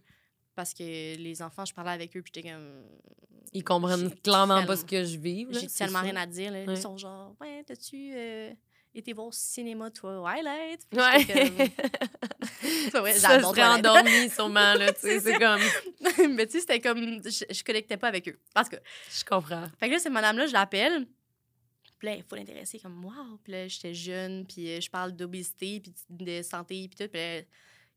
parce 0.55 0.75
que 0.75 0.83
les 1.17 1.43
enfants, 1.43 1.65
je 1.65 1.73
parlais 1.73 1.93
avec 1.93 2.17
eux, 2.17 2.23
puis 2.23 2.33
j'étais 2.35 2.51
comme... 2.51 2.85
Ils 3.53 3.65
comprennent 3.65 4.15
clairement 4.17 4.67
pas 4.67 4.77
ce 4.77 4.85
que 4.85 5.05
je 5.05 5.17
vis. 5.17 5.47
J'ai 5.51 5.69
tellement 5.69 6.01
ça. 6.01 6.05
rien 6.05 6.17
à 6.17 6.27
dire, 6.27 6.51
là. 6.53 6.65
Ouais. 6.65 6.75
Ils 6.75 6.81
sont 6.81 6.99
genre, 6.99 7.35
ouais, 7.41 7.63
t'as-tu 7.65 8.13
euh, 8.15 8.53
été 8.99 9.13
voir 9.13 9.27
au 9.29 9.33
cinéma, 9.33 9.91
Twilight? 9.91 10.87
Ouais. 10.93 11.25
comme- 12.91 13.01
vrai, 13.03 13.13
ça 13.15 13.41
serait 13.41 13.65
endormi, 13.65 14.31
sûrement, 14.31 14.75
là. 14.75 14.93
Tu 14.93 15.01
sais, 15.03 15.21
C'est 15.21 15.39
comme. 15.39 15.61
Mais 16.35 16.47
tu 16.47 16.53
sais, 16.53 16.61
c'était 16.61 16.81
comme... 16.81 17.21
Je, 17.25 17.45
je 17.51 17.65
connectais 17.65 17.97
pas 17.97 18.09
avec 18.09 18.29
eux. 18.29 18.39
Parce 18.55 18.69
que... 18.69 18.77
Je 19.11 19.25
comprends. 19.25 19.67
Fait 19.79 19.89
que 19.89 19.93
là, 19.95 19.99
cette 19.99 20.13
madame-là, 20.13 20.47
je 20.47 20.53
l'appelle. 20.53 21.07
Puis 21.99 22.09
là, 22.09 22.15
il 22.17 22.23
faut 22.23 22.37
l'intéresser 22.37 22.79
comme 22.79 23.05
wow. 23.05 23.39
Puis 23.43 23.53
là, 23.53 23.69
j'étais 23.69 23.95
jeune, 23.95 24.47
puis 24.47 24.69
euh, 24.71 24.81
je 24.81 24.91
parle 24.91 25.13
d'obésité, 25.13 25.81
puis 25.81 25.95
de 26.11 26.43
santé, 26.43 26.89
puis 26.89 27.05
tout. 27.07 27.11
Puis 27.11 27.21
là, 27.21 27.43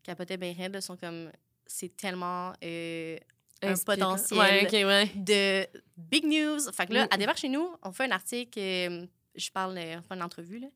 capotait 0.04 0.38
bien 0.38 0.54
raide. 0.58 0.74
Ils 0.76 0.82
sont 0.82 0.96
comme, 0.98 1.32
c'est 1.66 1.96
tellement 1.98 2.54
euh, 2.64 3.18
un 3.62 3.74
potentiel 3.76 4.40
Ouais, 4.40 4.86
ouais. 4.86 5.12
de 5.16 5.68
big 5.98 6.26
news. 6.26 6.60
Fait 6.74 6.88
que 6.88 6.94
là, 6.94 7.04
Mm. 7.06 7.08
elle 7.12 7.20
débarque 7.20 7.40
chez 7.40 7.50
nous, 7.50 7.70
on 7.84 7.92
fait 7.92 8.06
un 8.06 8.12
article, 8.12 8.58
euh, 8.60 9.06
je 9.40 9.52
parle, 9.52 9.78
euh, 9.78 10.00
on 10.00 10.02
fait 10.02 10.16
une 10.16 10.24
entrevue, 10.24 10.60
là. 10.60 10.68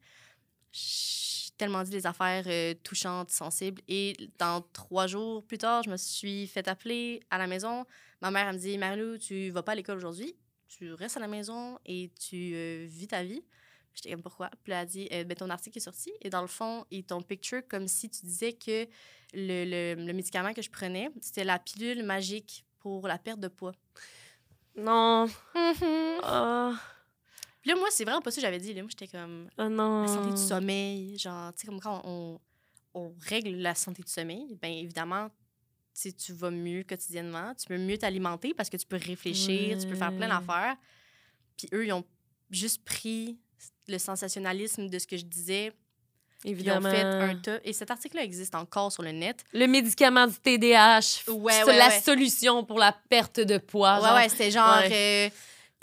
J'ai 0.71 1.51
tellement 1.57 1.83
dit 1.83 1.91
des 1.91 2.07
affaires 2.07 2.43
euh, 2.47 2.73
touchantes, 2.83 3.29
sensibles. 3.29 3.81
Et 3.87 4.15
dans 4.39 4.61
trois 4.73 5.07
jours 5.07 5.45
plus 5.45 5.57
tard, 5.57 5.83
je 5.83 5.89
me 5.89 5.97
suis 5.97 6.47
fait 6.47 6.67
appeler 6.67 7.21
à 7.29 7.37
la 7.37 7.47
maison. 7.47 7.85
Ma 8.21 8.31
mère, 8.31 8.47
elle 8.47 8.55
me 8.55 8.59
dit 8.59 8.77
Marilou, 8.77 9.17
tu 9.17 9.49
vas 9.51 9.61
pas 9.61 9.73
à 9.73 9.75
l'école 9.75 9.97
aujourd'hui. 9.97 10.35
Tu 10.67 10.93
restes 10.93 11.17
à 11.17 11.19
la 11.19 11.27
maison 11.27 11.77
et 11.85 12.11
tu 12.19 12.53
euh, 12.55 12.87
vis 12.89 13.07
ta 13.07 13.23
vie. 13.23 13.43
J'étais 13.93 14.11
comme, 14.11 14.23
pourquoi? 14.23 14.49
Puis 14.63 14.71
là, 14.71 14.77
elle 14.77 14.83
a 14.83 14.85
dit, 14.85 15.07
euh, 15.11 15.23
ben, 15.23 15.35
ton 15.35 15.49
article 15.51 15.77
est 15.77 15.81
sorti. 15.81 16.11
Et 16.21 16.31
dans 16.31 16.41
le 16.41 16.47
fond, 16.47 16.85
ils 16.89 17.03
t'ont 17.03 17.21
picture 17.21 17.61
comme 17.67 17.87
si 17.87 18.09
tu 18.09 18.25
disais 18.25 18.53
que 18.53 18.87
le, 19.33 19.65
le, 19.95 20.05
le 20.05 20.13
médicament 20.13 20.53
que 20.53 20.63
je 20.63 20.71
prenais, 20.71 21.11
c'était 21.21 21.43
la 21.43 21.59
pilule 21.59 22.03
magique 22.03 22.65
pour 22.79 23.07
la 23.07 23.19
perte 23.19 23.39
de 23.39 23.47
poids. 23.47 23.73
Non. 24.75 25.27
Ah, 26.25 26.73
Puis 27.63 27.71
là, 27.71 27.77
moi, 27.77 27.87
c'est 27.91 28.03
vraiment 28.03 28.21
pas 28.21 28.29
ça 28.29 28.35
que 28.35 28.41
j'avais 28.41 28.59
dit. 28.59 28.73
Là. 28.73 28.81
Moi, 28.81 28.89
j'étais 28.91 29.07
comme, 29.07 29.47
ah 29.57 29.69
non. 29.69 30.01
la 30.01 30.07
santé 30.09 30.31
du 30.31 30.37
sommeil. 30.47 31.17
Genre, 31.17 31.53
tu 31.53 31.61
sais, 31.61 31.67
comme 31.67 31.79
quand 31.79 32.01
on, 32.03 32.37
on 32.93 33.13
règle 33.29 33.51
la 33.55 33.73
santé 33.73 34.03
du 34.03 34.11
sommeil, 34.11 34.57
bien 34.61 34.71
évidemment, 34.71 35.29
tu 35.93 36.33
vas 36.33 36.51
mieux 36.51 36.83
quotidiennement. 36.83 37.53
Tu 37.55 37.65
peux 37.67 37.77
mieux 37.77 37.97
t'alimenter 37.97 38.53
parce 38.53 38.69
que 38.69 38.75
tu 38.75 38.85
peux 38.85 38.97
réfléchir, 38.97 39.77
tu 39.77 39.87
peux 39.87 39.95
faire 39.95 40.13
plein 40.13 40.27
d'affaires. 40.27 40.75
Puis 41.57 41.69
eux, 41.73 41.85
ils 41.85 41.93
ont 41.93 42.03
juste 42.51 42.83
pris 42.83 43.39
le 43.87 43.97
sensationnalisme 43.97 44.89
de 44.89 44.99
ce 44.99 45.07
que 45.07 45.15
je 45.15 45.23
disais. 45.23 45.71
Puis 46.41 46.49
ils 46.49 46.55
ont 46.69 46.79
Évidemment. 46.79 46.89
fait 46.91 47.01
un 47.01 47.35
tas. 47.37 47.59
Et 47.63 47.71
cet 47.71 47.91
article-là 47.91 48.25
existe 48.25 48.55
encore 48.55 48.91
sur 48.91 49.03
le 49.03 49.11
net. 49.13 49.45
Le 49.53 49.67
médicament 49.67 50.27
du 50.27 50.33
TDAH. 50.35 50.99
Ouais, 51.29 51.53
c'est 51.53 51.63
ouais, 51.63 51.77
la 51.77 51.87
ouais. 51.87 52.01
solution 52.01 52.65
pour 52.65 52.77
la 52.77 52.93
perte 53.07 53.39
de 53.39 53.57
poids. 53.57 53.95
ouais, 53.95 54.01
genre. 54.05 54.15
ouais, 54.15 54.27
c'était 54.29 54.51
genre 54.51 54.81
euh, 54.83 55.29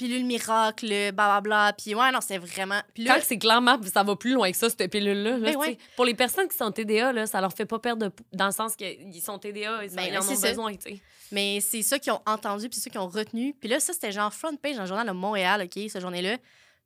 pilule 0.01 0.25
miracle, 0.25 0.87
blablabla. 1.13 1.73
Puis 1.75 1.95
ouais, 1.95 2.11
non, 2.11 2.21
c'était 2.21 2.39
vraiment. 2.39 2.81
Puis 2.95 3.05
là, 3.05 3.15
Quand 3.17 3.21
c'est 3.25 3.39
clairement, 3.39 3.79
ça 3.83 4.03
va 4.03 4.17
plus 4.17 4.33
loin 4.35 4.51
que 4.51 4.57
ça, 4.57 4.69
cette 4.71 4.91
pilule-là. 4.91 5.39
là, 5.39 5.51
Ben 5.53 5.57
ouais. 5.57 5.79
Pour 5.97 6.05
les 6.05 6.15
personnes 6.15 6.49
qui 6.49 6.57
sont 6.57 6.71
TDA, 6.73 7.13
là, 7.13 7.27
ça 7.27 7.41
leur 7.41 7.53
fait 7.53 7.67
pas 7.67 7.79
perdre 7.79 8.07
de 8.07 8.13
dans 8.33 8.47
le 8.47 8.53
sens 8.53 8.77
qu'ils 8.77 9.21
sont 9.23 9.39
TDA, 9.39 9.85
ils, 9.85 9.91
Ben, 9.95 10.05
ils 10.11 10.19
en 10.19 10.23
c'est 10.23 10.33
ont 10.33 10.37
ça. 10.37 10.49
besoin. 10.49 10.75
tu 10.75 10.95
sais. 10.95 11.01
Mais 11.33 11.61
c'est 11.61 11.83
ça 11.83 11.99
qu'ils 11.99 12.13
ont 12.13 12.23
entendu, 12.27 12.69
puis 12.69 12.77
c'est 12.79 12.85
ça 12.85 12.91
qu'ils 12.91 13.01
ont 13.01 13.07
retenu. 13.09 13.55
Puis 13.61 13.69
là, 13.69 13.79
ça, 13.79 13.93
c'était 13.93 14.11
genre 14.11 14.33
front 14.33 14.57
page 14.57 14.77
dans 14.77 14.83
le 14.83 14.89
journal 14.89 15.07
de 15.07 15.13
Montréal, 15.13 15.63
OK, 15.63 15.79
cette 15.89 16.01
journée-là. 16.01 16.39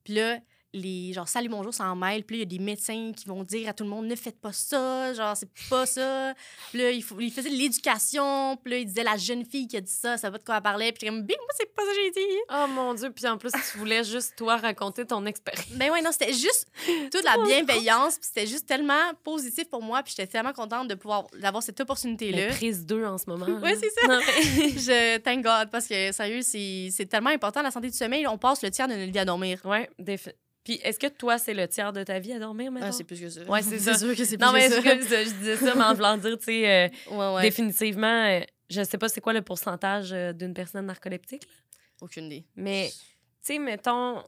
Puis 0.03 0.13
là, 0.13 0.37
les 0.75 1.13
genre 1.13 1.27
salut 1.27 1.47
bonjour 1.49 1.73
s'en 1.73 1.95
mêlent 1.95 2.23
puis 2.25 2.35
il 2.35 2.39
y 2.39 2.41
a 2.41 2.45
des 2.45 2.59
médecins 2.59 3.11
qui 3.15 3.25
vont 3.27 3.43
dire 3.43 3.69
à 3.69 3.73
tout 3.73 3.83
le 3.85 3.89
monde 3.89 4.07
ne 4.07 4.15
faites 4.15 4.39
pas 4.39 4.51
ça 4.51 5.13
genre 5.13 5.35
c'est 5.37 5.49
pas 5.69 5.85
ça 5.85 6.33
puis 6.71 6.79
là 6.81 6.91
il, 6.91 7.01
faut, 7.01 7.19
il 7.19 7.31
faisait 7.31 7.49
de 7.49 7.55
l'éducation 7.55 8.57
puis 8.57 8.71
là 8.71 8.77
il 8.79 8.85
disait 8.85 9.03
la 9.03 9.15
jeune 9.17 9.45
fille 9.45 9.67
qui 9.67 9.77
a 9.77 9.81
dit 9.81 9.91
ça 9.91 10.17
ça 10.17 10.29
va 10.29 10.37
de 10.37 10.43
quoi 10.43 10.57
elle 10.57 10.61
parlait 10.61 10.91
puis 10.91 11.07
comme 11.07 11.21
bing 11.21 11.37
moi 11.37 11.47
c'est 11.57 11.73
pas 11.73 11.81
ça 11.83 11.89
que 11.91 11.95
j'ai 12.03 12.11
dit 12.11 12.35
Oh 12.51 12.67
mon 12.69 12.93
Dieu, 12.93 13.09
puis 13.11 13.25
en 13.27 13.37
plus, 13.37 13.51
tu 13.71 13.77
voulais 13.77 14.03
juste, 14.03 14.33
toi, 14.37 14.57
raconter 14.57 15.05
ton 15.05 15.25
expérience. 15.25 15.65
ben 15.71 15.91
ouais 15.91 16.01
non 16.01 16.11
c'était 16.11 16.33
juste 16.33 16.67
toute 17.11 17.23
la 17.23 17.37
bienveillance 17.43 18.15
puis 18.15 18.27
c'était 18.33 18.47
juste 18.47 18.65
tellement 18.67 19.13
positif 19.23 19.69
pour 19.69 19.81
moi 19.81 20.03
puis 20.03 20.13
j'étais 20.15 20.27
tellement 20.31 20.53
contente 20.53 20.87
de 20.89 20.95
pouvoir 20.95 21.27
d'avoir 21.39 21.63
cette 21.63 21.79
opportunité 21.79 22.31
là 22.31 22.37
Mais 22.37 22.49
prise 22.49 22.85
2 22.85 23.05
en 23.05 23.17
ce 23.17 23.29
moment. 23.29 23.45
Ouais, 23.45 23.75
c'est 23.75 23.89
ça. 23.91 24.07
Non, 24.07 24.19
mais- 24.19 24.69
je 24.77 25.17
thank 25.19 25.43
God 25.43 25.69
parce 25.71 25.87
que 25.87 26.11
sérieux 26.11 26.41
c'est 26.41 26.89
c'est 26.91 27.05
tellement 27.05 27.29
important 27.29 27.61
la 27.61 27.71
santé 27.71 27.89
du 27.89 27.97
sommeil 27.97 28.27
on 28.27 28.37
passe 28.37 28.61
le 28.61 28.71
tiers 28.71 28.87
de 28.87 28.93
notre 28.93 29.11
vie 29.11 29.19
à 29.19 29.25
dormir 29.25 29.61
ouais, 29.65 29.89
défi- 29.99 30.31
Puis 30.65 30.73
est-ce 30.83 30.99
que 30.99 31.07
toi, 31.07 31.37
c'est 31.37 31.53
le 31.53 31.67
tiers 31.69 31.93
de 31.93 32.03
ta 32.03 32.19
vie 32.19 32.33
à 32.33 32.39
dormir 32.39 32.71
maintenant? 32.71 32.87
ah, 32.89 32.91
c'est 32.91 33.03
plus 33.05 33.21
que 33.21 33.29
ça 33.29 33.43
Ouais, 33.43 33.61
c'est 33.61 33.79
sûr 33.97 34.15
que 34.15 34.25
c'est 34.25 34.37
plus 34.37 34.45
non, 34.45 34.51
mais 34.51 34.67
que 34.67 34.73
ça 34.73 34.81
je, 34.81 35.29
je- 35.29 35.33
disais 35.35 35.55
ça, 35.57 35.75
mais 35.75 35.83
en 35.83 35.93
voulant 35.93 36.17
dire, 36.17 36.37
tu 36.37 36.45
sais, 36.45 36.69
euh, 36.69 36.89
ouais 37.11 37.33
ouais 37.35 37.41
définitivement, 37.43 38.25
euh, 38.25 38.41
je 38.69 38.83
sais 38.83 38.97
pas 38.97 39.07
c'est 39.07 39.21
quoi 39.21 39.31
le 39.31 39.41
pourcentage 39.43 40.11
euh, 40.11 40.33
d'une 40.33 40.53
personne 40.53 40.87
narcoleptique, 40.87 41.43
là, 41.43 41.53
aucune 42.01 42.25
idée 42.25 42.45
mais, 42.55 42.89
tu 42.91 43.53
sais, 43.53 43.59
mettons, 43.59 44.21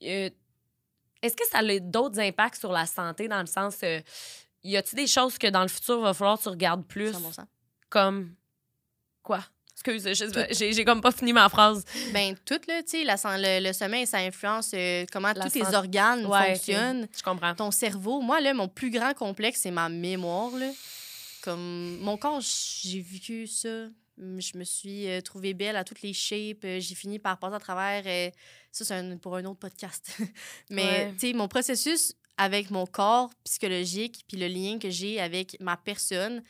est-ce 0.00 1.36
que 1.36 1.46
ça 1.50 1.58
a 1.58 1.78
d'autres 1.80 2.20
impacts 2.20 2.56
sur 2.60 2.72
la 2.72 2.86
santé 2.86 3.28
dans 3.28 3.40
le 3.40 3.46
sens, 3.46 3.80
y 4.62 4.76
a-tu 4.76 4.94
des 4.96 5.06
choses 5.06 5.36
que 5.38 5.48
dans 5.48 5.62
le 5.62 5.68
futur, 5.68 6.00
va 6.00 6.14
falloir 6.14 6.38
que 6.38 6.44
tu 6.44 6.48
regardes 6.48 6.86
plus, 6.86 7.10
100%. 7.12 7.44
comme 7.88 8.34
quoi? 9.22 9.44
Excuse, 9.84 10.08
j'ai 10.72 10.84
comme 10.84 11.00
pas 11.00 11.12
fini 11.12 11.32
ma 11.32 11.48
phrase. 11.48 11.84
Ben, 12.12 12.34
tout, 12.44 12.58
là, 12.66 12.82
tu 12.82 12.90
sais, 12.90 13.04
le, 13.04 13.66
le 13.66 13.72
sommeil, 13.72 14.06
ça 14.06 14.18
influence 14.18 14.70
euh, 14.74 15.04
comment 15.12 15.32
La 15.36 15.44
tous 15.44 15.50
tes 15.50 15.74
organes 15.74 16.24
Ouais, 16.26 16.54
fonctionnent. 16.54 17.06
Je 17.16 17.22
comprends. 17.22 17.54
Ton 17.54 17.70
cerveau, 17.70 18.20
moi, 18.20 18.40
là, 18.40 18.54
mon 18.54 18.68
plus 18.68 18.90
grand 18.90 19.12
complexe, 19.14 19.60
c'est 19.62 19.70
ma 19.70 19.88
mémoire, 19.88 20.50
là. 20.56 20.70
Comme, 21.42 21.98
mon 22.00 22.16
corps, 22.16 22.40
j'ai 22.40 23.00
vécu 23.00 23.46
ça. 23.46 23.68
Hum, 24.18 24.40
Je 24.40 24.56
me 24.56 24.64
suis 24.64 25.08
euh, 25.08 25.20
trouvée 25.20 25.52
belle 25.52 25.76
à 25.76 25.84
toutes 25.84 26.00
les 26.02 26.14
shapes. 26.14 26.64
Euh, 26.64 26.80
J'ai 26.80 26.94
fini 26.94 27.18
par 27.18 27.38
passer 27.38 27.54
à 27.56 27.60
travers. 27.60 28.02
euh, 28.06 28.30
ça, 28.72 28.84
c'est 28.84 29.20
pour 29.20 29.36
un 29.36 29.44
autre 29.44 29.58
podcast. 29.60 30.16
Mais, 30.70 30.82
Ouais. 30.82 31.12
tu 31.12 31.28
sais, 31.28 31.32
mon 31.34 31.48
processus 31.48 32.14
avec 32.38 32.70
mon 32.70 32.86
corps 32.86 33.30
psychologique, 33.44 34.24
puis 34.26 34.36
le 34.38 34.48
lien 34.48 34.78
que 34.78 34.88
j'ai 34.90 35.20
avec 35.20 35.56
ma 35.60 35.76
personne 35.76 36.42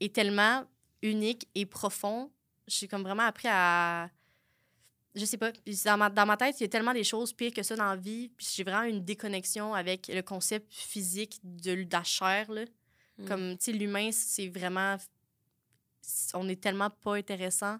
est 0.00 0.14
tellement 0.14 0.62
unique 1.02 1.46
et 1.54 1.66
profond. 1.66 2.30
J'ai 2.70 2.88
comme 2.88 3.02
vraiment 3.02 3.24
appris 3.24 3.48
à. 3.50 4.08
Je 5.14 5.24
sais 5.24 5.36
pas. 5.36 5.50
Puis 5.52 5.80
Dans 5.84 5.96
ma, 5.98 6.08
dans 6.08 6.24
ma 6.24 6.36
tête, 6.36 6.54
il 6.60 6.62
y 6.62 6.66
a 6.66 6.68
tellement 6.68 6.92
des 6.94 7.02
choses 7.02 7.32
pires 7.32 7.52
que 7.52 7.62
ça 7.64 7.74
dans 7.74 7.84
la 7.90 7.96
vie. 7.96 8.28
Puis 8.36 8.46
j'ai 8.54 8.62
vraiment 8.62 8.84
une 8.84 9.04
déconnexion 9.04 9.74
avec 9.74 10.06
le 10.08 10.22
concept 10.22 10.72
physique 10.72 11.40
de, 11.42 11.82
de 11.82 11.92
la 11.92 12.04
chair. 12.04 12.50
Là. 12.50 12.64
Mm. 13.18 13.26
Comme, 13.26 13.58
tu 13.58 13.64
sais, 13.64 13.72
l'humain, 13.72 14.10
c'est 14.12 14.48
vraiment. 14.48 14.96
On 16.34 16.48
est 16.48 16.60
tellement 16.60 16.90
pas 16.90 17.16
intéressant. 17.16 17.78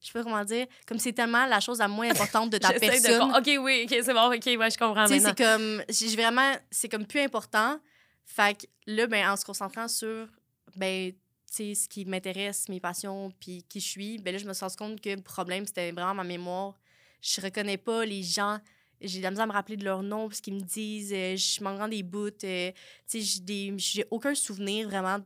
Je 0.00 0.06
sais 0.06 0.12
pas 0.12 0.22
comment 0.22 0.44
dire. 0.44 0.66
Comme 0.86 1.00
c'est 1.00 1.12
tellement 1.12 1.46
la 1.46 1.58
chose 1.58 1.78
la 1.80 1.88
moins 1.88 2.08
importante 2.10 2.50
de 2.50 2.58
ta 2.58 2.72
de 2.72 2.78
personne. 2.78 3.18
com- 3.18 3.34
OK, 3.36 3.50
oui, 3.60 3.82
OK, 3.84 3.98
c'est 4.04 4.14
bon, 4.14 4.32
OK, 4.32 4.46
ouais, 4.46 4.70
je 4.70 4.78
comprends 4.78 5.08
maintenant. 5.08 5.32
c'est 5.36 5.36
comme. 5.44 5.82
J'ai 5.88 6.14
vraiment. 6.14 6.54
C'est 6.70 6.88
comme 6.88 7.06
plus 7.06 7.20
important. 7.20 7.80
Fait 8.24 8.56
que 8.56 8.66
là, 8.86 9.08
ben, 9.08 9.28
en 9.30 9.36
se 9.36 9.44
concentrant 9.44 9.88
sur. 9.88 10.28
Ben, 10.76 11.12
ce 11.50 11.88
qui 11.88 12.04
m'intéresse, 12.04 12.68
mes 12.68 12.80
passions, 12.80 13.32
puis 13.40 13.64
qui 13.68 13.80
je 13.80 13.86
suis, 13.88 14.18
ben 14.18 14.32
là, 14.32 14.38
je 14.38 14.44
me 14.46 14.52
suis 14.52 14.60
rendu 14.64 14.76
compte 14.76 15.00
que 15.00 15.10
le 15.10 15.22
problème, 15.22 15.66
c'était 15.66 15.90
vraiment 15.92 16.14
ma 16.14 16.24
mémoire. 16.24 16.78
Je 17.20 17.40
reconnais 17.40 17.78
pas 17.78 18.04
les 18.04 18.22
gens. 18.22 18.58
J'ai 19.00 19.18
de 19.18 19.22
la 19.24 19.30
misère 19.30 19.44
à 19.44 19.46
me 19.46 19.52
rappeler 19.52 19.76
de 19.76 19.84
leur 19.84 20.02
nom, 20.02 20.28
parce 20.28 20.40
qu'ils 20.40 20.54
me 20.54 20.60
disent. 20.60 21.12
euh, 21.12 21.36
je 21.36 21.62
m'en 21.62 21.76
rends 21.76 21.88
des 21.88 22.02
bouts. 22.02 22.28
euh, 22.44 22.72
tu 23.08 23.20
sais, 23.22 23.42
j'ai 23.46 23.74
j'ai 23.76 24.04
aucun 24.10 24.34
souvenir 24.34 24.88
vraiment 24.88 25.18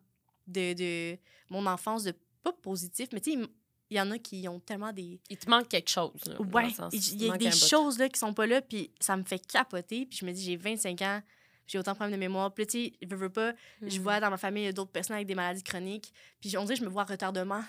de, 0.47 0.73
de 0.75 1.19
mon 1.51 1.65
enfance, 1.67 2.05
de 2.05 2.15
pas 2.43 2.53
positif, 2.53 3.09
mais 3.13 3.21
tu 3.21 3.33
sais, 3.33 3.49
il 3.91 3.97
y 3.97 4.01
en 4.01 4.11
a 4.11 4.19
qui 4.19 4.47
ont 4.49 4.59
tellement 4.61 4.93
des. 4.93 5.21
Il 5.31 5.37
te 5.37 5.49
manque 5.51 5.69
quelque 5.69 5.89
chose. 5.91 6.13
là, 6.27 6.37
Ouais, 6.41 6.65
il 6.93 7.23
y 7.23 7.25
a 7.31 7.33
des 7.39 7.45
choses 7.69 7.99
là, 7.99 8.09
qui 8.09 8.19
sont 8.19 8.33
pas 8.35 8.47
là, 8.47 8.61
puis 8.63 8.91
ça 9.01 9.17
me 9.17 9.23
fait 9.25 9.39
capoter. 9.47 10.07
Puis 10.07 10.19
je 10.21 10.25
me 10.27 10.33
dis, 10.33 10.43
j'ai 10.43 10.57
25 10.57 11.01
ans, 11.03 11.23
j'ai 11.67 11.79
autant 11.79 11.93
de 11.93 11.97
problèmes 11.97 12.15
de 12.19 12.21
mémoire. 12.21 12.53
Puis 12.53 12.67
tu 12.67 12.85
sais, 12.87 12.93
je 13.03 13.09
veux, 13.09 13.17
veux 13.17 13.31
pas, 13.31 13.53
je 13.83 13.99
Mm. 13.99 14.03
vois 14.03 14.21
dans 14.21 14.31
ma 14.31 14.37
famille 14.37 14.73
d'autres 14.73 14.91
personnes 14.93 15.17
avec 15.17 15.27
des 15.27 15.35
maladies 15.35 15.63
chroniques. 15.63 16.13
Puis 16.41 16.57
on 16.57 16.63
dirait 16.65 16.75
que 16.75 16.81
je 16.81 16.85
me 16.87 16.91
vois 16.91 17.03
en 17.03 17.07
retardement. 17.07 17.63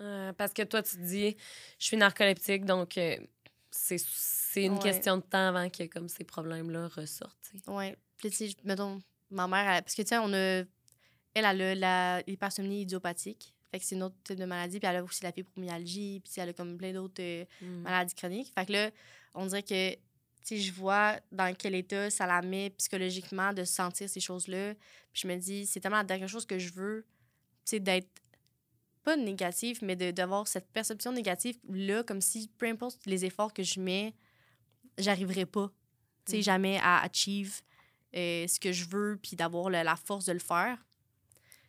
Euh, 0.00 0.32
parce 0.32 0.52
que 0.54 0.62
toi, 0.62 0.82
tu 0.82 0.96
te 0.96 1.02
dis, 1.02 1.36
je 1.78 1.84
suis 1.84 1.96
narcoleptique, 1.96 2.64
donc 2.64 2.96
euh, 2.96 3.16
c'est 3.70 3.96
une 4.56 4.74
Ouais. 4.74 4.78
question 4.80 5.16
de 5.18 5.22
temps 5.22 5.48
avant 5.48 5.68
que 5.68 5.84
comme 5.84 6.08
ces 6.08 6.24
problèmes-là 6.24 6.88
ressortent. 6.88 7.52
Ouais. 7.66 7.96
Puis 8.16 8.30
tu 8.30 8.36
sais, 8.48 8.56
mettons, 8.64 9.00
ma 9.30 9.46
mère, 9.46 9.68
elle- 9.70 9.82
parce 9.82 9.94
que 9.94 10.02
tu 10.02 10.08
sais, 10.08 10.18
on 10.18 10.32
a. 10.32 10.64
Elle, 11.32 11.44
a 11.44 11.74
la 11.74 12.22
hypersomnie 12.26 12.82
idiopathique. 12.82 13.54
Fait 13.70 13.78
que 13.78 13.84
c'est 13.84 13.94
une 13.94 14.02
autre 14.02 14.16
type 14.24 14.36
de 14.36 14.44
maladie. 14.46 14.80
Puis 14.80 14.88
elle 14.88 14.96
a 14.96 15.04
aussi 15.04 15.22
la 15.22 15.30
fibromyalgie. 15.30 16.20
Puis 16.24 16.32
elle 16.38 16.48
a 16.48 16.52
comme 16.52 16.76
plein 16.76 16.92
d'autres 16.92 17.22
euh, 17.22 17.44
Mm. 17.62 17.82
maladies 17.82 18.14
chroniques. 18.16 18.52
Fait 18.52 18.66
que 18.66 18.72
là, 18.72 18.90
on 19.34 19.46
dirait 19.46 19.62
que, 19.62 19.94
je 20.48 20.72
vois 20.72 21.18
dans 21.32 21.54
quel 21.54 21.74
état 21.74 22.10
ça 22.10 22.26
la 22.26 22.42
met 22.42 22.70
psychologiquement 22.70 23.52
de 23.52 23.64
sentir 23.64 24.08
ces 24.08 24.20
choses-là. 24.20 24.74
Puis 25.12 25.22
je 25.22 25.28
me 25.28 25.36
dis, 25.36 25.66
c'est 25.66 25.80
tellement 25.80 25.98
la 25.98 26.04
dernière 26.04 26.28
chose 26.28 26.46
que 26.46 26.58
je 26.58 26.72
veux, 26.72 27.04
sais, 27.64 27.80
d'être 27.80 28.08
pas 29.02 29.16
négative, 29.16 29.78
mais 29.82 29.96
d'avoir 29.96 30.46
cette 30.48 30.68
perception 30.72 31.12
négative-là, 31.12 32.02
comme 32.04 32.20
si, 32.20 32.48
peu 32.58 32.66
importe 32.66 33.06
les 33.06 33.24
efforts 33.24 33.52
que 33.54 33.62
je 33.62 33.80
mets, 33.80 34.14
j'arriverais 34.98 35.46
pas, 35.46 35.70
tu 36.26 36.32
sais, 36.32 36.38
Mm. 36.38 36.42
jamais 36.42 36.78
à 36.82 37.00
achieve 37.02 37.60
euh, 38.16 38.46
ce 38.48 38.58
que 38.60 38.72
je 38.72 38.84
veux, 38.86 39.18
puis 39.22 39.36
d'avoir 39.36 39.70
la, 39.70 39.84
la 39.84 39.96
force 39.96 40.24
de 40.26 40.32
le 40.32 40.38
faire. 40.40 40.76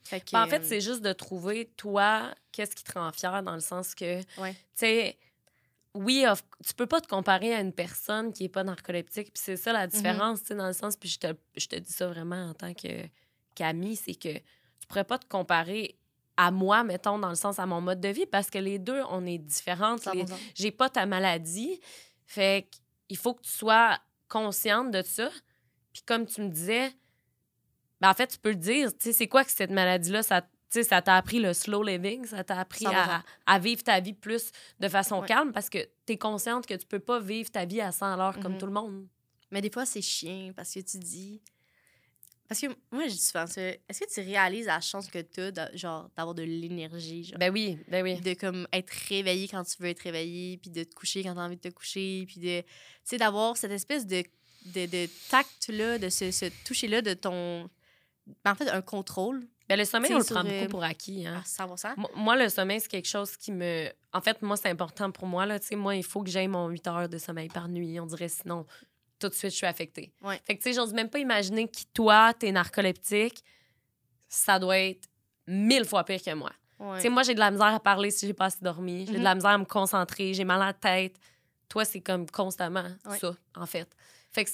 Fait 0.04 0.20
que, 0.20 0.32
Ben, 0.32 0.44
en 0.44 0.48
fait, 0.48 0.62
euh, 0.62 0.66
c'est 0.68 0.82
juste 0.82 1.02
de 1.02 1.14
trouver, 1.14 1.72
toi, 1.78 2.34
qu'est-ce 2.52 2.76
qui 2.76 2.84
te 2.84 2.92
rend 2.94 3.12
fier 3.12 3.44
dans 3.44 3.54
le 3.54 3.60
sens 3.62 3.94
que, 3.94 4.18
Ouais. 4.40 4.54
tu 4.54 4.60
sais, 4.76 5.18
oui, 5.94 6.26
of- 6.28 6.44
tu 6.66 6.74
peux 6.74 6.88
pas 6.88 7.02
te 7.02 7.08
comparer 7.08 7.54
à 7.54 7.60
une 7.62 7.74
personne 7.74 8.32
qui 8.34 8.46
est 8.46 8.50
pas 8.50 8.64
narcoleptique. 8.64 9.34
Puis 9.34 9.42
c'est 9.44 9.58
ça 9.58 9.74
la 9.74 9.88
Mm-hmm. 9.88 9.92
différence, 9.92 10.42
tu 10.42 10.48
sais, 10.48 10.56
dans 10.56 10.68
le 10.68 10.74
sens, 10.74 10.96
puis 10.96 11.10
je 11.10 11.20
te, 11.20 11.28
je 11.58 11.68
te 11.68 11.76
dis 11.76 11.92
ça 11.92 12.08
vraiment 12.08 12.50
en 12.50 12.54
tant 12.54 12.74
que 12.74 12.88
qu'amie, 13.56 13.96
c'est 13.98 14.16
que 14.16 14.34
tu 14.34 14.88
pourrais 14.88 15.04
pas 15.04 15.20
te 15.20 15.28
comparer 15.28 15.98
à 16.38 16.50
moi, 16.52 16.84
mettons, 16.84 17.20
dans 17.20 17.30
le 17.30 17.36
sens 17.36 17.60
à 17.60 17.66
mon 17.66 17.82
mode 17.82 18.00
de 18.00 18.08
vie, 18.10 18.26
parce 18.26 18.50
que 18.50 18.58
les 18.58 18.80
deux, 18.80 19.02
on 19.10 19.26
est 19.26 19.38
différentes. 19.38 20.02
100%. 20.02 20.34
j'ai 20.56 20.72
pas 20.72 20.90
ta 20.90 21.06
maladie. 21.06 21.80
Fait 22.26 22.70
qu'il 23.08 23.18
faut 23.18 23.34
que 23.34 23.42
tu 23.44 23.52
sois 23.52 24.00
consciente 24.30 24.92
de 24.92 25.02
ça. 25.02 25.30
Puis 25.92 26.04
comme 26.04 26.26
tu 26.26 26.42
me 26.42 26.48
disais, 26.50 26.94
ben 28.00 28.10
en 28.10 28.14
fait, 28.14 28.28
tu 28.28 28.40
peux 28.40 28.52
le 28.52 28.56
dire. 28.56 28.92
Tu 28.94 29.04
sais, 29.04 29.14
c'est 29.14 29.28
quoi 29.28 29.44
que 29.44 29.52
cette 29.52 29.70
maladie-là? 29.72 30.24
Ça, 30.24 30.42
sais, 30.72 30.84
ça 30.84 31.02
t'a 31.02 31.18
appris 31.18 31.40
le 31.40 31.54
slow 31.54 31.84
living, 31.84 32.26
ça 32.26 32.44
t'a 32.44 32.60
appris 32.60 32.86
100%. 32.86 32.94
à, 32.96 33.24
à 33.46 33.60
vivre 33.60 33.84
ta 33.84 34.00
vie 34.00 34.14
plus 34.14 34.52
de 34.80 34.88
façon 34.88 35.20
Ouais. 35.22 35.28
calme 35.28 35.52
parce 35.52 35.70
que 35.70 35.80
tu 36.06 36.14
es 36.14 36.18
consciente 36.18 36.66
que 36.66 36.74
tu 36.76 36.86
peux 36.86 37.00
pas 37.00 37.20
vivre 37.20 37.50
ta 37.52 37.66
vie 37.66 37.82
à 37.82 37.92
100 37.92 38.14
à 38.14 38.18
l'heure 38.18 38.40
comme 38.40 38.54
Mhm. 38.54 38.58
tout 38.60 38.66
le 38.68 38.72
monde. 38.74 39.08
Mais 39.52 39.62
des 39.62 39.70
fois, 39.70 39.86
c'est 39.86 40.02
chiant 40.02 40.52
parce 40.56 40.74
que 40.74 40.80
tu 40.80 40.98
dis. 40.98 41.42
Parce 42.48 42.60
que 42.62 42.68
moi, 42.92 43.08
je 43.08 43.14
dis 43.14 43.22
souvent 43.22 43.48
ça. 43.48 43.62
Est-ce 43.62 44.02
que 44.02 44.14
tu 44.14 44.20
réalises 44.22 44.66
la 44.66 44.82
chance 44.82 45.08
que 45.08 45.20
tu 45.20 45.40
as, 45.58 45.76
genre, 45.76 46.10
d'avoir 46.18 46.36
de 46.36 46.44
l'énergie, 46.44 47.24
genre? 47.24 47.40
Ben 47.40 47.52
oui, 47.52 47.78
ben 47.88 48.04
oui. 48.04 48.20
De 48.20 48.34
comme 48.34 48.68
être 48.74 48.90
réveillé 49.10 49.48
quand 49.48 49.64
tu 49.64 49.82
veux 49.82 49.88
être 49.90 50.02
réveillé, 50.02 50.58
puis 50.58 50.70
de 50.70 50.84
te 50.84 50.94
coucher 50.94 51.24
quand 51.24 51.34
tu 51.34 51.40
as 51.40 51.44
envie 51.44 51.56
de 51.56 51.62
te 51.62 51.74
coucher, 51.74 52.26
puis 52.28 52.42
de. 52.42 52.62
Tu 52.62 52.66
sais, 53.06 53.18
d'avoir 53.18 53.56
cette 53.58 53.72
espèce 53.72 54.06
de 54.06 54.24
de, 54.66 54.86
de 54.86 55.10
tact-là, 55.30 55.98
de 55.98 56.10
ce, 56.10 56.30
ce 56.32 56.46
toucher-là 56.66 57.02
de 57.02 57.14
ton. 57.14 57.70
En 58.46 58.56
fait, 58.56 58.70
un 58.70 58.82
contrôle. 58.82 59.48
Ben, 59.72 59.80
le 59.80 59.86
sommeil, 59.86 60.14
on 60.14 60.18
le 60.20 60.24
prend 60.24 60.46
euh, 60.46 60.60
beaucoup 60.60 60.70
pour 60.72 60.84
acquis. 60.84 61.26
Hein? 61.26 61.42
À 61.42 61.76
100 61.78 61.98
Mo- 61.98 62.10
Moi, 62.16 62.36
le 62.36 62.50
sommeil, 62.50 62.80
c'est 62.82 62.88
quelque 62.90 63.08
chose 63.08 63.38
qui 63.38 63.52
me. 63.52 63.90
En 64.14 64.22
fait, 64.22 64.42
moi, 64.42 64.58
c'est 64.58 64.70
important 64.70 65.12
pour 65.12 65.28
moi. 65.28 65.46
Là. 65.46 65.60
Moi, 65.74 65.96
il 65.96 66.04
faut 66.04 66.22
que 66.24 66.30
j'aie 66.30 66.48
mon 66.48 66.68
8 66.68 66.88
heures 66.88 67.10
de 67.10 67.18
sommeil 67.18 67.48
par 67.48 67.68
nuit. 67.70 68.00
On 68.00 68.06
dirait 68.06 68.28
sinon, 68.28 68.66
tout 69.20 69.30
de 69.30 69.34
suite, 69.34 69.52
je 69.52 69.56
suis 69.58 69.66
affectée. 69.68 70.12
Ouais. 70.22 70.40
Fait 70.46 70.58
que, 70.58 70.62
tu 70.64 70.70
sais, 70.70 70.76
j'ose 70.76 70.94
même 70.94 71.10
pas 71.10 71.20
imaginer 71.20 71.68
que 71.68 71.78
toi, 71.94 72.34
t'es 72.38 72.52
narcoleptique, 72.52 73.44
ça 74.28 74.60
doit 74.60 74.78
être 74.78 75.08
mille 75.48 75.86
fois 75.86 76.04
pire 76.04 76.22
que 76.22 76.34
moi. 76.34 76.52
Ouais. 76.80 76.98
Tu 76.98 77.04
sais, 77.04 77.10
moi, 77.10 77.24
j'ai 77.24 77.34
de 77.36 77.40
la 77.40 77.52
misère 77.52 77.68
à 77.74 77.80
parler 77.80 78.12
si 78.12 78.26
j'ai 78.28 78.34
pas 78.34 78.46
assez 78.46 78.60
dormi. 78.62 79.06
J'ai 79.06 79.14
de 79.14 79.18
Mhm. 79.20 79.24
la 79.24 79.36
misère 79.36 79.52
à 79.52 79.58
me 79.58 79.66
concentrer. 79.66 80.34
J'ai 80.34 80.44
mal 80.46 80.62
à 80.62 80.68
la 80.68 80.74
tête. 80.74 81.16
Toi, 81.70 81.86
c'est 81.86 82.02
comme 82.02 82.30
constamment 82.30 82.86
Ouais. 83.06 83.20
ça, 83.20 83.34
en 83.56 83.66
fait. 83.66 83.88
Fait 84.32 84.44
que 84.46 84.50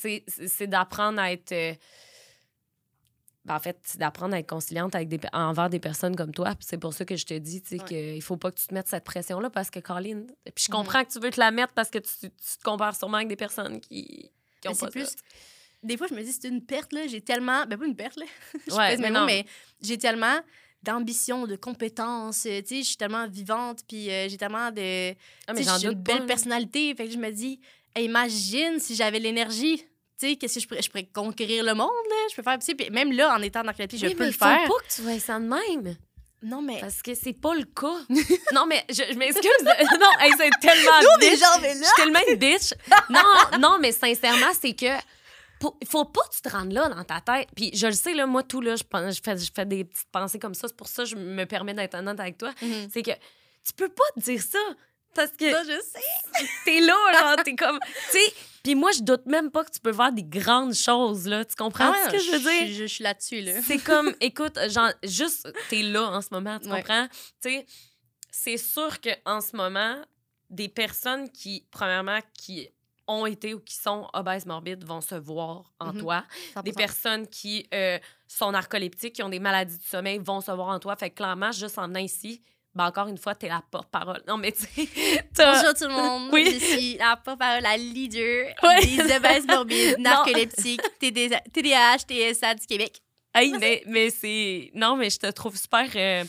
c'est- 0.47 0.67
d'apprendre 0.67 1.19
à 1.19 1.31
être. 1.31 1.51
euh, 1.51 1.73
en 3.49 3.59
fait, 3.59 3.77
c'est 3.83 3.97
d'apprendre 3.99 4.33
à 4.35 4.39
être 4.39 4.49
conciliante 4.49 4.95
avec 4.95 5.07
des, 5.09 5.19
envers 5.33 5.69
des 5.69 5.79
personnes 5.79 6.15
comme 6.15 6.31
toi. 6.33 6.53
C'est 6.59 6.77
pour 6.77 6.93
ça 6.93 7.05
que 7.05 7.15
je 7.15 7.25
te 7.25 7.33
dis, 7.33 7.61
tu 7.61 7.69
sais, 7.77 7.81
Ouais. 7.81 7.87
qu'il 8.13 8.21
faut 8.21 8.37
pas 8.37 8.51
que 8.51 8.59
tu 8.59 8.67
te 8.67 8.73
mettes 8.73 8.87
cette 8.87 9.03
pression-là 9.03 9.49
parce 9.49 9.69
que, 9.69 9.79
Colin, 9.79 10.23
puis 10.55 10.65
je 10.65 10.71
Mhm. 10.71 10.75
comprends 10.77 11.03
que 11.05 11.11
tu 11.11 11.19
veux 11.19 11.29
te 11.31 11.39
la 11.39 11.51
mettre 11.51 11.73
parce 11.73 11.89
que 11.89 11.99
tu, 11.99 12.09
tu 12.19 12.29
te 12.29 12.63
compares 12.63 12.95
sûrement 12.95 13.17
avec 13.17 13.27
des 13.29 13.35
personnes 13.35 13.79
qui, 13.79 14.31
qui 14.61 14.67
ont 14.67 14.75
pas 14.75 14.89
plus. 14.89 15.05
ça. 15.05 15.15
Des 15.83 15.95
fois, 15.97 16.07
je 16.09 16.15
me 16.15 16.23
dis, 16.23 16.31
c'est 16.33 16.47
une 16.47 16.65
perte, 16.65 16.91
là. 16.93 17.05
J'ai 17.07 17.21
tellement. 17.21 17.65
Ben, 17.67 17.77
pas 17.77 17.85
une 17.85 17.95
perte, 17.95 18.17
là. 18.17 18.25
je 18.67 18.73
Ouais, 18.73 18.97
mais 18.97 19.11
non. 19.11 19.25
mais 19.25 19.45
j'ai 19.81 19.97
tellement 19.97 20.39
d'ambition, 20.83 21.47
de 21.47 21.55
compétences. 21.55 22.45
euh, 22.45 22.61
Tu 22.61 22.67
sais, 22.67 22.81
je 22.81 22.87
suis 22.87 22.97
tellement 22.97 23.27
vivante, 23.27 23.81
puis 23.87 24.09
euh, 24.09 24.27
j'ai 24.29 24.37
tellement 24.37 24.71
de. 24.71 25.11
Ah, 25.47 25.53
mais 25.53 25.63
j'ai 25.63 25.87
une 25.87 25.93
belle 25.93 26.19
pas, 26.21 26.25
personnalité. 26.25 26.93
Fait 26.95 27.05
que 27.05 27.11
je 27.13 27.17
me 27.17 27.31
dis, 27.31 27.59
Hey, 27.95 28.05
imagine 28.05 28.79
si 28.79 28.95
j'avais 28.95 29.19
l'énergie. 29.19 29.83
Tu 30.19 30.29
sais, 30.29 30.35
qu'est-ce 30.35 30.55
que 30.55 30.59
je 30.61 30.67
pourrais, 30.67 30.81
je 30.81 30.89
pourrais 30.89 31.05
conquérir 31.05 31.63
le 31.63 31.73
monde, 31.75 31.89
là? 32.09 32.15
Je 32.31 32.35
peux 32.35 32.41
faire. 32.43 32.57
tu 32.59 32.65
sais, 32.65 32.75
puis 32.75 32.89
même 32.89 33.11
là, 33.11 33.35
en 33.35 33.41
étant 33.41 33.59
dans 33.59 33.65
narcoleptique, 33.67 33.99
je 33.99 34.07
Oui, 34.07 34.15
peux 34.15 34.21
mais 34.23 34.27
le 34.27 34.31
faut 34.33 34.45
faire. 34.45 34.67
pas 34.67 34.73
que 34.87 34.93
tu 34.95 35.01
vois 35.01 35.19
ça 35.19 35.39
de 35.39 35.45
même. 35.45 35.95
Non, 36.43 36.61
mais. 36.61 36.79
Parce 36.79 37.01
que 37.01 37.13
c'est 37.15 37.33
pas 37.33 37.53
le 37.55 37.63
cas. 37.65 37.97
non, 38.53 38.65
mais 38.67 38.83
je, 38.89 39.03
je 39.11 39.17
m'excuse. 39.17 39.43
de- 39.43 39.99
non, 39.99 40.09
hey, 40.19 40.31
c'est 40.37 40.49
tellement 40.59 40.99
Nous, 41.01 41.19
bitch. 41.19 41.29
des 41.31 41.37
gens, 41.37 41.59
mais 41.61 41.73
là. 41.75 41.79
Je 41.81 41.83
suis 41.85 41.93
tellement 41.95 42.19
une 42.29 42.35
bitch. 42.35 42.73
Non, 43.09 43.59
non, 43.59 43.77
mais 43.79 43.91
sincèrement, 43.91 44.51
c'est 44.59 44.73
que 44.73 44.85
il 45.81 45.87
faut 45.87 46.05
pas 46.05 46.21
que 46.29 46.35
tu 46.35 46.41
te 46.41 46.49
rendes 46.49 46.71
là 46.71 46.87
dans 46.89 47.03
ta 47.03 47.19
tête. 47.21 47.47
Puis 47.55 47.71
je 47.75 47.87
le 47.87 47.93
sais, 47.93 48.13
là, 48.13 48.27
moi, 48.27 48.43
tout, 48.43 48.61
là, 48.61 48.75
je, 48.75 48.83
pense- 48.83 49.15
je, 49.15 49.21
fais, 49.23 49.35
je 49.37 49.51
fais 49.53 49.65
des 49.65 49.83
petites 49.85 50.07
pensées 50.11 50.37
comme 50.39 50.53
ça. 50.53 50.67
C'est 50.67 50.77
pour 50.77 50.87
ça 50.87 51.03
que 51.03 51.09
je 51.09 51.15
me 51.15 51.45
permets 51.45 51.73
d'être 51.73 51.95
honnête 51.95 52.19
avec 52.19 52.37
toi. 52.37 52.51
Mhm. 52.61 52.87
C'est 52.93 53.01
que 53.01 53.11
tu 53.11 53.73
peux 53.75 53.89
pas 53.89 54.03
te 54.15 54.19
dire 54.21 54.41
ça. 54.41 54.59
Parce 55.17 55.31
que 55.31 55.51
Ça, 55.51 55.63
je 55.63 55.81
sais. 55.81 56.47
t'es 56.63 56.79
là, 56.79 56.95
genre, 57.19 57.43
t'es 57.43 57.55
comme. 57.55 57.79
Tu 58.11 58.17
sais, 58.19 58.33
puis 58.63 58.75
moi, 58.75 58.91
je 58.91 59.01
doute 59.01 59.25
même 59.25 59.51
pas 59.51 59.63
que 59.65 59.71
tu 59.71 59.79
peux 59.81 59.91
faire 59.93 60.11
des 60.13 60.23
grandes 60.23 60.73
choses, 60.73 61.27
là. 61.27 61.43
Tu 61.43 61.55
comprends 61.55 61.91
Ah, 61.93 62.05
ce 62.05 62.11
que 62.11 62.19
je 62.19 62.31
veux 62.31 62.39
dire? 62.39 62.67
Je, 62.67 62.73
je 62.83 62.85
suis 62.85 63.03
là-dessus, 63.03 63.41
là. 63.41 63.61
C'est 63.61 63.79
comme, 63.79 64.13
écoute, 64.21 64.57
genre, 64.69 64.91
juste, 65.03 65.51
t'es 65.69 65.81
là 65.81 66.03
en 66.11 66.21
ce 66.21 66.27
moment, 66.31 66.59
tu 66.59 66.69
Ouais. 66.69 66.81
comprends? 66.81 67.07
Tu 67.41 67.49
sais, 67.49 67.65
c'est 68.31 68.57
sûr 68.57 68.99
qu'en 69.01 69.41
ce 69.41 69.55
moment, 69.55 70.01
des 70.49 70.69
personnes 70.69 71.29
qui, 71.31 71.65
premièrement, 71.71 72.19
qui 72.33 72.69
ont 73.07 73.25
été 73.25 73.53
ou 73.53 73.59
qui 73.61 73.75
sont 73.75 74.07
obèses 74.13 74.45
morbides 74.45 74.83
vont 74.83 74.99
se 75.01 75.15
voir 75.15 75.71
en 75.79 75.93
Mhm. 75.93 75.99
toi. 76.01 76.23
Des 76.63 76.71
100%. 76.71 76.75
personnes 76.75 77.27
qui 77.27 77.65
euh, 77.73 77.97
sont 78.27 78.51
narcoleptiques, 78.51 79.13
qui 79.15 79.23
ont 79.23 79.29
des 79.29 79.39
maladies 79.39 79.77
du 79.77 79.85
sommeil, 79.85 80.19
vont 80.19 80.41
se 80.41 80.51
voir 80.51 80.67
en 80.67 80.79
toi. 80.79 80.95
Fait 80.97 81.09
que 81.09 81.15
clairement, 81.15 81.51
juste 81.53 81.77
en 81.79 81.87
venant 81.87 82.01
ici, 82.01 82.41
ben 82.77 82.85
encore 82.85 83.07
une 83.07 83.17
fois, 83.17 83.35
t'es 83.35 83.49
la 83.49 83.61
porte-parole. 83.71 84.21
Non, 84.27 84.37
mais 84.37 84.51
tu 84.53 84.65
Bonjour 85.35 85.73
tout 85.73 85.83
le 85.85 85.89
monde. 86.01 86.29
Oui. 86.31 86.57
Je 86.59 86.65
suis 86.65 86.97
la 86.97 87.17
porte-parole, 87.17 87.61
la 87.63 87.75
leader 87.77 88.53
Ouais. 88.63 88.85
des 88.85 89.15
obèses 89.15 89.45
morbides, 89.47 89.97
narcoleptiques, 89.99 90.81
TD- 91.01 91.41
TDAH, 91.51 91.97
TSA 92.07 92.55
du 92.55 92.65
Québec. 92.65 93.01
Hey, 93.33 93.51
mais, 93.59 93.83
mais 93.87 94.09
c'est. 94.09 94.71
Non, 94.73 94.95
mais 94.95 95.09
je 95.09 95.17
te 95.19 95.29
trouve 95.31 95.57
super. 95.57 95.87
euh, 95.95 96.23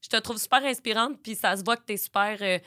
Je 0.00 0.08
te 0.08 0.16
trouve 0.16 0.38
super 0.38 0.64
inspirante, 0.64 1.20
puis 1.22 1.34
ça 1.36 1.56
se 1.56 1.62
voit 1.62 1.76
que 1.76 1.84
t'es 1.84 1.96
super. 1.96 2.36
euh, 2.40 2.58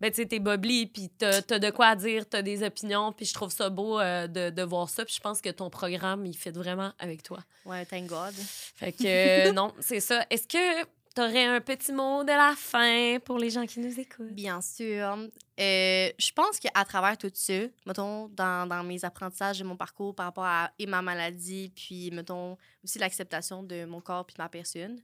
Ben, 0.00 0.10
tu 0.10 0.16
sais, 0.16 0.26
t'es 0.26 0.38
bubbly, 0.40 0.86
puis 0.86 1.08
t'as 1.16 1.42
t'as 1.42 1.58
de 1.60 1.70
quoi 1.70 1.94
dire, 1.96 2.28
t'as 2.28 2.42
des 2.42 2.62
opinions, 2.64 3.12
puis 3.12 3.24
je 3.26 3.34
trouve 3.34 3.50
ça 3.52 3.70
beau 3.70 3.98
euh, 4.00 4.26
de, 4.26 4.50
de 4.50 4.62
voir 4.62 4.88
ça, 4.88 5.04
puis 5.04 5.14
je 5.14 5.20
pense 5.20 5.40
que 5.40 5.48
ton 5.50 5.70
programme, 5.70 6.26
il 6.26 6.36
fit 6.36 6.50
vraiment 6.50 6.92
avec 6.98 7.22
toi. 7.22 7.38
Ouais, 7.64 7.84
thank 7.86 8.06
God. 8.06 8.34
Fait 8.76 8.92
que, 8.92 9.48
euh, 9.48 9.52
non, 9.52 9.72
c'est 9.80 10.00
ça. 10.00 10.24
Est-ce 10.30 10.46
que 10.48 10.86
t'aurais 11.14 11.44
un 11.44 11.60
petit 11.60 11.92
mot 11.92 12.22
de 12.22 12.28
la 12.28 12.54
fin 12.56 13.18
pour 13.24 13.38
les 13.38 13.50
gens 13.50 13.66
qui 13.66 13.80
nous 13.80 13.98
écoutent? 13.98 14.32
Bien 14.32 14.60
sûr. 14.60 15.16
Euh, 15.60 16.10
je 16.18 16.32
pense 16.32 16.58
qu'à 16.58 16.84
travers 16.84 17.16
tout 17.18 17.30
ça, 17.34 17.54
mettons, 17.86 18.28
dans, 18.28 18.68
dans 18.68 18.82
mes 18.82 19.04
apprentissages 19.04 19.58
de 19.58 19.64
mon 19.64 19.76
parcours 19.76 20.14
par 20.14 20.26
rapport 20.26 20.44
à 20.44 20.72
et 20.78 20.86
ma 20.86 21.02
maladie, 21.02 21.72
puis, 21.74 22.10
mettons, 22.10 22.56
aussi 22.82 22.98
l'acceptation 22.98 23.62
de 23.62 23.84
mon 23.84 24.00
corps 24.00 24.26
puis 24.26 24.34
de 24.34 24.42
ma 24.42 24.48
personne, 24.48 25.00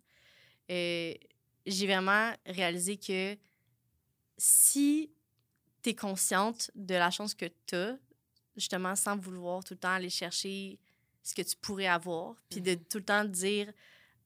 euh, 0.71 1.15
j'ai 1.67 1.87
vraiment 1.87 2.33
réalisé 2.47 2.97
que 2.97 3.37
si 4.37 5.11
tu 5.83 5.91
es 5.91 5.95
consciente 5.95 6.71
de 6.75 6.95
la 6.95 7.11
chance 7.11 7.35
que 7.35 7.47
tu 7.67 7.75
as, 7.75 7.97
justement, 8.57 8.97
sans 8.97 9.17
vouloir 9.17 9.63
tout 9.65 9.75
le 9.75 9.79
temps 9.79 9.93
aller 9.93 10.11
chercher 10.11 10.79
ce 11.23 11.35
que 11.35 11.43
tu 11.43 11.57
pourrais 11.57 11.87
avoir, 11.87 12.35
puis 12.49 12.61
de 12.61 12.75
tout 12.75 12.99
le 12.99 13.05
temps 13.05 13.23
te 13.23 13.29
dire 13.29 13.73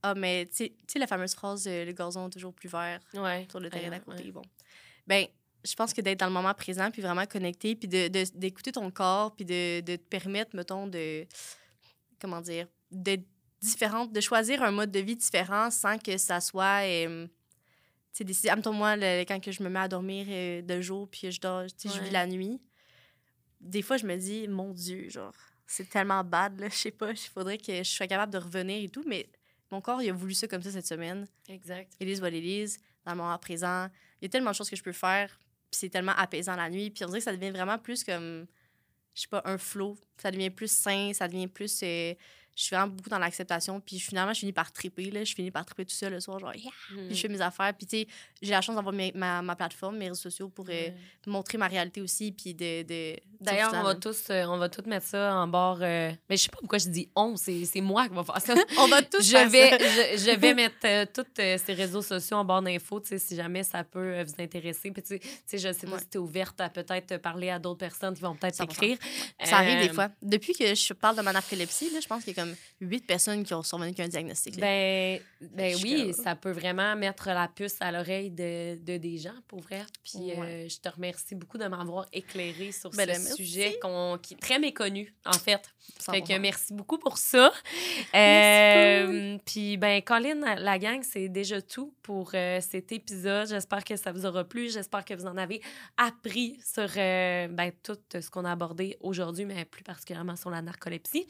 Ah, 0.03 0.15
mais 0.15 0.47
tu 0.47 0.69
sais- 0.87 0.99
la 0.99 1.07
fameuse 1.07 1.35
phrase 1.35 1.67
euh, 1.69 1.85
Le 1.85 1.93
gazon 1.93 2.29
toujours 2.31 2.53
plus 2.55 2.69
vert 2.69 3.01
Ouais. 3.15 3.47
sur 3.51 3.61
le 3.61 3.71
terrain 3.71 3.91
d'à 3.91 4.01
côté. 4.01 4.25
ouais. 4.25 4.31
Bon. 4.33 4.43
Ben, 5.07 5.27
je 5.65 5.75
pense 5.75 5.93
que 5.95 6.01
d'être 6.01 6.19
dans 6.21 6.27
le 6.27 6.33
moment 6.33 6.55
présent, 6.55 6.91
puis 6.91 7.03
vraiment 7.03 7.25
connecté, 7.27 7.77
puis 7.77 7.87
de- 7.89 8.09
de- 8.09 8.37
d'écouter 8.39 8.73
ton 8.73 8.91
corps, 8.91 9.35
puis 9.37 9.45
de, 9.45 9.81
de 9.81 9.97
te 9.97 10.03
permettre, 10.03 10.57
mettons, 10.57 10.87
de. 10.89 11.27
Comment 12.21 12.41
dire? 12.41 12.67
D'être 12.91 13.25
différente, 13.61 14.13
de 14.13 14.21
choisir 14.21 14.63
un 14.63 14.73
mode 14.73 14.91
de 14.91 14.99
vie 15.01 15.17
différent 15.17 15.71
sans 15.71 15.99
que 15.99 16.19
ça 16.19 16.41
soit. 16.41 16.83
euh, 16.85 17.27
tu 18.13 18.27
sais, 18.35 18.57
moi, 18.73 18.97
le- 18.97 19.23
quand 19.25 19.41
que 19.41 19.53
je 19.53 19.63
me 19.63 19.69
mets 19.69 19.79
à 19.81 19.89
dormir 19.89 20.27
euh, 20.29 20.63
de 20.63 20.81
jour, 20.81 21.09
puis 21.09 21.31
je 21.31 21.41
dors, 21.41 21.65
tu 21.67 21.89
sais, 21.89 21.95
je 21.95 22.01
Ouais. 22.01 22.07
vis 22.07 22.11
la 22.11 22.27
nuit, 22.27 22.61
des 23.61 23.83
fois, 23.83 23.97
je 23.97 24.07
me 24.07 24.17
dis, 24.17 24.49
mon 24.49 24.73
Dieu, 24.73 25.09
genre, 25.09 25.35
c'est 25.67 25.89
tellement 25.89 26.23
bad, 26.25 26.59
là, 26.61 26.69
je 26.69 26.75
sais 26.75 26.91
pas, 26.91 27.13
il 27.13 27.17
faudrait 27.17 27.59
que 27.59 27.73
je 27.79 27.89
sois 27.89 28.07
capable 28.09 28.33
de 28.33 28.39
revenir 28.39 28.83
et 28.85 28.89
tout, 28.89 29.05
mais 29.07 29.31
mon 29.73 29.81
corps, 29.81 30.03
il 30.03 30.11
a 30.11 30.13
voulu 30.13 30.35
ça 30.35 30.47
comme 30.47 30.63
ça 30.63 30.71
cette 30.71 30.87
semaine. 30.87 31.27
Exact. 31.49 31.93
What 32.01 32.29
it 32.29 32.45
is, 32.45 32.79
dans 33.05 33.13
le 33.13 33.19
moment 33.19 33.39
présent. 33.39 33.89
Il 34.21 34.25
y 34.25 34.27
a 34.27 34.29
tellement 34.29 34.51
de 34.51 34.57
choses 34.57 34.71
que 34.71 34.77
je 34.77 34.83
peux 34.83 34.93
faire, 34.93 35.41
puis 35.71 35.79
c'est 35.81 35.89
tellement 35.89 36.13
apaisant 36.13 36.55
la 36.55 36.71
nuit. 36.71 36.91
Puis 36.91 37.05
on 37.05 37.09
dirait 37.09 37.19
que 37.19 37.25
ça 37.25 37.35
devient 37.35 37.51
vraiment 37.51 37.79
plus 37.79 38.05
comme, 38.05 38.47
je 39.15 39.23
sais 39.23 39.29
pas, 39.29 39.43
un 39.45 39.59
flow. 39.59 39.99
Ça 40.19 40.31
devient 40.31 40.51
plus 40.51 40.71
sain, 40.71 41.13
ça 41.13 41.27
devient 41.27 41.49
plus... 41.49 41.81
euh, 41.83 42.15
je 42.57 42.63
suis 42.65 42.77
vraiment 42.77 42.93
beaucoup 42.93 43.09
dans 43.09 43.19
l'acceptation, 43.19 43.81
puis 43.81 43.99
finalement, 43.99 44.33
je 44.35 44.41
finis 44.41 44.53
par 44.53 44.71
triper, 44.73 45.11
là. 45.11 45.25
Je 45.25 45.35
finis 45.35 45.51
par 45.51 45.65
triper 45.65 45.85
tout 45.87 45.95
seul 45.95 46.13
le 46.13 46.21
soir, 46.21 46.39
genre, 46.39 46.55
yeah! 46.55 46.71
Mm. 46.91 47.07
Puis 47.09 47.17
je 47.17 47.21
fais 47.23 47.29
mes 47.29 47.41
affaires. 47.41 47.73
Puis 47.77 47.87
tu 47.87 47.97
sais, 48.01 48.07
j'ai 48.43 48.51
la 48.51 48.61
chance 48.61 48.77
d'avoir 48.77 48.95
ma, 49.15 49.43
ma 49.43 49.57
plateforme, 49.57 49.97
mes 49.97 50.09
réseaux 50.09 50.21
sociaux 50.21 50.49
pour 50.49 50.67
euh, 50.69 50.89
montrer 51.27 51.57
ma 51.59 51.67
réalité 51.69 52.01
aussi, 52.01 52.33
puis 52.33 52.55
de... 52.55 52.83
D'ailleurs, 53.41 53.73
on 53.75 53.83
va 53.83 53.95
tous, 53.97 54.31
euh, 54.31 54.45
on 54.45 54.57
va 54.59 54.69
tous 54.69 54.87
mettre 54.89 55.07
ça 55.07 55.35
en 55.35 55.49
bord. 55.49 55.79
euh, 55.83 56.13
Mais 56.31 56.37
je 56.37 56.43
sais 56.45 56.49
pas 56.49 56.59
pourquoi 56.61 56.79
je 56.79 56.89
dis 56.89 57.09
on, 57.17 57.35
c'est 57.37 57.81
moi 57.81 58.07
qui 58.09 58.15
va 58.15 58.23
faire 58.23 58.41
ça. 58.41 58.55
on 58.79 58.87
va 58.87 59.03
tous 59.03 59.25
je 59.27 59.31
faire 59.33 59.49
vais, 59.49 59.71
ça. 59.71 59.79
je, 60.17 60.31
je 60.31 60.37
vais 60.39 60.55
mettre 60.55 61.13
tous 61.13 61.27
ces 61.35 61.73
réseaux 61.75 62.03
sociaux 62.03 62.37
en 62.37 62.45
barre 62.45 62.63
d'infos, 62.63 63.01
tu 63.01 63.09
sais, 63.09 63.19
si 63.19 63.35
jamais 63.35 63.65
ça 63.65 63.83
peut 63.83 64.23
vous 64.23 64.35
intéresser. 64.39 64.91
Puis, 64.93 65.03
tu 65.03 65.19
sais- 65.47 65.59
je 65.59 65.73
sais 65.73 65.87
pas 65.87 65.93
Ouais. 65.95 65.99
si 65.99 66.07
tu 66.09 66.19
es 66.19 66.21
ouverte 66.21 66.61
à 66.61 66.69
peut-être 66.71 67.17
parler 67.19 67.51
à 67.51 67.59
d'autres 67.59 67.79
personnes 67.81 68.15
qui 68.15 68.21
vont 68.23 68.35
peut-être 68.37 68.55
100%. 68.57 68.67
t'écrire. 68.69 68.99
Ça 69.43 69.57
arrive 69.59 69.81
des 69.89 69.93
fois. 69.93 70.11
Depuis 70.23 70.53
que 70.55 70.75
je 70.75 70.93
parle 70.93 71.17
de 71.17 71.23
ma 71.23 71.33
narcolepsie, 71.33 71.91
là, 71.91 71.99
je 72.01 72.07
pense 72.07 72.23
qu'il 72.25 72.37
y 72.37 72.41
a 72.41 72.42
comme 72.43 72.55
huit 72.81 73.07
personnes 73.07 73.45
qui 73.45 73.55
ont 73.55 73.63
survenu 73.63 73.95
qu'un 73.95 74.09
diagnostic. 74.09 74.59
Ben, 74.59 75.21
ben 75.41 75.77
oui, 75.83 76.13
comme- 76.15 76.25
ça 76.25 76.35
peut 76.37 76.51
vraiment 76.51 76.95
mettre 76.97 77.27
la 77.29 77.49
puce 77.49 77.77
à 77.81 77.93
l'oreille 77.93 78.31
de, 78.31 78.77
de 78.83 78.97
des 78.97 79.19
gens, 79.19 79.35
pour 79.49 79.61
vrai. 79.61 79.83
Puis 80.03 80.19
Ouais. 80.19 80.39
euh, 80.39 80.69
je 80.69 80.79
te 80.79 80.89
remercie 80.89 81.35
beaucoup 81.35 81.59
de 81.59 81.67
m'avoir 81.67 82.07
éclairé 82.13 82.73
sur 82.73 82.91
Ben, 82.91 83.03
ce 83.03 83.07
merci. 83.21 83.35
sujet 83.37 83.79
qu'on- 83.81 84.19
qui 84.21 84.35
est 84.35 84.39
très 84.39 84.59
méconnu, 84.59 85.15
en 85.25 85.33
fait. 85.33 85.63
Fait 86.01 86.21
que 86.23 86.29
100%. 86.29 86.39
merci 86.41 86.75
beaucoup 86.75 86.99
pour 86.99 87.19
ça. 87.19 87.53
Euh, 88.15 89.39
Puis, 89.45 89.77
ben, 89.77 90.01
Colin, 90.03 90.55
la 90.57 90.79
gang, 90.79 91.03
c'est 91.03 91.29
déjà 91.29 91.61
tout 91.63 91.95
pour 92.03 92.31
euh, 92.35 92.61
cet 92.61 92.93
épisode. 92.93 93.49
J'espère 93.49 93.85
que 93.85 93.97
ça 93.97 94.13
vous 94.13 94.27
aura 94.27 94.45
plu. 94.45 94.71
J'espère 94.71 95.05
que 95.05 95.15
vous 95.15 95.27
en 95.27 95.37
avez 95.37 95.61
appris 95.97 96.59
sur 96.65 96.89
euh, 96.97 97.49
ben, 97.49 97.73
tout 97.83 97.97
ce 98.13 98.29
qu'on 98.31 98.45
a 98.45 98.53
abordé 98.53 98.97
aujourd'hui, 99.01 99.45
mais 99.45 99.65
plus 99.65 99.83
particulièrement 99.85 100.37
sur 100.37 100.51
la 100.51 100.63
narcolepsie. 100.63 101.27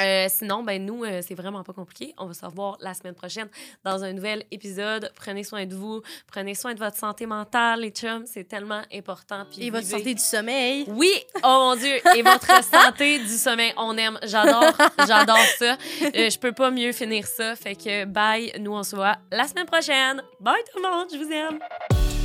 Euh, 0.00 0.26
sinon, 0.28 0.62
ben 0.62 0.84
nous, 0.84 1.04
euh, 1.04 1.20
c'est 1.26 1.34
vraiment 1.34 1.62
pas 1.62 1.72
compliqué. 1.72 2.14
On 2.18 2.26
va 2.26 2.34
se 2.34 2.44
revoir 2.44 2.76
la 2.80 2.94
semaine 2.94 3.14
prochaine 3.14 3.48
dans 3.84 4.02
un 4.04 4.12
nouvel 4.12 4.44
épisode. 4.50 5.12
Prenez 5.14 5.44
soin 5.44 5.66
de 5.66 5.74
vous, 5.74 6.02
prenez 6.26 6.54
soin 6.54 6.74
de 6.74 6.78
votre 6.78 6.96
santé 6.96 7.26
mentale, 7.26 7.80
les 7.80 7.90
chums, 7.90 8.24
c'est 8.26 8.44
tellement 8.44 8.82
important. 8.92 9.44
Puis 9.50 9.66
Et 9.66 9.70
votre 9.70 9.86
santé 9.86 10.14
du 10.14 10.22
sommeil. 10.22 10.84
oui, 10.88 11.12
oh 11.42 11.70
mon 11.70 11.76
Dieu, 11.76 11.96
et 12.16 12.22
votre 12.22 12.64
santé 12.64 13.18
du 13.18 13.36
sommeil, 13.36 13.72
on 13.76 13.96
aime, 13.96 14.18
j'adore, 14.24 14.72
j'adore 15.06 15.36
ça. 15.58 15.76
Euh, 16.02 16.30
je 16.30 16.38
peux 16.38 16.52
pas 16.52 16.70
mieux 16.70 16.92
finir 16.92 17.26
ça, 17.26 17.54
fait 17.56 17.74
que 17.74 18.04
bye, 18.04 18.52
nous 18.60 18.72
on 18.72 18.82
se 18.82 18.96
voit 18.96 19.16
la 19.30 19.46
semaine 19.46 19.66
prochaine. 19.66 20.22
Bye 20.40 20.62
tout 20.72 20.82
le 20.82 20.88
monde, 20.90 21.08
je 21.12 21.18
vous 21.18 21.30
aime. 21.32 22.21